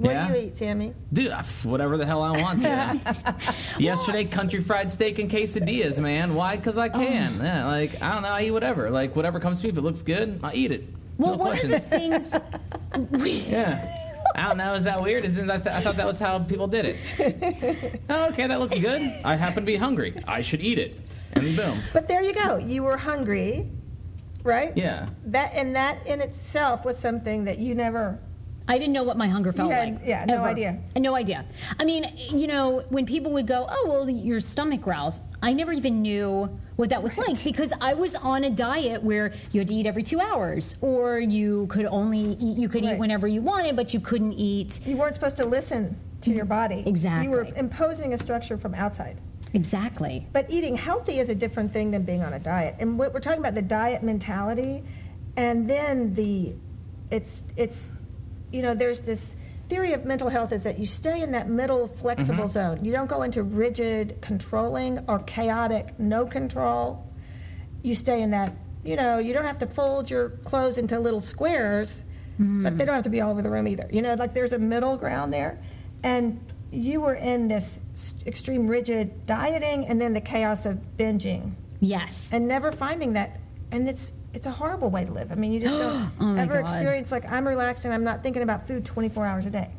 What 0.00 0.12
Yeah? 0.12 0.28
do 0.32 0.40
you 0.40 0.46
eat, 0.46 0.56
Sammy? 0.56 0.94
Dude, 1.12 1.30
I- 1.30 1.42
whatever 1.64 1.98
the 1.98 2.06
hell 2.06 2.22
I 2.22 2.30
want 2.40 2.62
to. 2.62 3.36
Yesterday, 3.78 4.24
country 4.24 4.62
fried 4.62 4.90
steak 4.90 5.18
and 5.18 5.30
quesadillas, 5.30 6.00
man. 6.00 6.34
Why? 6.34 6.56
Because 6.56 6.78
I 6.78 6.88
oh. 6.88 6.92
can. 6.92 7.38
Oh. 7.38 7.44
Yeah, 7.44 7.66
like 7.66 8.00
I 8.02 8.14
don't 8.14 8.22
know. 8.22 8.30
I 8.30 8.44
eat 8.44 8.50
whatever. 8.50 8.88
Like 8.88 9.14
whatever 9.14 9.38
comes 9.38 9.60
to 9.60 9.66
me. 9.66 9.70
If 9.70 9.76
it 9.76 9.82
looks 9.82 10.00
good, 10.00 10.40
I 10.42 10.54
eat 10.54 10.72
it. 10.72 10.84
well, 11.18 11.32
no 11.32 11.36
one 11.36 11.48
questions. 11.50 11.74
of 11.74 11.82
the 11.82 11.86
things, 11.98 13.46
yeah. 13.50 13.96
I 14.34 14.48
don't 14.48 14.56
know. 14.56 14.72
Is 14.72 14.84
that 14.84 15.02
weird? 15.02 15.24
Isn't 15.26 15.46
that? 15.48 15.66
I 15.66 15.80
thought 15.82 15.96
that 15.96 16.06
was 16.06 16.18
how 16.18 16.38
people 16.38 16.66
did 16.66 16.86
it. 16.96 18.00
Oh, 18.08 18.28
okay, 18.30 18.46
that 18.46 18.58
looks 18.58 18.78
good. 18.80 19.02
I 19.24 19.36
happen 19.36 19.62
to 19.62 19.66
be 19.66 19.76
hungry. 19.76 20.14
I 20.26 20.40
should 20.40 20.60
eat 20.62 20.78
it. 20.78 20.98
And 21.34 21.54
boom. 21.56 21.80
But 21.92 22.08
there 22.08 22.22
you 22.22 22.32
go. 22.32 22.56
You 22.56 22.82
were 22.84 22.96
hungry, 22.96 23.68
right? 24.42 24.72
Yeah. 24.76 25.08
That 25.26 25.52
and 25.54 25.76
that 25.76 26.06
in 26.06 26.20
itself 26.20 26.84
was 26.86 26.98
something 26.98 27.44
that 27.44 27.58
you 27.58 27.74
never. 27.74 28.18
I 28.70 28.78
didn't 28.78 28.92
know 28.92 29.02
what 29.02 29.16
my 29.18 29.26
hunger 29.26 29.52
felt 29.52 29.72
had- 29.72 29.94
like. 29.94 30.02
yeah, 30.06 30.24
no 30.26 30.34
ever. 30.34 30.44
idea. 30.44 30.78
No 30.96 31.14
idea. 31.16 31.44
I 31.80 31.84
mean, 31.84 32.04
you 32.16 32.46
know, 32.46 32.84
when 32.88 33.04
people 33.04 33.32
would 33.32 33.48
go, 33.48 33.66
"Oh, 33.68 33.84
well, 33.88 34.08
your 34.08 34.38
stomach 34.40 34.80
growls," 34.82 35.18
I 35.42 35.52
never 35.52 35.72
even 35.72 36.02
knew 36.02 36.48
what 36.76 36.88
that 36.90 37.02
was 37.02 37.18
like 37.18 37.42
because 37.42 37.72
I 37.80 37.94
was 37.94 38.14
on 38.14 38.44
a 38.44 38.50
diet 38.50 39.02
where 39.02 39.32
you 39.50 39.60
had 39.60 39.68
to 39.68 39.74
eat 39.74 39.86
every 39.86 40.04
two 40.04 40.20
hours, 40.20 40.76
or 40.80 41.18
you 41.18 41.66
could 41.66 41.86
only 41.86 42.36
eat, 42.38 42.56
you 42.58 42.68
could 42.68 42.84
eat 42.84 42.96
whenever 42.98 43.26
you 43.26 43.42
wanted, 43.42 43.74
but 43.74 43.92
you 43.92 43.98
couldn't 44.00 44.34
eat 44.34 44.80
You 44.86 44.96
weren't 44.96 45.14
supposed 45.16 45.36
to 45.38 45.46
listen 45.46 45.96
to 46.20 46.30
your 46.32 46.44
body. 46.44 46.84
Exactly. 46.86 47.24
You 47.26 47.30
were 47.32 47.48
imposing 47.56 48.14
a 48.14 48.18
structure 48.18 48.56
from 48.56 48.74
outside. 48.74 49.20
exactly. 49.52 50.26
But 50.32 50.46
eating 50.48 50.76
healthy 50.76 51.18
is 51.18 51.28
a 51.28 51.34
different 51.34 51.72
thing 51.72 51.90
than 51.90 52.02
being 52.04 52.22
on 52.22 52.34
a 52.34 52.38
diet. 52.38 52.76
And 52.78 52.96
what 52.98 53.12
we're 53.12 53.20
talking 53.20 53.40
about 53.40 53.56
the 53.56 53.62
diet 53.62 54.02
mentality, 54.04 54.84
and 55.36 55.68
then 55.68 56.14
the, 56.14 56.54
it's 57.10 57.42
it's, 57.56 57.94
you 58.52 58.62
know, 58.62 58.74
there's 58.74 59.00
this 59.00 59.36
theory 59.68 59.92
of 59.92 60.04
mental 60.04 60.28
health 60.28 60.52
is 60.52 60.64
that 60.64 60.78
you 60.78 60.86
stay 60.86 61.22
in 61.22 61.32
that 61.32 61.48
middle 61.48 61.86
flexible 61.86 62.44
mm-hmm. 62.44 62.76
zone. 62.76 62.84
You 62.84 62.92
don't 62.92 63.08
go 63.08 63.22
into 63.22 63.42
rigid 63.42 64.20
controlling 64.20 64.98
or 65.08 65.20
chaotic 65.20 65.98
no 65.98 66.26
control. 66.26 67.06
You 67.82 67.94
stay 67.94 68.22
in 68.22 68.32
that. 68.32 68.54
You 68.84 68.96
know, 68.96 69.18
you 69.18 69.32
don't 69.32 69.44
have 69.44 69.58
to 69.58 69.66
fold 69.66 70.10
your 70.10 70.30
clothes 70.30 70.78
into 70.78 70.98
little 70.98 71.20
squares, 71.20 72.02
but 72.38 72.78
they 72.78 72.84
mm. 72.84 72.86
don't 72.86 72.94
have 72.94 73.04
to 73.04 73.10
be 73.10 73.20
all 73.20 73.30
over 73.30 73.42
the 73.42 73.50
room 73.50 73.68
either. 73.68 73.86
You 73.92 74.00
know, 74.00 74.14
like 74.14 74.32
there's 74.32 74.52
a 74.52 74.58
middle 74.58 74.96
ground 74.96 75.34
there, 75.34 75.62
and 76.02 76.40
you 76.72 77.02
were 77.02 77.14
in 77.14 77.48
this 77.48 77.80
extreme 78.26 78.66
rigid 78.68 79.26
dieting 79.26 79.86
and 79.86 80.00
then 80.00 80.14
the 80.14 80.20
chaos 80.20 80.66
of 80.66 80.78
binging 80.96 81.54
Yes. 81.80 82.30
and 82.32 82.46
never 82.46 82.70
finding 82.70 83.14
that 83.14 83.40
and 83.72 83.88
it's 83.88 84.12
it's 84.32 84.46
a 84.46 84.50
horrible 84.50 84.90
way 84.90 85.04
to 85.04 85.12
live 85.12 85.32
i 85.32 85.34
mean 85.34 85.52
you 85.52 85.60
just 85.60 85.76
don't 85.76 86.10
Oh 86.20 86.34
ever 86.36 86.62
God. 86.62 86.70
experience 86.70 87.10
like 87.12 87.30
i'm 87.30 87.46
relaxed 87.46 87.84
and 87.84 87.92
i'm 87.94 88.04
not 88.04 88.22
thinking 88.22 88.42
about 88.42 88.66
food 88.66 88.84
24 88.84 89.26
hours 89.26 89.46
a 89.46 89.50
day 89.50 89.70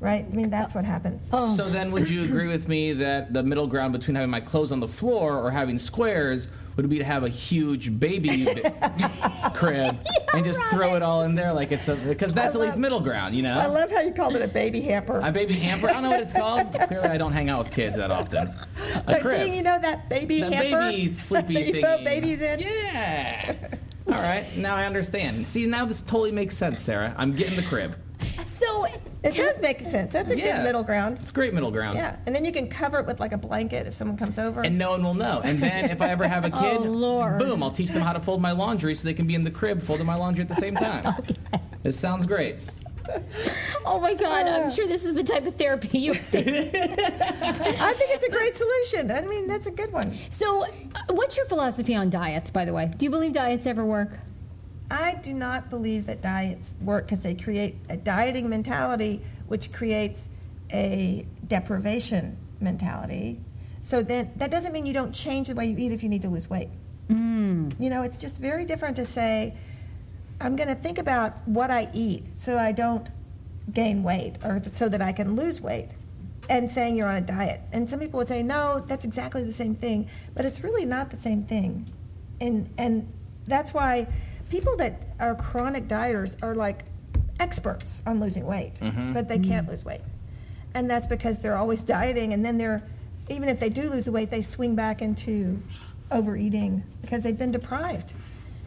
right 0.00 0.24
i 0.30 0.34
mean 0.34 0.50
that's 0.50 0.74
what 0.74 0.84
happens 0.84 1.28
Oh. 1.32 1.54
So 1.56 1.68
then, 1.68 1.90
would 1.92 2.08
you 2.08 2.24
agree 2.28 2.46
with 2.48 2.68
me 2.68 2.92
that 2.94 3.32
the 3.32 3.42
middle 3.42 3.66
ground 3.66 3.92
between 3.92 4.14
having 4.14 4.30
my 4.30 4.40
clothes 4.40 4.72
on 4.72 4.80
the 4.80 4.88
floor 4.88 5.38
or 5.38 5.50
having 5.50 5.78
squares 5.78 6.48
would 6.76 6.88
be 6.88 6.98
to 6.98 7.04
have 7.04 7.22
a 7.24 7.28
huge 7.28 7.98
baby 7.98 8.44
b- 8.54 8.62
crib 9.54 9.96
and 10.32 10.44
just 10.44 10.60
throw 10.64 10.96
it 10.96 11.02
all 11.02 11.22
in 11.22 11.34
there 11.34 11.52
like 11.52 11.70
it's 11.72 11.88
a 11.88 11.94
because 11.96 12.32
that's 12.32 12.54
I 12.56 12.58
at 12.58 12.64
least 12.64 12.78
middle 12.78 13.00
ground, 13.00 13.34
you 13.34 13.42
know? 13.42 13.58
i 13.58 13.66
love 13.66 13.90
how 13.90 14.00
you 14.00 14.12
called 14.12 14.36
it 14.36 14.42
a 14.42 14.48
baby 14.48 14.80
hamper 14.80 15.20
A 15.22 15.30
baby 15.32 15.54
hamper. 15.54 15.88
I 15.88 15.92
don't 15.94 16.02
know 16.02 16.10
what 16.10 16.20
it's 16.20 16.32
called. 16.32 16.72
Clearly, 16.88 17.08
I 17.08 17.18
don't 17.18 17.32
hang 17.32 17.48
out 17.50 17.64
with 17.64 17.72
kids 17.72 17.96
that 17.96 18.10
often. 18.10 18.48
A 18.48 19.02
But 19.06 19.20
crib. 19.20 19.40
thing, 19.40 19.54
you 19.54 19.62
know 19.62 19.78
that 19.80 20.08
baby 20.08 20.40
The 20.40 20.50
hamper 20.54 20.90
baby 20.90 21.14
sleepy 21.14 21.54
you 21.54 21.60
thingy. 21.74 21.80
throw 21.80 22.04
babies 22.04 22.42
in 22.42 22.60
Yeah. 22.60 23.56
All 24.06 24.14
right. 24.14 24.44
Now 24.58 24.76
I 24.76 24.84
understand. 24.84 25.46
See, 25.46 25.64
now 25.66 25.86
this 25.86 26.02
totally 26.02 26.30
makes 26.32 26.56
sense, 26.56 26.80
Sarah. 26.80 27.14
I'm 27.16 27.34
getting 27.34 27.56
the 27.56 27.62
crib. 27.62 27.96
So 28.46 28.84
it 29.22 29.34
does 29.34 29.60
make 29.60 29.80
sense 29.80 30.12
that's 30.12 30.30
a 30.30 30.36
Yeah. 30.38 30.56
good 30.58 30.64
middle 30.64 30.82
ground 30.82 31.18
It's 31.22 31.30
great 31.32 31.54
middle 31.54 31.70
ground. 31.70 31.96
yeah 31.96 32.16
and 32.26 32.34
then 32.34 32.44
you 32.44 32.52
can 32.52 32.68
cover 32.68 32.98
it 32.98 33.06
with 33.06 33.20
like 33.20 33.32
a 33.32 33.38
blanket 33.38 33.86
if 33.86 33.94
someone 33.94 34.16
comes 34.16 34.38
over 34.38 34.62
And 34.62 34.76
no 34.78 34.90
one 34.90 35.02
will 35.02 35.14
know. 35.14 35.40
And 35.44 35.62
then 35.62 35.90
if 35.90 36.00
I 36.02 36.08
ever 36.10 36.26
have 36.28 36.44
a 36.44 36.50
kid, 36.62 36.78
Oh, 36.78 36.82
Lord. 36.82 37.38
boom, 37.38 37.62
I'll 37.62 37.70
teach 37.70 37.90
them 37.90 38.02
how 38.02 38.12
to 38.12 38.20
fold 38.20 38.40
my 38.42 38.52
laundry 38.52 38.94
so 38.94 39.04
they 39.04 39.14
can 39.14 39.26
be 39.26 39.34
in 39.34 39.44
the 39.44 39.50
crib 39.50 39.82
folding 39.82 40.06
my 40.06 40.14
laundry 40.16 40.42
at 40.42 40.48
the 40.48 40.54
same 40.54 40.74
time. 40.76 41.14
This 41.82 41.98
sounds 42.00 42.24
great. 42.24 42.56
Oh 43.84 44.00
my 44.00 44.14
God! 44.14 44.46
I'm 44.46 44.70
sure 44.70 44.86
this 44.86 45.04
is 45.04 45.12
the 45.14 45.22
type 45.22 45.44
of 45.46 45.56
therapy 45.56 45.98
you. 45.98 46.12
i 46.12 46.16
think 46.16 48.10
it's 48.14 48.26
a 48.26 48.30
great 48.30 48.56
solution 48.56 49.10
i 49.10 49.20
mean 49.20 49.46
that's 49.46 49.66
a 49.66 49.70
good 49.70 49.92
one 49.92 50.16
so, 50.30 50.64
uh, 50.64 50.68
what's 51.10 51.36
your 51.36 51.44
philosophy 51.46 51.94
on 51.94 52.08
diets, 52.08 52.50
by 52.50 52.64
the 52.64 52.72
way? 52.72 52.90
Do 52.96 53.04
you 53.04 53.10
believe 53.10 53.32
diets 53.32 53.66
ever 53.66 53.84
work? 53.84 54.12
I 54.90 55.14
do 55.14 55.32
not 55.32 55.70
believe 55.70 56.06
that 56.06 56.20
diets 56.20 56.74
work 56.80 57.06
because 57.06 57.22
they 57.22 57.34
create 57.34 57.76
a 57.88 57.96
dieting 57.96 58.48
mentality, 58.48 59.22
which 59.46 59.72
creates 59.72 60.28
a 60.72 61.26
deprivation 61.46 62.36
mentality. 62.60 63.40
So 63.82 64.02
then 64.02 64.32
that 64.36 64.50
doesn't 64.50 64.72
mean 64.72 64.86
you 64.86 64.92
don't 64.92 65.12
change 65.12 65.48
the 65.48 65.54
way 65.54 65.66
you 65.66 65.76
eat 65.78 65.92
if 65.92 66.02
you 66.02 66.08
need 66.08 66.22
to 66.22 66.28
lose 66.28 66.48
weight. 66.48 66.70
Mm. 67.08 67.74
You 67.78 67.90
know, 67.90 68.02
it's 68.02 68.18
just 68.18 68.38
very 68.38 68.64
different 68.64 68.96
to 68.96 69.04
say, 69.04 69.54
I'm 70.40 70.56
going 70.56 70.68
to 70.68 70.74
think 70.74 70.98
about 70.98 71.36
what 71.46 71.70
I 71.70 71.88
eat 71.92 72.38
so 72.38 72.58
I 72.58 72.72
don't 72.72 73.08
gain 73.72 74.02
weight 74.02 74.36
or 74.44 74.60
th- 74.60 74.74
so 74.74 74.88
that 74.88 75.00
I 75.00 75.12
can 75.12 75.36
lose 75.36 75.60
weight 75.60 75.90
and 76.50 76.70
saying 76.70 76.96
you're 76.96 77.08
on 77.08 77.16
a 77.16 77.20
diet. 77.20 77.60
And 77.72 77.88
some 77.88 78.00
people 78.00 78.18
would 78.18 78.28
say, 78.28 78.42
no, 78.42 78.84
that's 78.86 79.04
exactly 79.04 79.44
the 79.44 79.52
same 79.52 79.74
thing, 79.74 80.08
but 80.34 80.44
it's 80.44 80.62
really 80.62 80.84
not 80.84 81.10
the 81.10 81.16
same 81.16 81.44
thing. 81.44 81.90
And, 82.40 82.68
and 82.76 83.10
that's 83.46 83.72
why 83.72 84.06
people 84.54 84.76
that 84.76 85.02
are 85.18 85.34
chronic 85.34 85.88
dieters 85.88 86.40
are 86.40 86.54
like 86.54 86.84
experts 87.40 88.02
on 88.06 88.20
losing 88.20 88.46
weight, 88.46 88.74
mm-hmm. 88.74 89.12
but 89.12 89.28
they 89.28 89.36
can't 89.36 89.68
lose 89.68 89.84
weight. 89.84 90.02
And 90.74 90.88
that's 90.88 91.08
because 91.08 91.40
they're 91.40 91.56
always 91.56 91.82
dieting 91.82 92.32
and 92.32 92.44
then 92.44 92.56
they're, 92.56 92.80
even 93.28 93.48
if 93.48 93.58
they 93.58 93.68
do 93.68 93.90
lose 93.90 94.04
the 94.04 94.12
weight, 94.12 94.30
they 94.30 94.42
swing 94.42 94.76
back 94.76 95.02
into 95.02 95.60
overeating 96.12 96.84
because 97.00 97.24
they've 97.24 97.36
been 97.36 97.50
deprived. 97.50 98.12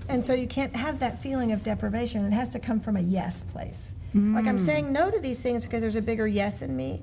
And 0.10 0.26
so 0.26 0.34
you 0.34 0.46
can't 0.46 0.76
have 0.76 1.00
that 1.00 1.22
feeling 1.22 1.54
of 1.54 1.64
deprivation. 1.64 2.26
It 2.26 2.34
has 2.34 2.50
to 2.50 2.60
come 2.60 2.82
from 2.82 2.98
a 2.98 3.02
yes 3.02 3.46
place. 3.46 3.94
Like 4.14 4.46
I'm 4.46 4.58
mm. 4.58 4.60
saying 4.60 4.92
no 4.92 5.10
to 5.10 5.20
these 5.20 5.42
things 5.42 5.64
because 5.64 5.80
there's 5.80 5.96
a 5.96 6.02
bigger 6.02 6.28
yes 6.28 6.62
in 6.62 6.76
me 6.76 7.02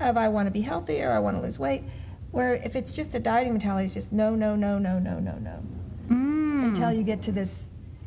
of 0.00 0.18
I 0.18 0.28
want 0.28 0.46
to 0.46 0.52
be 0.52 0.60
healthy 0.60 1.00
or 1.00 1.12
I 1.12 1.20
want 1.20 1.38
to 1.38 1.42
lose 1.42 1.58
weight. 1.58 1.84
Where 2.32 2.56
if 2.56 2.76
it's 2.76 2.94
just 2.94 3.14
a 3.14 3.18
dieting 3.18 3.54
mentality, 3.54 3.86
it's 3.86 3.94
just 3.94 4.12
no, 4.12 4.34
no, 4.34 4.56
no, 4.56 4.78
no, 4.78 4.98
no, 4.98 5.18
no, 5.20 5.38
no. 5.38 5.62
Mm. 6.10 6.64
Until 6.64 6.92
you 6.92 7.02
get 7.02 7.22
to 7.22 7.32
this 7.32 7.66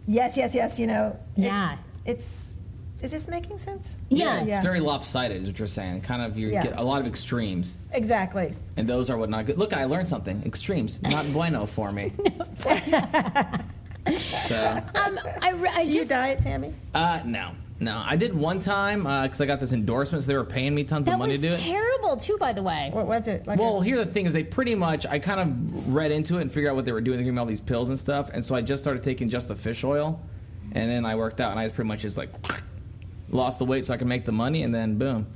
yes, 0.10 0.36
yes, 0.36 0.54
yes. 0.56 0.80
You 0.80 0.88
know. 0.88 1.18
Yeah. 1.38 1.78
It's, 2.06 2.56
it's 2.98 3.06
is 3.06 3.12
this 3.12 3.28
making 3.30 3.58
sense? 3.60 3.96
Yeah. 4.10 4.40
it's 4.42 4.48
Yeah. 4.50 4.62
very 4.62 4.80
lopsided, 4.82 5.42
is 5.42 5.48
what 5.48 5.58
you're 5.60 5.68
saying. 5.70 6.02
Kind 6.02 6.22
of, 6.22 6.38
you 6.38 6.50
Yeah. 6.50 6.64
get 6.64 6.78
a 6.78 6.84
lot 6.84 7.00
of 7.00 7.08
extremes, 7.08 7.76
Exactly. 7.94 8.54
and 8.76 8.88
those 8.90 9.10
are 9.10 9.18
what 9.18 9.30
not 9.30 9.46
good. 9.46 9.58
Look, 9.58 9.72
I 9.72 9.86
learned 9.86 10.08
something. 10.10 10.44
Extremes, 10.46 11.02
not 11.04 11.32
bueno 11.38 11.66
for 11.66 11.92
me. 11.94 12.12
so, 14.18 14.84
Um, 14.96 15.20
I, 15.42 15.52
re- 15.56 15.70
I 15.74 15.84
Do 15.86 15.90
you 15.92 16.06
diet, 16.06 16.42
Sammy? 16.42 16.74
uh, 16.94 17.22
no, 17.26 17.52
no. 17.80 18.02
I 18.06 18.16
did 18.16 18.34
one 18.34 18.60
time 18.60 19.06
uh, 19.08 19.24
because 19.24 19.40
I 19.42 19.46
got 19.46 19.60
this 19.60 19.72
endorsement, 19.74 20.24
so 20.24 20.28
they 20.28 20.36
were 20.38 20.44
paying 20.44 20.76
me 20.76 20.84
tons 20.84 21.06
that 21.08 21.14
of 21.14 21.20
money 21.20 21.36
to 21.38 21.42
do 21.42 21.48
it. 21.48 21.60
terrible 21.60 22.18
too. 22.18 22.38
By 22.38 22.54
the 22.54 22.64
way, 22.64 22.90
What 22.94 23.08
was 23.08 23.28
it? 23.28 23.46
Like 23.48 23.60
Well, 23.60 23.82
a- 23.82 23.84
here 23.84 23.98
the 23.98 24.06
thing 24.06 24.26
is, 24.26 24.34
they 24.34 24.44
pretty 24.44 24.76
much 24.76 25.06
I 25.06 25.20
kind 25.20 25.40
of 25.40 25.94
read 25.94 26.12
into 26.12 26.38
it 26.38 26.42
and 26.42 26.52
figured 26.52 26.72
out 26.72 26.76
what 26.76 26.86
they 26.86 26.92
were 26.92 27.02
doing. 27.02 27.18
They 27.18 27.24
gave 27.24 27.34
me 27.34 27.40
all 27.40 27.46
these 27.46 27.62
pills 27.62 27.90
and 27.90 28.00
stuff, 28.00 28.30
and 28.34 28.44
so 28.44 28.56
I 28.56 28.62
just 28.62 28.84
started 28.84 29.04
taking 29.04 29.30
just 29.30 29.48
the 29.48 29.56
fish 29.56 29.84
oil, 29.84 30.20
and 30.72 30.90
then 30.90 31.06
I 31.06 31.16
worked 31.16 31.40
out, 31.42 31.52
and 31.52 31.60
I 31.60 31.64
was 31.64 31.72
pretty 31.72 31.88
much 31.88 32.02
just 32.02 32.18
like 32.18 32.30
lost 33.30 33.60
the 33.60 33.66
weight 33.66 33.86
so 33.86 33.94
I 33.94 33.98
could 33.98 34.08
make 34.08 34.26
the 34.26 34.32
money, 34.32 34.64
and 34.64 34.74
then 34.74 34.98
boom. 34.98 35.28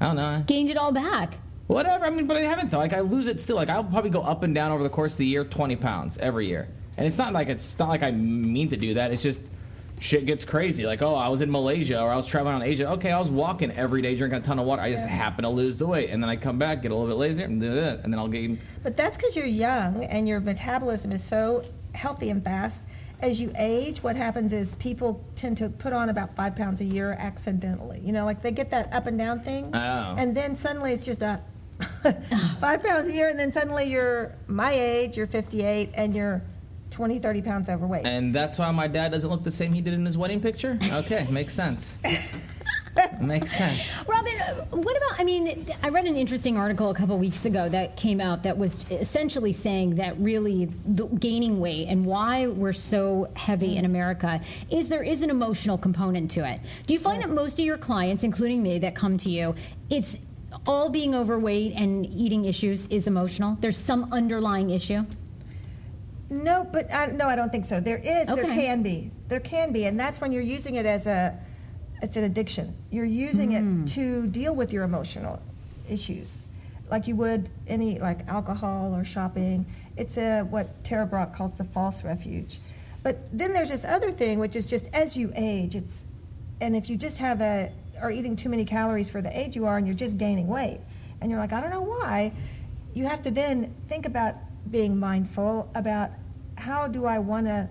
I 0.00 0.06
don't 0.06 0.16
know. 0.16 0.42
gained 0.46 0.70
it 0.70 0.76
all 0.78 0.92
back. 0.92 1.34
Whatever. 1.66 2.04
I 2.06 2.10
mean, 2.10 2.26
but 2.26 2.36
I 2.36 2.40
haven't 2.40 2.70
though. 2.70 2.78
Like 2.78 2.94
I 2.94 3.00
lose 3.00 3.26
it 3.26 3.38
still. 3.38 3.56
Like 3.56 3.68
I'll 3.68 3.84
probably 3.84 4.10
go 4.10 4.22
up 4.22 4.42
and 4.42 4.54
down 4.54 4.72
over 4.72 4.82
the 4.82 4.88
course 4.88 5.12
of 5.12 5.18
the 5.18 5.26
year, 5.26 5.44
twenty 5.44 5.76
pounds 5.76 6.18
every 6.18 6.46
year. 6.48 6.68
And 6.96 7.06
it's 7.06 7.16
not 7.18 7.32
like 7.32 7.48
it's 7.48 7.78
not 7.78 7.88
like 7.90 8.02
I 8.02 8.10
mean 8.10 8.68
to 8.70 8.76
do 8.76 8.94
that. 8.94 9.12
It's 9.12 9.22
just 9.22 9.40
shit 10.00 10.26
gets 10.26 10.44
crazy. 10.44 10.86
Like 10.86 11.02
oh, 11.02 11.14
I 11.14 11.28
was 11.28 11.42
in 11.42 11.50
Malaysia 11.50 12.00
or 12.00 12.10
I 12.10 12.16
was 12.16 12.26
traveling 12.26 12.54
around 12.54 12.62
Asia. 12.62 12.90
Okay, 12.92 13.12
I 13.12 13.18
was 13.18 13.28
walking 13.28 13.70
every 13.72 14.02
day, 14.02 14.16
drinking 14.16 14.40
a 14.40 14.42
ton 14.42 14.58
of 14.58 14.66
water. 14.66 14.82
I 14.82 14.90
just 14.90 15.06
happen 15.06 15.44
to 15.44 15.50
lose 15.50 15.78
the 15.78 15.86
weight, 15.86 16.10
and 16.10 16.22
then 16.22 16.28
I 16.28 16.36
come 16.36 16.58
back, 16.58 16.82
get 16.82 16.90
a 16.90 16.94
little 16.94 17.08
bit 17.08 17.16
lazier, 17.16 17.44
and 17.44 17.60
do 17.60 17.72
that, 17.74 17.98
uh, 17.98 18.02
and 18.02 18.12
then 18.12 18.18
I'll 18.18 18.28
gain. 18.28 18.58
But 18.82 18.96
that's 18.96 19.16
because 19.16 19.36
you're 19.36 19.46
young 19.46 20.04
and 20.04 20.26
your 20.26 20.40
metabolism 20.40 21.12
is 21.12 21.22
so 21.22 21.62
healthy 21.94 22.30
and 22.30 22.42
fast. 22.42 22.82
As 23.20 23.38
you 23.38 23.52
age, 23.58 24.02
what 24.02 24.16
happens 24.16 24.54
is 24.54 24.76
people 24.76 25.22
tend 25.36 25.58
to 25.58 25.68
put 25.68 25.92
on 25.92 26.08
about 26.08 26.34
five 26.34 26.56
pounds 26.56 26.80
a 26.80 26.84
year 26.84 27.12
accidentally. 27.20 28.00
You 28.00 28.12
know, 28.12 28.24
like 28.24 28.40
they 28.40 28.50
get 28.50 28.70
that 28.70 28.90
up 28.94 29.06
and 29.06 29.18
down 29.18 29.40
thing. 29.40 29.70
Oh. 29.74 30.14
And 30.16 30.34
then 30.34 30.56
suddenly 30.56 30.92
it's 30.92 31.04
just 31.04 31.22
oh. 31.22 31.38
a 32.04 32.12
five 32.60 32.82
pounds 32.82 33.10
a 33.10 33.12
year, 33.12 33.28
and 33.28 33.38
then 33.38 33.52
suddenly 33.52 33.84
you're 33.84 34.34
my 34.46 34.72
age, 34.72 35.18
you're 35.18 35.26
58, 35.26 35.90
and 35.94 36.14
you're 36.16 36.42
20, 36.90 37.18
30 37.18 37.42
pounds 37.42 37.68
overweight. 37.68 38.06
And 38.06 38.34
that's 38.34 38.58
why 38.58 38.70
my 38.70 38.88
dad 38.88 39.12
doesn't 39.12 39.30
look 39.30 39.44
the 39.44 39.50
same 39.50 39.72
he 39.72 39.80
did 39.80 39.94
in 39.94 40.04
his 40.04 40.18
wedding 40.18 40.40
picture. 40.40 40.78
Okay, 40.92 41.26
makes 41.30 41.54
sense. 41.54 41.98
makes 43.20 43.56
sense. 43.56 43.98
Robin, 44.06 44.32
uh, 44.40 44.64
what 44.70 44.96
about? 44.96 45.20
I 45.20 45.24
mean, 45.24 45.66
I 45.82 45.88
read 45.88 46.06
an 46.06 46.16
interesting 46.16 46.56
article 46.56 46.90
a 46.90 46.94
couple 46.94 47.16
weeks 47.18 47.44
ago 47.44 47.68
that 47.68 47.96
came 47.96 48.20
out 48.20 48.42
that 48.42 48.56
was 48.56 48.84
essentially 48.90 49.52
saying 49.52 49.96
that 49.96 50.18
really 50.18 50.66
the 50.86 51.06
gaining 51.06 51.60
weight 51.60 51.86
and 51.88 52.04
why 52.04 52.48
we're 52.48 52.72
so 52.72 53.30
heavy 53.36 53.76
in 53.76 53.84
America 53.84 54.40
is 54.70 54.88
there 54.88 55.02
is 55.02 55.22
an 55.22 55.30
emotional 55.30 55.78
component 55.78 56.30
to 56.32 56.48
it. 56.48 56.60
Do 56.86 56.94
you 56.94 57.00
find 57.00 57.22
that 57.22 57.30
most 57.30 57.58
of 57.58 57.64
your 57.64 57.78
clients, 57.78 58.24
including 58.24 58.62
me, 58.62 58.78
that 58.80 58.94
come 58.94 59.16
to 59.18 59.30
you, 59.30 59.54
it's 59.88 60.18
all 60.66 60.90
being 60.90 61.14
overweight 61.14 61.74
and 61.74 62.06
eating 62.06 62.44
issues 62.44 62.86
is 62.86 63.06
emotional? 63.06 63.56
There's 63.60 63.78
some 63.78 64.12
underlying 64.12 64.70
issue. 64.70 65.04
No, 66.30 66.64
but 66.64 66.92
I, 66.94 67.06
no, 67.06 67.26
I 67.26 67.36
don't 67.36 67.50
think 67.50 67.64
so. 67.64 67.80
There 67.80 67.98
is, 67.98 68.26
there 68.28 68.44
can 68.44 68.82
be, 68.82 69.10
there 69.28 69.40
can 69.40 69.72
be, 69.72 69.84
and 69.86 69.98
that's 69.98 70.20
when 70.20 70.30
you're 70.32 70.42
using 70.42 70.76
it 70.76 70.86
as 70.86 71.06
a, 71.06 71.36
it's 72.02 72.16
an 72.16 72.24
addiction. 72.24 72.74
You're 72.90 73.04
using 73.04 73.50
Hmm. 73.50 73.82
it 73.84 73.88
to 73.90 74.26
deal 74.28 74.54
with 74.54 74.72
your 74.72 74.84
emotional 74.84 75.42
issues, 75.88 76.38
like 76.90 77.06
you 77.06 77.16
would 77.16 77.48
any 77.66 77.98
like 77.98 78.26
alcohol 78.28 78.94
or 78.94 79.04
shopping. 79.04 79.66
It's 79.96 80.16
a 80.16 80.42
what 80.42 80.82
Tara 80.84 81.04
Brach 81.06 81.34
calls 81.34 81.54
the 81.58 81.64
false 81.64 82.04
refuge. 82.04 82.58
But 83.02 83.18
then 83.36 83.52
there's 83.52 83.70
this 83.70 83.84
other 83.84 84.10
thing, 84.10 84.38
which 84.38 84.54
is 84.56 84.68
just 84.68 84.88
as 84.94 85.16
you 85.16 85.32
age, 85.34 85.74
it's, 85.74 86.04
and 86.60 86.76
if 86.76 86.88
you 86.90 86.96
just 86.96 87.18
have 87.18 87.40
a 87.40 87.72
are 88.00 88.10
eating 88.10 88.34
too 88.36 88.48
many 88.48 88.64
calories 88.64 89.10
for 89.10 89.20
the 89.20 89.38
age 89.38 89.54
you 89.56 89.66
are, 89.66 89.76
and 89.76 89.86
you're 89.86 89.96
just 89.96 90.16
gaining 90.16 90.46
weight, 90.46 90.80
and 91.20 91.30
you're 91.30 91.40
like, 91.40 91.52
I 91.52 91.60
don't 91.60 91.70
know 91.70 91.82
why, 91.82 92.32
you 92.94 93.04
have 93.06 93.20
to 93.22 93.30
then 93.30 93.74
think 93.88 94.06
about 94.06 94.36
being 94.70 94.98
mindful 94.98 95.68
about 95.74 96.10
how 96.60 96.86
do 96.86 97.06
I 97.06 97.18
want 97.18 97.46
to, 97.46 97.68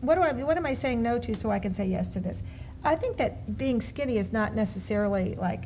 what 0.00 0.14
do 0.14 0.22
I, 0.22 0.32
what 0.32 0.56
am 0.56 0.64
I 0.64 0.72
saying 0.72 1.02
no 1.02 1.18
to 1.18 1.34
so 1.34 1.50
I 1.50 1.58
can 1.58 1.74
say 1.74 1.86
yes 1.86 2.12
to 2.14 2.20
this? 2.20 2.42
I 2.84 2.94
think 2.94 3.16
that 3.18 3.58
being 3.58 3.80
skinny 3.80 4.16
is 4.16 4.32
not 4.32 4.54
necessarily 4.54 5.34
like 5.34 5.64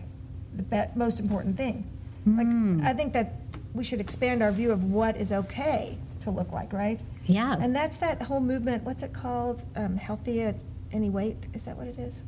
the 0.55 0.63
be- 0.63 0.91
most 0.95 1.21
important 1.21 1.57
thing. 1.57 1.89
Like 2.27 2.47
I 2.85 2.93
think 2.93 3.13
that 3.15 3.33
we 3.73 3.83
should 3.83 4.01
expand 4.01 4.43
our 4.43 4.53
view 4.53 4.73
of 4.73 4.85
what 4.85 5.17
is 5.17 5.33
okay 5.33 5.99
to 6.21 6.31
look 6.31 6.53
like, 6.53 6.73
right? 6.73 7.03
Yeah. 7.27 7.57
And 7.59 7.75
that's 7.75 7.97
that 7.99 8.23
whole 8.23 8.41
movement. 8.41 8.85
What's 8.85 9.03
it 9.03 9.13
called? 9.13 9.65
Um, 9.75 9.97
healthy 9.97 10.43
at 10.43 10.57
any 10.93 11.09
weight? 11.09 11.37
Is 11.55 11.65
that 11.65 11.77
what 11.77 11.87
it 11.87 11.99
is? 11.99 12.23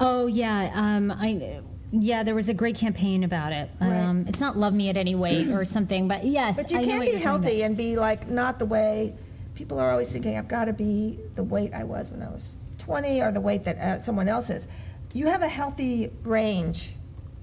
Oh 0.00 0.26
yeah, 0.26 0.70
um, 0.74 1.10
I 1.10 1.60
yeah, 1.90 2.22
there 2.22 2.34
was 2.34 2.48
a 2.48 2.54
great 2.54 2.76
campaign 2.76 3.24
about 3.24 3.52
it. 3.52 3.70
Right. 3.80 3.96
Um, 3.96 4.24
it's 4.28 4.40
not 4.40 4.56
"Love 4.56 4.74
Me 4.74 4.88
at 4.88 4.96
Any 4.96 5.14
Weight" 5.14 5.48
or 5.48 5.64
something, 5.64 6.06
but 6.06 6.24
yes, 6.24 6.56
But 6.56 6.70
you 6.70 6.80
can 6.80 7.00
be 7.00 7.12
healthy 7.12 7.62
and 7.62 7.76
be 7.76 7.96
like 7.96 8.28
not 8.28 8.58
the 8.58 8.66
way 8.66 9.14
people 9.58 9.80
are 9.80 9.90
always 9.90 10.08
thinking. 10.10 10.38
I've 10.38 10.46
got 10.46 10.66
to 10.66 10.72
be 10.72 11.18
the 11.34 11.42
weight 11.42 11.74
I 11.74 11.82
was 11.82 12.10
when 12.10 12.22
I 12.22 12.30
was 12.30 12.54
20 12.78 13.20
or 13.20 13.32
the 13.32 13.40
weight 13.40 13.64
that 13.64 13.76
uh, 13.78 13.98
someone 13.98 14.28
else 14.28 14.50
is. 14.50 14.68
You 15.12 15.26
have 15.26 15.42
a 15.42 15.48
healthy 15.48 16.12
range, 16.22 16.94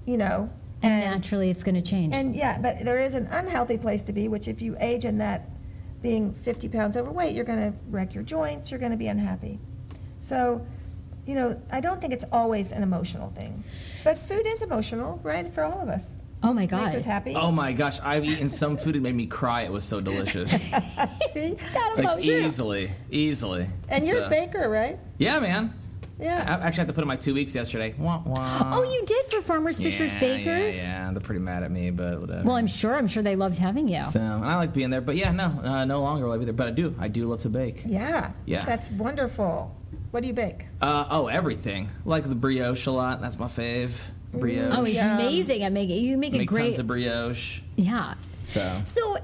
you 0.06 0.16
know. 0.16 0.50
and 0.82 1.04
naturally, 1.04 1.50
it's 1.50 1.62
going 1.62 1.74
to 1.74 1.82
change. 1.82 2.14
And 2.14 2.34
yeah, 2.34 2.58
but 2.58 2.84
there 2.86 2.98
is 2.98 3.14
an 3.14 3.28
unhealthy 3.30 3.76
place 3.76 4.00
to 4.04 4.14
be, 4.14 4.28
which 4.28 4.48
if 4.48 4.62
you 4.62 4.76
age 4.80 5.04
in 5.04 5.18
that 5.18 5.50
being 6.00 6.32
50 6.32 6.70
pounds 6.70 6.96
overweight, 6.96 7.36
you're 7.36 7.44
going 7.44 7.70
to 7.70 7.78
wreck 7.90 8.14
your 8.14 8.24
joints, 8.24 8.70
you're 8.70 8.80
going 8.80 8.92
to 8.92 8.98
be 8.98 9.08
unhappy. 9.08 9.58
So, 10.20 10.66
you 11.26 11.34
know, 11.34 11.60
I 11.70 11.80
don't 11.80 12.00
think 12.00 12.14
it's 12.14 12.24
always 12.32 12.72
an 12.72 12.82
emotional 12.82 13.28
thing. 13.30 13.62
But 14.04 14.16
food 14.16 14.46
is 14.46 14.62
emotional, 14.62 15.20
right, 15.22 15.52
for 15.52 15.64
all 15.64 15.82
of 15.82 15.90
us. 15.90 16.16
Oh 16.42 16.52
my 16.52 16.66
god, 16.66 16.84
Makes 16.84 16.96
us 16.98 17.04
happy. 17.04 17.34
Oh 17.34 17.50
my 17.50 17.72
gosh, 17.72 17.98
I've 18.00 18.24
eaten 18.24 18.50
some 18.50 18.76
food 18.76 18.94
that 18.94 19.02
made 19.02 19.14
me 19.14 19.26
cry. 19.26 19.62
It 19.62 19.72
was 19.72 19.84
so 19.84 20.00
delicious. 20.00 20.50
See? 21.30 21.56
like 21.96 22.24
easily, 22.24 22.92
easily. 23.10 23.68
And 23.88 24.06
you're 24.06 24.22
a 24.24 24.28
baker, 24.28 24.68
right? 24.68 24.98
Yeah, 25.18 25.38
man. 25.40 25.74
Yeah. 26.18 26.44
I 26.46 26.58
Yeah. 26.58 26.64
actually 26.66 26.80
had 26.80 26.86
to 26.88 26.92
put 26.94 27.02
in 27.02 27.08
my 27.08 27.16
two 27.16 27.34
weeks 27.34 27.54
yesterday. 27.54 27.94
Wah, 27.98 28.22
wah. 28.24 28.70
Oh, 28.74 28.82
you 28.82 29.04
did 29.04 29.26
for 29.26 29.42
Farmers 29.42 29.78
Fishers 29.78 30.14
yeah, 30.14 30.20
Bakers. 30.20 30.76
Yeah, 30.76 31.06
yeah, 31.06 31.10
they're 31.12 31.20
pretty 31.20 31.40
mad 31.40 31.62
at 31.62 31.70
me, 31.70 31.90
but 31.90 32.20
whatever. 32.20 32.42
Well, 32.44 32.56
I'm 32.56 32.66
sure. 32.66 32.94
I'm 32.94 33.08
sure 33.08 33.22
they 33.22 33.36
loved 33.36 33.58
having 33.58 33.86
you. 33.88 34.02
so, 34.04 34.20
and 34.20 34.44
I 34.44 34.56
like 34.56 34.72
being 34.72 34.90
there, 34.90 35.02
but 35.02 35.16
yeah, 35.16 35.32
no, 35.32 35.44
uh, 35.62 35.84
no 35.84 36.00
longer 36.00 36.24
will 36.26 36.32
I 36.32 36.38
be 36.38 36.44
there. 36.46 36.54
But 36.54 36.68
I 36.68 36.70
do, 36.70 36.94
I 36.98 37.08
do 37.08 37.26
love 37.26 37.40
to 37.42 37.50
bake. 37.50 37.82
Yeah. 37.84 38.32
Yeah. 38.46 38.64
That's 38.64 38.90
wonderful. 38.90 39.74
What 40.10 40.22
do 40.22 40.28
you 40.28 40.32
bake? 40.32 40.66
Uh, 40.80 41.06
oh, 41.10 41.26
everything. 41.26 41.90
Like 42.06 42.26
the 42.26 42.34
brioche 42.34 42.86
a 42.86 42.90
lot. 42.90 43.20
That's 43.20 43.38
my 43.38 43.46
fave. 43.48 43.92
Brioche. 44.32 44.74
Oh, 44.76 44.84
he's 44.84 44.96
Yum. 44.96 45.12
amazing 45.18 45.62
at 45.62 45.72
making. 45.72 46.04
You 46.04 46.16
make, 46.16 46.34
a 46.34 46.38
Make 46.38 46.48
great. 46.48 46.66
tons 46.68 46.78
of 46.80 46.86
brioche. 46.86 47.60
yeah. 47.76 48.14
So. 48.44 48.80
So, 48.84 49.16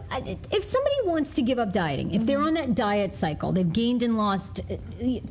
if 0.51 0.65
somebody 0.65 0.97
wants 1.05 1.33
to 1.35 1.43
give 1.43 1.57
up 1.61 1.73
dieting, 1.73 2.13
if 2.13 2.27
they're 2.27 2.43
on 2.43 2.55
that 2.55 2.75
diet 2.75 3.15
cycle, 3.15 3.53
they've 3.53 3.73
gained 3.73 4.03
and 4.03 4.17
lost 4.17 4.59
uh, 4.69 4.77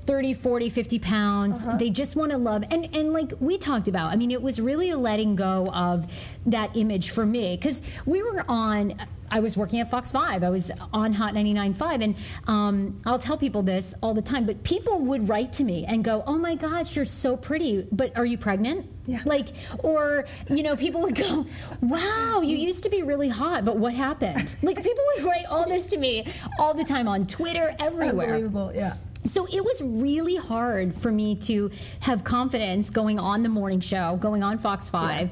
30, 0.06 0.34
40, 0.34 0.70
50 0.70 1.00
pounds, 1.00 1.66
they 1.78 1.90
just 1.90 2.16
want 2.16 2.32
to 2.32 2.38
love, 2.38 2.64
and, 2.72 2.88
and 2.96 3.12
like 3.12 3.34
we 3.42 3.58
talked 3.58 3.90
about, 3.90 4.14
I 4.14 4.16
mean, 4.16 4.32
it 4.32 4.42
was 4.42 4.62
really 4.62 4.92
a 4.92 4.98
letting 4.98 5.36
go 5.36 5.66
of 5.74 6.08
that 6.46 6.78
image 6.78 7.10
for 7.10 7.26
me 7.26 7.58
because 7.58 7.82
we 8.06 8.24
were 8.24 8.46
on. 8.48 8.96
I 9.32 9.40
was 9.40 9.56
working 9.58 9.80
at 9.80 9.90
Fox 9.90 10.12
5. 10.12 10.44
I 10.44 10.50
was 10.50 10.72
on 10.94 11.14
Hot 11.14 11.34
99.5. 11.34 12.04
And 12.04 12.16
um, 12.48 13.02
I'll 13.06 13.18
tell 13.18 13.38
people 13.38 13.64
this 13.64 13.96
all 14.02 14.14
the 14.14 14.22
time, 14.22 14.46
but 14.46 14.62
people 14.64 15.00
would 15.00 15.28
write 15.28 15.54
to 15.54 15.64
me 15.64 15.86
and 15.86 16.04
go, 16.04 16.24
Oh 16.28 16.38
my 16.38 16.56
gosh, 16.56 16.96
you're 16.96 17.06
so 17.06 17.38
pretty, 17.38 17.88
but 17.92 18.16
are 18.18 18.26
you 18.26 18.38
pregnant? 18.38 18.88
Yeah. 19.06 19.22
Like, 19.26 19.48
or, 19.80 20.26
you 20.50 20.64
know, 20.64 20.76
people 20.76 21.02
would 21.02 21.16
go, 21.16 21.46
Wow, 21.82 22.42
you 22.42 22.58
used 22.58 22.84
to 22.84 22.90
be 22.90 23.02
really 23.04 23.30
hot, 23.30 23.66
but 23.66 23.78
what 23.78 23.94
happened? 23.94 24.56
Like, 24.64 24.78
people 24.84 25.04
would 25.16 25.26
write 25.26 25.46
all 25.50 25.68
this 25.68 25.88
to 25.88 25.98
me 25.98 26.28
all 26.60 26.74
the 26.74 26.84
time 26.84 27.08
on 27.08 27.26
Twitter, 27.26 27.74
everywhere. 27.80 28.28
Unbelievable. 28.28 28.72
Yeah. 28.76 28.96
So 29.24 29.46
it 29.46 29.64
was 29.64 29.82
really 29.84 30.36
hard 30.36 30.94
for 30.94 31.12
me 31.12 31.36
to 31.36 31.70
have 32.00 32.24
confidence 32.24 32.90
going 32.90 33.20
on 33.20 33.44
the 33.44 33.50
morning 33.50 33.80
show, 33.80 34.18
going 34.18 34.42
on 34.42 34.58
Fox 34.58 34.90
5, 34.90 35.30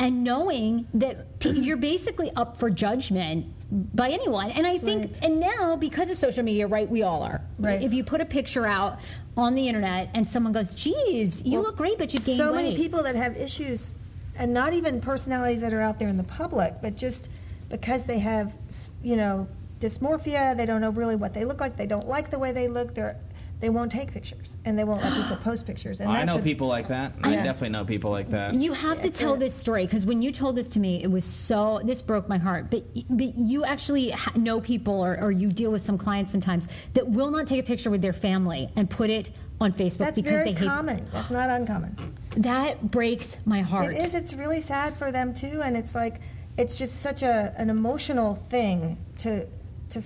and 0.00 0.24
knowing 0.24 0.88
that 0.94 1.26
you're 1.44 1.76
basically 1.76 2.30
up 2.34 2.56
for 2.56 2.70
judgment 2.70 3.46
by 3.94 4.10
anyone. 4.10 4.50
And 4.50 4.66
I 4.66 4.78
think, 4.78 5.04
Right. 5.04 5.24
and 5.24 5.38
now 5.38 5.76
because 5.76 6.10
of 6.10 6.16
social 6.16 6.42
media, 6.42 6.66
right, 6.66 6.88
we 6.90 7.02
all 7.02 7.22
are. 7.22 7.40
Right. 7.58 7.80
If 7.80 7.94
you 7.94 8.02
put 8.02 8.20
a 8.20 8.24
picture 8.24 8.66
out 8.66 8.98
on 9.36 9.54
the 9.54 9.68
internet 9.68 10.08
and 10.14 10.26
someone 10.28 10.52
goes, 10.52 10.74
geez, 10.74 11.42
you 11.44 11.52
Well, 11.60 11.62
look 11.68 11.76
great, 11.76 11.98
but 11.98 12.12
you 12.12 12.18
gained 12.18 12.36
so 12.38 12.52
weight. 12.52 12.64
many 12.64 12.76
people 12.76 13.02
that 13.04 13.14
have 13.14 13.36
issues, 13.36 13.94
and 14.36 14.52
not 14.54 14.72
even 14.72 15.00
personalities 15.00 15.60
that 15.60 15.72
are 15.72 15.82
out 15.82 15.98
there 15.98 16.08
in 16.08 16.16
the 16.16 16.24
public, 16.24 16.74
but 16.82 16.96
just 16.96 17.28
because 17.68 18.04
they 18.04 18.18
have, 18.18 18.54
you 19.02 19.14
know, 19.16 19.46
dysmorphia, 19.80 20.56
they 20.56 20.66
don't 20.66 20.80
know 20.80 20.90
really 20.90 21.14
what 21.16 21.34
they 21.34 21.44
look 21.44 21.60
like, 21.60 21.76
they 21.76 21.86
don't 21.86 22.08
like 22.08 22.30
the 22.30 22.38
way 22.38 22.50
they 22.52 22.66
look, 22.68 22.94
they're 22.94 23.16
they 23.60 23.68
won't 23.68 23.92
take 23.92 24.10
pictures 24.10 24.56
and 24.64 24.78
they 24.78 24.84
won't 24.84 25.02
let 25.02 25.12
people 25.14 25.36
post 25.44 25.66
pictures. 25.66 26.00
And 26.00 26.10
I 26.10 26.24
know 26.24 26.38
a- 26.38 26.42
people 26.42 26.66
like 26.66 26.88
that. 26.88 27.12
I 27.22 27.34
Yeah. 27.34 27.44
definitely 27.44 27.68
know 27.70 27.84
people 27.84 28.10
like 28.10 28.30
that. 28.30 28.54
You 28.54 28.72
have 28.72 29.00
to 29.02 29.10
tell 29.10 29.34
a- 29.34 29.38
this 29.38 29.54
story 29.54 29.84
because 29.84 30.06
when 30.06 30.22
you 30.22 30.32
told 30.32 30.56
this 30.56 30.68
to 30.70 30.80
me, 30.80 31.02
it 31.02 31.10
was 31.10 31.24
so. 31.24 31.80
This 31.84 32.00
broke 32.02 32.28
my 32.28 32.38
heart. 32.38 32.70
But 32.70 32.84
but 33.10 33.36
you 33.36 33.64
actually 33.64 34.14
know 34.34 34.60
people, 34.60 35.04
or, 35.04 35.18
or 35.20 35.30
you 35.30 35.52
deal 35.52 35.70
with 35.70 35.82
some 35.82 35.98
clients 35.98 36.32
sometimes 36.32 36.68
that 36.94 37.08
will 37.08 37.30
not 37.30 37.46
take 37.46 37.60
a 37.60 37.62
picture 37.62 37.90
with 37.90 38.02
their 38.02 38.12
family 38.14 38.68
and 38.76 38.88
put 38.88 39.10
it 39.10 39.30
on 39.60 39.72
Facebook 39.72 39.98
That's 39.98 40.16
because 40.20 40.32
very 40.32 40.52
they 40.54 40.58
hate. 40.60 40.68
common. 40.68 41.06
That's 41.12 41.30
not 41.30 41.50
uncommon. 41.50 42.14
That 42.38 42.90
breaks 42.90 43.36
my 43.44 43.60
heart. 43.60 43.92
It 43.92 43.98
is. 43.98 44.14
It's 44.14 44.32
really 44.32 44.62
sad 44.62 44.96
for 44.96 45.12
them 45.12 45.34
too, 45.34 45.60
and 45.62 45.76
it's 45.76 45.94
like 45.94 46.20
it's 46.56 46.78
just 46.78 47.00
such 47.00 47.22
a 47.22 47.52
an 47.58 47.68
emotional 47.68 48.34
thing 48.34 48.96
to 49.18 49.46
to. 49.90 50.02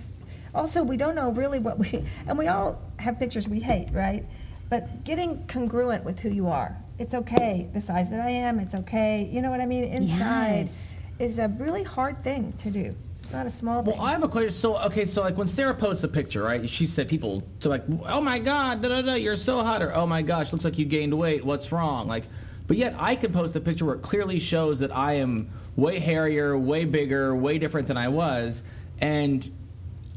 Also, 0.55 0.83
we 0.83 0.97
don't 0.97 1.15
know 1.15 1.31
really 1.31 1.59
what 1.59 1.77
we 1.77 2.03
and 2.27 2.37
we 2.37 2.47
all 2.47 2.81
have 2.97 3.19
pictures 3.19 3.47
we 3.47 3.59
hate, 3.59 3.89
right? 3.91 4.25
But 4.69 5.03
getting 5.03 5.45
congruent 5.47 6.03
with 6.03 6.19
who 6.19 6.29
you 6.29 6.47
are. 6.47 6.75
It's 6.97 7.13
okay. 7.13 7.69
The 7.73 7.81
size 7.81 8.09
that 8.09 8.21
I 8.21 8.29
am. 8.29 8.59
It's 8.59 8.73
okay. 8.73 9.29
You 9.31 9.41
know 9.41 9.51
what 9.51 9.59
I 9.59 9.65
mean? 9.65 9.83
Inside 9.83 10.69
Yes. 10.69 10.95
is 11.19 11.39
a 11.39 11.49
really 11.49 11.83
hard 11.83 12.23
thing 12.23 12.53
to 12.59 12.71
do. 12.71 12.95
It's 13.17 13.33
not 13.33 13.45
a 13.45 13.49
small 13.49 13.83
thing. 13.83 13.97
Well, 13.97 14.05
I 14.05 14.11
have 14.11 14.23
a 14.23 14.27
question. 14.27 14.51
So, 14.51 14.77
okay, 14.83 15.03
so 15.05 15.21
like 15.21 15.35
when 15.35 15.47
Sarah 15.47 15.73
posts 15.73 16.03
a 16.03 16.07
picture, 16.07 16.43
right? 16.43 16.69
She 16.69 16.85
said 16.85 17.07
people 17.09 17.43
to 17.61 17.69
like, 17.69 17.83
"Oh 18.05 18.21
my 18.21 18.39
God, 18.39 18.81
da 18.81 18.89
da 18.89 19.01
da, 19.01 19.15
you're 19.15 19.35
so 19.35 19.63
hot," 19.63 19.81
or 19.81 19.93
"Oh 19.93 20.05
my 20.05 20.21
gosh, 20.21 20.51
looks 20.51 20.63
like 20.63 20.77
you 20.77 20.85
gained 20.85 21.13
weight. 21.17 21.43
What's 21.43 21.71
wrong?" 21.71 22.07
Like, 22.07 22.25
but 22.67 22.77
yet 22.77 22.95
I 22.97 23.15
can 23.15 23.33
post 23.33 23.55
a 23.55 23.59
picture 23.59 23.83
where 23.85 23.95
it 23.95 24.03
clearly 24.03 24.39
shows 24.39 24.79
that 24.79 24.95
I 24.95 25.13
am 25.13 25.49
way 25.75 25.99
hairier, 25.99 26.57
way 26.57 26.85
bigger, 26.85 27.35
way 27.35 27.57
different 27.57 27.87
than 27.87 27.97
I 27.97 28.07
was, 28.09 28.61
and 28.99 29.51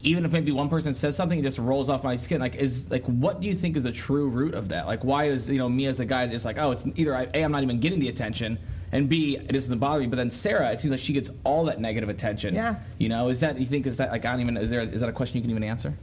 even 0.03 0.25
if 0.25 0.33
maybe 0.33 0.53
one 0.53 0.69
person 0.69 0.95
says 0.95 1.17
something, 1.17 1.39
it 1.39 1.43
just 1.43 1.59
rolls 1.59 1.91
off 1.91 2.05
my 2.05 2.17
skin. 2.17 2.41
Like, 2.41 2.55
is 2.55 2.89
like, 2.91 3.05
what 3.05 3.41
do 3.41 3.49
you 3.49 3.55
think 3.55 3.77
is 3.77 3.83
the 3.83 3.93
true 3.93 4.29
root 4.29 4.55
of 4.55 4.69
that? 4.69 4.87
Like, 4.87 5.03
why 5.03 5.25
is 5.25 5.51
you 5.51 5.59
know 5.59 5.69
me 5.69 5.87
as 5.87 6.01
a 6.01 6.05
guy 6.05 6.27
just 6.27 6.45
like, 6.45 6.59
oh, 6.59 6.71
it's 6.71 6.87
either 6.97 7.17
I, 7.17 7.29
a 7.35 7.43
I'm 7.43 7.53
not 7.53 7.63
even 7.63 7.81
getting 7.81 7.99
the 7.99 8.09
attention, 8.09 8.59
and 8.93 9.09
b 9.09 9.37
it 9.37 9.53
doesn't 9.53 9.79
bother 9.79 10.01
me. 10.01 10.07
But 10.07 10.17
then 10.17 10.31
Sarah, 10.31 10.71
it 10.71 10.79
seems 10.79 10.93
like 10.93 11.01
she 11.01 11.13
gets 11.13 11.31
all 11.45 11.65
that 11.65 11.81
negative 11.81 12.09
attention. 12.09 12.55
Yeah. 12.55 12.77
You 12.99 13.09
know, 13.09 13.29
is 13.29 13.41
that 13.41 13.59
you 13.59 13.67
think 13.67 13.87
is 13.87 13.97
that 13.97 14.11
like 14.11 14.25
I 14.25 14.33
don't 14.33 14.41
even 14.41 14.57
is 14.57 14.71
there 14.71 14.83
is 14.83 15.01
that 15.01 15.09
a 15.09 15.13
question 15.13 15.37
you 15.39 15.43
can 15.43 15.51
even 15.51 15.65
answer? 15.65 15.97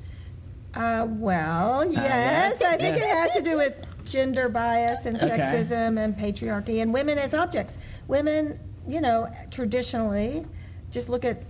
Uh, 0.74 1.08
well, 1.08 1.89
yes. 1.89 2.62
I 2.62 2.76
think 2.76 2.98
it 2.98 3.04
has 3.04 3.32
to 3.32 3.41
do 3.41 3.56
with 3.56 3.76
gender 4.06 4.50
bias 4.50 5.06
and 5.06 5.16
Okay. 5.16 5.30
sexism 5.30 5.98
and 5.98 6.18
patriarchy 6.18 6.82
and 6.82 6.93
women 6.93 7.18
as 7.18 7.34
objects. 7.34 7.78
Women, 8.10 8.60
you 8.86 9.00
know, 9.00 9.32
traditionally, 9.52 10.46
just 10.91 11.08
look 11.08 11.24
at 11.24 11.43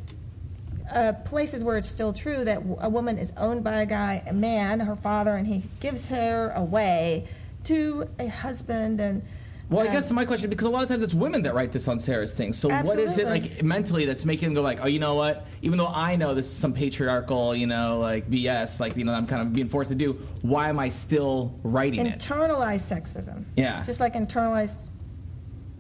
uh, 0.92 1.14
places 1.24 1.64
where 1.64 1.78
it's 1.78 1.90
still 1.90 2.14
true 2.14 2.44
that 2.44 2.62
a 2.80 2.90
woman 2.90 3.18
is 3.18 3.32
owned 3.38 3.64
by 3.64 3.82
a 3.82 3.86
guy, 3.86 4.24
a 4.28 4.34
man, 4.34 4.80
her 4.80 4.96
father, 4.96 5.36
and 5.36 5.48
he 5.48 5.64
gives 5.80 6.10
her 6.10 6.52
away 6.56 7.28
to 7.66 8.08
a 8.20 8.28
husband 8.28 9.00
and. 9.00 9.24
Well, 9.68 9.84
I 9.84 9.88
um, 9.88 9.94
guess 9.94 10.12
my 10.12 10.26
question 10.26 10.52
because 10.52 10.68
a 10.68 10.70
lot 10.70 10.84
of 10.84 10.90
times 10.90 11.02
it's 11.02 11.16
women 11.16 11.42
that 11.42 11.56
write 11.56 11.72
this 11.72 11.88
on 11.88 11.98
Sarah's 11.98 12.34
thing. 12.34 12.54
So 12.54 12.70
what 12.70 13.00
is 13.00 13.18
it 13.18 13.26
like 13.26 13.64
mentally 13.64 14.06
that's 14.06 14.24
making 14.24 14.50
them 14.50 14.54
go 14.54 14.62
like, 14.62 14.78
oh, 14.80 14.86
you 14.86 15.00
know 15.00 15.16
what? 15.16 15.48
Even 15.64 15.80
though 15.80 15.88
I 15.88 16.16
know 16.16 16.36
this 16.36 16.46
is 16.46 16.56
some 16.56 16.72
patriarchal, 16.72 17.56
you 17.56 17.66
know, 17.66 17.98
like 17.98 18.30
BS, 18.30 18.80
like 18.80 18.96
you 18.96 19.06
know, 19.06 19.14
I'm 19.14 19.26
kind 19.26 19.42
of 19.42 19.54
being 19.54 19.68
forced 19.68 19.90
to 19.90 19.96
do. 19.96 20.14
Why 20.44 20.70
am 20.70 20.78
I 20.78 20.90
still 20.90 21.60
writing 21.64 22.06
it? 22.06 22.20
internalized 22.20 22.94
sexism. 22.94 23.46
Yeah. 23.58 23.82
Just 23.82 24.00
like 24.00 24.14
internalized, 24.14 24.92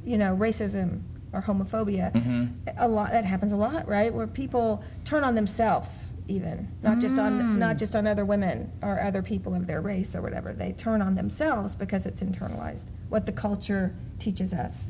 you 0.04 0.18
know, 0.18 0.36
racism 0.36 1.04
or 1.36 1.42
homophobia. 1.42 2.12
Mm-hmm. 2.14 2.46
A 2.78 2.88
lot 2.88 3.12
that 3.12 3.26
happens 3.26 3.52
a 3.52 3.58
lot, 3.58 3.88
right? 3.88 4.14
Where 4.14 4.28
people 4.28 4.84
turn 5.04 5.24
on 5.24 5.36
themselves, 5.36 6.08
even 6.28 6.72
not 6.82 7.00
just 7.00 7.16
Mm. 7.16 7.26
on 7.26 7.60
not 7.60 7.78
just 7.78 7.96
on 7.96 8.08
other 8.08 8.26
women 8.26 8.72
or 8.82 9.02
other 9.02 9.22
people 9.22 9.54
of 9.54 9.68
their 9.68 9.82
race 9.82 10.16
or 10.16 10.22
whatever. 10.22 10.54
They 10.54 10.72
turn 10.72 11.02
on 11.02 11.16
themselves 11.16 11.76
because 11.76 12.06
it's 12.06 12.24
internalized 12.24 12.88
what 13.10 13.26
the 13.26 13.32
culture 13.32 13.94
teaches 14.18 14.54
us. 14.54 14.90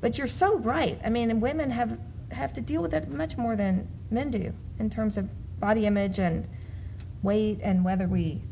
But 0.00 0.18
you're 0.18 0.26
so 0.28 0.58
right. 0.58 1.00
I 1.04 1.10
mean, 1.10 1.40
women 1.40 1.70
have 1.70 1.98
have 2.30 2.52
to 2.52 2.60
deal 2.60 2.82
with 2.82 2.92
it 2.92 3.10
much 3.10 3.38
more 3.38 3.56
than 3.56 3.88
men 4.10 4.30
do 4.30 4.52
in 4.78 4.90
terms 4.90 5.16
of 5.16 5.28
body 5.58 5.86
image 5.86 6.18
and 6.18 6.46
weight 7.22 7.58
and 7.62 7.84
whether 7.84 8.06
we 8.06 8.42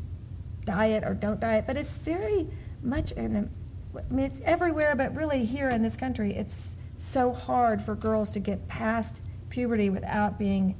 diet 0.65 1.03
or 1.05 1.13
don't 1.13 1.39
diet, 1.39 1.65
but 1.67 1.77
it's 1.77 1.95
very 1.95 2.47
much, 2.81 3.11
in 3.11 3.35
a, 3.35 3.97
I 3.99 4.01
mean, 4.13 4.25
it's 4.25 4.41
everywhere, 4.43 4.95
but 4.95 5.15
really 5.15 5.45
here 5.45 5.69
in 5.69 5.81
this 5.83 5.95
country, 5.95 6.33
it's 6.33 6.75
so 6.97 7.31
hard 7.33 7.81
for 7.81 7.95
girls 7.95 8.31
to 8.33 8.39
get 8.39 8.67
past 8.67 9.21
puberty 9.49 9.89
without 9.89 10.37
being 10.37 10.75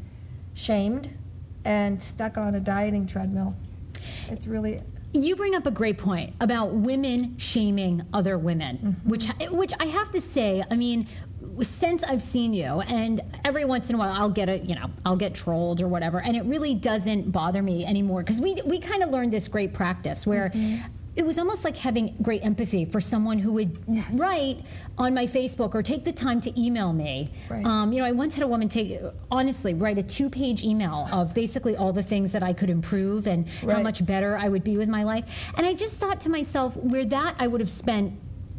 shamed 0.54 1.10
and 1.66 2.02
stuck 2.02 2.38
on 2.38 2.56
a 2.56 2.60
dieting 2.60 3.06
treadmill. 3.06 3.56
It's 4.30 4.48
really, 4.48 4.82
You 5.14 5.36
bring 5.36 5.56
up 5.56 5.66
a 5.66 5.72
great 5.72 5.98
point 5.98 6.34
about 6.40 6.74
women 6.74 7.38
shaming 7.38 8.02
other 8.14 8.38
women, 8.38 8.78
Mm-hmm. 8.78 9.10
which 9.10 9.28
which 9.52 9.74
I 9.80 9.86
have 9.86 10.12
to 10.12 10.22
say, 10.22 10.64
I 10.70 10.76
mean, 10.76 11.08
since 11.62 12.04
I've 12.04 12.22
seen 12.24 12.54
you, 12.54 12.82
and 12.82 13.22
every 13.44 13.66
once 13.66 13.90
in 13.90 13.96
a 13.96 13.98
while 14.00 14.14
I'll 14.14 14.30
get 14.30 14.50
a 14.50 14.60
you 14.60 14.76
know 14.76 14.90
I'll 15.06 15.16
get 15.16 15.34
trolled 15.34 15.82
or 15.82 15.88
whatever, 15.88 16.22
and 16.22 16.36
it 16.36 16.44
really 16.46 16.76
doesn't 16.76 17.32
bother 17.32 17.62
me 17.64 17.86
anymore 17.86 18.22
because 18.22 18.40
we 18.42 18.62
we 18.66 18.80
kind 18.80 19.02
of 19.04 19.10
learned 19.10 19.32
this 19.34 19.48
great 19.48 19.74
practice 19.74 20.26
where. 20.28 20.50
Mm-hmm. 20.50 20.94
It 21.18 21.26
was 21.26 21.38
almost 21.40 21.66
like 21.66 21.76
having 21.76 22.16
great 22.22 22.46
empathy 22.46 22.86
for 22.86 23.02
someone 23.02 23.40
who 23.40 23.52
would 23.54 23.78
write 24.14 24.60
on 25.00 25.14
my 25.16 25.26
Facebook 25.26 25.74
or 25.74 25.82
take 25.82 26.04
the 26.06 26.12
time 26.12 26.40
to 26.42 26.62
email 26.62 26.94
me. 26.94 27.30
Right. 27.50 27.66
Um, 27.66 27.92
you 27.92 28.00
know, 28.00 28.06
I 28.06 28.12
once 28.12 28.36
had 28.36 28.44
a 28.44 28.48
woman 28.48 28.70
take, 28.70 29.00
honestly, 29.32 29.74
write 29.74 29.98
a 29.98 30.04
two 30.04 30.30
page 30.30 30.64
email 30.64 31.08
of 31.12 31.34
basically 31.34 31.76
all 31.76 31.92
the 31.92 32.04
things 32.04 32.32
that 32.34 32.44
I 32.44 32.54
could 32.54 32.70
improve 32.70 33.26
and 33.28 33.50
how 33.50 33.82
much 33.82 34.06
better 34.06 34.38
I 34.38 34.48
would 34.48 34.64
be 34.64 34.78
with 34.78 34.90
my 34.90 35.04
life. 35.04 35.52
And 35.58 35.66
I 35.66 35.74
just 35.74 35.98
thought 35.98 36.22
to 36.22 36.30
myself, 36.30 36.78
where 36.78 37.06
that 37.06 37.36
I 37.40 37.48
would 37.48 37.62
have 37.62 37.72
spent. 37.72 38.14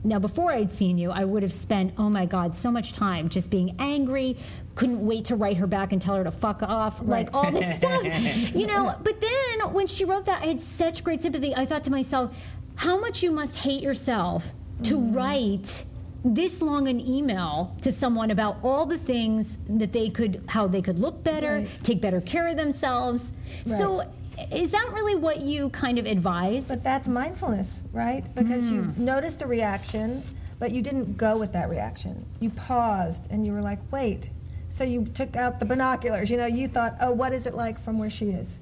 Now, 0.04 0.18
before 0.18 0.52
I'd 0.52 0.72
seen 0.72 0.96
you, 0.96 1.10
I 1.10 1.24
would 1.24 1.42
have 1.42 1.52
spent, 1.52 1.92
oh 1.98 2.08
my 2.08 2.24
God, 2.24 2.54
so 2.54 2.70
much 2.70 2.92
time 2.92 3.28
just 3.28 3.50
being 3.50 3.74
angry, 3.78 4.36
couldn't 4.76 5.04
wait 5.04 5.24
to 5.26 5.36
write 5.36 5.56
her 5.56 5.66
back 5.66 5.92
and 5.92 6.00
tell 6.00 6.14
her 6.14 6.24
to 6.24 6.30
fuck 6.30 6.62
off, 6.62 7.00
like 7.02 7.34
all 7.34 7.50
this 7.50 7.74
stuff, 7.76 8.04
you 8.54 8.66
know. 8.68 8.94
But 9.02 9.20
then 9.20 9.72
when 9.72 9.86
she 9.88 10.04
wrote 10.04 10.24
that, 10.26 10.42
I 10.42 10.46
had 10.46 10.60
such 10.60 11.02
great 11.02 11.20
sympathy. 11.20 11.54
I 11.54 11.66
thought 11.66 11.84
to 11.84 11.90
myself, 11.90 12.34
how 12.76 12.98
much 13.00 13.22
you 13.24 13.32
must 13.32 13.56
hate 13.56 13.82
yourself 13.82 14.44
to 14.84 14.96
Mm-hmm. 14.96 15.12
write 15.16 15.84
this 16.24 16.62
long 16.62 16.86
an 16.88 17.00
email 17.00 17.76
to 17.82 17.90
someone 17.90 18.30
about 18.30 18.58
all 18.62 18.86
the 18.86 18.98
things 18.98 19.58
that 19.68 19.92
they 19.92 20.10
could 20.10 20.42
how 20.46 20.66
they 20.68 20.82
could 20.82 20.98
look 20.98 21.22
better 21.24 21.54
Right. 21.58 21.68
take 21.84 22.00
better 22.00 22.20
care 22.20 22.48
of 22.48 22.56
themselves 22.56 23.32
so 23.66 24.02
is 24.50 24.70
that 24.70 24.90
really 24.92 25.14
what 25.14 25.40
you 25.40 25.70
kind 25.70 25.98
of 25.98 26.06
advise 26.06 26.68
but 26.68 26.84
that's 26.84 27.08
mindfulness, 27.08 27.82
right? 27.92 28.24
Because 28.34 28.70
you 28.70 28.82
mm. 28.82 28.96
noticed 28.96 29.42
a 29.42 29.46
reaction, 29.46 30.22
but 30.58 30.72
you 30.72 30.82
didn't 30.82 31.16
go 31.16 31.36
with 31.36 31.52
that 31.52 31.68
reaction. 31.68 32.26
You 32.40 32.50
paused 32.50 33.30
and 33.30 33.46
you 33.46 33.52
were 33.52 33.62
like, 33.62 33.80
wait. 33.92 34.30
So 34.70 34.84
you 34.84 35.06
took 35.06 35.34
out 35.36 35.60
the 35.60 35.66
binoculars. 35.66 36.30
You 36.30 36.36
know, 36.36 36.46
you 36.46 36.68
thought, 36.68 36.96
oh, 37.00 37.12
what 37.12 37.32
is 37.32 37.46
it 37.46 37.54
like 37.54 37.80
from 37.80 37.98
where 37.98 38.10
she 38.10 38.30
is? 38.30 38.58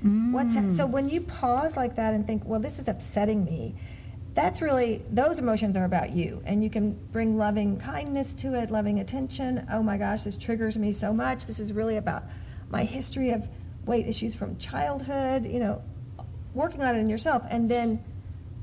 What's 0.00 0.54
ha- 0.54 0.68
so 0.68 0.86
mm. 0.86 0.90
when 0.90 1.08
you 1.08 1.20
pause 1.20 1.76
like 1.76 1.96
that 1.96 2.14
and 2.14 2.24
think, 2.24 2.44
well, 2.44 2.60
this 2.60 2.78
is 2.78 2.86
upsetting 2.86 3.44
me, 3.44 3.74
that's 4.34 4.62
really 4.62 5.02
those 5.10 5.40
emotions 5.40 5.76
are 5.76 5.84
about 5.84 6.10
you, 6.10 6.40
and 6.44 6.62
you 6.62 6.70
can 6.70 6.92
bring 7.10 7.36
loving 7.36 7.80
kindness 7.80 8.36
to 8.36 8.54
it, 8.54 8.70
loving 8.70 9.00
attention. 9.00 9.66
Oh 9.72 9.82
my 9.82 9.96
gosh, 9.96 10.22
this 10.22 10.36
triggers 10.36 10.78
me 10.78 10.92
so 10.92 11.12
much. 11.12 11.46
This 11.46 11.58
is 11.58 11.72
really 11.72 11.96
about 11.96 12.22
my 12.70 12.84
history 12.84 13.30
of 13.30 13.48
weight 13.88 14.06
issues 14.06 14.34
from 14.34 14.56
childhood. 14.58 15.44
You 15.46 15.58
know, 15.60 15.82
working 16.54 16.82
on 16.82 16.94
it 16.94 17.00
in 17.00 17.08
yourself, 17.08 17.42
and 17.50 17.68
then, 17.70 18.02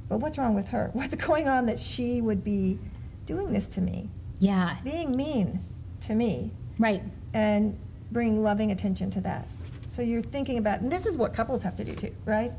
but 0.08 0.20
what's 0.20 0.38
wrong 0.38 0.54
with 0.56 0.70
her? 0.70 0.90
What's 0.94 1.16
going 1.16 1.48
on 1.48 1.66
that 1.66 1.80
she 1.80 2.22
would 2.22 2.44
be 2.44 2.80
doing 3.26 3.52
this 3.52 3.68
to 3.70 3.82
me, 3.82 4.10
yeah 4.40 4.78
being 4.84 5.16
mean 5.18 5.64
to 6.02 6.14
me? 6.14 6.52
right 6.78 7.02
and 7.34 7.78
bring 8.12 8.44
loving 8.44 8.72
attention 8.72 9.10
to 9.10 9.22
that. 9.22 9.48
So 9.88 10.02
you're 10.02 10.22
thinking 10.22 10.58
about, 10.58 10.82
and 10.82 10.92
this 10.92 11.06
is 11.06 11.18
what 11.18 11.34
couples 11.34 11.64
have 11.64 11.76
to 11.78 11.84
do 11.84 11.94
too, 11.96 12.14
right? 12.26 12.52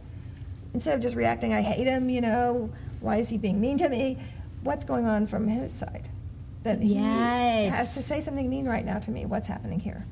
Instead 0.74 0.94
of 0.94 1.00
just 1.00 1.14
reacting, 1.14 1.54
I 1.54 1.62
hate 1.62 1.86
him, 1.86 2.10
you 2.10 2.20
know, 2.20 2.70
why 3.00 3.16
is 3.16 3.28
he 3.28 3.38
being 3.38 3.60
mean 3.60 3.78
to 3.78 3.88
me? 3.88 4.18
What's 4.62 4.84
going 4.84 5.06
on 5.06 5.26
from 5.26 5.46
his 5.48 5.72
side? 5.72 6.08
That 6.64 6.80
he 6.82 6.94
Yes. 6.94 7.72
has 7.74 7.94
to 7.94 8.02
say 8.02 8.20
something 8.20 8.48
mean 8.50 8.66
right 8.66 8.84
now 8.84 8.98
to 8.98 9.10
me. 9.10 9.24
What's 9.24 9.46
happening 9.46 9.80
here? 9.80 10.04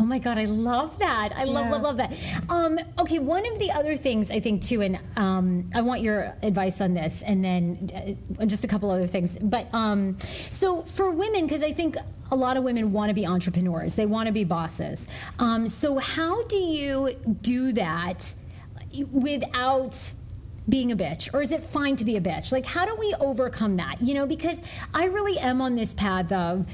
Oh 0.00 0.04
my 0.04 0.18
God, 0.20 0.38
I 0.38 0.44
love 0.44 0.98
that. 1.00 1.32
I 1.34 1.42
love, 1.44 1.64
Yeah. 1.66 1.70
love, 1.72 1.82
love 1.82 1.96
that. 1.96 2.12
Um, 2.48 2.78
okay, 3.00 3.18
one 3.18 3.44
of 3.52 3.58
the 3.58 3.72
other 3.72 3.96
things 3.96 4.30
I 4.30 4.38
think 4.38 4.62
too, 4.62 4.80
and 4.80 4.98
um, 5.16 5.70
I 5.74 5.80
want 5.80 6.02
your 6.02 6.36
advice 6.42 6.80
on 6.80 6.94
this, 6.94 7.22
and 7.22 7.44
then 7.44 8.16
uh, 8.40 8.46
just 8.46 8.62
a 8.62 8.68
couple 8.68 8.90
other 8.92 9.08
things. 9.08 9.38
But 9.38 9.66
um, 9.72 10.16
so 10.52 10.82
for 10.82 11.10
women, 11.10 11.46
because 11.46 11.64
I 11.64 11.72
think 11.72 11.96
a 12.30 12.36
lot 12.36 12.56
of 12.56 12.62
women 12.62 12.92
want 12.92 13.10
to 13.10 13.14
be 13.14 13.26
entrepreneurs, 13.26 13.96
they 13.96 14.06
want 14.06 14.26
to 14.28 14.32
be 14.32 14.44
bosses. 14.44 15.08
Um, 15.40 15.66
so 15.66 15.98
how 15.98 16.44
do 16.44 16.58
you 16.58 17.14
do 17.42 17.72
that 17.72 18.34
without? 19.10 20.12
Being 20.68 20.92
a 20.92 20.96
bitch 20.96 21.32
or 21.32 21.42
is 21.42 21.50
it 21.50 21.62
fine 21.62 21.96
to 21.96 22.04
be 22.04 22.16
a 22.16 22.20
bitch? 22.20 22.52
Like, 22.52 22.66
how 22.66 22.84
do 22.84 22.94
we 22.96 23.14
overcome 23.20 23.76
that? 23.76 24.00
You 24.02 24.14
know, 24.14 24.26
because 24.26 24.62
I 24.94 25.04
really 25.04 25.38
am 25.38 25.60
on 25.60 25.74
this 25.74 25.94
path 25.94 26.30
of, 26.32 26.66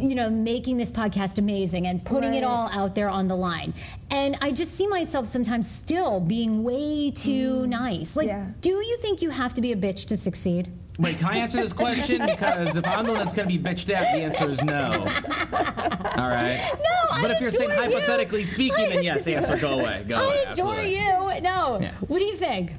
you 0.00 0.14
know, 0.14 0.30
making 0.30 0.78
this 0.78 0.90
podcast 0.90 1.38
amazing 1.38 1.86
and 1.86 2.04
putting 2.04 2.34
it 2.34 2.44
all 2.44 2.70
out 2.72 2.94
there 2.94 3.10
on 3.10 3.28
the 3.28 3.36
line. 3.36 3.74
And 4.10 4.38
I 4.40 4.52
just 4.52 4.74
see 4.74 4.86
myself 4.86 5.26
sometimes 5.26 5.70
still 5.70 6.20
being 6.20 6.64
way 6.64 7.10
too 7.10 7.62
mm. 7.62 7.68
nice. 7.68 8.16
Like, 8.16 8.28
Yeah. 8.28 8.46
do 8.60 8.70
you 8.70 8.96
think 8.98 9.20
you 9.20 9.30
have 9.30 9.54
to 9.54 9.60
be 9.60 9.72
a 9.72 9.76
bitch 9.76 10.06
to 10.06 10.16
succeed? 10.16 10.70
Wait, 10.98 11.18
can 11.18 11.26
I 11.28 11.38
answer 11.38 11.58
this 11.60 11.72
question? 11.72 12.20
Because 12.32 12.76
if 12.76 12.86
I'm 12.86 13.04
the 13.04 13.12
one 13.12 13.20
that's 13.20 13.32
going 13.32 13.48
to 13.48 13.58
be 13.58 13.62
bitched 13.62 13.92
at, 13.92 14.14
the 14.14 14.22
answer 14.22 14.50
is 14.50 14.62
no. 14.62 14.92
All 14.92 16.28
right. 16.28 16.60
No, 16.78 17.10
I 17.10 17.18
But 17.20 17.30
if 17.32 17.40
you're 17.40 17.50
saying 17.50 17.70
adore 17.70 17.84
you. 17.84 17.94
hypothetically 17.94 18.44
speaking, 18.44 18.86
I 18.86 18.88
then 18.88 19.02
yes, 19.02 19.26
answer 19.26 19.58
go 19.58 19.80
away. 19.80 20.04
Go 20.06 20.16
away. 20.16 20.44
I 20.46 20.52
adore 20.52 20.74
absolutely. 20.74 20.98
you. 20.98 21.40
No. 21.42 21.78
Yeah. 21.80 21.94
What 22.06 22.18
do 22.18 22.24
you 22.24 22.36
think? 22.36 22.72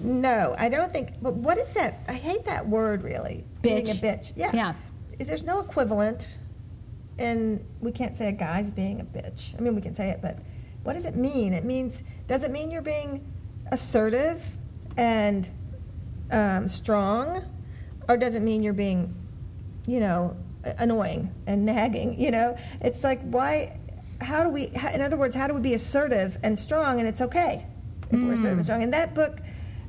No, 0.00 0.54
I 0.58 0.68
don't 0.68 0.92
think. 0.92 1.20
But 1.22 1.34
what 1.34 1.58
is 1.58 1.72
that? 1.74 2.00
I 2.08 2.14
hate 2.14 2.44
that 2.46 2.68
word. 2.68 3.02
Really, 3.02 3.44
being 3.62 3.88
a 3.88 3.92
Bitch. 3.92 4.00
bitch. 4.00 4.32
Yeah. 4.36 4.50
Yeah. 4.54 4.74
There's 5.18 5.44
no 5.44 5.60
equivalent, 5.60 6.38
and 7.18 7.64
we 7.80 7.90
can't 7.92 8.16
say 8.16 8.28
a 8.28 8.32
guy's 8.32 8.70
being 8.70 9.00
a 9.00 9.04
bitch. 9.04 9.56
I 9.58 9.62
mean, 9.62 9.74
we 9.74 9.80
can 9.80 9.94
say 9.94 10.10
it, 10.10 10.20
but 10.20 10.38
what 10.82 10.92
does 10.92 11.06
it 11.06 11.16
mean? 11.16 11.52
It 11.52 11.64
means 11.64 12.02
does 12.26 12.44
it 12.44 12.50
mean 12.50 12.70
you're 12.70 12.82
being 12.82 13.24
assertive 13.72 14.42
and 14.96 15.48
um, 16.30 16.68
strong, 16.68 17.44
or 18.08 18.16
does 18.16 18.34
it 18.34 18.42
mean 18.42 18.62
you're 18.62 18.72
being, 18.72 19.14
you 19.86 20.00
know, 20.00 20.36
annoying 20.78 21.32
and 21.46 21.64
nagging? 21.64 22.20
You 22.20 22.30
know, 22.30 22.56
it's 22.80 23.02
like 23.02 23.22
why? 23.22 23.78
How 24.20 24.42
do 24.42 24.50
we? 24.50 24.70
In 24.94 25.00
other 25.00 25.16
words, 25.16 25.34
how 25.34 25.46
do 25.46 25.54
we 25.54 25.60
be 25.60 25.74
assertive 25.74 26.38
and 26.42 26.58
strong, 26.58 26.98
and 26.98 27.08
it's 27.08 27.20
okay 27.20 27.66
if 28.10 28.20
we're 28.22 28.32
assertive 28.34 28.58
and 28.58 28.64
strong? 28.64 28.82
And 28.82 28.92
that 28.92 29.14
book, 29.14 29.38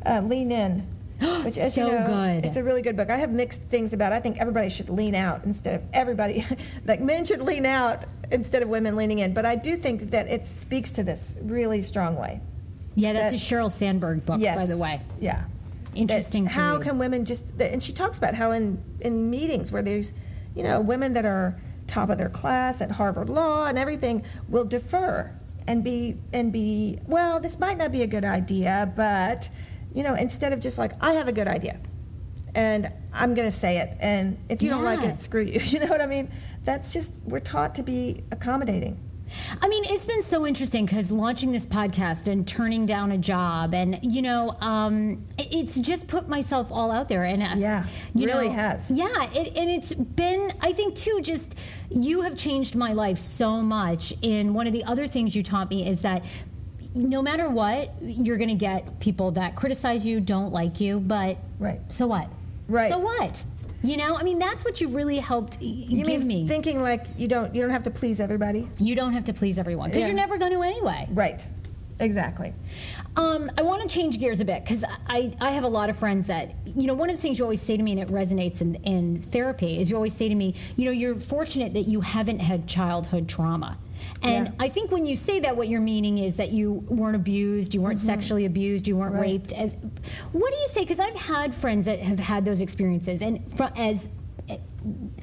uh, 0.05 0.21
Lean 0.21 0.51
In. 0.51 0.87
Which, 1.43 1.57
as 1.57 1.73
So 1.73 1.87
you 1.87 1.91
know, 1.93 2.05
good. 2.05 2.45
It's 2.45 2.57
a 2.57 2.63
really 2.63 2.81
good 2.83 2.95
book. 2.95 3.09
I 3.09 3.17
have 3.17 3.31
mixed 3.31 3.63
things 3.63 3.93
about. 3.93 4.11
it. 4.11 4.15
I 4.15 4.19
think 4.19 4.37
everybody 4.39 4.69
should 4.69 4.89
lean 4.89 5.15
out 5.15 5.43
instead 5.45 5.75
of 5.75 5.81
everybody. 5.93 6.45
like 6.85 7.01
men 7.01 7.25
should 7.25 7.41
lean 7.41 7.65
out 7.65 8.05
instead 8.31 8.61
of 8.61 8.69
women 8.69 8.95
leaning 8.95 9.19
in. 9.19 9.33
But 9.33 9.45
I 9.45 9.55
do 9.55 9.75
think 9.77 10.11
that 10.11 10.27
it 10.27 10.45
speaks 10.45 10.91
to 10.91 11.03
this 11.03 11.35
really 11.41 11.81
strong 11.81 12.15
way. 12.17 12.39
Yeah, 12.95 13.13
that's 13.13 13.31
That- 13.31 13.41
a 13.41 13.43
Sheryl 13.55 13.71
Sandberg 13.71 14.25
book, 14.25 14.39
yes. 14.39 14.55
by 14.57 14.65
the 14.67 14.77
way. 14.77 15.01
Yeah. 15.19 15.45
Interesting 15.95 16.45
how 16.45 16.75
read. 16.77 16.83
can 16.83 16.99
women 16.99 17.25
just? 17.25 17.57
that- 17.57 17.71
And 17.73 17.81
she 17.81 17.93
talks 17.93 18.17
about 18.19 18.35
how 18.35 18.51
in 18.51 18.83
in 18.99 19.29
meetings 19.31 19.71
where 19.71 19.81
there's, 19.81 20.13
you 20.55 20.61
know, 20.61 20.79
women 20.81 21.13
that 21.13 21.25
are 21.25 21.59
top 21.87 22.09
of 22.09 22.17
their 22.19 22.29
class 22.29 22.81
at 22.81 22.91
Harvard 22.91 23.29
Law 23.29 23.65
and 23.65 23.77
everything 23.79 24.23
will 24.49 24.65
defer 24.65 25.31
and 25.67 25.83
be 25.83 26.17
and 26.33 26.51
be 26.53 26.99
well. 27.07 27.39
This 27.39 27.57
might 27.57 27.77
not 27.79 27.91
be 27.91 28.03
a 28.03 28.07
good 28.07 28.25
idea, 28.25 28.91
but 28.95 29.49
you 29.97 30.03
know, 30.03 30.13
instead 30.13 30.53
of 30.53 30.59
just 30.59 30.77
like 30.77 30.91
I 31.01 31.13
have 31.13 31.27
a 31.27 31.31
good 31.31 31.47
idea, 31.47 31.79
and 32.53 32.91
I'm 33.11 33.33
going 33.33 33.47
to 33.47 33.57
say 33.57 33.79
it, 33.79 33.97
and 33.99 34.37
if 34.47 34.61
you 34.61 34.69
don't 34.69 34.83
like 34.83 35.01
it, 35.01 35.19
screw 35.19 35.41
you. 35.41 35.59
You 35.63 35.79
know 35.79 35.87
what 35.87 36.01
I 36.01 36.05
mean? 36.05 36.31
That's 36.65 36.93
just 36.93 37.23
we're 37.25 37.39
taught 37.39 37.73
to 37.75 37.83
be 37.83 38.23
accommodating. 38.31 38.99
I 39.59 39.67
mean, 39.67 39.83
it's 39.85 40.05
been 40.05 40.21
so 40.21 40.45
interesting 40.45 40.85
because 40.85 41.11
launching 41.11 41.51
this 41.51 41.65
podcast 41.65 42.27
and 42.31 42.47
turning 42.47 42.85
down 42.85 43.11
a 43.11 43.17
job, 43.17 43.73
and 43.73 43.99
you 44.03 44.21
know, 44.21 44.55
um, 44.61 45.25
it's 45.39 45.79
just 45.79 46.07
put 46.07 46.29
myself 46.29 46.67
all 46.71 46.91
out 46.91 47.09
there, 47.09 47.23
and 47.23 47.41
uh, 47.41 47.55
Yeah, 47.55 47.87
you 48.13 48.27
really 48.27 48.49
know, 48.49 48.53
has. 48.53 48.91
Yeah, 48.91 49.31
it, 49.33 49.57
and 49.57 49.67
it's 49.67 49.93
been, 49.93 50.53
I 50.61 50.73
think, 50.73 50.95
too. 50.95 51.21
Just 51.23 51.55
you 51.89 52.21
have 52.21 52.35
changed 52.35 52.75
my 52.75 52.93
life 52.93 53.17
so 53.17 53.63
much. 53.63 54.13
And 54.21 54.53
one 54.53 54.67
of 54.67 54.73
the 54.73 54.83
other 54.83 55.07
things 55.07 55.35
you 55.35 55.41
taught 55.41 55.71
me 55.71 55.89
is 55.89 56.01
that. 56.01 56.23
No 56.95 57.21
matter 57.21 57.49
what, 57.49 57.93
you're 58.01 58.37
going 58.37 58.49
to 58.49 58.55
get 58.55 58.99
people 58.99 59.31
that 59.31 59.55
criticize 59.55 60.05
you, 60.05 60.19
don't 60.19 60.51
like 60.51 60.79
you, 60.79 60.99
but 60.99 61.37
Right. 61.59 61.79
so 61.91 62.07
what? 62.07 62.27
Right. 62.67 62.89
So 62.89 62.97
what? 62.99 63.43
You 63.83 63.97
know, 63.97 64.15
I 64.17 64.23
mean, 64.23 64.39
that's 64.39 64.65
what 64.65 64.81
you 64.81 64.87
really 64.87 65.17
helped 65.19 65.61
You 65.61 66.03
give 66.03 66.07
mean 66.07 66.27
me. 66.27 66.47
thinking 66.47 66.81
like 66.81 67.05
you 67.17 67.27
don't 67.27 67.53
you 67.53 67.61
don't 67.61 67.69
have 67.69 67.83
to 67.83 67.91
please 67.91 68.19
everybody? 68.19 68.67
you 68.79 68.95
don't 68.95 69.13
have 69.13 69.25
to 69.25 69.33
please 69.33 69.59
everyone 69.59 69.89
because 69.89 70.01
Yeah. 70.01 70.07
you're 70.07 70.15
never 70.15 70.37
going 70.37 70.51
to 70.53 70.61
anyway. 70.63 71.07
Right. 71.11 71.45
Exactly. 71.99 72.53
Um, 73.15 73.49
I 73.57 73.63
want 73.63 73.81
to 73.81 73.87
change 73.87 74.19
gears 74.19 74.39
a 74.39 74.45
bit 74.45 74.63
because 74.63 74.83
I, 75.07 75.31
I 75.41 75.51
have 75.51 75.63
a 75.63 75.67
lot 75.67 75.89
of 75.89 75.97
friends 75.97 76.27
that, 76.27 76.53
you 76.65 76.85
know, 76.85 76.93
one 76.93 77.09
of 77.09 77.15
the 77.15 77.21
things 77.21 77.39
you 77.39 77.45
always 77.45 77.61
say 77.61 77.75
to 77.75 77.81
me, 77.81 77.91
and 77.93 77.99
it 77.99 78.09
resonates 78.09 78.61
in, 78.61 78.75
in 78.83 79.21
therapy, 79.23 79.79
is 79.79 79.89
you 79.89 79.95
always 79.95 80.13
say 80.13 80.29
to 80.29 80.35
me, 80.35 80.53
you 80.75 80.85
know, 80.85 80.91
you're 80.91 81.15
fortunate 81.15 81.73
that 81.73 81.87
you 81.87 82.01
haven't 82.01 82.37
had 82.39 82.67
childhood 82.67 83.27
trauma. 83.27 83.77
And 84.23 84.47
Yeah. 84.47 84.51
I 84.59 84.69
think 84.69 84.91
when 84.91 85.05
you 85.05 85.15
say 85.15 85.39
that, 85.41 85.55
what 85.55 85.67
you're 85.67 85.79
meaning 85.81 86.17
is 86.17 86.37
that 86.37 86.51
you 86.51 86.71
weren't 86.89 87.15
abused, 87.15 87.73
you 87.75 87.81
weren't 87.81 87.99
sexually 88.01 88.45
abused, 88.45 88.87
you 88.87 88.95
weren't 88.97 89.13
Mm-hmm. 89.13 89.21
Right. 89.21 89.31
raped. 89.31 89.53
As 89.53 89.75
what 90.31 90.51
do 90.53 90.59
you 90.59 90.67
say? 90.67 90.81
Because 90.81 90.99
I've 90.99 91.15
had 91.15 91.53
friends 91.53 91.85
that 91.85 91.99
have 91.99 92.19
had 92.19 92.43
those 92.45 92.61
experiences, 92.61 93.21
and 93.21 93.39
fr- 93.55 93.63
as 93.75 94.09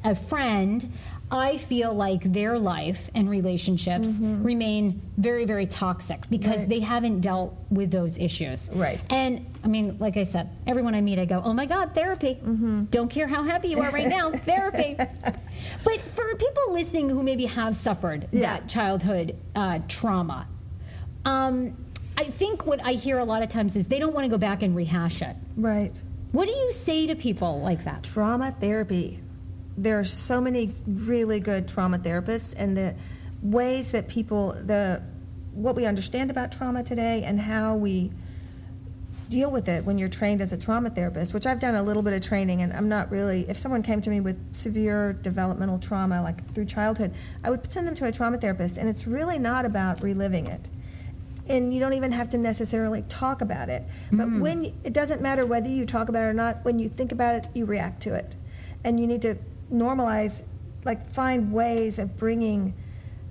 a 0.05 0.15
friend, 0.15 0.93
I 1.35 1.59
feel 1.59 1.93
like 1.93 2.23
their 2.33 2.59
life 2.61 3.11
and 3.15 3.29
relationships 3.29 4.21
remain 4.21 5.03
very, 5.19 5.45
very 5.45 5.67
toxic 5.67 6.21
because 6.31 6.45
Mm-hmm. 6.53 6.61
Right. 6.61 6.69
they 6.69 6.81
haven't 6.81 7.21
dealt 7.23 7.57
with 7.71 7.91
those 7.91 8.19
issues. 8.19 8.71
Right. 8.73 9.01
And 9.11 9.45
I 9.65 9.67
mean, 9.67 9.97
like 9.99 10.17
I 10.17 10.23
said, 10.23 10.49
everyone 10.67 10.95
I 10.95 11.01
meet, 11.01 11.19
I 11.19 11.25
go, 11.25 11.43
oh 11.45 11.53
my 11.53 11.67
God, 11.67 11.93
therapy. 11.93 12.37
Mm-hmm. 12.37 12.85
Don't 12.85 13.09
care 13.09 13.27
how 13.27 13.43
happy 13.43 13.69
you 13.69 13.81
are 13.81 13.91
right 13.91 14.07
now, 14.07 14.31
therapy. 14.51 14.95
But 14.97 16.01
for 16.03 16.35
people 16.37 16.73
listening 16.73 17.09
who 17.09 17.23
maybe 17.25 17.47
have 17.47 17.75
suffered 17.75 18.29
Yeah. 18.31 18.41
that 18.61 18.69
childhood 18.69 19.37
uh, 19.57 19.81
trauma, 19.89 20.47
um, 21.25 21.77
I 22.17 22.25
think 22.25 22.65
what 22.65 22.81
I 22.85 22.93
hear 22.93 23.19
a 23.19 23.25
lot 23.25 23.43
of 23.43 23.49
times 23.49 23.75
is 23.75 23.89
they 23.89 23.99
don't 23.99 24.15
want 24.15 24.25
to 24.25 24.29
go 24.31 24.39
back 24.39 24.63
and 24.63 24.77
rehash 24.77 25.21
it. 25.21 25.35
Right. 25.57 25.91
What 26.31 26.47
do 26.47 26.53
you 26.55 26.71
say 26.71 27.09
to 27.09 27.17
people 27.17 27.61
like 27.61 27.83
that? 27.85 28.05
Trauma 28.05 28.53
therapy. 28.61 29.21
There 29.77 29.99
are 29.99 30.05
so 30.05 30.41
many 30.41 30.75
really 30.87 31.41
good 31.41 31.67
trauma 31.67 31.99
therapists, 31.99 32.55
and 32.57 32.77
the 32.77 32.95
ways 33.43 33.91
that 33.91 34.09
people, 34.09 34.53
the 34.53 35.03
what 35.53 35.77
we 35.77 35.87
understand 35.87 36.31
about 36.31 36.53
trauma 36.53 36.83
today, 36.83 37.23
and 37.25 37.41
how 37.41 37.75
we 37.77 38.11
deal 39.31 39.51
with 39.51 39.69
it 39.69 39.85
when 39.85 39.99
you're 39.99 40.09
trained 40.09 40.41
as 40.41 40.53
a 40.53 40.57
trauma 40.57 40.91
therapist. 40.91 41.35
Which 41.35 41.47
I've 41.47 41.59
done 41.59 41.75
a 41.75 41.83
little 41.83 42.03
bit 42.03 42.13
of 42.13 42.23
training, 42.23 42.63
and 42.63 42.73
I'm 42.73 42.89
not 42.89 43.11
really. 43.11 43.47
If 43.49 43.59
someone 43.59 43.83
came 43.83 44.01
to 44.03 44.11
me 44.11 44.21
with 44.21 44.55
severe 44.55 45.13
developmental 45.13 45.79
trauma, 45.79 46.23
like 46.23 46.55
through 46.55 46.67
childhood, 46.67 47.13
I 47.43 47.51
would 47.51 47.71
send 47.71 47.89
them 47.89 47.95
to 47.97 48.07
a 48.07 48.13
trauma 48.13 48.39
therapist, 48.39 48.79
and 48.79 48.89
it's 48.89 49.07
really 49.07 49.39
not 49.39 49.65
about 49.65 50.03
reliving 50.03 50.47
it. 50.47 50.69
and 51.47 51.75
you 51.75 51.81
don't 51.81 51.93
even 51.93 52.13
have 52.13 52.31
to 52.31 52.39
necessarily 52.39 53.03
talk 53.03 53.41
about 53.41 53.69
it. 53.69 53.85
But 54.11 54.27
mm-hmm. 54.27 54.41
when 54.41 54.65
it 54.83 54.93
doesn't 54.93 55.21
matter 55.21 55.45
whether 55.45 55.69
you 55.69 55.85
talk 55.87 56.09
about 56.09 56.25
it 56.25 56.29
or 56.29 56.33
not, 56.33 56.65
when 56.65 56.79
you 56.79 56.89
think 56.89 57.13
about 57.13 57.35
it, 57.35 57.47
you 57.55 57.67
react 57.67 58.03
to 58.03 58.15
it, 58.15 58.35
and 58.83 58.99
you 58.99 59.07
need 59.07 59.23
to 59.23 59.37
normalize, 59.73 60.43
like 60.85 61.09
find 61.09 61.53
ways 61.53 61.99
of 61.99 62.17
bringing 62.17 62.75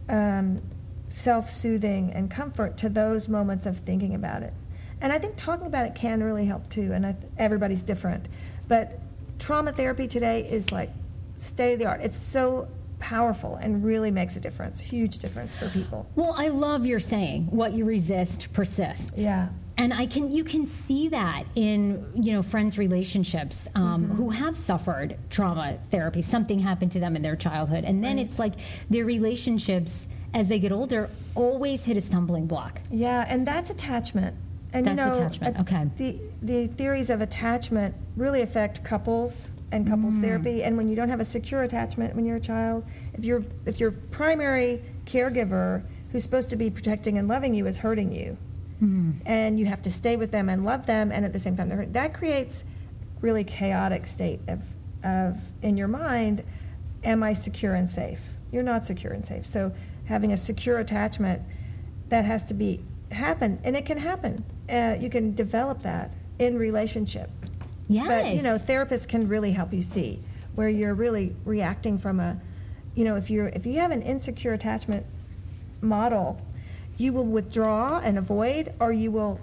um, 0.10 0.62
self-soothing 1.10 2.12
and 2.12 2.30
comfort 2.30 2.78
to 2.78 2.90
those 2.90 3.28
moments 3.28 3.66
of 3.66 3.80
thinking 3.80 4.16
about 4.16 4.44
it. 4.44 4.54
And 5.02 5.12
I 5.12 5.20
think 5.20 5.36
talking 5.36 5.68
about 5.68 5.86
it 5.86 5.96
can 5.96 6.24
really 6.24 6.46
help 6.46 6.70
too. 6.70 6.92
And 6.94 7.06
I 7.06 7.12
th- 7.14 7.32
everybody's 7.38 7.84
different, 7.84 8.28
but 8.68 9.00
trauma 9.38 9.72
therapy 9.74 10.08
today 10.08 10.48
is 10.50 10.72
like 10.72 10.90
state 11.38 11.74
of 11.74 11.80
the 11.80 11.86
art. 11.86 12.02
It's 12.02 12.18
so 12.18 12.68
powerful 13.00 13.58
and 13.58 13.84
really 13.84 14.12
makes 14.12 14.38
a 14.38 14.40
difference, 14.40 14.80
huge 14.80 15.20
difference 15.20 15.56
for 15.56 15.68
people. 15.70 16.10
Well, 16.16 16.34
I 16.38 16.48
love 16.48 16.86
your 16.86 17.00
saying, 17.00 17.48
what 17.48 17.74
you 17.74 17.84
resist 17.84 18.54
persists. 18.54 19.12
Yeah. 19.22 19.50
And 19.78 19.94
I 19.94 20.06
can 20.06 20.32
you 20.32 20.44
can 20.44 20.66
see 20.68 21.08
that 21.10 21.44
in 21.56 22.06
you 22.16 22.32
know 22.32 22.44
friends 22.44 22.78
relationships 22.78 23.68
um, 23.76 24.04
Mm-hmm. 24.06 24.16
who 24.16 24.30
have 24.30 24.58
suffered 24.58 25.18
trauma 25.30 25.80
therapy. 25.90 26.22
Something 26.22 26.60
happened 26.60 26.92
to 26.94 27.00
them 27.00 27.16
in 27.16 27.22
their 27.22 27.36
childhood, 27.36 27.84
and 27.84 28.04
then 28.04 28.20
it's 28.20 28.38
like 28.38 28.54
their 28.90 29.06
relationships 29.06 30.08
as 30.34 30.48
they 30.48 30.60
get 30.60 30.72
older 30.72 31.10
always 31.36 31.84
hit 31.86 31.98
a 31.98 32.02
stumbling 32.02 32.48
block. 32.48 32.82
Yeah, 32.92 33.26
and 33.28 33.46
that's 33.48 33.70
attachment. 33.70 34.36
And 34.74 34.88
you 34.88 34.96
That's 34.96 35.18
know, 35.18 35.22
attachment, 35.24 35.60
okay. 35.60 35.88
The 35.98 36.20
the 36.42 36.68
theories 36.68 37.10
of 37.12 37.22
attachment 37.22 37.94
really 38.16 38.42
affect 38.42 38.84
couples 38.84 39.50
and 39.72 39.88
couples 39.88 40.16
Mm. 40.16 40.22
therapy. 40.22 40.64
And 40.64 40.78
when 40.78 40.88
you 40.88 40.96
don't 40.96 41.10
have 41.10 41.20
a 41.20 41.26
secure 41.26 41.62
attachment 41.64 42.16
when 42.16 42.26
you're 42.26 42.38
a 42.38 42.42
child, 42.42 42.84
if 43.14 43.24
your 43.26 43.44
if 43.66 43.80
your 43.80 43.92
primary 43.92 44.82
caregiver 45.06 45.84
who's 46.12 46.24
supposed 46.24 46.50
to 46.50 46.56
be 46.56 46.70
protecting 46.70 47.18
and 47.20 47.28
loving 47.28 47.54
you 47.54 47.66
is 47.68 47.78
hurting 47.80 48.12
you, 48.12 48.38
Mm. 48.82 49.22
and 49.26 49.60
you 49.60 49.66
have 49.66 49.82
to 49.84 49.92
stay 49.92 50.16
with 50.18 50.32
them 50.32 50.50
and 50.50 50.66
love 50.66 50.86
them, 50.86 51.12
and 51.12 51.26
at 51.26 51.34
the 51.34 51.40
same 51.40 51.56
time 51.56 51.70
they're 51.70 51.86
that 51.86 52.14
creates 52.14 52.66
really 53.22 53.44
chaotic 53.44 54.06
state 54.06 54.42
of 54.48 54.62
of 55.04 55.38
in 55.62 55.78
your 55.78 55.88
mind. 55.88 56.44
Am 57.04 57.22
I 57.24 57.34
secure 57.34 57.76
and 57.76 57.90
safe? 57.90 58.22
You're 58.52 58.64
not 58.64 58.86
secure 58.86 59.14
and 59.14 59.26
safe. 59.26 59.46
So 59.46 59.74
having 60.06 60.32
a 60.32 60.38
secure 60.38 60.80
attachment 60.80 61.42
that 62.10 62.26
has 62.26 62.46
to 62.46 62.54
be 62.54 62.84
happen, 63.12 63.60
and 63.64 63.76
it 63.76 63.86
can 63.86 63.98
happen. 63.98 64.44
Uh, 64.70 64.98
you 65.00 65.10
can 65.10 65.34
develop 65.34 65.80
that 65.80 66.16
in 66.40 66.58
relationship. 66.58 67.30
Yes. 67.88 68.08
But 68.08 68.36
you 68.36 68.42
know, 68.42 68.58
therapists 68.58 69.08
can 69.08 69.28
really 69.28 69.52
help 69.52 69.74
you 69.74 69.82
see 69.82 70.20
where 70.56 70.70
you're 70.70 70.94
really 70.94 71.36
reacting 71.46 71.98
from 71.98 72.20
a, 72.20 72.40
you 72.96 73.04
know, 73.04 73.16
if 73.16 73.30
you're 73.30 73.48
if 73.48 73.66
you 73.66 73.80
have 73.80 73.92
an 73.92 74.02
insecure 74.02 74.54
attachment 74.54 75.06
model, 75.82 76.40
you 76.98 77.14
will 77.14 77.26
withdraw 77.26 78.00
and 78.04 78.18
avoid, 78.18 78.74
or 78.80 78.92
you 78.92 79.12
will 79.12 79.40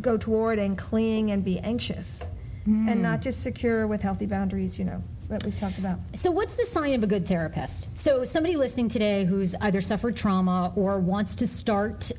go 0.00 0.16
toward 0.16 0.58
and 0.58 0.78
cling 0.78 1.30
and 1.30 1.44
be 1.44 1.58
anxious, 1.60 2.22
and 2.64 2.88
Hmm. 2.88 3.02
not 3.02 3.22
just 3.22 3.42
secure 3.42 3.86
with 3.86 4.02
healthy 4.02 4.26
boundaries. 4.26 4.78
You 4.78 4.84
know 4.86 5.02
that 5.28 5.44
we've 5.44 5.58
talked 5.58 5.78
about. 5.78 5.98
So, 6.14 6.30
what's 6.30 6.56
the 6.56 6.66
sign 6.66 6.94
of 6.94 7.02
a 7.04 7.06
good 7.06 7.26
therapist? 7.26 7.88
So, 7.94 8.24
somebody 8.24 8.56
listening 8.56 8.88
today 8.88 9.24
who's 9.24 9.54
either 9.56 9.80
suffered 9.80 10.16
trauma 10.16 10.72
or 10.74 10.98
wants 10.98 11.34
to 11.36 11.46
start 11.46 12.10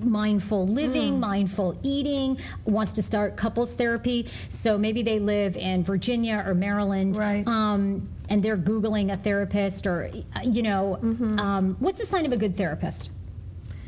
mindful 0.00 0.66
living, 0.66 1.14
Mm. 1.14 1.20
mindful 1.20 1.78
eating, 1.82 2.36
wants 2.66 2.92
to 2.94 3.02
start 3.02 3.36
couples 3.36 3.72
therapy. 3.74 4.26
So, 4.50 4.76
maybe 4.78 5.02
they 5.02 5.18
live 5.18 5.56
in 5.56 5.82
Virginia 5.82 6.44
or 6.46 6.54
Maryland. 6.54 7.16
Right. 7.16 7.46
Um, 7.48 8.08
and 8.28 8.42
they're 8.42 8.58
Googling 8.58 9.10
a 9.12 9.16
therapist, 9.16 9.86
or, 9.86 10.10
you 10.44 10.62
know, 10.62 10.98
Mm-hmm. 11.02 11.38
um, 11.40 11.76
what's 11.80 11.98
the 12.00 12.06
sign 12.06 12.26
of 12.26 12.32
a 12.32 12.36
good 12.36 12.56
therapist 12.56 13.10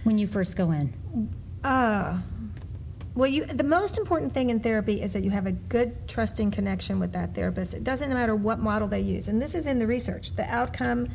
when 0.04 0.18
you 0.18 0.26
first 0.26 0.56
go 0.56 0.70
in? 0.70 0.92
Uh, 1.64 2.18
well, 3.14 3.28
you, 3.28 3.44
the 3.44 3.64
most 3.64 3.98
important 3.98 4.32
thing 4.32 4.50
in 4.50 4.60
therapy 4.60 5.02
is 5.02 5.12
that 5.12 5.22
you 5.22 5.30
have 5.30 5.46
a 5.46 5.52
good, 5.52 6.08
trusting 6.08 6.50
connection 6.50 6.98
with 6.98 7.12
that 7.12 7.34
therapist. 7.34 7.74
It 7.74 7.84
doesn't 7.84 8.12
matter 8.12 8.34
what 8.34 8.58
model 8.58 8.88
they 8.88 9.00
use, 9.00 9.28
and 9.28 9.40
this 9.40 9.54
is 9.54 9.66
in 9.66 9.78
the 9.78 9.86
research. 9.86 10.34
The 10.34 10.44
outcome 10.52 11.08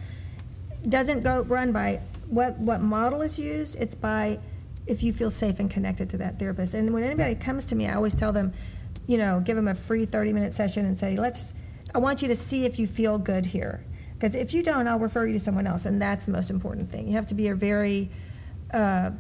doesn't 0.87 1.23
go 1.23 1.41
run 1.41 1.71
by 1.71 2.01
what 2.29 2.57
what 2.59 2.81
model 2.81 3.21
is 3.21 3.39
used. 3.39 3.75
It's 3.77 3.95
by 3.95 4.39
if 4.85 5.01
you 5.03 5.11
feel 5.11 5.31
safe 5.31 5.59
and 5.59 5.69
connected 5.69 6.09
to 6.11 6.17
that 6.19 6.39
therapist. 6.39 6.73
And 6.75 6.93
when 6.93 7.03
anybody 7.03 7.35
comes 7.35 7.65
to 7.67 7.75
me, 7.75 7.87
I 7.87 7.95
always 7.95 8.13
tell 8.13 8.31
them, 8.31 8.53
you 9.07 9.17
know, 9.17 9.41
give 9.41 9.55
them 9.55 9.67
a 9.67 9.75
free 9.75 10.05
thirty 10.05 10.31
minute 10.31 10.53
session 10.53 10.85
and 10.85 10.97
say, 10.97 11.17
let's. 11.17 11.53
I 11.95 11.99
want 11.99 12.21
you 12.21 12.27
to 12.27 12.35
see 12.35 12.65
if 12.65 12.77
you 12.77 12.85
feel 12.85 13.17
good 13.17 13.45
here, 13.45 13.83
because 14.13 14.35
if 14.35 14.53
you 14.53 14.61
don't, 14.61 14.87
I'll 14.87 14.99
refer 14.99 15.25
you 15.25 15.33
to 15.33 15.39
someone 15.39 15.65
else, 15.65 15.85
and 15.85 16.01
that's 16.01 16.25
the 16.25 16.31
most 16.31 16.51
important 16.51 16.91
thing. 16.91 17.07
You 17.07 17.13
have 17.13 17.27
to 17.27 17.35
be 17.35 17.47
a 17.47 17.55
very 17.55 18.11
uh, 18.73 19.11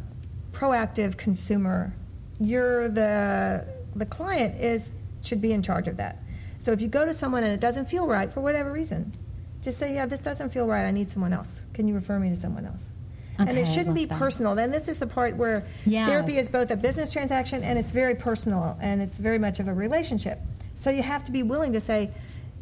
proactive 0.51 1.17
consumer. 1.17 1.93
You're 2.39 2.89
the 2.89 3.65
the 3.95 4.05
client 4.05 4.59
is 4.61 4.91
should 5.21 5.41
be 5.41 5.51
in 5.53 5.61
charge 5.61 5.87
of 5.87 5.97
that. 5.97 6.21
So 6.59 6.71
if 6.71 6.81
you 6.81 6.87
go 6.87 7.05
to 7.05 7.13
someone 7.13 7.43
and 7.43 7.53
it 7.53 7.59
doesn't 7.59 7.85
feel 7.85 8.07
right 8.07 8.31
for 8.31 8.41
whatever 8.41 8.71
reason, 8.71 9.13
just 9.61 9.77
say, 9.77 9.93
"Yeah, 9.95 10.05
this 10.05 10.21
doesn't 10.21 10.49
feel 10.51 10.67
right. 10.67 10.85
I 10.85 10.91
need 10.91 11.09
someone 11.09 11.33
else. 11.33 11.61
Can 11.73 11.87
you 11.87 11.93
refer 11.95 12.19
me 12.19 12.29
to 12.29 12.35
someone 12.35 12.65
else?" 12.65 12.89
and 13.39 13.55
it 13.55 13.67
shouldn't 13.67 13.93
be 13.93 14.05
that. 14.05 14.17
personal. 14.17 14.55
Then 14.55 14.71
this 14.71 14.87
is 14.87 14.97
the 14.97 15.05
part 15.05 15.35
where 15.35 15.63
Yeah. 15.85 16.07
therapy 16.07 16.37
is 16.37 16.49
both 16.49 16.71
a 16.71 16.75
business 16.75 17.11
transaction 17.11 17.63
and 17.63 17.77
it's 17.77 17.91
very 17.91 18.15
personal 18.15 18.75
and 18.81 18.99
it's 18.99 19.17
very 19.19 19.37
much 19.37 19.59
of 19.59 19.67
a 19.67 19.73
relationship. 19.75 20.41
So 20.73 20.89
you 20.89 21.03
have 21.03 21.23
to 21.25 21.31
be 21.31 21.43
willing 21.43 21.71
to 21.73 21.79
say, 21.79 22.09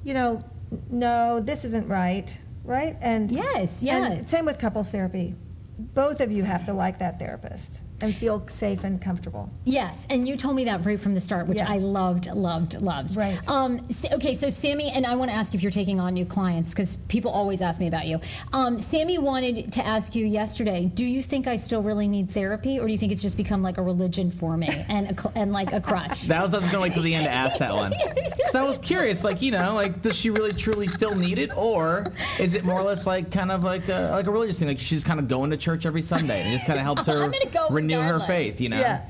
you 0.04 0.14
know, 0.14 0.44
no, 0.90 1.40
this 1.40 1.64
isn't 1.64 1.88
right, 1.88 2.38
right? 2.66 2.98
And 3.00 3.32
Yes, 3.32 3.82
yeah. 3.82 4.06
And 4.06 4.30
same 4.30 4.44
with 4.44 4.60
couples 4.60 4.90
therapy. 4.90 5.36
Both 5.78 6.22
of 6.22 6.32
you 6.32 6.44
have 6.44 6.66
to 6.66 6.74
like 6.74 7.00
that 7.00 7.20
therapist 7.20 7.82
and 8.02 8.16
feel 8.16 8.46
safe 8.48 8.84
and 8.84 9.02
comfortable. 9.02 9.50
Yes, 9.64 10.06
and 10.10 10.28
you 10.28 10.36
told 10.36 10.56
me 10.56 10.66
that 10.66 10.86
right 10.86 11.00
from 11.00 11.14
the 11.14 11.22
start, 11.22 11.48
which 11.48 11.58
Yeah. 11.60 11.70
I 11.72 11.78
loved, 11.78 12.28
loved, 12.34 12.80
loved. 12.82 13.16
Right. 13.16 13.38
Um, 13.50 13.86
s- 13.90 14.06
okay, 14.12 14.34
so 14.34 14.50
Sammy, 14.50 14.90
and 14.92 15.06
I 15.06 15.16
want 15.16 15.32
to 15.32 15.36
ask 15.36 15.56
if 15.56 15.64
you're 15.64 15.72
taking 15.72 16.00
on 16.00 16.14
new 16.14 16.26
clients 16.26 16.72
because 16.74 16.98
people 17.08 17.32
always 17.32 17.62
ask 17.62 17.80
me 17.80 17.88
about 17.88 18.06
you. 18.08 18.20
Um, 18.54 18.80
Sammy 18.80 19.18
wanted 19.18 19.72
to 19.74 19.86
ask 19.86 20.14
you 20.16 20.26
yesterday. 20.26 20.92
Do 20.94 21.06
you 21.06 21.22
think 21.22 21.48
I 21.48 21.56
still 21.56 21.82
really 21.82 22.08
need 22.08 22.30
therapy, 22.32 22.80
or 22.80 22.86
do 22.88 22.92
you 22.92 22.98
think 23.00 23.12
it's 23.12 23.22
just 23.22 23.38
become 23.38 23.62
like 23.64 23.78
a 23.78 23.82
religion 23.82 24.30
for 24.30 24.58
me 24.58 24.68
and 24.90 25.18
a, 25.18 25.32
and 25.36 25.52
like 25.54 25.72
a 25.74 25.80
crutch? 25.82 26.24
That 26.24 26.42
was 26.42 26.54
I 26.54 26.58
was 26.60 26.68
gonna 26.70 26.84
wait 26.84 26.94
till 26.94 27.04
the 27.04 27.16
end 27.16 27.26
to 27.26 27.32
ask 27.32 27.58
that 27.60 27.74
one 27.74 27.94
because 28.38 28.56
I 28.56 28.64
was 28.64 28.78
curious, 28.78 29.24
like 29.24 29.42
you 29.42 29.52
know, 29.52 29.74
like 29.74 30.02
does 30.02 30.16
she 30.18 30.30
really 30.30 30.54
truly 30.54 30.88
still 30.88 31.16
need 31.16 31.40
it, 31.40 31.56
or 31.56 32.12
is 32.40 32.56
it 32.56 32.66
more 32.66 32.80
or 32.80 32.84
less 32.84 33.08
like 33.08 33.32
kind 33.32 33.52
of 33.52 33.64
like 33.64 33.88
a, 33.90 34.10
like 34.12 34.28
a 34.28 34.32
religious 34.32 34.60
thing, 34.60 34.68
like 34.68 34.80
she's 34.80 35.04
kind 35.04 35.20
of 35.20 35.28
going 35.28 35.50
to 35.52 35.58
church 35.58 35.86
every 35.86 36.02
Sunday 36.02 36.42
and 36.42 36.50
it 36.50 36.54
just 36.54 36.68
kind 36.68 36.78
of 36.78 36.84
helps 36.84 37.06
her 37.08 37.24
I'm 37.24 37.32
gonna 37.32 37.46
go 37.46 37.68
renew 37.88 38.02
her 38.02 38.20
faith, 38.26 38.60
you 38.62 38.70
know? 38.70 38.80
Yeah. 38.80 39.02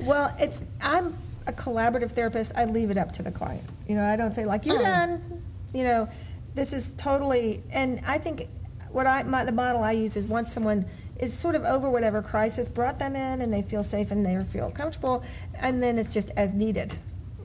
Well, 0.00 0.34
it's 0.38 0.64
I'm 0.80 1.16
a 1.46 1.52
collaborative 1.52 2.12
therapist. 2.12 2.52
I 2.56 2.64
leave 2.64 2.90
it 2.90 2.98
up 2.98 3.12
to 3.12 3.22
the 3.22 3.30
client. 3.30 3.68
You 3.88 3.94
know, 3.96 4.06
I 4.06 4.16
don't 4.16 4.34
say 4.34 4.44
like 4.46 4.64
you're 4.66 4.78
Oh. 4.78 4.82
done. 4.82 5.42
You 5.72 5.84
know, 5.84 6.08
this 6.54 6.72
is 6.72 6.94
totally. 6.94 7.62
And 7.70 8.00
I 8.06 8.18
think 8.18 8.48
what 8.90 9.06
I 9.06 9.22
my, 9.24 9.44
the 9.44 9.52
model 9.52 9.82
I 9.82 9.92
use 9.92 10.16
is 10.16 10.26
once 10.26 10.52
someone 10.52 10.84
is 11.18 11.32
sort 11.32 11.54
of 11.54 11.64
over 11.64 11.88
whatever 11.90 12.22
crisis 12.22 12.68
brought 12.68 12.98
them 12.98 13.14
in, 13.16 13.40
and 13.40 13.52
they 13.52 13.62
feel 13.62 13.82
safe 13.82 14.10
and 14.10 14.24
they 14.24 14.42
feel 14.44 14.70
comfortable, 14.70 15.22
and 15.54 15.82
then 15.82 15.98
it's 15.98 16.12
just 16.12 16.30
as 16.36 16.52
needed. 16.54 16.94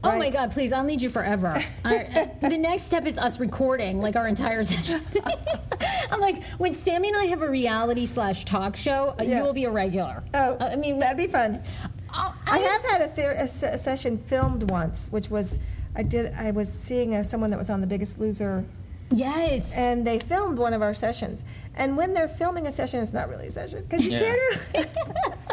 Oh 0.04 0.18
my? 0.18 0.30
God, 0.30 0.52
please, 0.52 0.72
I'll 0.72 0.84
need 0.84 1.02
you 1.02 1.10
forever. 1.10 1.62
The 1.84 2.58
next 2.58 2.84
step 2.84 3.06
is 3.06 3.18
us 3.18 3.40
recording 3.40 4.00
like 4.02 4.16
our 4.16 4.28
entire 4.28 4.64
session. 4.74 5.02
I'm 6.12 6.20
like, 6.20 6.44
when 6.58 6.74
Sammy 6.74 7.10
and 7.10 7.18
I 7.18 7.26
have 7.26 7.42
a 7.42 7.50
reality 7.50 8.06
slash 8.06 8.46
talk 8.46 8.76
show, 8.76 9.14
uh, 9.20 9.24
Yeah. 9.24 9.38
you 9.40 9.44
will 9.44 9.54
be 9.54 9.66
a 9.66 9.72
regular. 9.72 10.24
Oh, 10.34 10.56
Uh, 10.56 10.70
I 10.72 10.76
mean, 10.76 11.00
that'd 11.00 11.18
be 11.18 11.28
fun. 11.28 11.62
oh, 12.14 12.36
I 12.48 12.58
was- 12.58 12.68
have 12.68 12.86
had 12.86 13.02
a, 13.02 13.08
ther- 13.08 13.36
a 13.38 13.48
se- 13.48 13.72
a 13.74 13.78
session 13.78 14.18
filmed 14.18 14.70
once, 14.72 15.10
which 15.12 15.30
was 15.30 15.60
I 15.96 16.04
did. 16.04 16.34
I 16.34 16.52
was 16.52 16.72
seeing 16.72 17.16
uh 17.16 17.24
someone 17.24 17.50
that 17.50 17.58
was 17.58 17.70
on 17.70 17.82
The 17.82 17.88
Biggest 17.88 18.20
Loser. 18.20 18.64
Yes. 19.12 19.74
and 19.76 20.06
they 20.06 20.20
filmed 20.20 20.60
one 20.60 20.74
of 20.74 20.82
our 20.84 20.94
sessions. 20.94 21.44
And 21.80 21.96
when 21.98 22.14
they're 22.14 22.28
filming 22.28 22.68
a 22.68 22.72
session, 22.72 23.02
it's 23.02 23.14
not 23.14 23.30
really 23.30 23.48
a 23.48 23.52
session 23.52 23.84
because 23.90 24.06
you 24.06 24.12
Yeah. 24.12 24.20
can't. 24.20 24.62
Really 24.74 24.86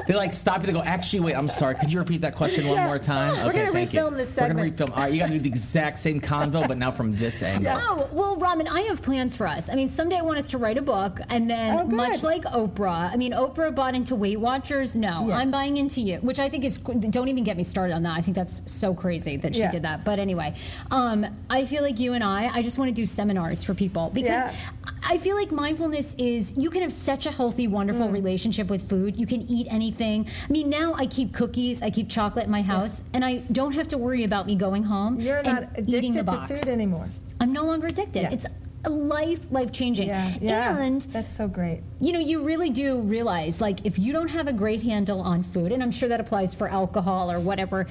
They 0.06 0.14
like 0.14 0.34
stop 0.34 0.60
you. 0.60 0.68
They 0.68 0.72
go, 0.72 0.82
actually, 0.84 1.18
wait, 1.20 1.34
I'm 1.34 1.48
sorry. 1.48 1.74
Could 1.74 1.92
you 1.92 1.98
repeat 1.98 2.20
that 2.20 2.36
question 2.36 2.64
one 2.68 2.76
Yeah. 2.76 2.86
more 2.86 2.98
time? 2.98 3.32
We're 3.42 3.50
okay, 3.50 3.58
gonna 3.64 3.72
thank 3.72 3.92
you. 3.92 3.98
refilm 4.00 4.16
this 4.16 4.36
We're 4.36 4.48
gonna 4.48 4.60
segment. 4.60 4.76
refilm. 4.76 4.90
All 4.96 5.02
right, 5.02 5.12
you 5.12 5.18
got 5.18 5.26
to 5.26 5.32
do 5.32 5.38
the 5.40 5.48
exact 5.48 5.98
same 5.98 6.20
convo, 6.20 6.68
but 6.68 6.78
now 6.78 6.92
from 6.92 7.16
this 7.16 7.42
angle. 7.52 7.64
Yeah. 7.64 7.78
Oh, 7.80 8.08
well, 8.12 8.36
Robin, 8.36 8.68
I 8.68 8.82
have 8.82 9.02
plans 9.02 9.34
for 9.34 9.48
us. 9.48 9.68
I 9.68 9.74
mean, 9.74 9.88
someday 9.88 10.16
I 10.18 10.22
want 10.22 10.38
us 10.38 10.46
to 10.50 10.58
write 10.58 10.78
a 10.78 10.82
book, 10.82 11.20
and 11.28 11.50
then, 11.50 11.76
Oh, 11.80 11.84
much 11.88 12.22
like 12.22 12.44
Oprah, 12.44 13.10
I 13.12 13.16
mean, 13.16 13.32
Oprah 13.32 13.74
bought 13.74 13.96
into 13.96 14.14
Weight 14.14 14.38
Watchers. 14.38 14.94
No, 14.94 15.26
Yeah. 15.26 15.38
I'm 15.38 15.50
buying 15.50 15.76
into 15.76 16.00
you, 16.00 16.18
which 16.18 16.38
I 16.38 16.48
think 16.48 16.64
is, 16.64 16.78
don't 16.78 17.26
even 17.28 17.42
get 17.42 17.56
me 17.56 17.64
started 17.64 17.94
on 17.94 18.04
that. 18.04 18.16
I 18.16 18.20
think 18.20 18.36
that's 18.36 18.62
so 18.66 18.94
crazy 18.94 19.36
that 19.38 19.54
she 19.56 19.62
Yeah. 19.62 19.72
did 19.72 19.82
that. 19.82 20.04
But 20.04 20.20
anyway, 20.20 20.54
um, 20.92 21.26
I 21.50 21.64
feel 21.64 21.82
like 21.82 21.98
you 21.98 22.12
and 22.12 22.22
I, 22.22 22.48
I 22.54 22.62
just 22.62 22.78
want 22.78 22.90
to 22.90 22.94
do 22.94 23.06
seminars 23.06 23.64
for 23.64 23.74
people 23.74 24.10
because 24.14 24.28
Yeah. 24.28 24.52
I 25.08 25.18
feel 25.18 25.36
like 25.36 25.52
mindfulness 25.52 26.14
is, 26.18 26.52
you 26.56 26.68
can 26.68 26.82
have 26.82 26.92
such 26.92 27.26
a 27.26 27.30
healthy, 27.30 27.68
Mm. 27.68 27.70
wonderful 27.70 28.08
relationship 28.08 28.68
with 28.68 28.88
food. 28.88 29.18
You 29.18 29.26
can 29.26 29.42
eat 29.48 29.68
anything. 29.70 30.26
I 30.48 30.52
mean, 30.52 30.68
now 30.68 30.94
I 30.94 31.06
keep 31.06 31.32
cookies, 31.32 31.80
I 31.80 31.90
keep 31.90 32.08
chocolate 32.08 32.46
in 32.46 32.50
my 32.50 32.62
house, 32.62 33.04
and 33.12 33.24
I 33.24 33.36
don't 33.52 33.72
have 33.72 33.86
to 33.88 33.98
worry 33.98 34.24
about 34.24 34.46
me 34.46 34.56
going 34.56 34.82
home 34.84 35.20
You're 35.20 35.38
and 35.38 35.46
not 35.46 35.62
eating 35.78 35.84
the 35.86 35.96
addicted 35.98 36.12
to 36.18 36.24
box. 36.24 36.60
food 36.60 36.68
anymore. 36.68 37.08
I'm 37.40 37.52
no 37.52 37.64
longer 37.64 37.86
addicted. 37.86 38.22
Yeah. 38.22 38.30
It's 38.32 38.46
life 38.88 39.46
life 39.50 39.72
changing. 39.72 40.08
Yeah, 40.08 40.34
yeah. 40.40 40.76
And 40.80 41.02
that's 41.02 41.34
so 41.36 41.46
great. 41.48 41.82
you 42.00 42.12
know, 42.12 42.20
you 42.20 42.42
really 42.42 42.70
do 42.70 43.00
realize 43.00 43.60
like 43.60 43.84
if 43.84 43.98
you 43.98 44.12
don't 44.12 44.28
have 44.28 44.46
a 44.48 44.52
great 44.52 44.82
handle 44.82 45.20
on 45.20 45.42
food, 45.42 45.70
and 45.72 45.82
I'm 45.82 45.90
sure 45.92 46.08
that 46.08 46.20
applies 46.20 46.54
for 46.54 46.68
alcohol 46.68 47.30
or 47.30 47.38
whatever, 47.40 47.86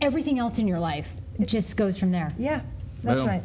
everything 0.00 0.38
else 0.38 0.58
in 0.58 0.66
your 0.68 0.80
life 0.80 1.14
just 1.44 1.76
goes 1.76 1.98
from 1.98 2.10
there. 2.12 2.32
Yeah, 2.38 2.60
that's 3.02 3.20
Boom. 3.22 3.28
right. 3.28 3.42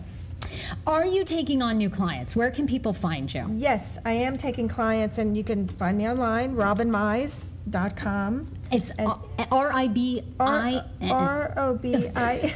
Are 0.85 1.05
you 1.05 1.23
taking 1.23 1.61
on 1.61 1.77
new 1.77 1.89
clients? 1.89 2.35
Where 2.35 2.51
can 2.51 2.65
people 2.68 2.93
find 2.93 3.34
you? 3.34 3.45
Yes, 3.53 3.97
I 4.05 4.11
am 4.14 4.38
taking 4.38 4.68
clients, 4.68 5.18
and 5.18 5.35
you 5.35 5.43
can 5.43 5.68
find 5.68 5.97
me 5.97 6.07
online, 6.07 6.55
robinmize.com. 6.55 8.47
It's 8.72 8.89
And- 8.91 9.11
R 9.51 9.72
I 9.73 9.88
B 9.88 10.23
I 10.39 10.81
N. 11.01 11.11
R 11.11 11.53
O 11.57 11.76
B 11.76 12.07
I. 12.15 12.53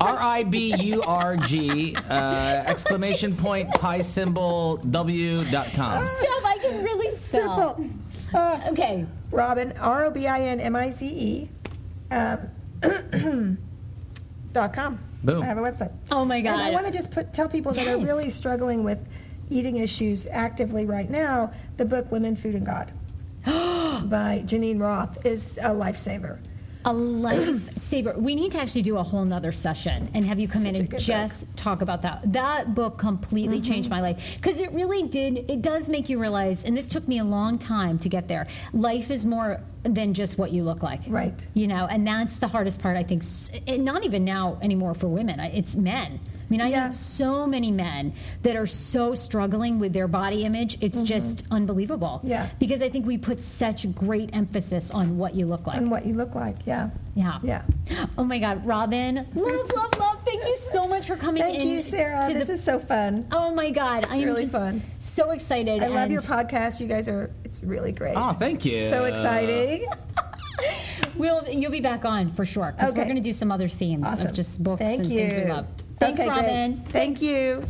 R 0.00 0.18
I 0.20 0.44
B 0.44 0.74
U 0.76 1.02
R 1.02 1.36
G 1.36 1.96
uh, 1.96 2.02
exclamation 2.66 3.34
point 3.34 3.68
pi 3.74 4.00
symbol 4.00 4.76
W 4.76 5.42
dot 5.50 5.66
com. 5.74 6.04
Stop! 6.04 6.44
I 6.44 6.58
can 6.60 6.82
really 6.84 7.08
spell. 7.10 7.76
Simple. 7.76 7.90
Uh, 8.34 8.60
Okay. 8.70 9.04
Robin, 9.30 9.72
R 9.80 10.04
O 10.04 10.10
B 10.10 10.26
I 10.28 10.40
N 10.42 10.60
M 10.60 10.76
I 10.76 10.90
Z 10.90 11.06
E, 11.06 11.48
um, 12.14 12.48
dot 14.52 14.72
com. 14.72 14.98
Boom. 15.26 15.42
I 15.42 15.46
have 15.46 15.58
a 15.58 15.60
website. 15.60 15.94
Oh 16.12 16.24
my 16.24 16.40
god! 16.40 16.52
And 16.52 16.62
I 16.62 16.70
want 16.70 16.86
to 16.86 16.92
just 16.92 17.10
put 17.10 17.34
tell 17.34 17.48
people 17.48 17.72
that 17.72 17.86
are 17.86 17.98
really 17.98 18.30
struggling 18.30 18.84
with 18.84 19.00
eating 19.50 19.76
issues 19.76 20.26
actively 20.30 20.86
right 20.86 21.10
now. 21.10 21.52
The 21.78 21.84
book 21.84 22.12
"Women, 22.12 22.36
Food, 22.36 22.54
and 22.54 22.64
God" 22.64 22.92
by 23.44 24.42
Geneen 24.46 24.80
Roth 24.80 25.26
is 25.26 25.58
a 25.58 25.70
lifesaver. 25.70 26.38
A 26.86 26.90
lifesaver. 26.90 28.16
We 28.16 28.34
need 28.36 28.52
to 28.52 28.58
actually 28.58 28.82
do 28.82 28.96
a 28.96 29.02
whole 29.02 29.24
nother 29.24 29.50
session 29.50 30.08
and 30.14 30.24
have 30.24 30.38
you 30.38 30.46
come 30.48 30.64
in 30.66 30.74
Such 30.76 30.86
a 30.86 30.88
and 30.94 31.00
just 31.00 31.56
talk 31.56 31.82
about 31.82 32.02
that. 32.02 32.32
That 32.32 32.74
book 32.74 32.96
completely 32.96 33.56
Mm-hmm. 33.56 33.72
changed 33.72 33.90
my 33.90 34.00
life 34.00 34.36
because 34.36 34.60
it 34.60 34.70
really 34.72 35.02
did. 35.02 35.50
It 35.50 35.62
does 35.62 35.88
make 35.88 36.08
you 36.08 36.18
realize, 36.20 36.64
and 36.64 36.76
this 36.76 36.86
took 36.86 37.06
me 37.08 37.18
a 37.18 37.24
long 37.24 37.58
time 37.58 37.98
to 37.98 38.08
get 38.08 38.28
there. 38.28 38.46
Life 38.72 39.10
is 39.10 39.26
more 39.26 39.60
than 39.82 40.14
just 40.14 40.38
what 40.38 40.52
you 40.52 40.62
look 40.62 40.82
like, 40.82 41.00
Right. 41.08 41.46
You 41.54 41.66
know, 41.66 41.86
and 41.86 42.06
that's 42.06 42.36
the 42.36 42.48
hardest 42.48 42.80
part. 42.80 42.96
I 42.96 43.02
think, 43.02 43.22
and 43.66 43.84
not 43.84 44.04
even 44.04 44.24
now 44.24 44.58
anymore 44.62 44.94
for 44.94 45.08
women. 45.08 45.38
It's 45.40 45.74
men. 45.76 46.20
I 46.46 46.50
mean, 46.50 46.60
I 46.60 46.68
Yeah. 46.68 46.86
know 46.86 46.92
so 46.92 47.44
many 47.46 47.72
men 47.72 48.12
that 48.42 48.54
are 48.54 48.66
so 48.66 49.14
struggling 49.14 49.80
with 49.80 49.92
their 49.92 50.06
body 50.06 50.44
image. 50.44 50.78
It's 50.80 51.02
just 51.02 51.42
unbelievable. 51.50 52.18
Mm-hmm. 52.18 52.28
Yeah. 52.28 52.48
Because 52.60 52.82
I 52.82 52.88
think 52.88 53.04
we 53.04 53.18
put 53.18 53.40
such 53.40 53.92
great 53.94 54.30
emphasis 54.32 54.92
on 54.92 55.18
what 55.18 55.34
you 55.34 55.46
look 55.46 55.66
like. 55.66 55.76
And 55.76 55.90
what 55.90 56.06
you 56.06 56.14
look 56.14 56.34
like, 56.36 56.64
yeah. 56.64 56.90
Yeah. 57.16 57.38
Yeah. 57.42 57.62
Oh 58.16 58.22
my 58.24 58.38
God, 58.38 58.64
Robin, 58.64 59.26
love, 59.34 59.72
love, 59.74 59.98
love. 59.98 60.18
Thank 60.24 60.44
you 60.44 60.56
so 60.56 60.86
much 60.86 61.06
for 61.06 61.16
coming 61.16 61.42
Thank 61.42 61.58
in. 61.60 61.66
you, 61.68 61.82
Sarah. 61.82 62.26
This 62.32 62.46
the- 62.46 62.52
is 62.54 62.62
so 62.62 62.78
fun. 62.78 63.26
Oh 63.32 63.52
my 63.54 63.70
God, 63.70 64.06
I 64.10 64.16
am 64.18 64.24
really 64.24 64.42
just 64.42 64.52
fun. 64.52 64.82
so 64.98 65.30
excited. 65.32 65.82
I 65.82 65.88
love 65.88 66.10
your 66.10 66.20
podcast. 66.20 66.80
You 66.80 66.86
guys 66.86 67.08
are, 67.08 67.30
it's 67.44 67.62
really 67.64 67.90
great. 67.92 68.14
Oh, 68.16 68.32
thank 68.32 68.64
you. 68.64 68.88
So 68.88 69.04
exciting. 69.06 69.86
We'll 71.16 71.48
you'll 71.48 71.70
be 71.70 71.80
back 71.80 72.04
on 72.04 72.30
for 72.32 72.44
sure 72.44 72.74
because 72.76 72.92
we're 72.92 73.04
going 73.04 73.16
to 73.16 73.22
do 73.22 73.32
some 73.32 73.50
other 73.50 73.68
themes 73.68 74.04
Awesome. 74.06 74.26
of 74.28 74.34
just 74.34 74.62
books 74.62 74.80
Thank 74.82 75.00
and 75.04 75.10
you. 75.10 75.18
things 75.20 75.34
we 75.34 75.44
love. 75.50 75.66
Thanks, 75.98 76.20
Okay, 76.20 76.28
great. 76.28 76.38
Robin. 76.38 76.84
Thank 76.88 77.22
you. 77.22 77.64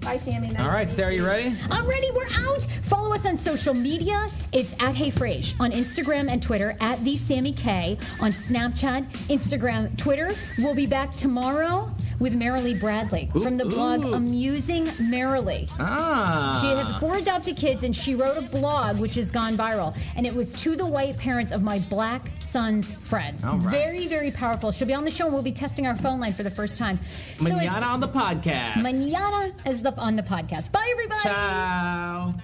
Bye, 0.00 0.16
Sammy. 0.16 0.48
Nice 0.48 0.58
All 0.60 0.66
to 0.66 0.70
right, 0.72 0.88
Sarah, 0.88 1.12
you 1.12 1.26
ready? 1.26 1.54
I'm 1.70 1.86
ready. 1.86 2.10
We're 2.12 2.28
out. 2.46 2.62
Follow 2.82 3.12
us 3.12 3.26
on 3.26 3.36
social 3.36 3.74
media. 3.74 4.28
It's 4.52 4.74
at 4.78 4.94
Hey 4.94 5.10
Frase 5.10 5.54
on 5.60 5.72
Instagram 5.72 6.30
and 6.30 6.40
Twitter. 6.42 6.76
At 6.80 7.04
the 7.04 7.16
Sammy 7.16 7.52
K 7.52 7.98
on 8.20 8.30
Snapchat, 8.32 9.04
Instagram, 9.28 9.96
Twitter. 9.98 10.34
We'll 10.58 10.74
be 10.74 10.86
back 10.86 11.14
tomorrow 11.16 11.90
with 12.18 12.34
Maralee 12.34 12.78
Bradley 12.78 13.30
from 13.42 13.56
the 13.56 13.64
blog 13.64 14.04
ooh. 14.04 14.14
Amusing 14.14 14.86
Maralee. 14.86 15.68
Ah. 15.78 16.58
She 16.60 16.68
has 16.68 16.90
four 17.00 17.16
adopted 17.16 17.56
kids, 17.56 17.84
and 17.84 17.94
she 17.94 18.14
wrote 18.14 18.36
a 18.36 18.42
blog 18.42 18.98
which 18.98 19.14
has 19.14 19.30
gone 19.30 19.56
viral. 19.56 19.96
And 20.16 20.26
it 20.26 20.34
was 20.34 20.52
to 20.54 20.76
the 20.76 20.86
white 20.86 21.16
parents 21.16 21.52
of 21.52 21.62
my 21.62 21.78
black 21.78 22.30
son's 22.38 22.92
friends. 23.00 23.44
Right. 23.44 23.70
Very, 23.70 24.06
very 24.06 24.30
powerful. 24.30 24.72
She'll 24.72 24.88
be 24.88 24.94
on 24.94 25.04
the 25.04 25.10
show, 25.10 25.26
and 25.26 25.34
we'll 25.34 25.42
be 25.42 25.52
testing 25.52 25.86
our 25.86 25.96
phone 25.96 26.20
line 26.20 26.34
for 26.34 26.42
the 26.42 26.50
first 26.50 26.78
time. 26.78 26.98
So 27.40 27.56
it's 27.56 27.66
Manana 27.66 27.86
on 27.86 28.00
the 28.00 28.08
podcast. 28.08 28.82
Manana 28.82 29.52
is 29.66 29.82
the 29.82 29.94
on 29.96 30.16
the 30.16 30.22
podcast. 30.22 30.72
Bye, 30.72 30.88
everybody. 30.90 31.22
Ciao. 31.22 32.34